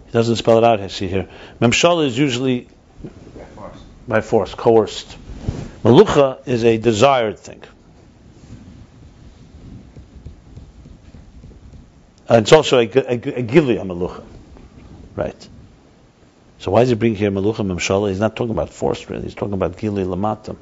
he 0.06 0.12
doesn't 0.12 0.36
spell 0.36 0.58
it 0.58 0.64
out, 0.64 0.80
I 0.80 0.88
see 0.88 1.08
here. 1.08 1.28
Memshala 1.60 2.06
is 2.06 2.16
usually 2.16 2.68
By 3.36 3.44
force. 3.44 3.78
by 4.06 4.20
force, 4.20 4.54
coerced. 4.54 5.16
Malucha 5.82 6.46
is 6.46 6.64
a 6.64 6.76
desired 6.78 7.38
thing. 7.38 7.62
And 12.28 12.42
it's 12.42 12.52
also 12.52 12.78
a, 12.78 12.82
a, 12.82 13.14
a 13.14 13.42
gili 13.42 13.76
malucha, 13.76 14.24
right? 15.14 15.48
So 16.58 16.70
why 16.70 16.80
does 16.80 16.88
he 16.88 16.94
bring 16.94 17.14
here 17.14 17.30
malucha 17.30 17.56
memshala? 17.56 18.08
He's 18.08 18.20
not 18.20 18.36
talking 18.36 18.52
about 18.52 18.70
force, 18.70 19.08
really. 19.10 19.24
He's 19.24 19.34
talking 19.34 19.54
about 19.54 19.76
gili 19.76 20.04
lamata. 20.04 20.56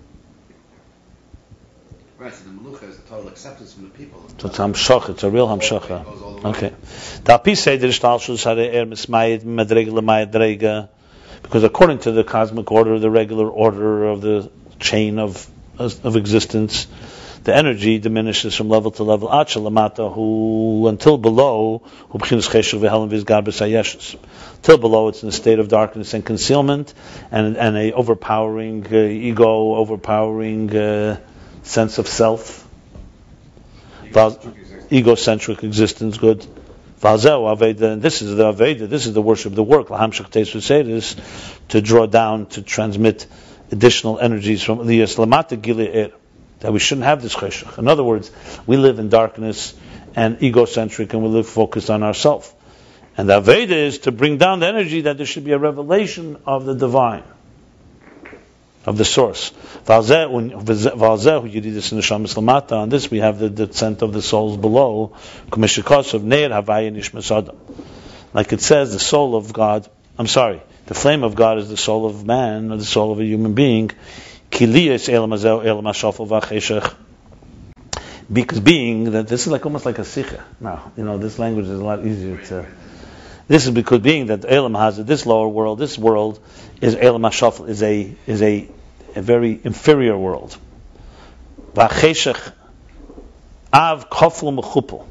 Right, 2.23 2.33
so 2.33 2.45
the 2.45 2.51
Malucha 2.51 2.89
is 2.89 2.99
the 2.99 3.03
total 3.09 3.27
acceptance 3.27 3.75
from 3.75 3.83
the 3.83 3.91
people. 3.91 4.25
So 4.39 4.47
it's 4.47 4.57
hamshach. 4.57 5.11
It's 5.11 5.25
a 5.25 5.31
real 5.31 5.49
hamshacha. 5.49 6.45
Okay. 6.45 6.73
The 7.25 7.55
say 7.57 7.79
the 7.79 7.89
shtalshus 7.89 8.45
had 8.45 8.59
er 8.59 8.87
mismayit 8.87 9.43
madrega 9.43 9.89
lamayadrega, 9.89 10.89
because 11.43 11.65
according 11.65 11.99
to 12.01 12.13
the 12.13 12.23
cosmic 12.23 12.71
order, 12.71 13.01
the 13.01 13.11
regular 13.11 13.51
order 13.51 14.05
of 14.05 14.21
the 14.21 14.53
chain 14.79 15.19
of 15.19 15.49
of 15.81 16.15
existence, 16.15 16.87
the 17.45 17.55
energy 17.55 17.99
diminishes 17.99 18.55
from 18.55 18.69
level 18.69 18.91
to 18.93 19.03
level. 19.03 19.29
Achalamata, 19.29 20.13
who 20.13 20.87
until 20.89 21.19
below. 21.19 21.83
Till 24.63 24.79
below, 24.79 25.09
it's 25.09 25.23
in 25.23 25.29
a 25.29 25.33
state 25.33 25.59
of 25.59 25.69
darkness 25.69 26.15
and 26.15 26.25
concealment, 26.25 26.95
and 27.31 27.57
and 27.57 27.77
a 27.77 27.93
overpowering 27.93 28.87
uh, 28.93 28.97
ego, 28.97 29.75
overpowering 29.75 30.77
uh, 30.77 31.19
sense 31.63 31.99
of 31.99 32.07
self, 32.07 32.67
egocentric 34.93 35.65
existence. 35.65 36.19
Good. 36.19 36.47
Valzeu 37.01 37.57
Avodah, 37.57 37.95
and 37.95 38.03
this 38.03 38.23
is 38.23 38.37
the 38.37 38.53
Avodah, 38.53 38.89
this 38.89 39.07
is 39.07 39.13
the 39.13 39.23
worship, 39.23 39.53
the 39.57 39.63
work, 39.65 39.89
to 39.89 41.81
draw 41.81 42.07
down, 42.07 42.47
to 42.47 42.63
transmit 42.63 43.27
additional 43.73 44.21
energies 44.21 44.63
from 44.63 44.87
the 44.87 45.01
Islamata 45.01 45.61
Gile'er 45.61 46.13
that 46.63 46.73
we 46.73 46.79
shouldn't 46.79 47.05
have 47.05 47.21
this 47.21 47.35
cheshach. 47.35 47.77
In 47.77 47.89
other 47.89 48.05
words, 48.05 48.31
we 48.67 48.77
live 48.77 49.01
in 49.01 49.09
darkness 49.09 49.75
and 50.15 50.41
egocentric, 50.43 51.13
and 51.13 51.23
we 51.23 51.29
live 51.29 51.49
focused 51.49 51.91
on 51.91 52.05
ourselves. 52.05 52.53
And 53.17 53.29
the 53.29 53.41
Aveda 53.41 53.71
is 53.71 53.99
to 54.01 54.13
bring 54.13 54.39
down 54.39 54.61
the 54.61 54.69
energy 54.69 55.03
that 55.03 55.17
there 55.17 55.27
should 55.27 55.45
be 55.45 55.51
a 55.53 55.59
revelation 55.59 56.39
of 56.47 56.65
the 56.65 56.75
divine, 56.75 57.25
of 58.87 58.97
the 58.97 59.05
source. 59.05 59.51
you 59.51 60.03
did 61.61 61.75
this 61.75 61.93
in 61.93 61.99
the 61.99 62.05
Lamata, 62.05 62.73
On 62.73 62.89
this 62.89 63.11
we 63.11 63.19
have 63.19 63.41
the 63.41 63.51
descent 63.51 64.03
of 64.03 64.13
the 64.13 64.23
souls 64.23 64.57
below. 64.57 65.17
Like 68.35 68.53
it 68.53 68.61
says, 68.61 68.93
the 68.93 68.99
soul 69.01 69.37
of 69.37 69.53
God, 69.53 69.91
I'm 70.17 70.29
sorry, 70.29 70.63
the 70.87 70.95
flame 70.95 71.25
of 71.25 71.35
God 71.35 71.59
is 71.59 71.69
the 71.69 71.77
soul 71.77 72.07
of 72.07 72.25
man, 72.25 72.71
or 72.71 72.77
the 72.77 72.85
soul 72.85 73.13
of 73.13 73.21
a 73.21 73.25
human 73.25 73.55
being. 73.55 73.91
Because 78.33 78.61
being 78.61 79.11
that 79.13 79.29
this 79.29 79.43
is 79.43 79.49
like 79.49 79.67
almost 79.67 79.85
like 79.85 79.99
a 79.99 80.05
sikha. 80.05 80.45
Now, 80.61 80.93
you 80.97 81.05
know, 81.05 81.19
this 81.19 81.39
language 81.39 81.67
is 81.67 81.81
a 81.81 81.85
lot 81.85 82.05
easier 82.07 82.39
to. 82.47 82.67
This 83.49 83.65
is 83.67 83.73
because 83.73 84.01
being 84.01 84.27
that 84.27 84.45
Elam 84.47 84.75
has 84.75 84.97
this 85.05 85.27
lower 85.27 85.49
world, 85.49 85.79
this 85.79 85.99
world 85.99 86.39
is 86.81 86.95
Elam 86.95 87.23
Hashafel 87.23 87.69
is 87.69 87.83
a 87.83 88.15
is 88.27 88.41
a, 88.43 88.69
a 89.17 89.23
very 89.23 89.61
inferior 89.63 90.17
world. 90.17 90.57
V'acheshech 91.75 92.53
av 93.73 94.09
kofel 94.09 94.59
mechupel, 94.59 95.07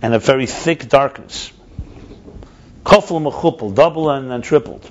and 0.00 0.14
a 0.14 0.18
very 0.18 0.46
thick 0.46 0.88
darkness. 0.88 1.52
Kofel 2.84 3.20
mechupel, 3.30 3.74
double 3.74 4.10
and, 4.10 4.32
and 4.32 4.42
tripled. 4.42 4.88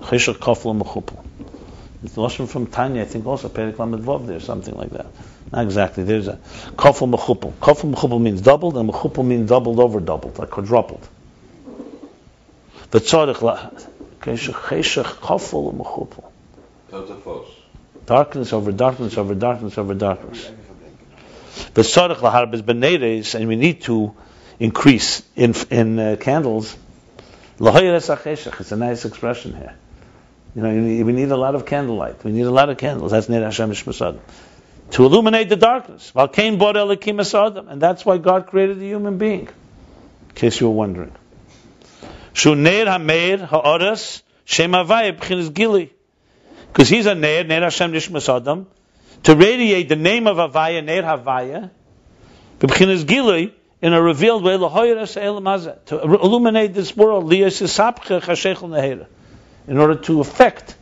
Cheshech 0.00 0.36
kofel 0.36 0.80
mechupel. 0.80 1.24
It's 2.02 2.14
the 2.14 2.22
Lashon 2.22 2.48
from 2.48 2.68
Tanya, 2.68 3.02
I 3.02 3.04
think 3.06 3.26
also, 3.26 3.48
Perek 3.48 3.78
Lamed 3.78 4.04
Vav 4.04 4.26
there, 4.26 4.38
something 4.38 4.74
like 4.74 4.90
that. 4.90 5.06
Not 5.50 5.64
exactly. 5.64 6.04
There's 6.04 6.28
a 6.28 6.38
kofel 6.76 7.12
mechupel. 7.12 7.52
Kofel 7.54 7.92
mechupel 7.92 8.20
means 8.20 8.40
doubled, 8.40 8.76
and 8.76 8.88
mechupel 8.88 9.26
means 9.26 9.48
doubled 9.48 9.80
over 9.80 9.98
doubled, 9.98 10.38
like 10.38 10.50
quadrupled. 10.50 11.06
The 12.90 13.00
tzorich 13.00 13.42
la 13.42 13.70
cheshech 14.20 15.04
kofel 15.04 15.74
mechupel. 15.74 16.30
Darkness 18.06 18.52
over 18.52 18.72
darkness 18.72 19.18
over 19.18 19.34
darkness 19.34 19.76
over 19.76 19.94
darkness. 19.94 20.50
The 21.74 21.82
tzorich 21.82 22.18
lahar 22.18 22.54
is 22.54 22.62
beneres, 22.62 23.34
and 23.34 23.48
we 23.48 23.56
need 23.56 23.82
to 23.82 24.14
increase 24.60 25.22
in 25.34 25.54
in 25.70 25.98
uh, 25.98 26.16
candles. 26.20 26.76
It's 27.60 28.72
a 28.72 28.76
nice 28.76 29.04
expression 29.04 29.56
here. 29.56 29.74
You 30.54 30.62
know, 30.62 31.04
we 31.04 31.12
need 31.12 31.30
a 31.30 31.36
lot 31.36 31.54
of 31.54 31.66
candlelight. 31.66 32.24
We 32.24 32.32
need 32.32 32.46
a 32.46 32.50
lot 32.50 32.68
of 32.70 32.78
candles. 32.78 33.12
That's 33.12 33.28
Ner 33.28 33.44
Hashem 33.44 33.70
Shmasadim. 33.70 34.20
To 34.92 35.04
illuminate 35.04 35.48
the 35.48 35.56
darkness. 35.56 36.12
Valkain 36.14 36.58
bor 36.58 36.72
elikim 36.72 37.20
asadim. 37.20 37.70
And 37.70 37.80
that's 37.80 38.04
why 38.04 38.18
God 38.18 38.46
created 38.46 38.80
the 38.80 38.86
human 38.86 39.18
being. 39.18 39.48
In 40.28 40.34
case 40.34 40.60
you 40.60 40.68
were 40.68 40.74
wondering. 40.74 41.12
Shu 42.32 42.54
Ner 42.54 42.86
Hameir 42.86 43.40
Ha'oras 43.40 44.22
Shem 44.44 44.72
Havaya 44.72 45.16
B'chinas 45.18 45.52
Gili. 45.52 45.92
Because 46.72 46.88
he's 46.88 47.06
a 47.06 47.14
Ner, 47.14 47.44
Ner 47.44 47.60
Hashem 47.62 47.92
Nishmasadim, 47.92 48.66
to 49.24 49.34
radiate 49.36 49.88
the 49.88 49.96
name 49.96 50.26
of 50.26 50.36
Havaya, 50.36 50.84
Ner 50.84 51.02
Havaya, 51.02 51.70
B'chinas 52.60 53.06
Gili, 53.06 53.54
in 53.82 53.92
a 53.92 54.00
revealed 54.00 54.42
way, 54.42 54.56
to 54.56 55.98
illuminate 56.00 56.74
this 56.74 56.96
world, 56.96 57.24
Liyas 57.24 57.60
Yisapche 57.62 58.20
Chashechel 58.20 59.06
in 59.68 59.78
order 59.78 59.94
to 59.94 60.20
effect, 60.20 60.74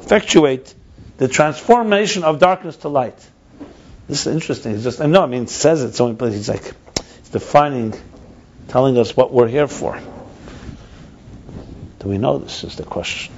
effectuate 0.00 0.74
the 1.16 1.28
transformation 1.28 2.24
of 2.24 2.40
darkness 2.40 2.76
to 2.78 2.88
light. 2.88 3.16
This 4.08 4.26
is 4.26 4.34
interesting. 4.34 4.72
It's 4.72 4.82
just, 4.82 5.00
I 5.00 5.04
I 5.04 5.26
mean, 5.26 5.44
it 5.44 5.50
says 5.50 5.82
it 5.82 5.94
so 5.94 6.06
many 6.06 6.16
places. 6.16 6.46
He's 6.46 6.48
like, 6.48 6.74
it's 7.18 7.30
defining, 7.30 7.94
telling 8.68 8.98
us 8.98 9.16
what 9.16 9.32
we're 9.32 9.48
here 9.48 9.68
for. 9.68 9.98
Do 12.00 12.08
we 12.08 12.18
know 12.18 12.38
this 12.38 12.64
is 12.64 12.76
the 12.76 12.82
question? 12.82 13.32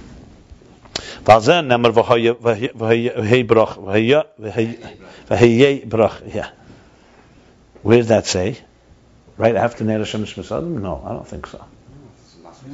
Yeah. 6.26 6.50
Where 7.82 7.98
does 7.98 8.08
that 8.08 8.26
say? 8.26 8.58
Right 9.36 9.54
after 9.54 9.84
Ner 9.84 9.98
Hashem 9.98 10.24
No, 10.82 11.02
I 11.04 11.12
don't 11.12 11.28
think 11.28 11.46
so. 11.46 11.64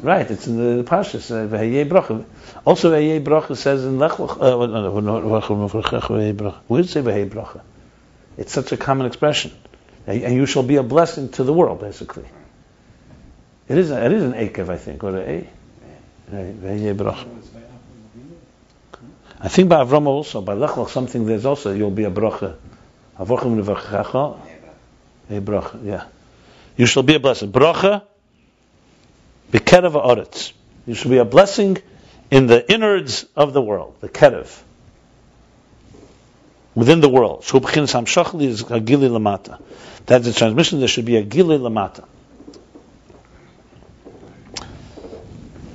Right, 0.00 0.30
it's 0.30 0.46
in 0.46 0.56
the 0.56 0.84
Parshas, 0.84 1.30
uh, 1.30 1.46
V'hayei 1.48 1.86
bracha. 1.86 2.24
Also, 2.64 2.90
V'hayei 2.92 3.22
bracha 3.22 3.56
says 3.56 3.84
in 3.84 3.98
Lech 3.98 4.18
Lech, 4.18 4.30
uh, 4.30 4.60
it 6.80 6.88
say 6.88 7.02
V'hayei 7.02 7.28
bracha? 7.28 7.60
It's 8.36 8.52
such 8.52 8.72
a 8.72 8.76
common 8.76 9.06
expression. 9.06 9.52
And 10.06 10.34
you 10.34 10.46
shall 10.46 10.62
be 10.62 10.76
a 10.76 10.82
blessing 10.82 11.28
to 11.30 11.44
the 11.44 11.52
world, 11.52 11.80
basically. 11.80 12.24
It 13.68 13.78
is, 13.78 13.90
a, 13.90 14.04
it 14.04 14.12
is 14.12 14.22
an 14.24 14.32
Akev, 14.32 14.68
I 14.68 14.76
think, 14.76 15.04
or 15.04 15.16
a 15.16 15.20
A. 15.20 15.48
Avinu. 16.32 17.26
I 19.40 19.48
think 19.48 19.68
by 19.68 19.84
Avram 19.84 20.06
also, 20.06 20.40
by 20.40 20.54
Lech 20.54 20.76
Lech, 20.76 20.88
something 20.88 21.26
there's 21.26 21.44
also, 21.44 21.72
you'll 21.72 21.90
be 21.90 22.04
a 22.04 22.10
bracha. 22.10 22.56
A 23.18 23.24
bracha, 25.40 25.84
yeah. 25.84 26.04
You 26.76 26.86
shall 26.86 27.02
be 27.02 27.14
a 27.14 27.20
blessing. 27.20 27.52
Bracha, 27.52 28.02
b'kerev 29.52 29.92
ha'aretz. 29.92 30.52
You 30.86 30.94
shall 30.94 31.10
be 31.10 31.18
a 31.18 31.24
blessing 31.24 31.78
in 32.30 32.46
the 32.46 32.72
innards 32.72 33.26
of 33.36 33.52
the 33.52 33.62
world, 33.62 33.94
the 34.00 34.08
kerev. 34.08 34.60
Within 36.74 37.00
the 37.00 37.08
world. 37.08 37.44
Shu 37.44 37.60
b'chinas 37.60 37.92
hamshachli 37.92 38.46
is 38.46 38.62
a 38.70 38.80
gili 38.80 39.08
lamata. 39.08 39.60
That's 40.06 40.24
the 40.24 40.32
transmission, 40.32 40.80
there 40.80 40.88
should 40.88 41.04
be 41.04 41.16
a 41.16 41.22
gili 41.22 41.58
lamata. 41.58 42.04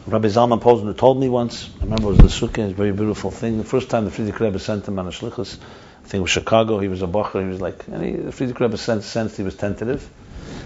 Rabbi 0.07 0.29
Zalman 0.29 0.61
Posner 0.61 0.97
told 0.97 1.19
me 1.19 1.27
once, 1.27 1.69
I 1.81 1.83
remember 1.83 2.05
it 2.05 2.21
was 2.21 2.39
the 2.39 2.47
Sukkah, 2.47 2.59
it's 2.59 2.71
a 2.71 2.75
very 2.75 2.93
beautiful 2.93 3.29
thing. 3.29 3.57
The 3.57 3.65
first 3.65 3.89
time 3.89 4.05
the 4.05 4.11
Frierdiker 4.11 4.39
Rebbe 4.39 4.57
sent 4.57 4.87
him 4.87 4.97
on 4.99 5.05
a 5.05 5.11
shlichus, 5.11 5.57
I 5.57 6.07
think 6.07 6.13
it 6.13 6.21
was 6.21 6.31
Chicago, 6.31 6.79
he 6.79 6.87
was 6.87 7.01
a 7.01 7.07
bacher, 7.07 7.43
he 7.43 7.49
was 7.49 7.59
like, 7.59 7.85
and 7.87 8.03
he, 8.03 8.11
the 8.13 8.31
Frierdiker 8.31 8.61
Rebbe 8.61 8.77
sensed 8.77 9.35
he 9.35 9.43
was 9.43 9.55
tentative. 9.55 10.09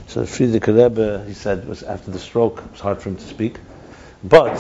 So 0.07 0.23
Frierdiker 0.23 0.76
Rebbe, 0.76 1.23
he 1.26 1.34
said, 1.34 1.68
was 1.68 1.84
after 1.84 2.11
the 2.11 2.19
stroke, 2.19 2.60
it 2.60 2.72
was 2.72 2.80
hard 2.82 3.02
for 3.02 3.10
him 3.10 3.15
to 3.15 3.23
speak. 3.23 3.57
But 4.23 4.60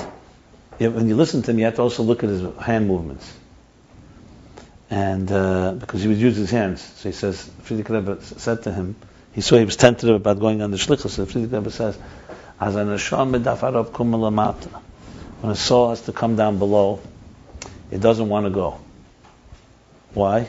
when 0.77 1.07
you 1.07 1.15
listen 1.15 1.41
to 1.43 1.51
him, 1.51 1.59
you 1.59 1.65
have 1.65 1.75
to 1.75 1.81
also 1.81 2.03
look 2.03 2.23
at 2.23 2.29
his 2.29 2.43
hand 2.57 2.87
movements. 2.87 3.31
And 4.89 5.31
uh, 5.31 5.73
because 5.73 6.01
he 6.01 6.07
would 6.07 6.17
use 6.17 6.35
his 6.35 6.51
hands. 6.51 6.81
So 6.81 7.09
he 7.09 7.13
says, 7.13 7.49
Frierdiker 7.63 7.89
Rebbe 7.89 8.21
said 8.21 8.63
to 8.63 8.71
him, 8.71 8.95
he 9.33 9.41
saw 9.41 9.57
he 9.57 9.65
was 9.65 9.77
tentative 9.77 10.15
about 10.15 10.39
going 10.39 10.61
on 10.61 10.71
the 10.71 10.77
shlichus. 10.77 11.11
So 11.11 11.25
Frierdiker 11.25 11.59
Rebbe 11.59 11.71
says, 11.71 11.97
as 12.59 12.75
an. 12.75 12.89
When 15.41 15.51
a 15.51 15.55
soul 15.55 15.89
has 15.89 16.01
to 16.03 16.13
come 16.13 16.35
down 16.35 16.59
below, 16.59 17.01
it 17.89 17.99
doesn't 17.99 18.29
want 18.29 18.45
to 18.45 18.51
go. 18.51 18.79
Why? 20.13 20.47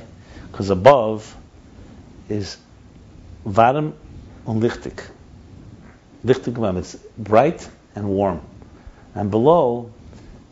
Because 0.50 0.68
above 0.70 1.34
is 2.28 2.58
varm 3.46 3.94
and 4.46 4.62
lichtig. 4.62 5.00
Lichtig 6.24 6.54
varm. 6.54 6.76
It's 6.76 6.96
bright 7.16 7.68
and 7.94 8.08
warm. 8.08 8.40
And 9.14 9.30
below 9.30 9.92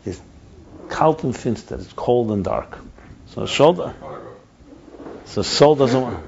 is 0.05 0.19
kalt 0.89 1.23
and 1.23 1.35
finster. 1.35 1.75
It's 1.75 1.93
cold 1.93 2.31
and 2.31 2.43
dark. 2.43 2.77
So 3.27 3.43
a 3.43 3.47
soul, 3.47 3.93
so 5.25 5.41
soul 5.41 5.75
doesn't 5.75 6.01
want, 6.01 6.23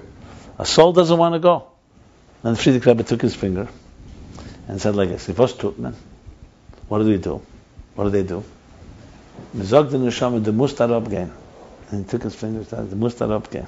a 0.57 0.65
soul 0.65 0.93
doesn't 0.93 1.17
want 1.17 1.35
to 1.35 1.39
go. 1.39 1.67
And 2.43 2.55
the 2.55 2.61
Frierdiker 2.61 2.87
Rebbe 2.87 3.03
took 3.03 3.21
his 3.21 3.35
finger 3.35 3.67
and 4.67 4.81
said 4.81 4.95
like 4.95 5.09
this, 5.09 5.27
was 5.27 5.53
tut 5.53 5.77
man? 5.79 5.95
What 6.87 6.99
do 6.99 7.05
we 7.05 7.17
do? 7.17 7.41
What 7.95 8.05
do 8.05 8.09
they 8.09 8.23
do? 8.23 8.43
And 9.53 9.63
he 9.63 9.69
took 12.09 12.23
his 12.23 12.35
finger 12.35 12.59
and 12.59 12.67
said, 12.67 12.93
musst 12.97 13.19
da 13.19 13.27
abgehen. 13.27 13.67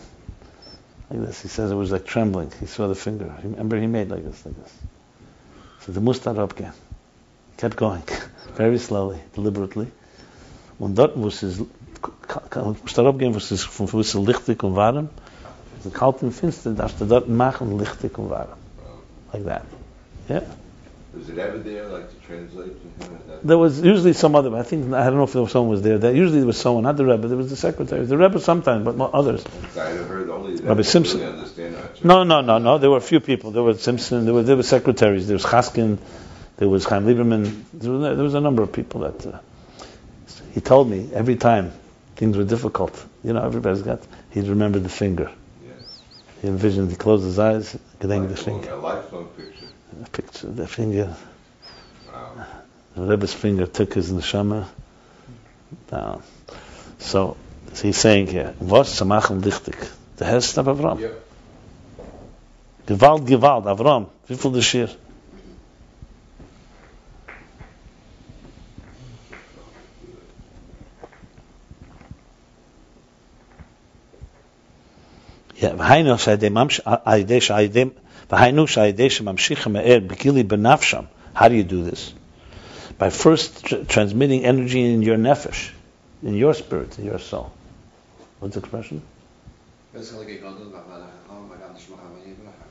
Like 1.10 1.22
this. 1.22 1.42
He 1.42 1.48
says 1.48 1.72
it 1.72 1.76
was 1.76 1.92
like 1.92 2.06
trembling. 2.06 2.52
He 2.60 2.66
saw 2.66 2.88
the 2.88 2.96
finger. 2.96 3.34
Remember 3.44 3.80
he 3.80 3.88
made 3.88 4.10
like 4.10 4.24
this, 4.24 4.46
like 4.46 4.56
this. 4.56 4.74
So 5.82 5.92
the 5.92 6.02
musst 6.02 6.24
da 6.24 6.34
abgehen. 6.34 6.74
Kept 7.58 7.76
going. 7.76 8.04
Very 8.56 8.80
slowly, 8.80 9.20
deliberately. 9.34 9.88
Dort, 10.80 11.16
wo 11.16 11.28
es 11.28 11.44
ist, 11.44 11.60
musst 11.60 12.98
da 12.98 13.08
abgehen, 13.08 13.34
wo 13.34 13.38
es 13.38 13.52
ist, 13.52 13.66
von 13.66 13.92
wo 13.92 14.00
es 14.00 14.14
ist 14.14 14.16
lichtig 14.16 14.64
und 14.64 14.76
warm, 14.76 15.10
finster, 16.32 16.74
darfst 16.74 17.00
du 17.00 17.06
dort 17.06 17.30
machen, 17.30 17.78
lichtig 17.78 18.18
und 18.18 18.30
warm. 18.30 18.50
Like 19.32 19.46
that. 19.46 19.64
Yeah. 20.30 20.42
Was 21.16 21.30
it 21.30 21.38
ever 21.38 21.58
there, 21.60 21.88
like 21.88 22.10
to 22.10 22.28
translate 22.28 23.00
to 23.00 23.06
him? 23.06 23.20
There 23.44 23.58
was 23.58 23.80
usually 23.82 24.14
some 24.14 24.36
other. 24.36 24.54
I 24.56 24.64
think 24.64 24.94
I 24.94 25.06
don't 25.06 25.16
know 25.18 25.24
if 25.24 25.34
there 25.34 25.42
was 25.42 25.52
someone 25.52 25.70
was 25.70 25.82
there. 25.82 25.98
That 25.98 26.14
usually 26.14 26.40
there 26.40 26.48
was 26.48 26.58
someone, 26.58 26.84
not 26.84 26.98
the 26.98 27.06
Rebbe. 27.06 27.22
But 27.22 27.28
there 27.30 27.38
was 27.38 27.50
the 27.50 27.56
secretary. 27.56 28.06
The 28.06 28.18
Rebbe 28.18 28.40
sometimes, 28.40 28.84
but 28.84 28.98
mo- 28.98 29.10
others. 29.14 29.44
I 29.78 29.92
heard 29.92 30.30
only 30.30 30.58
that. 30.58 30.66
Rabbi 30.66 30.82
Simpson. 30.82 31.22
Really. 31.22 31.74
No, 32.04 32.24
no, 32.24 32.42
no, 32.42 32.58
no. 32.58 32.78
There 32.78 32.90
were 32.90 32.98
a 32.98 33.02
few 33.02 33.20
people. 33.22 33.52
There 33.52 33.64
was 33.64 33.82
Simpson. 33.82 34.26
There 34.26 34.34
were 34.34 34.44
there 34.44 34.58
were 34.58 34.64
secretaries. 34.64 35.28
There 35.28 35.36
was 35.36 35.46
Chaskin. 35.46 36.00
There 36.58 36.68
was 36.68 36.86
Chaim 36.86 37.06
Lieberman. 37.06 37.64
There 37.74 37.92
was, 37.92 38.16
there 38.16 38.24
was 38.24 38.34
a 38.34 38.42
number 38.42 38.62
of 38.64 38.74
people 38.74 39.02
that. 39.02 39.26
Uh, 39.26 39.40
he 40.54 40.62
told 40.62 40.90
me 40.90 41.10
every 41.14 41.36
time 41.36 41.72
things 42.16 42.36
were 42.38 42.46
difficult. 42.46 43.06
You 43.24 43.34
know, 43.34 43.46
everybody's 43.46 43.82
got. 43.84 44.02
He'd 44.32 44.48
remember 44.48 44.80
the 44.80 44.90
finger. 44.90 45.32
Yes. 45.66 46.02
He 46.42 46.48
envisioned. 46.48 46.90
He 46.90 46.98
closed 46.98 47.24
his 47.24 47.40
eyes. 47.40 47.78
Getting 48.00 48.28
the 48.28 48.36
finger. 48.38 48.72
A 48.72 48.76
lifelong 48.76 49.28
picture. 49.38 49.55
The 50.00 50.10
picture. 50.10 50.48
The 50.48 50.68
finger. 50.68 51.16
Wow. 52.12 52.46
The 52.96 53.02
Rebbe's 53.02 53.34
finger 53.34 53.66
took 53.66 53.94
his 53.94 54.12
neshama 54.12 54.66
down. 55.90 56.22
So, 57.00 57.38
he's 57.82 57.98
saying 57.98 58.28
here, 58.28 58.54
was 58.60 58.90
samachem 58.90 59.42
dichtig? 59.42 59.90
The 60.18 60.26
Hest 60.26 60.58
of 60.58 60.66
Avram. 60.68 61.00
Yep. 61.00 61.26
Gewalt, 62.88 63.26
Gewalt, 63.26 63.66
Avram. 63.66 64.08
Wie 64.28 64.36
viel 64.36 64.52
das 64.52 64.66
hier? 64.66 64.90
Ja, 75.62 75.72
הידי 75.72 76.18
שהידי, 76.18 76.50
והיינו 76.50 76.58
שהידי 76.60 76.62
שממשיך 76.62 76.88
מהר 76.88 77.24
בגילי 77.24 77.70
בנפשם. 77.70 78.05
How 78.30 78.50
do 81.50 81.56
you 81.56 81.64
do 81.64 81.84
this? 81.84 82.14
By 82.98 83.10
first 83.10 83.66
tr- 83.66 83.84
transmitting 83.88 84.46
energy 84.46 84.82
in 84.82 85.02
your 85.02 85.18
nefesh, 85.18 85.72
in 86.24 86.34
your 86.34 86.54
spirit, 86.54 86.98
in 86.98 87.06
your 87.06 87.20
soul. 87.20 87.52
What's 88.40 88.56
the 88.56 88.62
expression? 88.62 89.02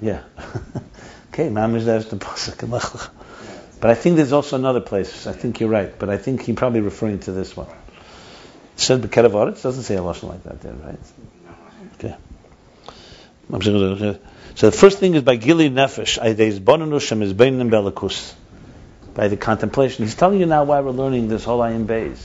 Yeah. 0.00 0.22
okay, 1.32 1.48
mamish 1.48 1.84
there's 1.84 2.06
the. 2.06 3.10
But 3.80 3.90
I 3.90 3.94
think 3.94 4.16
there's 4.16 4.32
also 4.32 4.56
another 4.56 4.80
place. 4.80 5.26
I 5.26 5.32
think 5.32 5.60
you're 5.60 5.68
right, 5.68 5.98
but 5.98 6.08
I 6.08 6.16
think 6.16 6.42
he's 6.42 6.56
probably 6.56 6.80
referring 6.80 7.18
to 7.20 7.32
this 7.32 7.54
one. 7.54 7.66
It 7.66 8.80
said 8.80 9.02
Bekerev 9.02 9.32
Aretz 9.32 9.62
doesn't 9.62 9.82
say 9.82 9.96
a 9.96 10.00
lashon 10.00 10.28
like 10.30 10.42
that 10.44 10.60
there, 10.62 10.72
right? 10.72 10.98
So 14.56 14.70
the 14.70 14.76
first 14.76 14.98
thing 14.98 15.14
is 15.14 15.22
by 15.22 15.36
Gili 15.36 15.68
Nefesh. 15.68 16.18
By 19.14 19.28
the 19.28 19.36
contemplation. 19.36 20.04
He's 20.04 20.14
telling 20.14 20.40
you 20.40 20.46
now 20.46 20.64
why 20.64 20.80
we're 20.80 20.92
learning 20.92 21.28
this 21.28 21.44
whole 21.44 21.60
Ayin 21.60 21.86
Beis. 21.86 22.18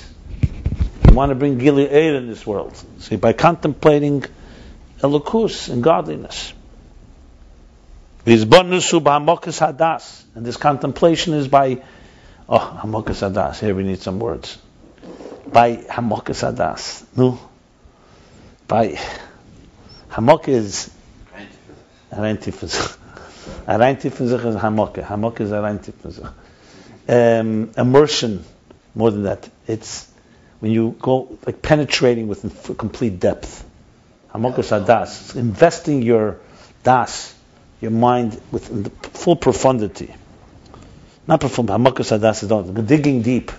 You 1.07 1.15
want 1.15 1.29
to 1.29 1.35
bring 1.35 1.57
Gili 1.57 1.87
Eir 1.87 2.17
in 2.17 2.27
this 2.27 2.45
world. 2.45 2.81
See, 2.99 3.15
by 3.15 3.33
contemplating 3.33 4.25
Elokus 5.01 5.69
and 5.69 5.83
godliness. 5.83 6.53
And 8.25 10.45
this 10.45 10.57
contemplation 10.57 11.33
is 11.33 11.47
by, 11.47 11.81
oh, 12.47 12.79
hamokas 12.83 13.27
hadas. 13.27 13.59
Here 13.59 13.73
we 13.73 13.83
need 13.83 14.01
some 14.01 14.19
words. 14.19 14.59
By 15.47 15.77
hamokas 15.77 16.53
hadas. 16.53 17.05
No. 17.17 17.39
By, 18.67 18.99
hamok 20.11 20.47
is 20.47 20.91
reinti 22.11 22.51
für 22.51 22.67
sich. 22.67 22.89
A 23.65 23.75
reinti 23.77 24.09
für 24.09 24.27
sich 24.27 24.43
is 24.43 24.61
hamoke. 24.61 25.07
Hamoke 25.07 25.43
is 25.43 25.51
a 25.51 25.59
reinti 25.59 25.91
für 25.91 26.11
sich. 26.11 26.25
Um, 27.07 27.71
immersion, 27.75 28.43
more 28.95 29.11
than 29.11 29.23
that. 29.23 29.49
It's 29.67 30.07
when 30.59 30.71
you 30.71 30.95
go, 30.99 31.37
like 31.45 31.61
penetrating 31.61 32.27
with 32.27 32.77
complete 32.77 33.19
depth. 33.19 33.65
Hamokas 34.33 34.69
hadas. 34.69 35.21
It's 35.21 35.35
investing 35.35 36.01
your 36.01 36.39
das, 36.83 37.33
your 37.81 37.91
mind 37.91 38.39
with 38.51 38.91
full 39.13 39.35
profundity. 39.35 40.13
Not 41.27 41.41
profound, 41.41 41.69
hamakas 41.69 42.17
hadas 42.17 42.43
is 42.43 42.49
not 42.49 42.87
digging 42.87 43.21
deep. 43.21 43.51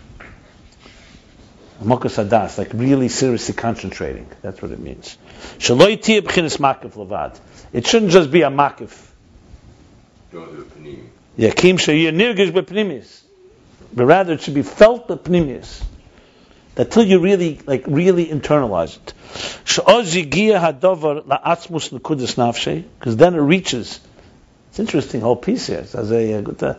Hamakas 1.80 2.22
hadas, 2.22 2.58
like 2.58 2.72
really 2.74 3.08
seriously 3.08 3.54
concentrating. 3.54 4.28
That's 4.42 4.60
what 4.60 4.72
it 4.72 4.80
means. 4.80 5.16
Shaloi 5.58 5.96
tiyeh 5.96 6.20
b'chinas 6.20 6.58
makif 6.58 6.94
levad. 6.94 7.38
It 7.72 7.86
shouldn't 7.86 8.12
just 8.12 8.30
be 8.30 8.42
a 8.42 8.50
makif. 8.50 9.06
Going 10.32 10.54
to 10.54 10.62
a 10.62 10.64
panini. 10.64 11.04
Yakim 11.38 11.74
sheyir 11.78 12.12
nirgish 12.12 12.52
b'pnimis. 12.52 13.22
But 13.92 14.06
rather 14.06 14.34
it 14.34 14.42
should 14.42 14.54
be 14.54 14.62
felt 14.62 15.08
b'pnimis. 15.08 15.82
That 16.76 16.90
till 16.90 17.04
you 17.04 17.20
really, 17.20 17.60
like, 17.66 17.84
really 17.86 18.26
internalize 18.26 18.96
it. 18.96 19.12
Because 22.98 23.16
then 23.16 23.34
it 23.34 23.38
reaches. 23.38 24.00
It's 24.70 24.78
interesting 24.78 25.20
whole 25.20 25.36
piece 25.36 25.66
here. 25.66 25.84
It, 25.92 26.62
uh, 26.62 26.74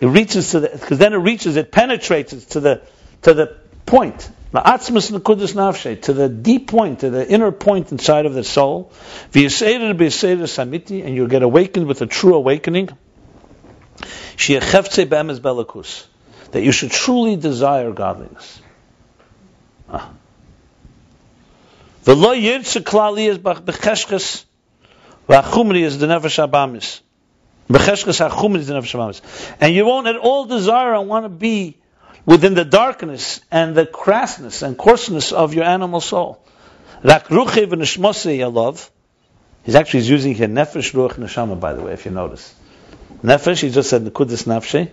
it 0.00 0.06
reaches 0.06 0.50
to 0.52 0.60
the 0.60 0.68
because 0.70 0.98
then 0.98 1.12
it 1.12 1.18
reaches, 1.18 1.56
it 1.56 1.70
penetrates 1.70 2.32
to 2.46 2.60
the 2.60 2.80
to 3.22 3.34
the 3.34 3.56
point. 3.84 4.30
La'atzmus 4.54 5.10
nekudus 5.10 5.54
nafshe, 5.54 6.00
to 6.02 6.12
the 6.12 6.28
deep 6.28 6.68
point, 6.68 7.00
to 7.00 7.10
the 7.10 7.28
inner 7.28 7.50
point 7.50 7.90
inside 7.90 8.24
of 8.24 8.34
the 8.34 8.44
soul. 8.44 8.92
V'yiseder 9.32 9.94
b'yiseder 9.94 10.44
samiti, 10.44 11.04
and 11.04 11.16
you'll 11.16 11.26
get 11.26 11.42
awakened 11.42 11.88
with 11.88 12.00
a 12.02 12.06
true 12.06 12.36
awakening. 12.36 12.88
Shiachevtze 14.36 15.08
be'emes 15.08 15.40
belakus, 15.40 16.06
that 16.52 16.62
you 16.62 16.70
should 16.70 16.92
truly 16.92 17.34
desire 17.34 17.90
godliness. 17.90 18.60
Ah. 19.90 20.12
The 22.04 22.14
lo 22.14 22.32
yirtze 22.32 22.80
klali 22.80 23.28
is 23.28 23.38
b'cheshches 23.38 24.44
v'achumri 25.28 25.82
is 25.82 25.98
the 25.98 26.06
nefesh 26.06 26.38
abamis. 26.48 27.00
And 29.60 29.74
you 29.74 29.86
won't 29.86 30.06
at 30.06 30.16
all 30.16 30.44
desire 30.44 30.94
and 30.94 31.08
want 31.08 31.24
to 31.24 31.28
be 31.30 31.78
within 32.26 32.54
the 32.54 32.64
darkness 32.64 33.40
and 33.50 33.74
the 33.74 33.86
crassness 33.86 34.62
and 34.62 34.76
coarseness 34.78 35.32
of 35.32 35.54
your 35.54 35.64
animal 35.64 36.00
soul. 36.00 36.42
Rak 37.02 37.28
ruche 37.28 37.66
v'nishmose 37.66 38.52
love. 38.52 38.90
He's 39.64 39.74
actually 39.74 40.04
using 40.04 40.34
here 40.34 40.48
nefesh, 40.48 40.92
ruach, 40.92 41.14
neshama, 41.14 41.58
by 41.58 41.74
the 41.74 41.82
way, 41.82 41.92
if 41.92 42.04
you 42.04 42.10
notice. 42.10 42.54
Nefesh, 43.22 43.62
he 43.62 43.70
just 43.70 43.90
said 43.90 44.02
nekudis 44.02 44.46
nafshe. 44.46 44.90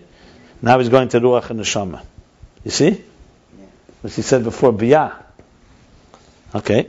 Now 0.60 0.78
he's 0.78 0.88
going 0.88 1.08
to 1.08 1.20
ruach 1.20 1.50
and 1.50 1.60
neshama. 1.60 2.02
You 2.64 2.70
see? 2.70 3.02
As 4.04 4.16
he 4.16 4.22
said 4.22 4.44
before, 4.44 4.72
biyah. 4.72 5.14
Okay, 6.54 6.88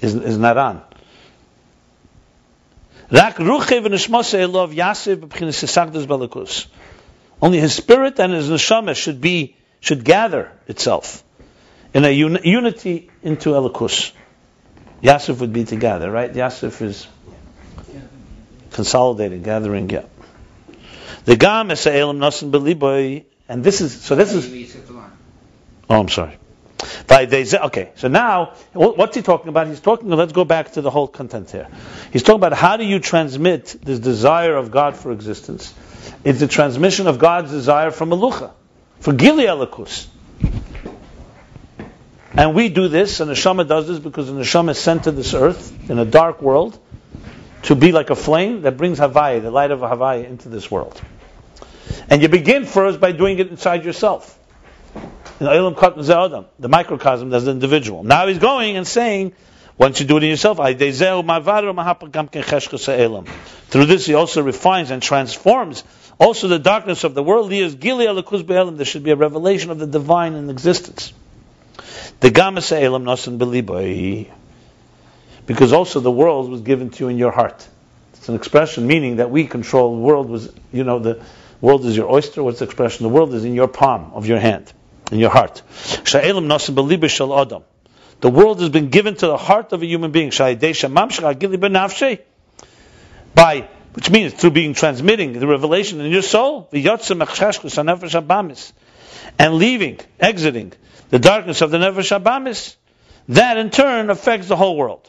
is, 0.00 0.14
is 0.14 0.38
naran. 0.38 0.82
Rak 3.10 3.36
ruche 3.36 3.82
v'nishmose 3.82 4.50
love 4.50 4.72
yasiv 4.72 5.16
balakus. 6.06 6.66
Only 7.42 7.58
his 7.58 7.74
spirit 7.74 8.18
and 8.20 8.32
his 8.32 8.48
neshama 8.48 8.94
should 8.94 9.20
be 9.20 9.56
should 9.82 10.04
gather 10.04 10.50
itself 10.68 11.22
in 11.92 12.04
a 12.04 12.22
un- 12.22 12.38
unity 12.44 13.10
into 13.22 13.50
Elokus. 13.50 14.12
Yasif 15.02 15.40
would 15.40 15.52
be 15.52 15.64
together, 15.64 16.10
right? 16.10 16.32
Yasif 16.32 16.80
is 16.80 17.06
consolidating, 18.70 19.42
gathering, 19.42 19.90
yeah. 19.90 20.04
The 21.24 21.36
Gam 21.36 21.72
is 21.72 21.86
Elam 21.86 22.18
Nasan 22.18 22.52
Beliboy, 22.52 23.24
and 23.48 23.64
this 23.64 23.80
is, 23.80 24.00
so 24.00 24.14
this 24.14 24.32
is, 24.32 24.76
oh, 25.90 26.00
I'm 26.00 26.08
sorry. 26.08 26.38
Okay, 27.10 27.90
so 27.96 28.08
now, 28.08 28.54
what's 28.72 29.16
he 29.16 29.22
talking 29.22 29.48
about? 29.48 29.66
He's 29.66 29.80
talking, 29.80 30.08
let's 30.10 30.32
go 30.32 30.44
back 30.44 30.72
to 30.72 30.80
the 30.80 30.90
whole 30.90 31.08
content 31.08 31.50
here. 31.50 31.68
He's 32.12 32.22
talking 32.22 32.40
about 32.40 32.52
how 32.52 32.76
do 32.76 32.84
you 32.84 33.00
transmit 33.00 33.76
this 33.82 33.98
desire 33.98 34.56
of 34.56 34.70
God 34.70 34.96
for 34.96 35.10
existence? 35.10 35.74
It's 36.24 36.38
the 36.38 36.48
transmission 36.48 37.08
of 37.08 37.18
God's 37.18 37.50
desire 37.50 37.90
from 37.90 38.10
Melucha 38.10 38.52
for 39.02 39.12
Gili 39.12 39.44
Elikus. 39.44 40.06
And 42.34 42.54
we 42.54 42.68
do 42.68 42.88
this, 42.88 43.20
and 43.20 43.28
the 43.28 43.34
Neshama 43.34 43.68
does 43.68 43.88
this 43.88 43.98
because 43.98 44.28
the 44.28 44.32
Neshama 44.32 44.70
is 44.70 44.78
sent 44.78 45.04
to 45.04 45.10
this 45.10 45.34
earth 45.34 45.90
in 45.90 45.98
a 45.98 46.04
dark 46.04 46.40
world 46.40 46.78
to 47.64 47.74
be 47.74 47.92
like 47.92 48.10
a 48.10 48.14
flame 48.14 48.62
that 48.62 48.76
brings 48.76 48.98
Havaya, 49.00 49.42
the 49.42 49.50
light 49.50 49.72
of 49.72 49.80
Havaya, 49.80 50.24
into 50.24 50.48
this 50.48 50.70
world. 50.70 50.98
And 52.08 52.22
you 52.22 52.28
begin 52.28 52.64
first 52.64 53.00
by 53.00 53.10
doing 53.12 53.38
it 53.40 53.48
inside 53.48 53.84
yourself. 53.84 54.38
In 55.40 55.48
Adam, 55.48 56.46
the 56.58 56.68
microcosm 56.68 57.34
as 57.34 57.44
the 57.44 57.50
individual. 57.50 58.04
Now 58.04 58.28
he's 58.28 58.38
going 58.38 58.76
and 58.76 58.86
saying, 58.86 59.34
once 59.76 59.98
you 59.98 60.06
do 60.06 60.16
it 60.18 60.22
in 60.22 60.30
yourself, 60.30 60.58
through 60.58 60.74
this 63.86 64.06
he 64.06 64.14
also 64.14 64.42
refines 64.42 64.90
and 64.90 65.02
transforms 65.02 65.82
also, 66.18 66.48
the 66.48 66.58
darkness 66.58 67.04
of 67.04 67.14
the 67.14 67.22
world 67.22 67.52
is 67.52 67.74
Gili 67.74 68.06
Alakus 68.06 68.46
Be'elim. 68.46 68.76
There 68.76 68.86
should 68.86 69.02
be 69.02 69.10
a 69.10 69.16
revelation 69.16 69.70
of 69.70 69.78
the 69.78 69.86
divine 69.86 70.34
in 70.34 70.50
existence. 70.50 71.12
The 72.20 72.30
Gamas 72.30 72.70
Elam 72.72 73.04
Nosan 73.04 73.38
Belibai. 73.38 74.28
Because 75.46 75.72
also 75.72 76.00
the 76.00 76.10
world 76.10 76.50
was 76.50 76.60
given 76.60 76.90
to 76.90 77.04
you 77.04 77.08
in 77.08 77.18
your 77.18 77.32
heart. 77.32 77.66
It's 78.14 78.28
an 78.28 78.36
expression 78.36 78.86
meaning 78.86 79.16
that 79.16 79.30
we 79.30 79.46
control. 79.46 79.96
The 79.96 80.02
world 80.02 80.28
was, 80.28 80.52
you 80.72 80.84
know, 80.84 81.00
the 81.00 81.20
world 81.60 81.84
is 81.84 81.96
your 81.96 82.08
oyster. 82.08 82.42
What's 82.42 82.60
the 82.60 82.66
expression? 82.66 83.02
The 83.02 83.08
world 83.08 83.34
is 83.34 83.44
in 83.44 83.54
your 83.54 83.66
palm 83.66 84.12
of 84.14 84.26
your 84.26 84.38
hand, 84.38 84.72
in 85.10 85.18
your 85.18 85.30
heart. 85.30 85.62
Sha'elam 85.72 86.46
Nosan 86.46 86.76
Belibai 86.76 87.10
Shal 87.10 87.36
Adam. 87.36 87.64
The 88.20 88.30
world 88.30 88.60
has 88.60 88.68
been 88.68 88.90
given 88.90 89.16
to 89.16 89.26
the 89.26 89.36
heart 89.36 89.72
of 89.72 89.82
a 89.82 89.86
human 89.86 90.12
being. 90.12 90.30
By 93.34 93.68
which 93.94 94.10
means 94.10 94.32
through 94.32 94.50
being 94.50 94.74
transmitting 94.74 95.32
the 95.32 95.46
revelation 95.46 96.00
in 96.00 96.10
your 96.10 96.22
soul, 96.22 96.68
and 99.38 99.54
leaving, 99.54 99.98
exiting 100.18 100.72
the 101.10 101.18
darkness 101.18 101.60
of 101.60 101.70
the 101.70 101.78
nefesh 101.78 102.18
abamis, 102.18 102.76
that 103.28 103.56
in 103.58 103.70
turn 103.70 104.10
affects 104.10 104.48
the 104.48 104.56
whole 104.56 104.76
world. 104.76 105.08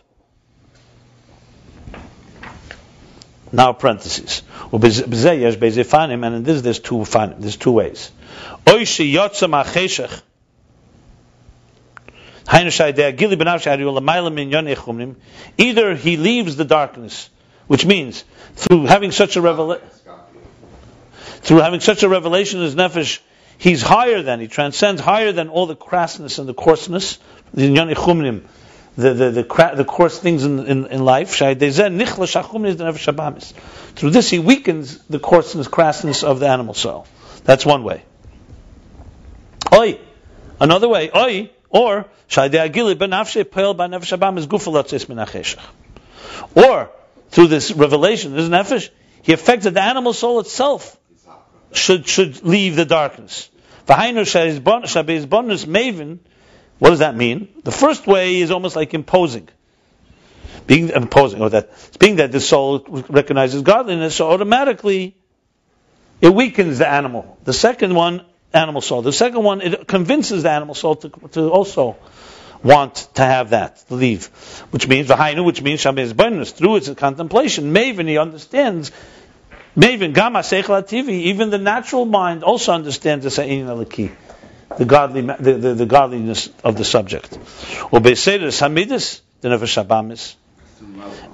Now 3.52 3.74
parentheses. 3.74 4.42
And 4.72 4.84
in 4.84 6.44
this 6.44 6.62
there's 6.62 6.80
two 6.80 7.06
there's 7.06 7.58
two 7.58 7.72
ways. 7.72 8.12
Either 15.58 15.96
he 15.96 16.18
leaves 16.18 16.56
the 16.56 16.66
darkness 16.66 17.30
which 17.68 17.86
means 17.86 18.24
through 18.56 18.86
having 18.86 19.12
such 19.12 19.36
a 19.36 19.42
revelation, 19.42 19.88
through 21.42 21.58
having 21.60 21.80
such 21.80 22.04
a 22.04 22.10
revelation 22.10 22.62
as 22.62 22.76
nefesh, 22.76 23.20
he's 23.58 23.82
higher 23.82 24.22
than, 24.22 24.40
he 24.40 24.48
transcends 24.48 25.02
higher 25.02 25.32
than 25.32 25.50
all 25.50 25.66
the 25.66 25.76
crassness 25.76 26.40
and 26.40 26.48
the 26.48 26.54
coarseness, 26.54 27.20
the 27.54 27.68
the 28.96 29.14
the 29.14 29.32
the, 29.32 29.44
cra- 29.44 29.76
the 29.76 29.86
coarse 29.86 30.20
things 30.20 30.44
in, 30.46 30.60
in, 30.68 30.86
in 30.86 31.04
life. 31.04 31.36
Through 31.36 31.50
this, 34.12 34.30
he 34.30 34.40
weakens 34.40 34.98
the 35.10 35.20
coarseness, 35.20 35.68
crassness 35.68 36.24
of 36.24 36.40
the 36.40 36.48
animal 36.48 36.74
soul. 36.76 37.08
That's 37.44 37.66
one 37.66 37.84
way. 37.84 38.04
Oi, 39.74 40.00
another 40.60 40.88
way. 40.88 41.10
Oi, 41.16 41.50
or 41.70 42.06
or 46.56 46.90
through 47.34 47.48
this 47.48 47.72
revelation, 47.72 48.36
this 48.36 48.48
nefesh, 48.48 48.90
he 49.24 49.34
affects 49.34 49.64
that 49.64 49.74
the 49.74 49.82
animal 49.82 50.14
soul 50.14 50.40
itself 50.40 50.96
should 51.72 52.08
should 52.08 52.44
leave 52.44 52.76
the 52.76 52.86
darkness. 52.86 53.50
maven. 55.66 56.20
What 56.78 56.90
does 56.92 57.00
that 57.00 57.16
mean? 57.16 57.48
The 57.64 57.72
first 57.72 58.06
way 58.06 58.40
is 58.42 58.52
almost 58.52 58.76
like 58.76 58.94
imposing, 58.94 59.50
being 60.68 60.90
imposing, 60.90 61.42
or 61.42 61.50
that 61.50 61.72
being 61.98 62.18
that 62.18 62.32
the 62.32 62.40
soul 62.40 62.80
recognizes 63.10 63.64
godliness, 63.64 64.16
so 64.16 64.30
automatically 64.30 65.16
it 66.22 66.34
weakens 66.34 66.78
the 66.78 66.88
animal. 66.88 67.40
The 67.46 67.54
second 67.54 67.96
one, 67.96 68.26
animal 68.54 68.82
soul. 68.82 69.02
The 69.02 69.12
second 69.12 69.44
one, 69.44 69.62
it 69.62 69.88
convinces 69.88 70.44
the 70.44 70.52
animal 70.52 70.76
soul 70.76 70.98
to, 70.98 71.10
to 71.32 71.50
also 71.50 71.98
want 72.64 73.08
to 73.16 73.24
have 73.24 73.52
that, 73.52 73.78
to 73.88 73.96
leave. 73.96 74.28
Which 74.72 74.88
means, 74.88 75.08
Vahainu, 75.10 75.44
which 75.44 75.62
means 75.62 75.82
Shabbat 75.82 76.16
bonus. 76.16 76.52
Through 76.52 76.78
its 76.78 76.90
contemplation, 76.92 77.74
Maven, 77.74 78.08
he 78.08 78.18
understands, 78.18 78.92
Maven, 79.78 80.14
Gama 80.14 80.40
Seichel 80.40 80.84
TV, 80.84 81.10
even 81.10 81.50
the 81.50 81.58
natural 81.58 82.06
mind 82.06 82.44
also 82.44 82.72
understands 82.74 83.24
the 83.26 83.32
Sa'in 83.32 83.68
Alaki, 83.68 84.12
the, 84.78 84.86
godly, 84.86 85.22
the, 85.22 85.54
the, 85.54 85.74
the 85.74 85.86
godliness 85.86 86.50
of 86.64 86.78
the 86.78 86.86
subject. 86.86 87.38
Or 87.92 88.00
the 88.00 88.12
Nefesh. 89.50 90.36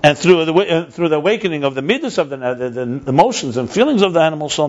And 0.03 0.17
through 0.17 0.45
the 0.45 0.53
uh, 0.53 0.91
through 0.91 1.09
the 1.09 1.15
awakening 1.15 1.63
of 1.63 1.73
the 1.73 1.81
midas 1.81 2.17
of 2.19 2.29
the, 2.29 2.37
the, 2.37 2.69
the, 2.69 2.85
the 2.85 3.09
emotions 3.09 3.57
and 3.57 3.69
feelings 3.69 4.01
of 4.03 4.13
the 4.13 4.21
animal 4.21 4.49
soul, 4.49 4.67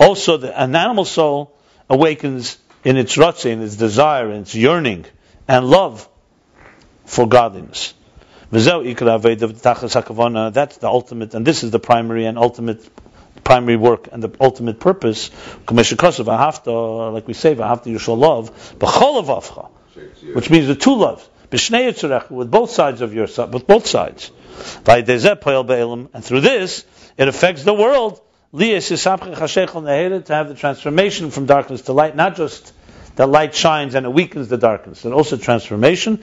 also 0.00 0.36
the, 0.36 0.60
an 0.60 0.74
animal 0.74 1.04
soul 1.04 1.56
awakens 1.92 2.58
in 2.84 2.96
its 2.96 3.16
rotze, 3.16 3.46
in 3.46 3.62
its 3.62 3.76
desire, 3.76 4.28
in 4.30 4.42
its 4.42 4.54
yearning 4.54 5.04
and 5.46 5.68
love 5.68 6.08
for 7.04 7.28
godliness. 7.28 7.94
That's 8.50 8.66
the 8.66 10.88
ultimate, 10.88 11.34
and 11.34 11.46
this 11.46 11.62
is 11.62 11.70
the 11.70 11.78
primary 11.78 12.26
and 12.26 12.38
ultimate 12.38 12.90
primary 13.44 13.76
work 13.76 14.08
and 14.12 14.22
the 14.22 14.30
ultimate 14.40 14.80
purpose. 14.80 15.30
Like 15.68 17.28
we 17.28 17.34
say, 17.34 17.54
you 17.84 17.98
shall 17.98 18.16
love, 18.16 18.74
which 20.32 20.50
means 20.50 20.68
the 20.68 20.74
two 20.74 20.96
loves, 20.96 21.28
with 22.30 22.50
both 22.50 22.70
sides 22.70 23.02
of 23.02 23.14
your 23.14 23.26
with 23.26 23.66
both 23.66 23.86
sides. 23.86 24.30
And 24.86 26.24
through 26.24 26.40
this, 26.40 26.86
it 27.18 27.28
affects 27.28 27.64
the 27.64 27.74
world 27.74 28.22
to 28.52 30.34
have 30.34 30.48
the 30.48 30.54
transformation 30.54 31.30
from 31.30 31.46
darkness 31.46 31.82
to 31.82 31.94
light, 31.94 32.14
not 32.14 32.36
just 32.36 32.74
the 33.16 33.26
light 33.26 33.54
shines 33.54 33.94
and 33.94 34.04
it 34.04 34.12
weakens 34.12 34.48
the 34.48 34.58
darkness, 34.58 35.06
and 35.06 35.14
also 35.14 35.38
transformation. 35.38 36.18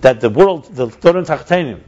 That 0.00 0.20
the 0.20 0.30
world, 0.30 0.64
the 0.74 0.88
Torin 0.88 1.24
Tachtenim, 1.26 1.80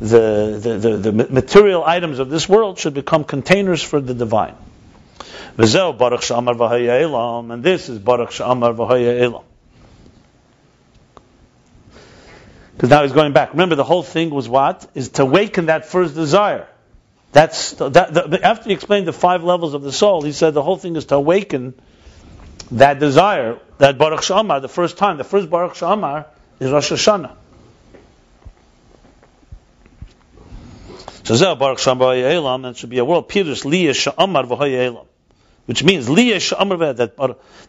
the, 0.00 0.78
the, 0.78 0.96
the, 0.96 1.12
material 1.12 1.84
items 1.84 2.18
of 2.18 2.30
this 2.30 2.48
world 2.48 2.78
should 2.78 2.94
become 2.94 3.24
containers 3.24 3.82
for 3.82 4.00
the 4.00 4.14
divine. 4.14 4.54
And 5.56 5.68
this 7.62 7.88
is 7.88 7.98
Baruch 7.98 8.32
She'amar 8.32 8.72
V'haya 8.72 9.20
Elam. 9.20 9.44
Because 12.82 12.90
now 12.90 13.02
he's 13.04 13.12
going 13.12 13.32
back. 13.32 13.52
Remember, 13.52 13.76
the 13.76 13.84
whole 13.84 14.02
thing 14.02 14.30
was 14.30 14.48
what? 14.48 14.90
Is 14.92 15.10
to 15.10 15.22
awaken 15.22 15.66
that 15.66 15.86
first 15.86 16.16
desire. 16.16 16.66
That's 17.30 17.74
that, 17.74 18.12
the, 18.12 18.40
after 18.42 18.70
he 18.70 18.74
explained 18.74 19.06
the 19.06 19.12
five 19.12 19.44
levels 19.44 19.74
of 19.74 19.82
the 19.82 19.92
soul. 19.92 20.22
He 20.22 20.32
said 20.32 20.52
the 20.52 20.64
whole 20.64 20.76
thing 20.76 20.96
is 20.96 21.04
to 21.04 21.14
awaken 21.14 21.74
that 22.72 22.98
desire, 22.98 23.60
that 23.78 23.98
Baruch 23.98 24.24
She'amar, 24.24 24.58
the 24.58 24.68
first 24.68 24.98
time. 24.98 25.16
The 25.16 25.22
first 25.22 25.48
Baruch 25.48 25.76
She'amar 25.76 26.26
is 26.58 26.72
Rosh 26.72 26.90
Hashanah. 26.90 27.36
So 31.22 31.34
Zeh 31.34 31.56
Baruch 31.56 31.78
Shamar 31.78 32.20
Elam, 32.20 32.64
and 32.64 32.76
should 32.76 32.90
be 32.90 32.98
a 32.98 33.04
world 33.04 33.28
Pirush 33.28 33.62
Liyah 33.62 33.90
Sha'amar 33.90 34.44
V'Hoyelam, 34.48 35.06
which 35.66 35.84
means 35.84 36.08
Liyah 36.08 36.38
Sha'amar 36.38 36.96
that 36.96 37.16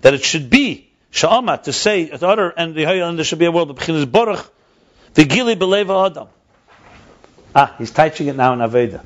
that 0.01 0.13
it 0.15 0.23
should 0.23 0.49
be 0.49 0.89
Sha'amar 1.11 1.61
to 1.61 1.71
say 1.71 2.09
at 2.09 2.23
utter 2.23 2.49
and 2.49 2.73
the 2.73 2.85
there 2.85 3.23
should 3.23 3.37
be 3.37 3.45
a 3.45 3.51
world 3.51 3.77
Baruch 4.11 4.51
V'Gili 5.13 5.55
B'Leva 5.55 6.09
Adam. 6.09 6.27
Ah, 7.55 7.75
he's 7.77 7.91
touching 7.91 8.27
it 8.27 8.35
now 8.35 8.53
in 8.53 8.59
Avodah. 8.59 9.03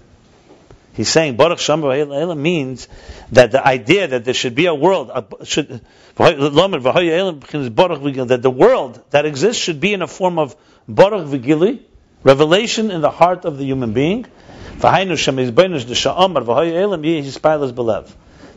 He's 0.93 1.09
saying 1.09 1.35
Baruch 1.35 1.59
She'amar 1.59 2.35
means 2.35 2.87
that 3.31 3.51
the 3.51 3.65
idea 3.65 4.07
that 4.07 4.25
there 4.25 4.33
should 4.33 4.55
be 4.55 4.65
a 4.65 4.73
world 4.73 5.11
should 5.43 5.81
that 6.15 8.39
the 8.41 8.49
world 8.49 9.03
that 9.11 9.25
exists 9.27 9.61
should 9.61 9.79
be 9.79 9.93
in 9.93 10.01
a 10.01 10.07
form 10.07 10.39
of 10.39 10.55
Baruch 10.87 11.27
Vigili, 11.27 11.81
revelation 12.23 12.89
in 12.89 13.01
the 13.01 13.11
heart 13.11 13.45
of 13.45 13.59
the 13.59 13.65
human 13.65 13.93
being. 13.93 14.25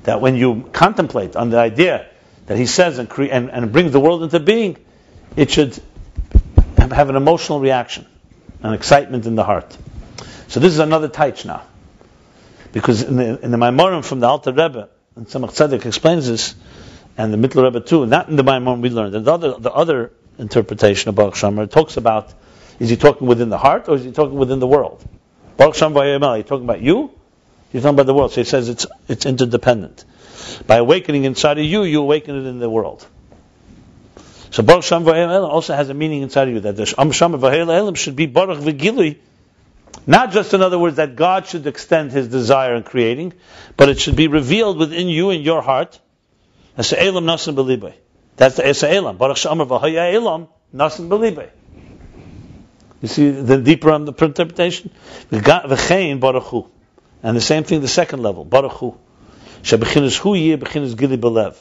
That 0.03 0.21
when 0.21 0.37
you 0.37 0.69
contemplate 0.73 1.37
on 1.37 1.51
the 1.51 1.59
idea 1.59 2.07
that 2.47 2.57
he 2.57 2.67
says 2.67 2.99
and, 2.99 3.11
cre- 3.11 3.25
and, 3.25 3.51
and 3.51 3.73
the 3.73 4.01
world 4.01 4.23
into 4.23 4.41
being, 4.41 4.79
it 5.37 5.51
should 5.51 5.79
have 6.91 7.09
an 7.09 7.17
emotional 7.17 7.61
reaction, 7.61 8.07
an 8.63 8.75
excitement 8.75 9.27
in 9.27 9.35
the 9.35 9.45
heart. 9.45 9.77
So 10.49 10.61
this 10.61 10.73
is 10.73 10.79
another 10.79 11.09
taich 11.09 11.45
now. 11.45 11.63
Because 12.73 13.03
in 13.03 13.17
the, 13.17 13.45
in 13.45 13.51
the 13.51 13.57
Maimorim 13.57 14.05
from 14.05 14.21
the 14.21 14.27
Alter 14.27 14.53
Rebbe, 14.53 14.89
and 15.17 15.27
Tzemach 15.27 15.51
Tzedek 15.51 15.87
explains 15.87 16.29
this, 16.29 16.55
and 17.17 17.33
the 17.33 17.37
Mittler 17.37 17.65
Rebbe 17.65 17.81
too, 17.81 18.07
not 18.07 18.29
in 18.29 18.37
the 18.37 18.45
Maimorim 18.45 18.81
we 18.81 18.91
learned. 18.91 19.15
And 19.15 19.25
the 19.25 19.33
other, 19.33 19.55
the 19.59 19.73
other 19.73 20.13
interpretation 20.39 21.09
of 21.09 21.15
Baruch 21.15 21.37
She'amar 21.37 21.67
talks 21.67 21.97
about, 21.97 22.33
is 22.79 22.89
he 22.89 22.97
talking 22.97 23.27
within 23.27 23.49
the 23.49 23.59
heart 23.59 23.89
or 23.89 23.97
is 23.97 24.05
he 24.05 24.13
talking 24.13 24.37
within 24.37 24.59
the 24.59 24.67
world? 24.67 25.05
Baruch 25.57 25.75
She'amar 25.75 26.05
Vayemel, 26.05 26.39
you 26.39 26.43
talking 26.45 26.65
about 26.65 26.81
you? 26.81 27.11
You're 27.73 27.83
talking 27.83 27.95
about 27.95 28.07
the 28.07 28.15
world. 28.15 28.33
So 28.33 28.41
he 28.41 28.45
says 28.45 28.69
it's, 28.69 28.87
it's 29.09 29.27
interdependent. 29.27 30.05
By 30.67 30.77
awakening 30.77 31.25
inside 31.25 31.59
of 31.59 31.65
you, 31.65 31.83
you 31.83 32.01
awaken 32.01 32.37
it 32.37 32.49
in 32.49 32.59
the 32.59 32.71
world. 32.71 33.07
So 34.51 34.63
Baruch 34.63 34.85
Shem 34.85 35.05
Vayel 35.05 35.49
also 35.49 35.75
has 35.75 35.89
a 35.89 35.95
meaning 35.95 36.23
inside 36.23 36.49
of 36.49 36.55
you 36.55 36.61
that 36.61 36.77
the 36.77 36.95
Am 36.99 37.13
Shem 37.13 37.33
Vayel 37.33 37.97
should 37.97 38.17
be 38.17 38.27
Baruch 38.27 38.59
Vigilui 38.59 39.19
not 40.07 40.33
just, 40.33 40.55
in 40.55 40.63
other 40.63 40.79
words, 40.79 40.97
that 40.97 41.17
God 41.17 41.47
should 41.47 41.67
extend 41.67 42.13
His 42.13 42.29
desire 42.29 42.75
in 42.75 42.83
creating, 42.83 43.35
but 43.77 43.89
it 43.89 44.01
should 44.01 44.17
be 44.17 44.29
revealed 44.29 44.79
within 44.79 45.09
you 45.09 45.31
in 45.31 45.43
your 45.43 45.63
heart. 45.63 45.99
That's 46.77 46.91
the 46.91 47.03
Elam 47.03 47.25
Nasan 47.25 47.55
Belibay. 47.55 47.95
That's 48.37 48.57
the 48.57 48.67
Esa 48.67 48.93
Elam. 48.93 49.19
Baruch 49.19 49.37
She'amar 49.37 49.67
V'Haya 49.67 50.15
Elam 50.15 50.49
Nasan 50.75 51.09
Belibay. 51.09 51.51
You 53.03 53.09
see 53.09 53.31
the 53.31 53.59
deeper 53.59 53.91
on 53.91 54.05
the 54.05 54.13
interpretation? 54.13 54.91
V'chein 55.31 56.21
Baruch. 56.21 56.71
And 57.23 57.37
the 57.37 57.41
same 57.41 57.65
thing, 57.65 57.81
the 57.81 57.89
second 57.89 58.23
level, 58.23 58.45
Baruch 58.45 58.73
Hu. 58.73 58.91
Hu 59.63 60.35
Yeh 60.35 60.57
Bechinas 60.57 60.97
Gili 60.97 61.19
Belev. 61.19 61.57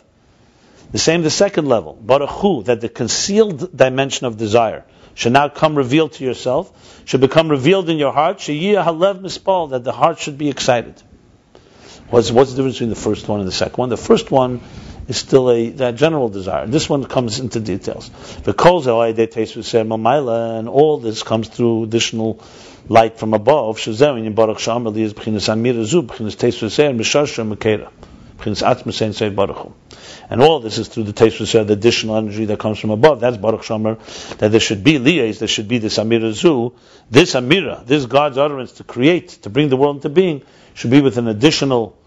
The 0.91 0.97
same, 0.97 1.21
the 1.21 1.29
second 1.29 1.67
level, 1.67 1.93
Baruch 1.93 2.29
Hu, 2.29 2.63
that 2.63 2.81
the 2.81 2.89
concealed 2.89 3.75
dimension 3.77 4.25
of 4.25 4.37
desire 4.37 4.85
should 5.13 5.33
now 5.33 5.49
come 5.49 5.75
revealed 5.75 6.13
to 6.13 6.23
yourself, 6.23 6.71
should 7.05 7.21
become 7.21 7.49
revealed 7.49 7.89
in 7.89 7.97
your 7.97 8.11
heart, 8.11 8.39
halev 8.39 9.21
mispal, 9.21 9.69
that 9.71 9.83
the 9.83 9.91
heart 9.91 10.19
should 10.19 10.37
be 10.37 10.49
excited. 10.49 10.95
What's, 12.09 12.31
what's 12.31 12.51
the 12.51 12.55
difference 12.57 12.75
between 12.75 12.89
the 12.89 12.95
first 12.95 13.27
one 13.27 13.39
and 13.39 13.47
the 13.47 13.51
second 13.51 13.77
one? 13.77 13.89
The 13.89 13.97
first 13.97 14.31
one 14.31 14.61
is 15.07 15.17
still 15.17 15.51
a 15.51 15.69
that 15.71 15.95
general 15.95 16.29
desire. 16.29 16.65
This 16.65 16.89
one 16.89 17.05
comes 17.05 17.39
into 17.39 17.59
details. 17.59 18.09
And 18.45 18.57
all 20.69 20.97
this 20.97 21.21
comes 21.23 21.49
through 21.49 21.83
additional 21.83 22.41
light 22.87 23.19
from 23.19 23.33
above. 23.35 23.79
And 30.31 30.41
all 30.41 30.59
this 30.59 30.77
is 30.77 30.87
through 30.87 31.03
the 31.03 31.13
taste 31.13 31.39
of 31.41 31.67
the 31.67 31.73
additional 31.73 32.15
energy 32.17 32.45
that 32.45 32.59
comes 32.59 32.79
from 32.79 32.91
above. 32.91 33.19
That's 33.19 33.37
Baruch 33.37 33.63
She'amar, 33.63 33.97
that 34.37 34.51
there 34.51 34.59
should 34.59 34.83
be 34.83 34.99
liyas, 34.99 35.39
there 35.39 35.47
should 35.47 35.67
be 35.67 35.77
this 35.79 35.97
Amira 35.97 36.31
Zu. 36.31 36.73
This 37.09 37.33
Amira, 37.33 37.85
this 37.85 38.05
God's 38.05 38.37
utterance 38.37 38.73
to 38.73 38.83
create, 38.83 39.29
to 39.43 39.49
bring 39.49 39.69
the 39.69 39.77
world 39.77 39.97
into 39.97 40.09
being, 40.09 40.43
should 40.73 40.91
be 40.91 41.01
with 41.01 41.17
an 41.17 41.27
additional 41.27 41.97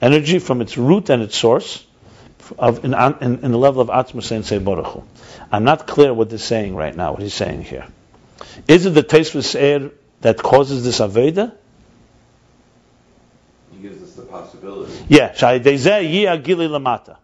energy 0.00 0.38
from 0.38 0.60
its 0.60 0.76
root 0.78 1.10
and 1.10 1.22
its 1.22 1.36
source 1.36 1.86
of 2.58 2.84
in, 2.84 2.94
in, 2.94 3.44
in 3.44 3.52
the 3.52 3.58
level 3.58 3.80
of 3.80 3.88
Atzmus 3.88 4.32
Ein 4.32 4.42
Sof 4.42 4.64
Baruch 4.64 4.86
Hu. 4.86 5.02
I'm 5.52 5.64
not 5.64 5.86
clear 5.86 6.12
what 6.12 6.30
he's 6.30 6.42
saying 6.42 6.74
right 6.74 6.94
now, 6.94 7.12
what 7.12 7.22
he's 7.22 7.34
saying 7.34 7.62
here. 7.62 7.86
Is 8.68 8.86
it 8.86 8.90
the 8.90 9.02
taste 9.02 9.34
of 9.34 9.92
that 10.20 10.38
causes 10.38 10.84
this 10.84 11.00
Avodah? 11.00 11.52
He 13.72 13.82
gives 13.82 14.02
us 14.02 14.12
the 14.14 14.22
possibility. 14.42 15.04
Yeah, 15.08 15.32
Lamata. 16.68 17.16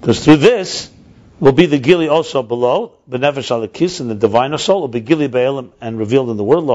Because 0.00 0.24
through 0.24 0.36
this 0.36 0.90
will 1.40 1.52
be 1.52 1.66
the 1.66 1.78
gili 1.78 2.08
also 2.08 2.42
below, 2.42 2.92
benefesh 3.08 3.50
Elokis, 3.50 4.00
in 4.00 4.08
the 4.08 4.14
divine 4.14 4.56
soul, 4.58 4.82
will 4.82 4.88
be 4.88 5.00
gili 5.00 5.28
be'elim 5.28 5.72
and 5.80 5.98
revealed 5.98 6.30
in 6.30 6.36
the 6.36 6.44
world, 6.44 6.66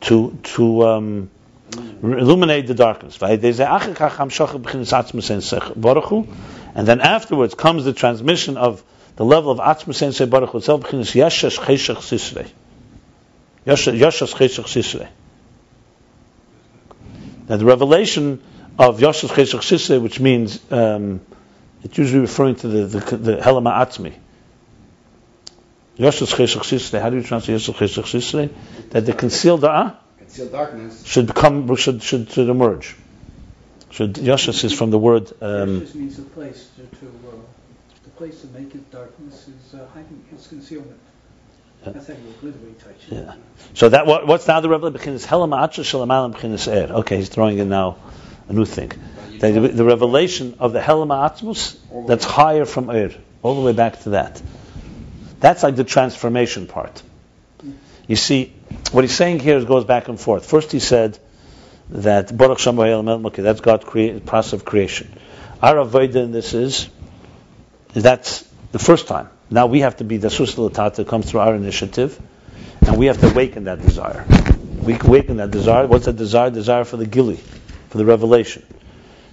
to 0.00 0.38
to 0.42 0.86
um, 0.86 1.30
illuminate 2.02 2.66
the 2.66 2.74
darkness. 2.74 3.16
And 6.76 6.88
then 6.88 7.00
afterwards 7.00 7.54
comes 7.54 7.84
the 7.84 7.92
transmission 7.92 8.56
of 8.56 8.82
the 9.16 9.24
level 9.24 9.50
of 9.52 9.58
Atzmus 9.58 10.02
Ein 10.02 10.12
Sof 10.12 10.28
Baruch 10.28 10.54
itself, 10.54 10.82
Yashash 10.82 11.58
Cheshach 11.58 11.96
Sisrei. 11.96 12.50
Yashash 13.66 14.34
Cheshach 14.34 14.64
Sisrei. 14.64 15.08
Now 17.48 17.56
the 17.56 17.64
revelation 17.64 18.42
of 18.78 19.00
Yosef 19.00 19.30
Cheshach 19.30 19.60
Sisei, 19.60 20.00
which 20.00 20.18
means 20.18 20.60
um, 20.72 21.20
it's 21.82 21.98
usually 21.98 22.20
referring 22.20 22.56
to 22.56 22.68
the 22.68 22.98
the, 22.98 23.16
the 23.16 23.36
Helama 23.36 23.72
Atzmi. 23.72 24.14
Yosef 25.96 26.30
Cheshach 26.30 26.62
Sisei. 26.62 27.00
How 27.00 27.10
do 27.10 27.16
you 27.16 27.22
translate 27.22 27.54
Yosef 27.54 27.76
Cheshach 27.76 28.04
Sisei? 28.04 28.50
That 28.90 29.06
the 29.06 29.12
concealed 29.12 29.64
uh, 29.64 29.94
concealed 30.18 30.52
darkness 30.52 31.04
should 31.04 31.26
become 31.26 31.74
should 31.76 32.02
should, 32.02 32.30
should 32.30 32.48
emerge. 32.48 32.96
Should 33.90 34.18
Yosef 34.18 34.64
is 34.64 34.72
from 34.72 34.90
the 34.90 34.98
word. 34.98 35.32
Um, 35.40 35.80
means 35.94 36.16
the 36.16 36.22
place 36.22 36.70
to, 36.76 36.82
to 36.82 37.06
uh, 37.06 37.36
the 38.04 38.10
place 38.10 38.40
to 38.40 38.48
make 38.48 38.74
it 38.74 38.90
darkness 38.90 39.48
is 39.48 39.74
uh, 39.74 39.86
hiding, 39.94 40.24
is 40.34 40.46
concealment. 40.46 40.98
Yeah. 43.10 43.34
So 43.74 43.88
that 43.88 44.06
what, 44.06 44.26
what's 44.26 44.48
now 44.48 44.60
the 44.60 44.68
revelation? 44.68 46.92
Okay, 46.92 47.16
he's 47.16 47.28
throwing 47.28 47.58
in 47.58 47.68
now 47.68 47.96
a 48.48 48.52
new 48.52 48.64
thing. 48.64 48.92
The, 49.38 49.50
the 49.50 49.84
revelation 49.84 50.56
of 50.58 50.72
the 50.72 50.80
Helam 50.80 51.08
Atmos 51.08 52.06
that's 52.06 52.24
higher 52.24 52.64
from 52.64 52.90
Er, 52.90 53.10
all 53.42 53.56
the 53.56 53.60
way 53.60 53.72
back 53.72 54.00
to 54.02 54.10
that. 54.10 54.40
That's 55.40 55.62
like 55.62 55.76
the 55.76 55.84
transformation 55.84 56.66
part. 56.66 57.02
You 58.06 58.16
see, 58.16 58.52
what 58.92 59.04
he's 59.04 59.14
saying 59.14 59.40
here 59.40 59.62
goes 59.64 59.84
back 59.84 60.08
and 60.08 60.20
forth. 60.20 60.46
First, 60.46 60.72
he 60.72 60.78
said 60.78 61.18
that 61.90 62.34
Baruch 62.36 62.58
Shem 62.58 62.78
okay, 62.78 63.42
that's 63.42 63.60
God's 63.60 63.84
process 63.84 64.52
of 64.52 64.64
creation. 64.64 65.12
Our 65.62 65.76
avodah 65.76 66.32
this 66.32 66.54
is, 66.54 66.88
is 67.94 68.02
that's 68.02 68.42
the 68.72 68.78
first 68.78 69.06
time. 69.06 69.28
Now 69.50 69.66
we 69.66 69.80
have 69.80 69.96
to 69.98 70.04
be 70.04 70.16
the 70.16 70.28
Suslatata 70.28 71.06
comes 71.06 71.30
through 71.30 71.40
our 71.40 71.54
initiative, 71.54 72.18
and 72.86 72.96
we 72.96 73.06
have 73.06 73.20
to 73.20 73.30
awaken 73.30 73.64
that 73.64 73.80
desire. 73.80 74.26
We 74.80 74.98
awaken 74.98 75.38
that 75.38 75.50
desire. 75.50 75.86
What's 75.86 76.06
that 76.06 76.16
desire? 76.16 76.50
Desire 76.50 76.84
for 76.84 76.96
the 76.96 77.06
gili 77.06 77.40
for 77.94 77.98
the 77.98 78.04
revelation. 78.04 78.66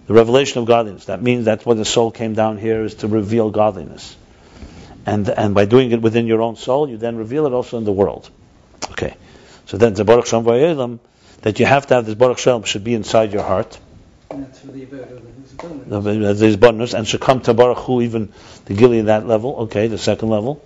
The 0.06 0.14
revelation 0.14 0.60
of 0.60 0.68
godliness. 0.68 1.06
That 1.06 1.20
means 1.20 1.46
that's 1.46 1.66
what 1.66 1.78
the 1.78 1.86
soul 1.86 2.12
came 2.12 2.36
down 2.36 2.60
here 2.60 2.84
is 2.84 2.94
to 2.96 3.08
reveal 3.08 3.50
godliness. 3.50 4.16
And, 5.04 5.28
and 5.28 5.56
by 5.56 5.66
doing 5.66 5.92
it 5.92 6.00
within 6.04 6.28
your 6.28 6.44
own 6.44 6.58
soul, 6.58 6.88
you 6.88 6.98
then 6.98 7.18
reveal 7.18 7.48
it 7.48 7.54
also 7.54 7.80
in 7.80 7.86
the 7.86 7.92
world. 7.92 8.30
Okay. 8.92 9.16
So 9.66 9.78
then 9.78 9.96
the 9.96 10.04
Baruch 10.04 10.26
Vayelam, 10.26 11.00
that 11.42 11.60
you 11.60 11.66
have 11.66 11.88
to 11.88 11.96
have 11.96 12.06
this 12.06 12.14
Baruch 12.14 12.38
Shem 12.38 12.62
should 12.62 12.84
be 12.84 12.94
inside 12.94 13.34
your 13.34 13.42
heart. 13.42 13.80
And 14.32 14.46
that's 14.46 14.60
for 14.60 14.68
the 14.68 14.86
Avodah 14.86 15.18
of 15.18 15.24
his 15.36 15.54
Uh, 15.60 15.98
abundance. 15.98 16.40
These 16.90 16.94
and 16.94 17.08
should 17.08 17.22
come 17.22 17.42
to 17.42 17.54
Baruch 17.54 17.80
Hu 17.80 18.02
even 18.02 18.30
the 18.66 18.74
Gili 18.74 19.00
in 19.00 19.06
that 19.06 19.28
level. 19.28 19.56
Okay, 19.64 19.88
the 19.88 19.98
second 19.98 20.30
level. 20.30 20.62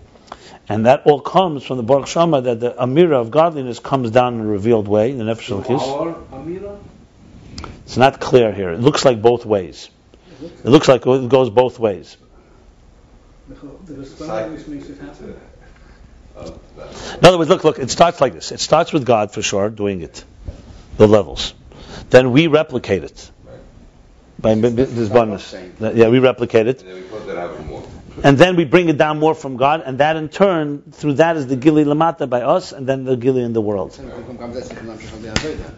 And 0.67 0.85
that 0.85 1.03
all 1.05 1.19
comes 1.19 1.63
from 1.63 1.77
the 1.77 1.83
Baruch 1.83 2.07
She'amar 2.07 2.41
that 2.41 2.59
the 2.59 2.71
Amira 2.71 3.21
of 3.21 3.31
godliness 3.31 3.79
comes 3.79 4.11
down 4.11 4.35
in 4.35 4.41
a 4.41 4.45
revealed 4.45 4.87
way, 4.87 5.11
in 5.11 5.17
the 5.17 5.23
Nefesh 5.23 5.49
Elokis. 5.49 5.81
Our 5.81 6.13
Amira? 6.31 6.77
It's 7.85 7.97
not 7.97 8.19
clear 8.19 8.51
here. 8.51 8.71
It 8.71 8.79
looks 8.79 9.05
like 9.05 9.21
both 9.21 9.45
ways. 9.45 9.89
It 10.41 10.65
looks 10.65 10.87
like 10.87 11.05
it 11.05 11.29
goes 11.29 11.49
both 11.49 11.79
ways. 11.79 12.17
The 13.47 13.55
the 13.85 13.93
Responder 13.93 14.67
makes 14.67 14.89
it 14.89 14.97
happen. 14.99 15.35
In 16.37 17.25
other 17.25 17.37
words, 17.37 17.49
look, 17.49 17.63
look, 17.63 17.79
it 17.79 17.89
starts 17.89 18.19
like 18.19 18.33
this. 18.33 18.51
It 18.51 18.59
starts 18.59 18.91
with 18.91 19.05
God 19.05 19.31
for 19.31 19.41
sure, 19.41 19.69
doing 19.69 20.01
it, 20.01 20.23
the 20.97 21.07
levels. 21.07 21.53
Then 22.09 22.31
we 22.31 22.47
replicate 22.47 23.03
it. 23.03 23.31
By 24.39 24.51
m- 24.51 24.65
m- 24.65 24.75
hisbonenus. 24.75 25.53
Yeah, 25.95 26.09
we 26.09 26.19
replicate 26.19 26.67
it. 26.67 26.81
And 26.81 26.89
then 26.89 26.95
we 26.95 27.01
put 27.03 27.27
that 27.27 27.37
out 27.37 27.65
more. 27.65 27.83
And 28.23 28.37
then 28.37 28.55
we 28.55 28.63
bring 28.65 28.87
it 28.89 28.97
down 28.97 29.19
more 29.19 29.35
from 29.35 29.57
God, 29.57 29.83
and 29.85 29.97
that 29.97 30.15
in 30.15 30.29
turn, 30.29 30.83
through 30.91 31.13
that 31.13 31.35
is 31.35 31.47
the 31.47 31.57
Gili 31.57 31.83
Lamata 31.83 32.29
by 32.29 32.41
us, 32.41 32.71
and 32.71 32.87
then 32.87 33.03
the 33.03 33.17
Gili 33.17 33.43
in 33.43 33.51
the 33.53 33.61
world. 33.61 33.97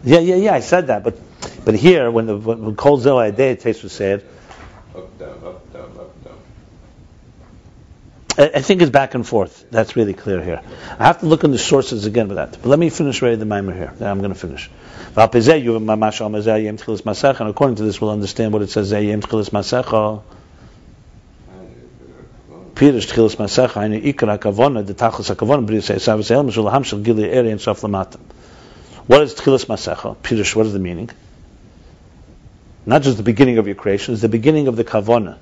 Yeah, 0.04 0.20
yeah, 0.20 0.34
yeah, 0.36 0.54
I 0.54 0.60
said 0.60 0.86
that, 0.86 1.02
but 1.02 1.18
but 1.64 1.74
here, 1.74 2.10
when 2.10 2.26
the 2.26 2.36
when, 2.36 2.64
when 2.64 2.76
Kol 2.76 2.98
Zoh 2.98 3.18
Adeh 3.32 3.60
Tes 3.60 3.82
was 3.82 3.92
said, 3.92 4.24
Up, 4.94 5.18
down, 5.18 5.30
up, 5.44 5.72
down, 5.72 5.90
up, 5.98 6.24
down. 6.24 6.38
I, 8.38 8.60
think 8.60 8.82
it's 8.82 8.90
back 8.92 9.14
and 9.14 9.26
forth. 9.26 9.66
That's 9.68 9.96
really 9.96 10.14
clear 10.14 10.40
here. 10.40 10.62
I 10.96 11.06
have 11.06 11.18
to 11.20 11.26
look 11.26 11.42
in 11.42 11.50
the 11.50 11.58
sources 11.58 12.06
again 12.06 12.28
with 12.28 12.36
that. 12.36 12.52
But 12.52 12.66
let 12.66 12.78
me 12.78 12.88
finish 12.88 13.20
reading 13.20 13.40
the 13.40 13.46
mimer 13.46 13.74
here. 13.74 13.92
Yeah, 13.98 14.12
I'm 14.12 14.18
going 14.18 14.32
to 14.32 14.38
finish. 14.38 14.70
And 15.16 15.34
according 17.50 17.76
to 17.76 17.82
this, 17.82 18.00
we'll 18.00 18.12
understand 18.12 18.52
what 18.52 18.62
it 18.62 18.70
says. 18.70 18.92
Pirish 22.78 23.08
tchilas 23.08 23.34
masecha. 23.34 23.72
Hainu 23.72 24.00
ikra 24.00 24.38
kavona. 24.38 24.86
The 24.86 24.94
tachlis 24.94 25.34
hakavona. 25.34 25.66
B'ri 25.66 25.78
yisei 25.78 25.96
savas 25.96 26.30
el 26.30 26.44
mishul 26.44 26.84
shel 26.84 27.00
gili 27.00 27.28
eri 27.28 27.50
and 27.50 27.60
sof 27.60 27.80
lamata. 27.80 28.20
What 29.08 29.22
is 29.22 29.34
tchilas 29.34 29.66
masecha? 29.66 30.16
Pirish. 30.18 30.54
What 30.54 30.66
is 30.66 30.72
the 30.72 30.78
meaning? 30.78 31.10
Not 32.86 33.02
just 33.02 33.16
the 33.16 33.24
beginning 33.24 33.58
of 33.58 33.66
your 33.66 33.74
creation. 33.74 34.14
It's 34.14 34.22
the 34.22 34.28
beginning 34.28 34.68
of 34.68 34.76
the 34.76 34.84
kavona. 34.84 35.38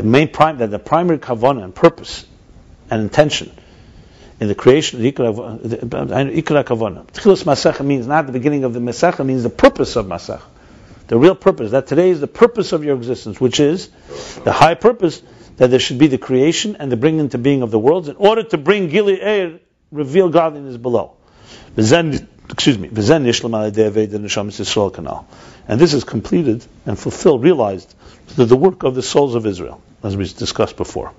The 0.00 0.06
main 0.06 0.28
prime, 0.28 0.56
that 0.58 0.70
the 0.70 0.78
primary 0.78 1.18
kavona 1.18 1.62
and 1.62 1.74
purpose 1.74 2.24
and 2.88 3.02
intention 3.02 3.52
in 4.40 4.48
the 4.48 4.54
creation 4.54 4.98
of 4.98 5.02
the 5.02 5.12
Ikra 5.12 6.64
Kavana. 6.64 7.06
Tchilas 7.08 7.44
Masecha 7.44 7.84
means 7.84 8.06
not 8.06 8.24
the 8.24 8.32
beginning 8.32 8.64
of 8.64 8.72
the 8.72 8.80
Masecha, 8.80 9.26
means 9.26 9.42
the 9.42 9.50
purpose 9.50 9.96
of 9.96 10.06
Masecha. 10.06 10.40
The 11.08 11.18
real 11.18 11.34
purpose. 11.34 11.72
That 11.72 11.86
today 11.86 12.08
is 12.08 12.18
the 12.18 12.26
purpose 12.26 12.72
of 12.72 12.82
your 12.82 12.96
existence, 12.96 13.38
which 13.38 13.60
is 13.60 13.90
the 14.42 14.52
high 14.52 14.74
purpose 14.74 15.20
that 15.58 15.68
there 15.68 15.78
should 15.78 15.98
be 15.98 16.06
the 16.06 16.16
creation 16.16 16.76
and 16.76 16.90
the 16.90 16.96
bringing 16.96 17.20
into 17.20 17.36
being 17.36 17.60
of 17.60 17.70
the 17.70 17.78
worlds 17.78 18.08
in 18.08 18.16
order 18.16 18.42
to 18.42 18.56
bring 18.56 18.88
Gili 18.88 19.18
Eir, 19.18 19.60
reveal 19.92 20.30
godliness 20.30 20.78
below. 20.78 21.12
Excuse 21.76 22.78
me. 22.78 22.88
V'zen 22.88 23.24
nishlam 23.24 23.52
al 23.54 23.70
yedei 23.70 23.90
Aved 23.90 24.08
Yisrael 24.08 24.90
Kanal. 24.90 25.26
And 25.68 25.78
this 25.78 25.92
is 25.92 26.04
completed 26.04 26.64
and 26.86 26.98
fulfilled, 26.98 27.42
realized 27.42 27.94
through 28.34 28.46
the 28.46 28.56
work 28.56 28.82
of 28.82 28.94
the 28.94 29.02
souls 29.02 29.34
of 29.34 29.46
Israel, 29.46 29.82
as 30.02 30.16
we 30.16 30.24
discussed 30.24 30.76
before. 30.76 31.12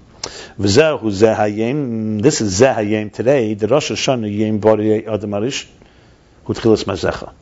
This 0.57 0.77
is 0.77 1.21
zeh 1.21 1.35
hayem 2.75 3.11
today. 3.11 3.53
The 3.53 3.67
Rosh 3.67 3.91
Hashanah 3.91 4.37
yem 4.37 4.59
bari 4.59 5.07
adam 5.07 5.31
arish 5.31 5.67
mazecha. 6.47 7.33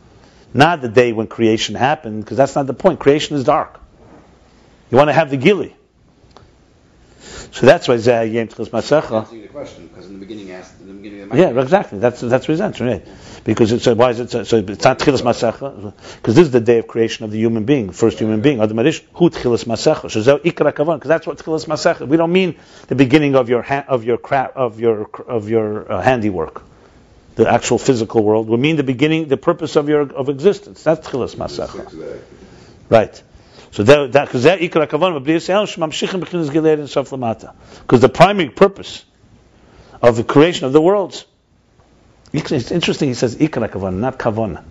Not 0.54 0.82
the 0.82 0.88
day 0.88 1.12
when 1.12 1.28
creation 1.28 1.76
happened, 1.76 2.24
because 2.24 2.38
that's 2.38 2.56
not 2.56 2.68
the 2.68 2.74
point. 2.74 3.00
Creation 3.00 3.36
is 3.36 3.44
dark. 3.44 3.80
You 4.90 4.98
want 4.98 5.10
to 5.10 5.14
have 5.14 5.30
the 5.30 5.38
gili. 5.38 5.76
So 7.52 7.66
that's 7.66 7.88
why 7.88 7.96
zeh 7.96 8.30
tchilas 8.48 8.70
mazecha. 8.70 9.12
Answering 9.22 9.42
the 9.42 9.48
question, 9.48 9.88
because 9.88 10.08
in 10.08 10.14
the 10.14 10.26
beginning, 10.26 10.52
asked 10.52 10.80
in 10.82 10.88
the 10.88 10.94
beginning 10.94 11.22
of 11.24 11.30
the 11.30 11.38
Yeah, 11.38 11.62
exactly. 11.62 12.00
That's 12.00 12.22
that's 12.22 12.46
his 12.46 12.62
answer. 12.62 12.86
Right? 12.86 13.06
Because 13.44 13.72
it's 13.72 13.86
why 13.88 14.12
is 14.12 14.20
it 14.20 14.30
so, 14.32 14.44
so 14.44 14.58
it's 14.58 14.84
not 14.84 15.00
tchilas 15.00 15.22
masecha? 15.22 15.94
Because 16.18 16.36
this 16.36 16.46
is 16.46 16.52
the 16.52 16.60
day 16.60 16.80
of 16.80 16.88
creation 16.88 17.26
of 17.26 17.32
the 17.32 17.40
human 17.40 17.66
being, 17.66 17.92
first 17.92 18.20
human 18.20 18.42
being. 18.42 18.62
Adam 18.62 18.78
Arish, 18.78 19.02
hu 19.14 19.30
tchilas 19.30 19.66
masecha. 19.66 20.10
Shezeu 20.10 20.40
ikra 20.40 20.74
kavan. 20.74 20.96
Because 20.98 21.10
that's 21.10 21.28
what 21.28 21.38
tchilas 21.38 21.66
masecha. 21.66 22.08
We 22.08 22.18
don't 22.18 22.32
mean 22.32 22.56
the 22.88 22.96
beginning 22.96 23.36
of 23.36 23.50
your 23.50 23.62
ha- 23.62 23.86
of 23.88 24.04
your 24.04 24.18
cra- 24.18 24.52
of 24.56 24.80
your 24.80 25.10
of 25.28 25.50
your 25.50 25.92
uh, 25.92 26.02
handiwork, 26.02 26.64
the 27.36 27.50
actual 27.50 27.78
physical 27.78 28.24
world. 28.24 28.50
We 28.50 28.58
mean 28.58 28.76
the 28.76 28.84
beginning, 28.84 29.28
the 29.28 29.38
purpose 29.38 29.76
of 29.76 29.90
your 29.90 30.02
of 30.02 30.30
existence. 30.30 30.84
That's 30.84 31.08
tchilas 31.08 31.36
masecha. 31.36 32.22
Right. 32.90 33.22
So 33.72 33.84
that 33.84 34.14
that 34.14 34.26
because 34.26 34.44
that 34.44 34.60
ikra 34.60 34.88
kavan 34.88 35.20
b'bli 35.20 35.36
yisrael 35.36 35.66
shmamshichim 35.66 36.22
b'chinas 36.24 36.52
gilead 36.52 36.80
and 36.80 36.90
sof 36.90 37.10
lamata. 37.10 37.54
Because 37.82 38.02
the 38.02 38.10
primary 38.10 38.50
purpose 38.50 39.06
of 40.02 40.16
the 40.16 40.24
creation 40.24 40.66
of 40.66 40.74
the 40.74 40.82
worlds. 40.82 41.26
It's 42.32 42.72
interesting. 42.72 43.10
He 43.10 43.16
says 43.16 43.36
ikra 43.36 43.70
kavan, 43.70 43.96
not 43.96 44.18
kavana. 44.20 44.64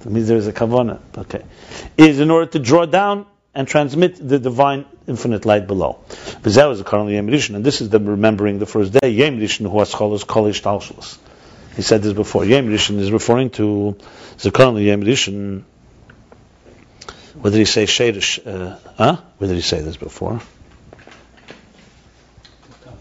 That 0.00 0.10
means 0.10 0.28
there 0.28 0.36
is 0.36 0.46
a 0.46 0.52
kavana. 0.52 1.00
Okay, 1.16 1.42
is 1.96 2.20
in 2.20 2.30
order 2.30 2.50
to 2.52 2.58
draw 2.58 2.86
down 2.86 3.26
and 3.54 3.68
transmit 3.68 4.16
the 4.16 4.38
divine 4.38 4.86
infinite 5.06 5.44
light 5.44 5.66
below. 5.66 5.98
V'zeh 6.08 6.72
is 6.72 6.82
currently 6.82 7.16
Yom 7.16 7.26
Rishon, 7.26 7.56
and 7.56 7.64
this 7.64 7.80
is 7.80 7.90
the 7.90 7.98
remembering 7.98 8.58
the 8.58 8.66
first 8.66 8.92
day. 8.92 9.10
Yom 9.10 9.38
Rishon 9.38 9.70
hu 9.70 9.78
ascholos 9.78 10.24
kolish 10.24 10.62
talshus. 10.62 11.18
He 11.76 11.82
said 11.82 12.02
this 12.02 12.12
before. 12.12 12.44
Yom 12.44 12.72
is 12.72 13.10
referring 13.10 13.50
to 13.50 13.96
Zakaron 14.38 14.82
Yom 14.84 15.02
Rishon. 15.02 15.64
What 17.42 17.50
did 17.50 17.58
he 17.58 17.64
say? 17.64 17.86
Shadish. 17.86 18.38
Uh, 18.46 18.78
huh? 18.96 19.16
Where 19.38 19.48
did 19.48 19.56
he 19.56 19.62
say 19.62 19.80
this 19.80 19.96
before? 19.96 20.38
The 20.38 20.44
top 22.84 23.00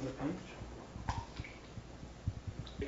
the. 2.80 2.88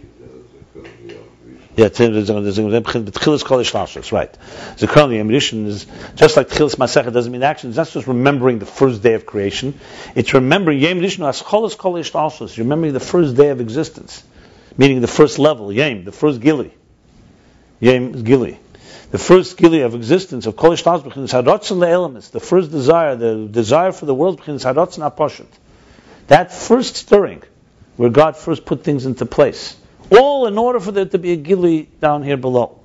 Yeah, 1.76 1.90
Tchilas 1.90 3.44
Kolish 3.44 3.72
Lashos, 3.72 4.12
right. 4.12 4.36
Zikaron 4.78 5.16
Yom 5.16 5.30
Rishon 5.30 5.68
is 5.68 5.86
just 6.16 6.38
like 6.38 6.50
Tchilas 6.50 6.76
Masecha 6.76 7.14
doesn't 7.14 7.32
mean 7.32 7.44
action. 7.44 7.70
It's 7.70 7.78
not 7.78 7.88
just 7.88 8.08
remembering 8.08 8.58
the 8.58 8.66
first 8.66 9.04
day 9.04 9.14
of 9.14 9.28
creation. 9.28 9.80
It's 10.16 10.34
remembering 10.34 10.80
Yom 10.80 11.02
Rishon 11.02 11.30
as 11.30 11.44
Cholos 11.44 11.76
Kolish 11.76 12.14
Lashos. 12.14 12.58
Remembering 12.58 12.94
the 12.94 13.00
first 13.00 13.36
day 13.36 13.50
of 13.50 13.62
existence, 13.62 14.24
meaning 14.76 15.02
the 15.02 15.08
first 15.08 15.38
level, 15.38 15.72
Yom, 15.72 16.04
the 16.04 16.12
first 16.12 16.42
Gili. 16.42 16.74
Yom 17.80 18.24
Gili. 18.24 18.58
The 19.14 19.20
first 19.20 19.58
Gili 19.58 19.82
of 19.82 19.94
existence 19.94 20.48
of 20.48 20.56
Kolish 20.56 20.82
Lashos 20.86 21.04
begins 21.04 21.34
Harotzen 21.34 21.78
Le'elamis. 21.78 22.32
The 22.32 22.40
first 22.40 22.72
desire, 22.72 23.16
the 23.16 23.48
desire 23.48 23.92
for 23.92 24.08
the 24.08 24.16
world 24.16 24.38
begins 24.38 24.64
Harotzen 24.64 25.08
Aposhet. 25.08 25.46
That 26.30 26.52
first 26.52 26.96
stirring, 26.96 27.44
where 27.96 28.10
God 28.10 28.36
first 28.36 28.66
put 28.66 28.84
things 28.84 29.06
into 29.06 29.28
place. 29.28 29.78
All 30.10 30.48
in 30.48 30.58
order 30.58 30.80
for 30.80 30.92
there 30.92 31.06
to 31.06 31.20
be 31.20 31.32
a 31.34 31.36
gili 31.36 31.92
down 32.02 32.24
here 32.24 32.38
below. 32.38 32.80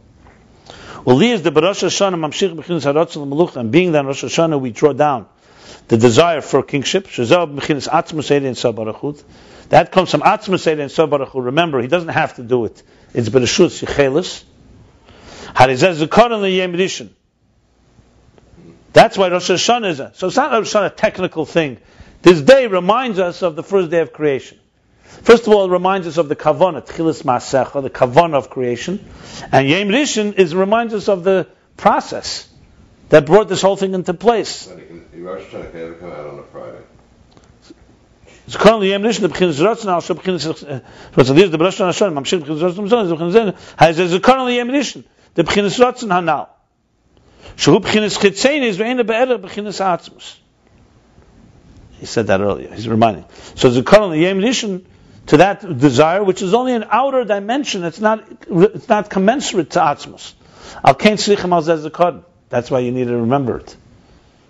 Well, 1.02 1.18
is 1.22 1.40
the 1.40 1.50
Rosh 1.50 1.82
Hashanah 1.82 2.16
Mamshich 2.16 2.54
B'chinas 2.54 2.84
Haratzon 2.84 3.22
L'Melucha, 3.26 3.56
and 3.56 3.72
being 3.72 3.92
that 3.92 4.04
Rosh 4.04 4.22
Hashanah 4.22 4.60
we 4.60 4.70
draw 4.70 4.92
down 4.92 5.26
the 5.88 5.96
desire 5.96 6.42
for 6.42 6.62
kingship. 6.62 7.06
B'chinas. 7.06 7.88
That 9.70 9.92
comes 9.92 10.10
from 10.10 10.20
Atzmus 10.20 10.66
and 10.66 10.90
Sabarachut. 10.90 11.42
Remember, 11.42 11.80
he 11.80 11.88
doesn't 11.88 12.10
have 12.10 12.36
to 12.36 12.42
do 12.42 12.66
it. 12.66 12.82
It's 13.14 13.30
Bereshut 13.30 13.82
Yichelis. 13.82 14.44
That's 18.92 19.16
why 19.16 19.28
Rosh 19.28 19.50
Hashanah 19.50 19.88
is 19.90 20.00
a, 20.00 20.12
so 20.14 20.26
it's 20.26 20.36
not 20.36 20.50
Rosh 20.52 20.74
Hashanah 20.74 20.86
a 20.86 20.90
technical 20.90 21.44
thing. 21.44 21.78
This 22.22 22.40
day 22.40 22.66
reminds 22.66 23.18
us 23.18 23.42
of 23.42 23.54
the 23.54 23.62
first 23.62 23.90
day 23.90 24.00
of 24.00 24.12
creation. 24.12 24.58
First 25.04 25.46
of 25.46 25.52
all, 25.52 25.66
it 25.66 25.70
reminds 25.70 26.06
us 26.06 26.16
of 26.16 26.28
the 26.28 26.36
kavana, 26.36 26.84
tchilas 26.84 27.22
maasecha, 27.22 27.82
the 27.82 27.90
kavana 27.90 28.34
of 28.34 28.50
creation, 28.50 29.04
and 29.52 29.68
Yom 29.68 29.88
Rishon 29.88 30.34
is 30.34 30.54
reminds 30.54 30.94
us 30.94 31.08
of 31.08 31.24
the 31.24 31.46
process 31.76 32.48
that 33.08 33.24
brought 33.26 33.48
this 33.48 33.62
whole 33.62 33.76
thing 33.76 33.94
into 33.94 34.14
place. 34.14 34.68
Rosh 35.14 35.42
Hashanah 35.44 35.72
can 35.72 35.94
come 35.96 36.10
out 36.12 36.26
on 36.26 36.38
a 36.38 36.42
Friday. 36.44 36.82
It's 38.46 38.56
currently 38.56 38.90
Yom 38.90 39.02
Rishon, 39.02 39.20
the 39.20 39.28
b'chinas 39.28 39.60
ratzon, 39.60 39.92
also 39.92 40.14
uh, 40.14 40.80
the 41.14 41.52
the 45.38 45.44
b'chinas 45.44 45.78
ratzon 45.78 46.08
hanal. 46.08 46.48
Shehu 47.56 47.80
b'chinas 47.80 48.18
chitzein 48.18 48.62
is 48.62 48.76
ve'ena 48.76 49.06
be'era 49.06 49.38
b'chinas 49.38 49.78
atzmus. 49.78 50.34
He 52.00 52.06
said 52.06 52.26
that 52.26 52.40
earlier. 52.40 52.74
He's 52.74 52.88
reminding. 52.88 53.24
So 53.54 53.70
the 53.70 53.84
currently 53.84 54.26
Yom 54.26 54.38
Rishon 54.38 54.84
to 55.26 55.36
that 55.36 55.60
desire, 55.78 56.24
which 56.24 56.42
is 56.42 56.54
only 56.54 56.74
an 56.74 56.86
outer 56.90 57.24
dimension. 57.24 57.84
It's 57.84 58.00
not. 58.00 58.24
It's 58.50 58.88
not 58.88 59.10
commensurate 59.10 59.70
to 59.70 59.78
atzmus. 59.78 60.32
Al 60.84 60.96
kain 60.96 61.18
tzrichem 61.18 61.52
al 61.52 61.62
zeh. 61.62 62.24
That's 62.48 62.68
why 62.68 62.80
you 62.80 62.90
need 62.90 63.06
to 63.06 63.16
remember 63.18 63.58
it. 63.58 63.76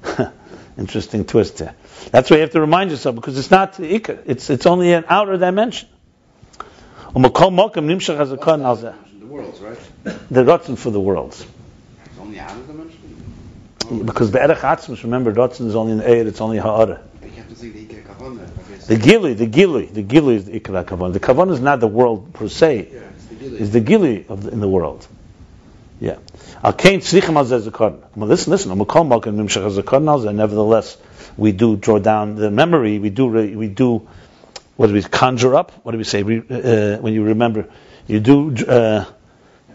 Interesting 0.79 1.27
twist 1.27 1.59
there. 1.59 1.75
That's 2.13 2.31
why 2.31 2.39
you 2.39 2.41
have 2.41 2.53
to 2.53 2.63
remind 2.63 2.93
yourself 2.93 3.15
because 3.15 3.37
it's 3.37 3.51
not 3.51 3.75
the 3.75 4.01
ikar. 4.01 4.23
It's 4.25 4.49
it's 4.49 4.65
only 4.65 4.95
an 4.95 5.05
outer 5.07 5.37
dimension. 5.37 5.91
Um, 7.15 7.25
U'makom 9.29 9.45
mokem 9.49 9.59
nimshach 9.59 9.59
hazakon 9.59 9.59
al 9.59 9.59
zeh. 9.59 9.59
The 9.59 9.59
worlds, 9.59 9.61
right? 9.61 9.79
The 10.31 10.45
Ratzon 10.45 10.79
for 10.79 10.91
the 10.91 11.01
worlds. 11.01 11.47
It's 12.05 12.19
only 12.19 12.39
outer 12.39 12.63
dimension. 12.63 14.05
Because 14.05 14.31
the 14.31 14.43
Erech 14.43 14.59
Atzmus, 14.59 15.03
remember, 15.03 15.33
Ratzon 15.33 15.67
is 15.67 15.75
only 15.75 15.93
in 15.93 16.01
Eir, 16.01 16.27
it's 16.27 16.41
only 16.41 16.59
Ha'ara. 16.59 17.01
You 17.23 17.31
have 17.31 17.49
to 17.49 17.55
say 17.57 17.69
the 17.71 17.87
Iker 17.87 18.05
Kavanah, 18.05 18.43
I 18.43 18.71
guess. 18.71 18.87
The 18.87 18.97
Gili, 18.97 19.35
the 19.35 19.47
Gili, 19.47 19.87
the 19.87 20.03
Gili 20.03 20.37
is 20.37 20.45
the 20.47 20.61
Ikra 20.61 20.85
Kavan. 20.85 21.13
The 21.13 21.21
Kavan 21.21 21.51
is 21.53 21.61
not 21.61 21.81
the 21.81 21.87
world 21.87 22.33
per 22.35 22.49
se, 22.49 22.89
Yeah, 22.93 23.01
it's 23.01 23.25
the 23.27 23.35
Gili. 23.35 23.59
it's 23.59 23.71
the 23.71 23.81
Gili 23.81 24.27
of 24.29 24.43
the, 24.45 24.51
in 24.51 24.61
the 24.61 24.69
world. 24.69 25.07
Yeah. 26.01 26.19
Al 26.63 26.73
Kain 26.75 27.01
Tzrichim 27.01 27.37
Al 27.37 27.45
Zeh 27.45 27.61
Zekaron. 27.69 28.01
Well, 28.15 28.29
listen, 28.29 28.51
listen. 28.51 28.71
I'm 28.71 28.81
a 28.81 28.85
kol 28.85 29.05
malkin 29.05 29.37
mimshach 29.37 29.63
al 29.63 29.71
Zeh. 30.21 30.35
Nevertheless, 30.35 30.97
we 31.37 31.53
do 31.53 31.77
draw 31.77 31.99
down 31.99 32.37
the 32.37 32.51
memory. 32.51 32.99
We 32.99 33.11
do, 33.11 33.27
we 33.27 33.69
do, 33.69 34.09
what 34.77 34.89
do 34.89 34.93
we 34.93 35.03
conjure 35.03 35.55
up? 35.55 35.73
What 35.85 35.93
do 35.93 35.99
we 35.99 36.05
say? 36.05 36.23
Re, 36.23 36.39
uh, 36.39 36.99
when 36.99 37.15
you 37.15 37.25
remember, 37.25 37.69
you 38.07 38.21
do, 38.21 38.55
uh, 38.67 39.05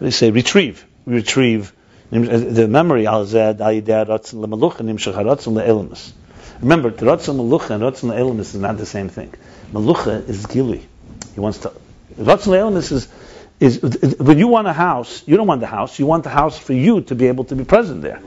you 0.00 0.10
say? 0.10 0.30
Retrieve. 0.30 0.84
Retrieve 1.06 1.72
uh, 2.12 2.18
the 2.18 2.68
memory. 2.68 3.06
Al 3.06 3.24
Zeh 3.24 3.56
Da'ideh 3.56 4.06
Ratzon 4.06 4.44
Lemaluch 4.44 4.80
and 4.80 4.88
Nimshach 4.88 5.14
Ratzon 5.14 5.54
Le'elamus. 5.54 6.12
Remember, 6.60 6.90
the 6.90 7.06
Ratzon 7.06 7.36
Malucha 7.36 7.70
and 7.70 7.82
Ratzon 7.82 8.10
Le'elamus 8.10 8.40
is 8.40 8.56
not 8.56 8.76
the 8.76 8.86
same 8.86 9.08
thing. 9.08 9.32
Malucha 9.72 10.28
is 10.28 10.46
Gili. 10.46 10.86
He 11.34 11.40
wants 11.40 11.58
to. 11.58 11.72
Ratzon 12.16 12.48
Le'elamus 12.48 12.92
is 12.92 13.08
is 13.60 13.80
when 14.18 14.38
you 14.38 14.48
want 14.48 14.66
a 14.66 14.72
house, 14.72 15.22
you 15.26 15.36
don't 15.36 15.46
want 15.46 15.60
the 15.60 15.66
house. 15.66 15.98
You 15.98 16.06
want 16.06 16.24
the 16.24 16.30
house 16.30 16.58
for 16.58 16.72
you 16.72 17.02
to 17.02 17.14
be 17.14 17.28
able 17.28 17.44
to 17.44 17.56
be 17.56 17.64
present 17.64 18.02
there. 18.02 18.20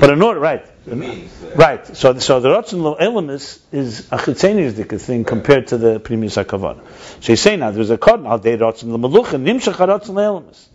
But 0.00 0.10
in 0.10 0.22
order, 0.22 0.40
right, 0.40 0.66
it 0.86 0.96
means 0.96 1.32
that. 1.40 1.56
right. 1.56 1.96
So, 1.96 2.18
so 2.18 2.40
the 2.40 2.48
Ratzon 2.48 2.82
Lo 2.82 2.96
Elamis 2.96 3.60
is 3.72 4.00
a 4.12 4.18
chitzenius 4.18 5.00
thing 5.00 5.24
compared 5.24 5.68
to 5.68 5.78
the 5.78 6.00
Primus 6.00 6.36
Hakavan. 6.36 6.80
So 7.20 7.32
he's 7.32 7.40
saying 7.40 7.60
now 7.60 7.70
there's 7.70 7.90
a 7.90 7.98
card 7.98 8.26
al 8.26 8.38
day 8.38 8.56
Ratzon 8.56 8.88
Lo 8.88 8.98
Malucha 8.98 9.40
Nimshach 9.40 9.74
Ratzon 9.74 10.14
Lo 10.14 10.40
Elamis. 10.40 10.66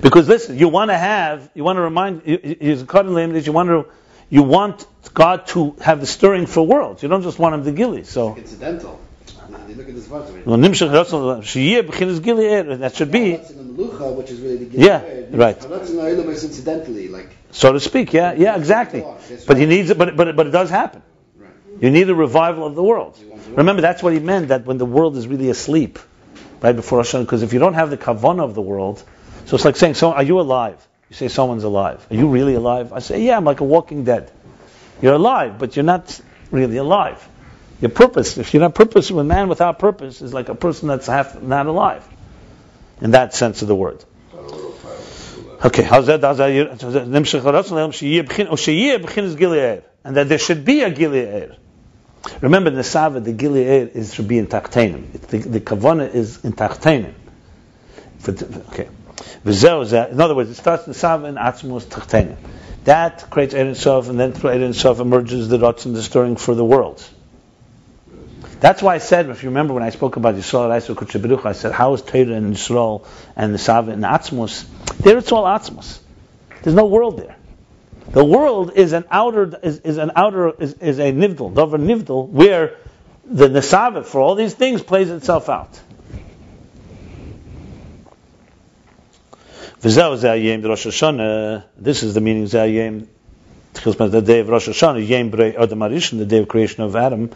Because 0.00 0.28
listen, 0.28 0.58
you 0.58 0.68
want 0.68 0.90
to 0.90 0.96
have, 0.96 1.50
you 1.54 1.64
want 1.64 1.76
to 1.76 1.82
remind, 1.82 2.22
he's 2.22 2.82
a 2.82 2.86
card 2.86 3.06
in 3.06 3.44
you 3.44 3.52
want 3.52 3.68
to, 3.68 3.86
you 4.28 4.42
want 4.42 4.86
God 5.14 5.46
to 5.48 5.76
have 5.80 6.00
the 6.00 6.06
stirring 6.06 6.46
for 6.46 6.66
worlds. 6.66 7.02
You 7.02 7.08
don't 7.08 7.22
just 7.22 7.38
want 7.38 7.54
him 7.54 7.64
to 7.64 7.72
gilly. 7.72 8.04
So. 8.04 8.36
Incidental. 8.36 9.00
They 9.66 9.74
look 9.74 9.88
at 9.88 9.94
this 9.94 10.06
verse. 10.06 10.30
Well, 10.44 10.58
Nimshach 10.58 10.90
Ratzon 10.90 11.42
Sheyeh 11.42 11.82
B'chinas 11.82 12.22
Gili 12.22 12.46
Er, 12.46 12.76
That 12.76 12.94
should 12.94 13.10
be, 13.10 13.36
That's 13.36 13.50
in 13.50 13.76
the 13.76 13.84
Melucha, 13.84 14.14
which 14.16 14.30
is 14.30 14.40
really 14.40 14.56
the 14.56 14.64
Gili. 14.64 14.84
Yeah, 14.84 15.02
right. 15.30 15.60
That's 15.60 15.90
in 15.90 15.96
the 15.96 16.02
Ilam 16.02 16.28
is 16.28 16.44
incidentally, 16.44 17.08
like, 17.08 17.28
so 17.50 17.72
to 17.72 17.80
speak. 17.80 18.12
Yeah, 18.12 18.32
yeah, 18.32 18.56
exactly. 18.56 19.04
But 19.46 19.56
he 19.56 19.66
needs 19.66 19.90
it. 19.90 19.98
But 19.98 20.16
but 20.16 20.34
but 20.36 20.46
it 20.46 20.50
does 20.50 20.70
happen. 20.70 21.02
You 21.80 21.90
need 21.90 22.08
a 22.10 22.14
revival 22.14 22.66
of 22.66 22.74
the 22.74 22.82
world. 22.82 23.18
Remember, 23.56 23.80
that's 23.80 24.02
what 24.02 24.12
he 24.12 24.18
meant. 24.18 24.48
That 24.48 24.66
when 24.66 24.78
the 24.78 24.86
world 24.86 25.16
is 25.16 25.26
really 25.26 25.50
asleep, 25.50 25.98
right 26.60 26.76
before 26.76 27.00
Hashanah, 27.00 27.22
because 27.22 27.42
if 27.42 27.52
you 27.52 27.58
don't 27.58 27.74
have 27.74 27.90
the 27.90 27.96
kavanah 27.96 28.44
of 28.44 28.54
the 28.54 28.62
world, 28.62 29.02
so 29.50 29.56
it's 29.56 29.64
like 29.64 29.74
saying, 29.74 29.94
"So, 29.94 30.12
are 30.12 30.22
you 30.22 30.38
alive?" 30.38 30.76
You 31.08 31.16
say, 31.16 31.26
"Someone's 31.26 31.64
alive." 31.64 32.06
Are 32.08 32.14
you 32.14 32.28
really 32.28 32.54
alive? 32.54 32.92
I 32.92 33.00
say, 33.00 33.20
"Yeah, 33.20 33.36
I'm 33.36 33.44
like 33.44 33.58
a 33.58 33.64
walking 33.64 34.04
dead." 34.04 34.30
You're 35.02 35.14
alive, 35.14 35.58
but 35.58 35.74
you're 35.74 35.84
not 35.84 36.20
really 36.52 36.76
alive. 36.76 37.28
Your 37.80 37.90
purpose, 37.90 38.38
if 38.38 38.54
you're 38.54 38.60
not 38.60 38.76
purpose, 38.76 39.10
a 39.10 39.24
man 39.24 39.48
without 39.48 39.80
purpose 39.80 40.22
is 40.22 40.32
like 40.32 40.48
a 40.50 40.54
person 40.54 40.86
that's 40.86 41.08
half 41.08 41.42
not 41.42 41.66
alive, 41.66 42.06
in 43.00 43.10
that 43.10 43.34
sense 43.34 43.62
of 43.62 43.66
the 43.66 43.74
word. 43.74 44.04
Okay, 45.64 45.82
how's 45.82 46.06
that? 46.06 46.22
Oh, 46.22 46.36
and 50.04 50.16
that 50.16 50.28
there 50.28 50.38
should 50.38 50.64
be 50.64 50.82
a 50.82 50.90
Gilead. 50.90 51.56
Remember, 52.40 52.70
the 52.70 52.84
Sava, 52.84 53.18
the 53.18 53.32
Gilead 53.32 53.96
is 53.96 54.14
should 54.14 54.28
be 54.28 54.38
in 54.38 54.46
Tachtenim. 54.46 55.10
The, 55.22 55.38
the 55.38 55.60
Kavana 55.60 56.14
is 56.14 56.44
in 56.44 56.52
Tachtenim. 56.52 57.14
Okay. 58.28 58.88
In 59.44 60.20
other 60.20 60.34
words, 60.34 60.50
it 60.50 60.54
starts 60.54 60.86
in 60.86 60.94
Sava 60.94 61.26
and 61.26 61.38
Atzmos 61.38 61.84
Tachtenim. 61.84 62.36
That 62.84 63.28
creates 63.30 63.54
Ein 63.54 63.74
Sof, 63.74 64.08
and 64.08 64.18
then 64.18 64.32
through 64.32 64.50
Ein 64.50 64.72
Sof 64.72 65.00
emerges 65.00 65.48
the 65.48 65.58
Ratzon, 65.58 65.94
the 65.94 66.02
stirring 66.02 66.36
for 66.36 66.54
the 66.54 66.64
world. 66.64 67.02
That's 68.60 68.82
why 68.82 68.94
I 68.94 68.98
said, 68.98 69.28
if 69.30 69.42
you 69.42 69.48
remember 69.48 69.72
when 69.72 69.82
I 69.82 69.90
spoke 69.90 70.16
about 70.16 70.34
Yisrael, 70.34 70.94
Kutchaberuch, 70.94 71.46
I 71.46 71.52
said, 71.52 71.72
how 71.72 71.94
is 71.94 72.02
Torah 72.02 72.34
and 72.34 72.54
Yisrael 72.54 73.06
and 73.34 73.54
the 73.54 73.58
Sava 73.58 73.90
and 73.90 74.04
Atzmos? 74.04 74.66
There 74.98 75.16
it's 75.16 75.32
all 75.32 75.44
Atzmos. 75.44 75.98
There's 76.62 76.76
no 76.76 76.86
world 76.86 77.18
there. 77.18 77.36
The 78.10 78.24
world 78.24 78.72
is 78.74 78.92
an 78.92 79.04
outer, 79.10 79.58
is, 79.62 79.78
is 79.80 79.96
an 79.96 80.12
outer, 80.16 80.50
is, 80.58 80.74
is 80.74 80.98
a 80.98 81.12
nivdal, 81.12 81.54
dover 81.54 81.78
nivdal, 81.78 82.28
where 82.28 82.76
the 83.24 83.48
Nesava 83.48 84.04
for 84.04 84.20
all 84.20 84.34
these 84.34 84.54
things 84.54 84.82
plays 84.82 85.10
itself 85.10 85.48
out. 85.48 85.80
Zeh 89.82 90.64
Rosh 90.64 90.86
Hashanah. 90.86 91.64
This 91.78 92.02
is 92.02 92.12
the 92.12 92.20
meaning. 92.20 92.44
Tchilas 92.44 94.10
the 94.10 94.20
day 94.20 94.40
of 94.40 94.48
Rosh 94.48 94.68
Hashanah, 94.68 95.06
Yem 95.08 95.32
Adam 95.58 95.78
Arishon, 95.78 96.18
the 96.18 96.26
day 96.26 96.38
of 96.38 96.48
creation 96.48 96.82
of 96.82 96.94
Adam, 96.96 97.30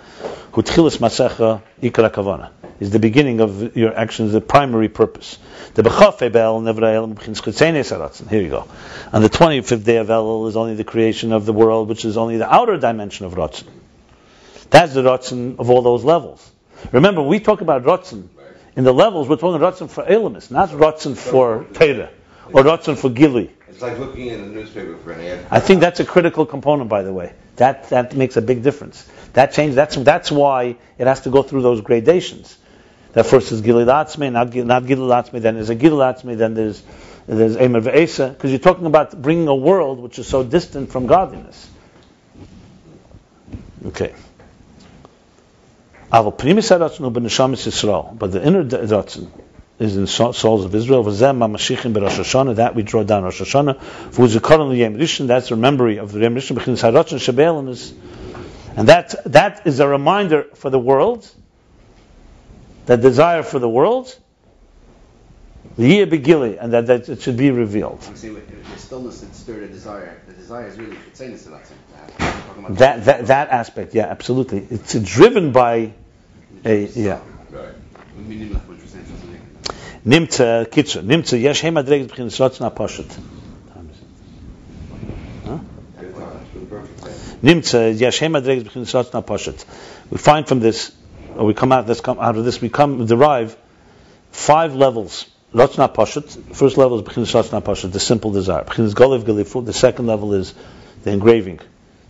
who 0.52 0.62
Tchilas 0.62 0.98
Masecha 0.98 1.62
Ikra 1.80 2.10
Kavana, 2.10 2.50
is 2.80 2.90
the 2.90 2.98
beginning 2.98 3.40
of 3.40 3.76
your 3.76 3.96
actions, 3.96 4.32
the 4.32 4.40
primary 4.42 4.88
purpose. 4.88 5.38
The 5.74 5.82
Bechafei 5.82 6.30
Be'el 6.30 6.60
Nevrei 6.60 6.94
El 6.94 7.08
B'chin 7.08 7.34
Schutzein 7.40 7.74
Esaratzen. 7.74 8.28
Here 8.28 8.42
you 8.42 8.50
go. 8.50 8.68
On 9.12 9.22
the 9.22 9.30
25th 9.30 9.84
day 9.84 9.96
of 9.98 10.08
Elul 10.08 10.48
is 10.48 10.56
only 10.56 10.74
the 10.74 10.84
creation 10.84 11.32
of 11.32 11.46
the 11.46 11.52
world, 11.52 11.88
which 11.88 12.04
is 12.04 12.18
only 12.18 12.36
the 12.36 12.52
outer 12.52 12.76
dimension 12.76 13.24
of 13.24 13.34
Ratzon. 13.34 13.68
That's 14.70 14.92
the 14.92 15.02
Ratzon 15.02 15.58
of 15.60 15.70
all 15.70 15.80
those 15.80 16.04
levels. 16.04 16.50
Remember, 16.92 17.22
we 17.22 17.40
talk 17.40 17.62
about 17.62 17.84
Ratzon. 17.84 18.28
In 18.76 18.82
the 18.82 18.92
levels, 18.92 19.28
we're 19.28 19.36
talking 19.36 19.60
Ratzon 19.60 19.88
for 19.88 20.04
Elamis, 20.04 20.50
not 20.50 20.70
Ratzon 20.70 21.16
for 21.16 21.64
Torah, 21.72 22.10
or 22.52 22.62
Ratzon 22.62 22.98
for 22.98 23.10
Gili. 23.10 23.50
It's 23.68 23.82
like 23.82 23.98
looking 23.98 24.28
in 24.28 24.40
the 24.40 24.48
newspaper 24.48 24.96
for 24.98 25.12
an 25.12 25.20
ad. 25.20 25.46
I 25.50 25.60
think 25.60 25.80
that's 25.80 26.00
a 26.00 26.04
critical 26.04 26.46
component, 26.46 26.88
by 26.88 27.02
the 27.02 27.12
way. 27.12 27.32
That 27.56 27.88
that 27.90 28.14
makes 28.14 28.36
a 28.36 28.42
big 28.42 28.62
difference. 28.62 29.08
That 29.32 29.52
change. 29.52 29.74
That's 29.74 29.96
that's 29.96 30.30
why 30.30 30.76
it 30.98 31.06
has 31.06 31.22
to 31.22 31.30
go 31.30 31.42
through 31.42 31.62
those 31.62 31.80
gradations. 31.80 32.56
That 33.12 33.26
first 33.26 33.52
is 33.52 33.62
Gilad 33.62 33.86
Atzmi, 33.86 34.30
not 34.32 34.54
not 34.54 34.82
Gilad 34.84 35.30
Atzmi. 35.30 35.40
Then 35.40 35.54
there's 35.54 35.70
a 35.70 35.76
Gilad 35.76 36.22
Atzmi. 36.22 36.36
Then 36.36 36.54
there's 36.54 36.82
there's 37.26 37.56
Emer 37.56 37.80
Ve'esa. 37.80 38.30
Because 38.32 38.50
you're 38.50 38.60
talking 38.60 38.86
about 38.86 39.20
bringing 39.20 39.48
a 39.48 39.54
world 39.54 40.00
which 40.00 40.18
is 40.18 40.26
so 40.26 40.42
distant 40.42 40.90
from 40.90 41.06
godliness. 41.06 41.70
Okay. 43.86 44.14
Aval 46.12 46.36
pnimis 46.36 46.70
haratzon 46.70 47.12
ben 47.12 47.24
neshamis 47.24 47.66
Yisrael, 47.66 48.16
but 48.16 48.30
the 48.30 48.44
inner 48.44 48.64
ratzon 48.64 49.30
is 49.78 49.96
in 49.96 50.06
so- 50.06 50.32
souls 50.32 50.64
of 50.64 50.74
Israel. 50.74 51.04
V'zeh 51.04 51.36
mamashichin 51.36 51.92
beRosh 51.92 52.18
Hashanah. 52.18 52.56
That 52.56 52.74
we 52.74 52.82
draw 52.82 53.02
down 53.02 53.24
Rosh 53.24 53.40
Hashanah. 53.40 53.78
V'uzikaron 54.10 54.70
l'yem 54.70 54.96
rishon. 54.96 55.26
That's 55.26 55.50
a 55.50 55.56
memory 55.56 55.98
of 55.98 56.12
the 56.12 56.20
Yem 56.20 56.34
Rishon. 56.34 56.56
B'chinas 56.56 56.82
haratzon 56.82 57.18
shebe'elim 57.18 57.68
is, 57.68 57.92
and 58.76 58.88
that 58.88 59.14
that 59.32 59.66
is 59.66 59.80
a 59.80 59.88
reminder 59.88 60.44
for 60.54 60.70
the 60.70 60.78
world. 60.78 61.28
That 62.86 63.00
desire 63.00 63.42
for 63.42 63.58
the 63.58 63.68
world. 63.68 64.16
The 65.76 65.88
year 65.88 66.06
begili, 66.06 66.56
and 66.60 66.72
that, 66.72 66.86
that 66.86 67.08
it 67.08 67.22
should 67.22 67.36
be 67.36 67.50
revealed. 67.50 68.04
I'm 68.06 68.14
saying 68.14 68.34
with 68.34 68.72
the 68.72 68.78
stillness 68.78 69.20
that 69.20 69.34
stirred 69.34 69.64
a 69.64 69.68
desire. 69.68 70.20
The 70.28 70.34
desire 70.34 70.68
is 70.68 70.78
really 70.78 70.96
Chitzenis 70.96 71.44
to 71.44 71.50
that. 71.50 71.68
Talking 72.18 72.74
That 72.76 73.04
that 73.06 73.26
that 73.26 73.48
aspect, 73.48 73.94
yeah, 73.94 74.06
absolutely. 74.06 74.64
It's 74.70 74.94
driven 74.94 75.50
by 75.50 75.92
a 76.64 76.86
yeah. 76.86 77.20
Right. 77.50 77.74
We 78.16 78.22
mean 78.22 78.54
what 78.54 78.78
you're 78.78 78.86
saying, 78.86 79.06
something. 79.06 79.40
Nimtza 80.06 80.66
kitzer. 80.70 81.02
Nimtza 81.02 81.40
yesh 81.40 81.62
times, 81.62 81.88
for 86.52 86.58
the 86.58 86.66
perfect 86.66 87.02
time. 87.02 87.14
Nimtza 87.42 87.98
yesh 87.98 88.18
hey 88.18 88.28
madreges 88.28 88.64
b'chinas 88.64 88.92
ratzon 88.92 89.22
hapashut. 89.22 89.64
We 90.10 90.18
find 90.18 90.46
from 90.46 90.60
this, 90.60 90.92
or 91.36 91.46
we 91.46 91.54
come 91.54 91.72
out. 91.72 91.86
Let's 91.88 92.02
come 92.02 92.18
out 92.20 92.36
of 92.36 92.44
this. 92.44 92.60
We 92.60 92.68
come 92.68 93.06
derive 93.06 93.56
five 94.30 94.74
levels. 94.74 95.26
Ratzon 95.54 95.88
hapashut. 95.88 96.54
First 96.54 96.76
level 96.76 96.98
is 97.00 97.06
b'chinas 97.06 97.32
ratzon 97.32 97.62
hapashut, 97.62 97.90
the 97.92 98.00
simple 98.00 98.30
desire. 98.30 98.64
B'chinas 98.64 98.92
golev 98.92 99.22
gelifu. 99.22 99.64
The 99.64 99.72
second 99.72 100.06
level 100.06 100.34
is 100.34 100.52
the 101.02 101.12
engraving, 101.12 101.60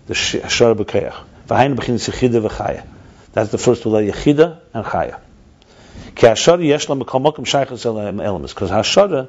the 0.09 0.15
shar 0.15 0.75
b'keach. 0.75 1.15
V'hayin 1.47 1.77
b'chinas 1.77 2.09
yechida 2.11 2.41
v'chaya. 2.49 2.85
That's 3.33 3.51
the 3.53 3.59
first 3.59 3.87
level, 3.87 4.13
yechida 4.13 4.59
and 4.73 4.85
chaya. 4.85 5.21
Because 6.15 6.39
hashara, 8.71 9.29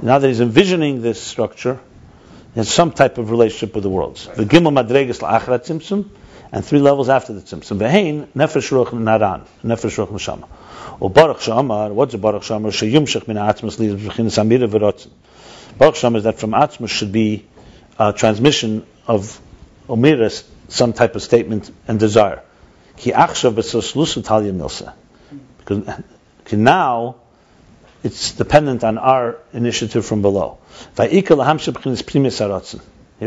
now 0.00 0.18
that 0.18 0.28
he's 0.28 0.40
envisioning 0.40 1.02
this 1.02 1.20
structure, 1.20 1.78
has 2.54 2.68
some 2.68 2.92
type 2.92 3.18
of 3.18 3.30
relationship 3.30 3.74
with 3.74 3.84
the 3.84 3.90
worlds. 3.90 4.26
The 4.26 4.44
gimel 4.44 4.72
and 6.50 6.64
three 6.64 6.80
levels 6.80 7.08
after 7.08 7.32
the 7.32 7.40
tzimtzum. 7.40 7.78
Behein 7.78 8.26
nefesh 8.28 8.70
ruach 8.70 8.90
naran, 8.90 9.46
nefesh 9.62 9.96
ruach 9.98 10.08
neshama. 10.08 10.48
Or 11.00 11.10
baruch 11.10 11.42
she'amar, 11.42 11.92
what's 11.92 12.14
a 12.14 12.18
baruch 12.18 12.44
she'amar? 12.44 12.70
Sheyumshach 12.70 13.28
min 13.28 13.36
ha'atzmas 13.36 13.78
li 13.78 13.88
b'chinas 13.88 14.38
amira 14.38 14.68
v'rotzen. 14.68 15.10
Baruch 15.76 15.96
she'amar 15.96 16.18
is 16.18 16.24
that 16.24 16.38
from 16.38 16.52
atzmas 16.52 16.88
should 16.88 17.12
be 17.12 17.46
a 17.98 18.12
transmission 18.12 18.86
of 19.06 19.40
omiras, 19.88 20.44
some 20.68 20.92
type 20.92 21.14
of 21.16 21.22
statement 21.22 21.70
and 21.86 22.00
desire. 22.00 22.42
Ki 22.96 23.12
achshav 23.12 23.52
b'sos 23.52 23.94
lusu 23.94 24.22
talya 24.22 24.52
milsa. 24.52 24.94
Because 25.68 26.58
now 26.58 27.16
it's 28.02 28.32
dependent 28.32 28.84
on 28.84 28.98
our 28.98 29.38
initiative 29.52 30.06
from 30.06 30.22
below. 30.22 30.58
Here 30.96 31.10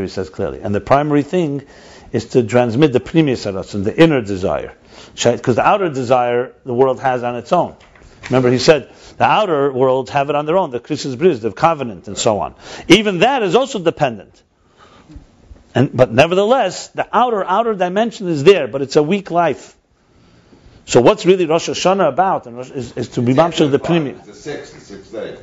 he 0.03 0.07
says 0.07 0.30
clearly. 0.30 0.61
And 0.61 0.73
the 0.73 0.81
primary 0.81 1.23
thing 1.23 1.63
is 2.11 2.26
to 2.27 2.43
transmit 2.43 2.93
the 2.93 2.99
pnimis 2.99 3.45
haratzon, 3.45 3.84
the 3.84 3.95
inner 3.95 4.22
desire. 4.22 4.73
Because 5.22 5.55
the 5.55 5.65
outer 5.65 5.89
desire 5.89 6.53
the 6.65 6.73
world 6.73 6.99
has 6.99 7.23
on 7.23 7.35
its 7.35 7.51
own. 7.51 7.76
Remember, 8.26 8.49
he 8.51 8.59
said 8.59 8.93
the 9.18 9.26
outer 9.26 9.72
worlds 9.72 10.09
have 10.11 10.30
it 10.30 10.35
on 10.35 10.45
their 10.45 10.57
own, 10.57 10.72
the 10.72 10.80
Christian's 10.80 11.15
bris, 11.15 11.39
the 11.39 11.51
covenant, 11.51 12.07
and 12.07 12.18
so 12.18 12.39
on. 12.39 12.55
Even 12.88 13.19
that 13.19 13.43
is 13.43 13.55
also 13.55 13.80
dependent. 13.80 14.41
And, 15.73 15.95
but 15.95 16.11
nevertheless, 16.11 16.89
the 16.89 17.07
outer 17.11 17.43
outer 17.43 17.73
dimension 17.73 18.27
is 18.27 18.43
there, 18.43 18.68
but 18.68 18.81
it's 18.81 18.95
a 18.95 19.03
weak 19.03 19.31
life. 19.31 19.76
So 20.85 21.01
what's 21.01 21.25
really 21.25 21.45
Rosh 21.45 21.69
Hashanah 21.69 22.09
about? 22.09 22.47
And 22.47 22.57
Rosh- 22.57 22.71
is, 22.71 22.97
is 22.97 23.09
to 23.09 23.21
be 23.21 23.33
mamshel 23.33 23.71
the 23.71 23.79
primi. 23.79 24.11
It's 24.11 24.25
the 24.25 24.33
sixth, 24.33 24.73
the 24.73 24.81
sixth 24.81 25.11
day. 25.11 25.37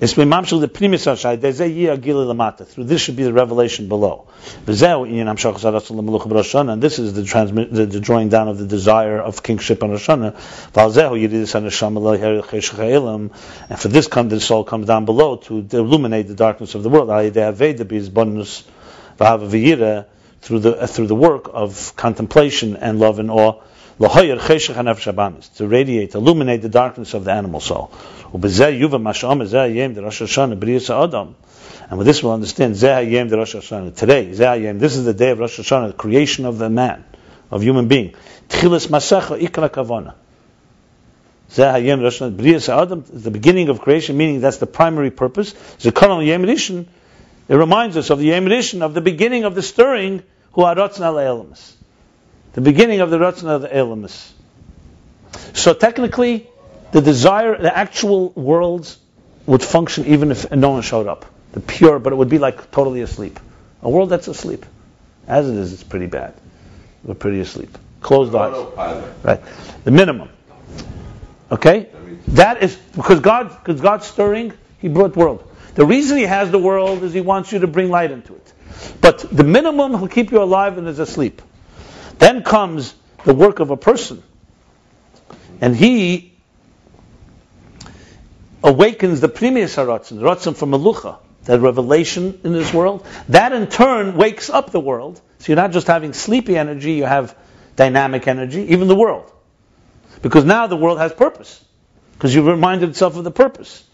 It's 0.00 0.14
to 0.14 0.24
be 0.24 0.30
mamshel 0.30 0.60
the 0.60 0.68
primi 0.68 0.96
sashai. 0.96 1.38
Dezeh 1.38 1.74
yi 1.74 1.86
agili 1.86 2.26
lamata. 2.26 2.66
Through 2.66 2.84
this 2.84 3.00
should 3.00 3.16
be 3.16 3.22
the 3.22 3.32
revelation 3.32 3.88
below. 3.88 4.26
V'zeu 4.66 5.08
inyan 5.08 5.26
hamshach 5.26 5.54
zaratzon 5.60 6.00
lemeluch 6.00 6.26
b'Rosh 6.26 6.52
Hashanah. 6.52 6.72
And 6.72 6.82
this 6.82 6.98
is 6.98 7.14
the 7.14 7.24
transmit, 7.24 7.72
the, 7.72 7.86
the 7.86 8.00
drawing 8.00 8.28
down 8.28 8.48
of 8.48 8.58
the 8.58 8.66
desire 8.66 9.20
of 9.20 9.42
kingship 9.42 9.82
on 9.84 9.92
Rosh 9.92 10.08
Hashanah. 10.08 10.34
V'alzehu 10.72 11.12
yiridis 11.12 11.54
haneshama 11.54 12.00
leher 12.00 12.42
cheshach 12.42 12.76
ha'elam. 12.76 13.30
And 13.70 13.78
for 13.78 13.88
this 13.88 14.08
come 14.08 14.28
the 14.28 14.40
soul 14.40 14.64
comes 14.64 14.88
down 14.88 15.04
below 15.04 15.36
to 15.36 15.64
illuminate 15.70 16.26
the 16.26 16.34
darkness 16.34 16.74
of 16.74 16.82
the 16.82 16.88
world. 16.88 17.08
Al 17.08 17.18
yedei 17.18 17.54
avodah 17.54 17.84
b'his 17.84 18.12
bonus 18.12 18.64
v'hava 19.18 19.48
v'yira 19.48 20.06
through 20.40 20.58
the 20.58 20.76
uh, 20.76 20.86
through 20.88 21.06
the 21.06 21.14
work 21.14 21.48
of 21.52 21.94
contemplation 21.96 22.76
and 22.76 22.98
love 22.98 23.20
and 23.20 23.30
awe. 23.30 23.60
To 23.98 25.66
radiate, 25.68 26.14
illuminate 26.14 26.62
the 26.62 26.68
darkness 26.68 27.14
of 27.14 27.24
the 27.24 27.32
animal 27.32 27.60
soul. 27.60 27.90
And 28.32 28.42
with 28.42 28.56
this 32.06 32.22
we'll 32.22 32.32
understand. 32.32 32.76
Today, 32.76 33.04
this 34.24 34.96
is 34.96 35.04
the 35.04 35.14
day 35.14 35.30
of 35.30 35.38
Rosh 35.38 35.60
Hashanah, 35.60 35.88
the 35.88 35.92
creation 35.92 36.46
of 36.46 36.56
the 36.58 36.70
man, 36.70 37.04
of 37.50 37.62
human 37.62 37.88
being. 37.88 38.14
The 38.48 38.56
beginning 43.30 43.68
of 43.68 43.82
creation, 43.82 44.16
meaning 44.16 44.40
that's 44.40 44.56
the 44.56 44.66
primary 44.66 45.10
purpose. 45.10 45.54
It 45.84 46.00
reminds 47.48 47.96
us 47.98 48.10
of 48.10 48.20
the 48.20 48.30
yem 48.30 48.82
of 48.82 48.94
the 48.94 49.02
beginning 49.02 49.44
of 49.44 49.54
the 49.54 49.60
stirring, 49.60 50.22
aratzna 50.56 51.12
le'elamis. 51.12 51.74
The 52.54 52.60
beginning 52.60 53.00
of 53.00 53.10
the 53.10 53.18
ratzon 53.18 53.48
of 53.48 53.62
the 53.62 53.68
elamis. 53.68 54.30
So 55.54 55.74
technically, 55.74 56.48
the 56.92 57.00
desire, 57.00 57.56
the 57.56 57.74
actual 57.76 58.30
worlds 58.30 58.98
would 59.46 59.62
function 59.62 60.06
even 60.06 60.30
if 60.30 60.50
no 60.50 60.70
one 60.70 60.82
showed 60.82 61.06
up. 61.06 61.24
The 61.52 61.60
pure, 61.60 61.98
but 61.98 62.12
it 62.12 62.16
would 62.16 62.28
be 62.28 62.38
like 62.38 62.70
totally 62.70 63.00
asleep. 63.00 63.38
A 63.82 63.90
world 63.90 64.10
that's 64.10 64.28
asleep. 64.28 64.64
As 65.26 65.48
it 65.48 65.56
is, 65.56 65.72
it's 65.72 65.84
pretty 65.84 66.06
bad. 66.06 66.34
We're 67.04 67.14
pretty 67.14 67.40
asleep. 67.40 67.76
Closed 68.00 68.34
eyes. 68.34 69.04
Right. 69.22 69.40
The 69.84 69.90
minimum. 69.90 70.28
Okay? 71.50 71.88
That 72.28 72.62
is 72.62 72.76
because 72.94 73.20
God 73.20 73.48
because 73.48 73.80
God's 73.80 74.06
stirring, 74.06 74.52
He 74.78 74.88
brought 74.88 75.14
the 75.14 75.18
world. 75.18 75.48
The 75.74 75.86
reason 75.86 76.18
He 76.18 76.24
has 76.24 76.50
the 76.50 76.58
world 76.58 77.02
is 77.02 77.12
He 77.12 77.20
wants 77.20 77.52
you 77.52 77.60
to 77.60 77.66
bring 77.66 77.90
light 77.90 78.10
into 78.10 78.34
it. 78.34 78.52
But 79.00 79.18
the 79.18 79.44
minimum 79.44 79.98
He'll 79.98 80.08
keep 80.08 80.30
you 80.30 80.42
alive 80.42 80.78
and 80.78 80.88
is 80.88 80.98
asleep. 80.98 81.42
Then 82.18 82.42
comes 82.42 82.94
the 83.24 83.34
work 83.34 83.60
of 83.60 83.70
a 83.70 83.76
person. 83.76 84.22
And 85.60 85.76
he 85.76 86.32
awakens 88.64 89.20
the 89.20 89.28
previous 89.28 89.76
haratzin, 89.76 90.20
the 90.20 90.24
ratzin 90.24 90.56
from 90.56 90.70
Melucha, 90.70 91.18
that 91.44 91.60
revelation 91.60 92.40
in 92.44 92.52
this 92.52 92.72
world. 92.72 93.06
That 93.28 93.52
in 93.52 93.66
turn 93.66 94.16
wakes 94.16 94.50
up 94.50 94.70
the 94.70 94.80
world. 94.80 95.20
So 95.38 95.52
you're 95.52 95.56
not 95.56 95.72
just 95.72 95.86
having 95.86 96.12
sleepy 96.12 96.56
energy, 96.56 96.92
you 96.92 97.04
have 97.04 97.36
dynamic 97.76 98.28
energy, 98.28 98.72
even 98.72 98.88
the 98.88 98.96
world. 98.96 99.30
Because 100.20 100.44
now 100.44 100.66
the 100.68 100.76
world 100.76 100.98
has 100.98 101.12
purpose. 101.12 101.64
Because 102.12 102.34
you've 102.34 102.46
reminded 102.46 102.90
itself 102.90 103.16
of 103.16 103.24
the 103.24 103.30
purpose. 103.30 103.84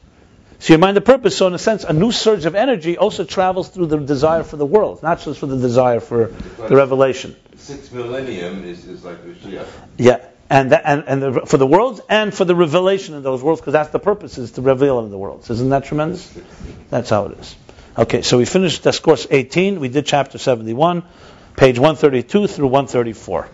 So 0.58 0.72
you 0.72 0.76
remind 0.76 0.96
the 0.96 1.02
purpose, 1.02 1.36
so 1.36 1.46
in 1.46 1.54
a 1.54 1.58
sense, 1.58 1.84
a 1.84 1.92
new 1.92 2.10
surge 2.10 2.44
of 2.44 2.54
energy 2.54 2.98
also 2.98 3.24
travels 3.24 3.68
through 3.68 3.86
the 3.86 3.98
desire 3.98 4.42
for 4.42 4.56
the 4.56 4.66
world, 4.66 5.02
not 5.02 5.20
just 5.20 5.38
for 5.38 5.46
the 5.46 5.56
desire 5.56 6.00
for 6.00 6.26
the 6.68 6.74
revelation. 6.74 7.36
Six 7.68 7.92
millennium 7.92 8.64
is, 8.64 8.86
is 8.86 9.04
like 9.04 9.22
Mashiach. 9.26 9.66
Yeah, 9.98 10.24
and 10.48 10.72
that, 10.72 10.84
and 10.86 11.04
and 11.06 11.22
the, 11.22 11.44
for 11.44 11.58
the 11.58 11.66
worlds 11.66 12.00
and 12.08 12.32
for 12.32 12.46
the 12.46 12.54
revelation 12.54 13.14
in 13.14 13.22
those 13.22 13.42
worlds, 13.42 13.60
because 13.60 13.74
that's 13.74 13.90
the 13.90 13.98
purpose 13.98 14.38
is 14.38 14.52
to 14.52 14.62
reveal 14.62 15.00
in 15.00 15.10
the 15.10 15.18
worlds. 15.18 15.50
Isn't 15.50 15.68
that 15.68 15.84
tremendous? 15.84 16.34
That's 16.88 17.10
how 17.10 17.26
it 17.26 17.38
is. 17.38 17.56
Okay, 17.98 18.22
so 18.22 18.38
we 18.38 18.46
finished 18.46 18.84
discourse 18.84 19.26
18. 19.30 19.80
We 19.80 19.90
did 19.90 20.06
chapter 20.06 20.38
71, 20.38 21.02
page 21.56 21.78
132 21.78 22.46
through 22.46 22.68
134. 22.68 23.50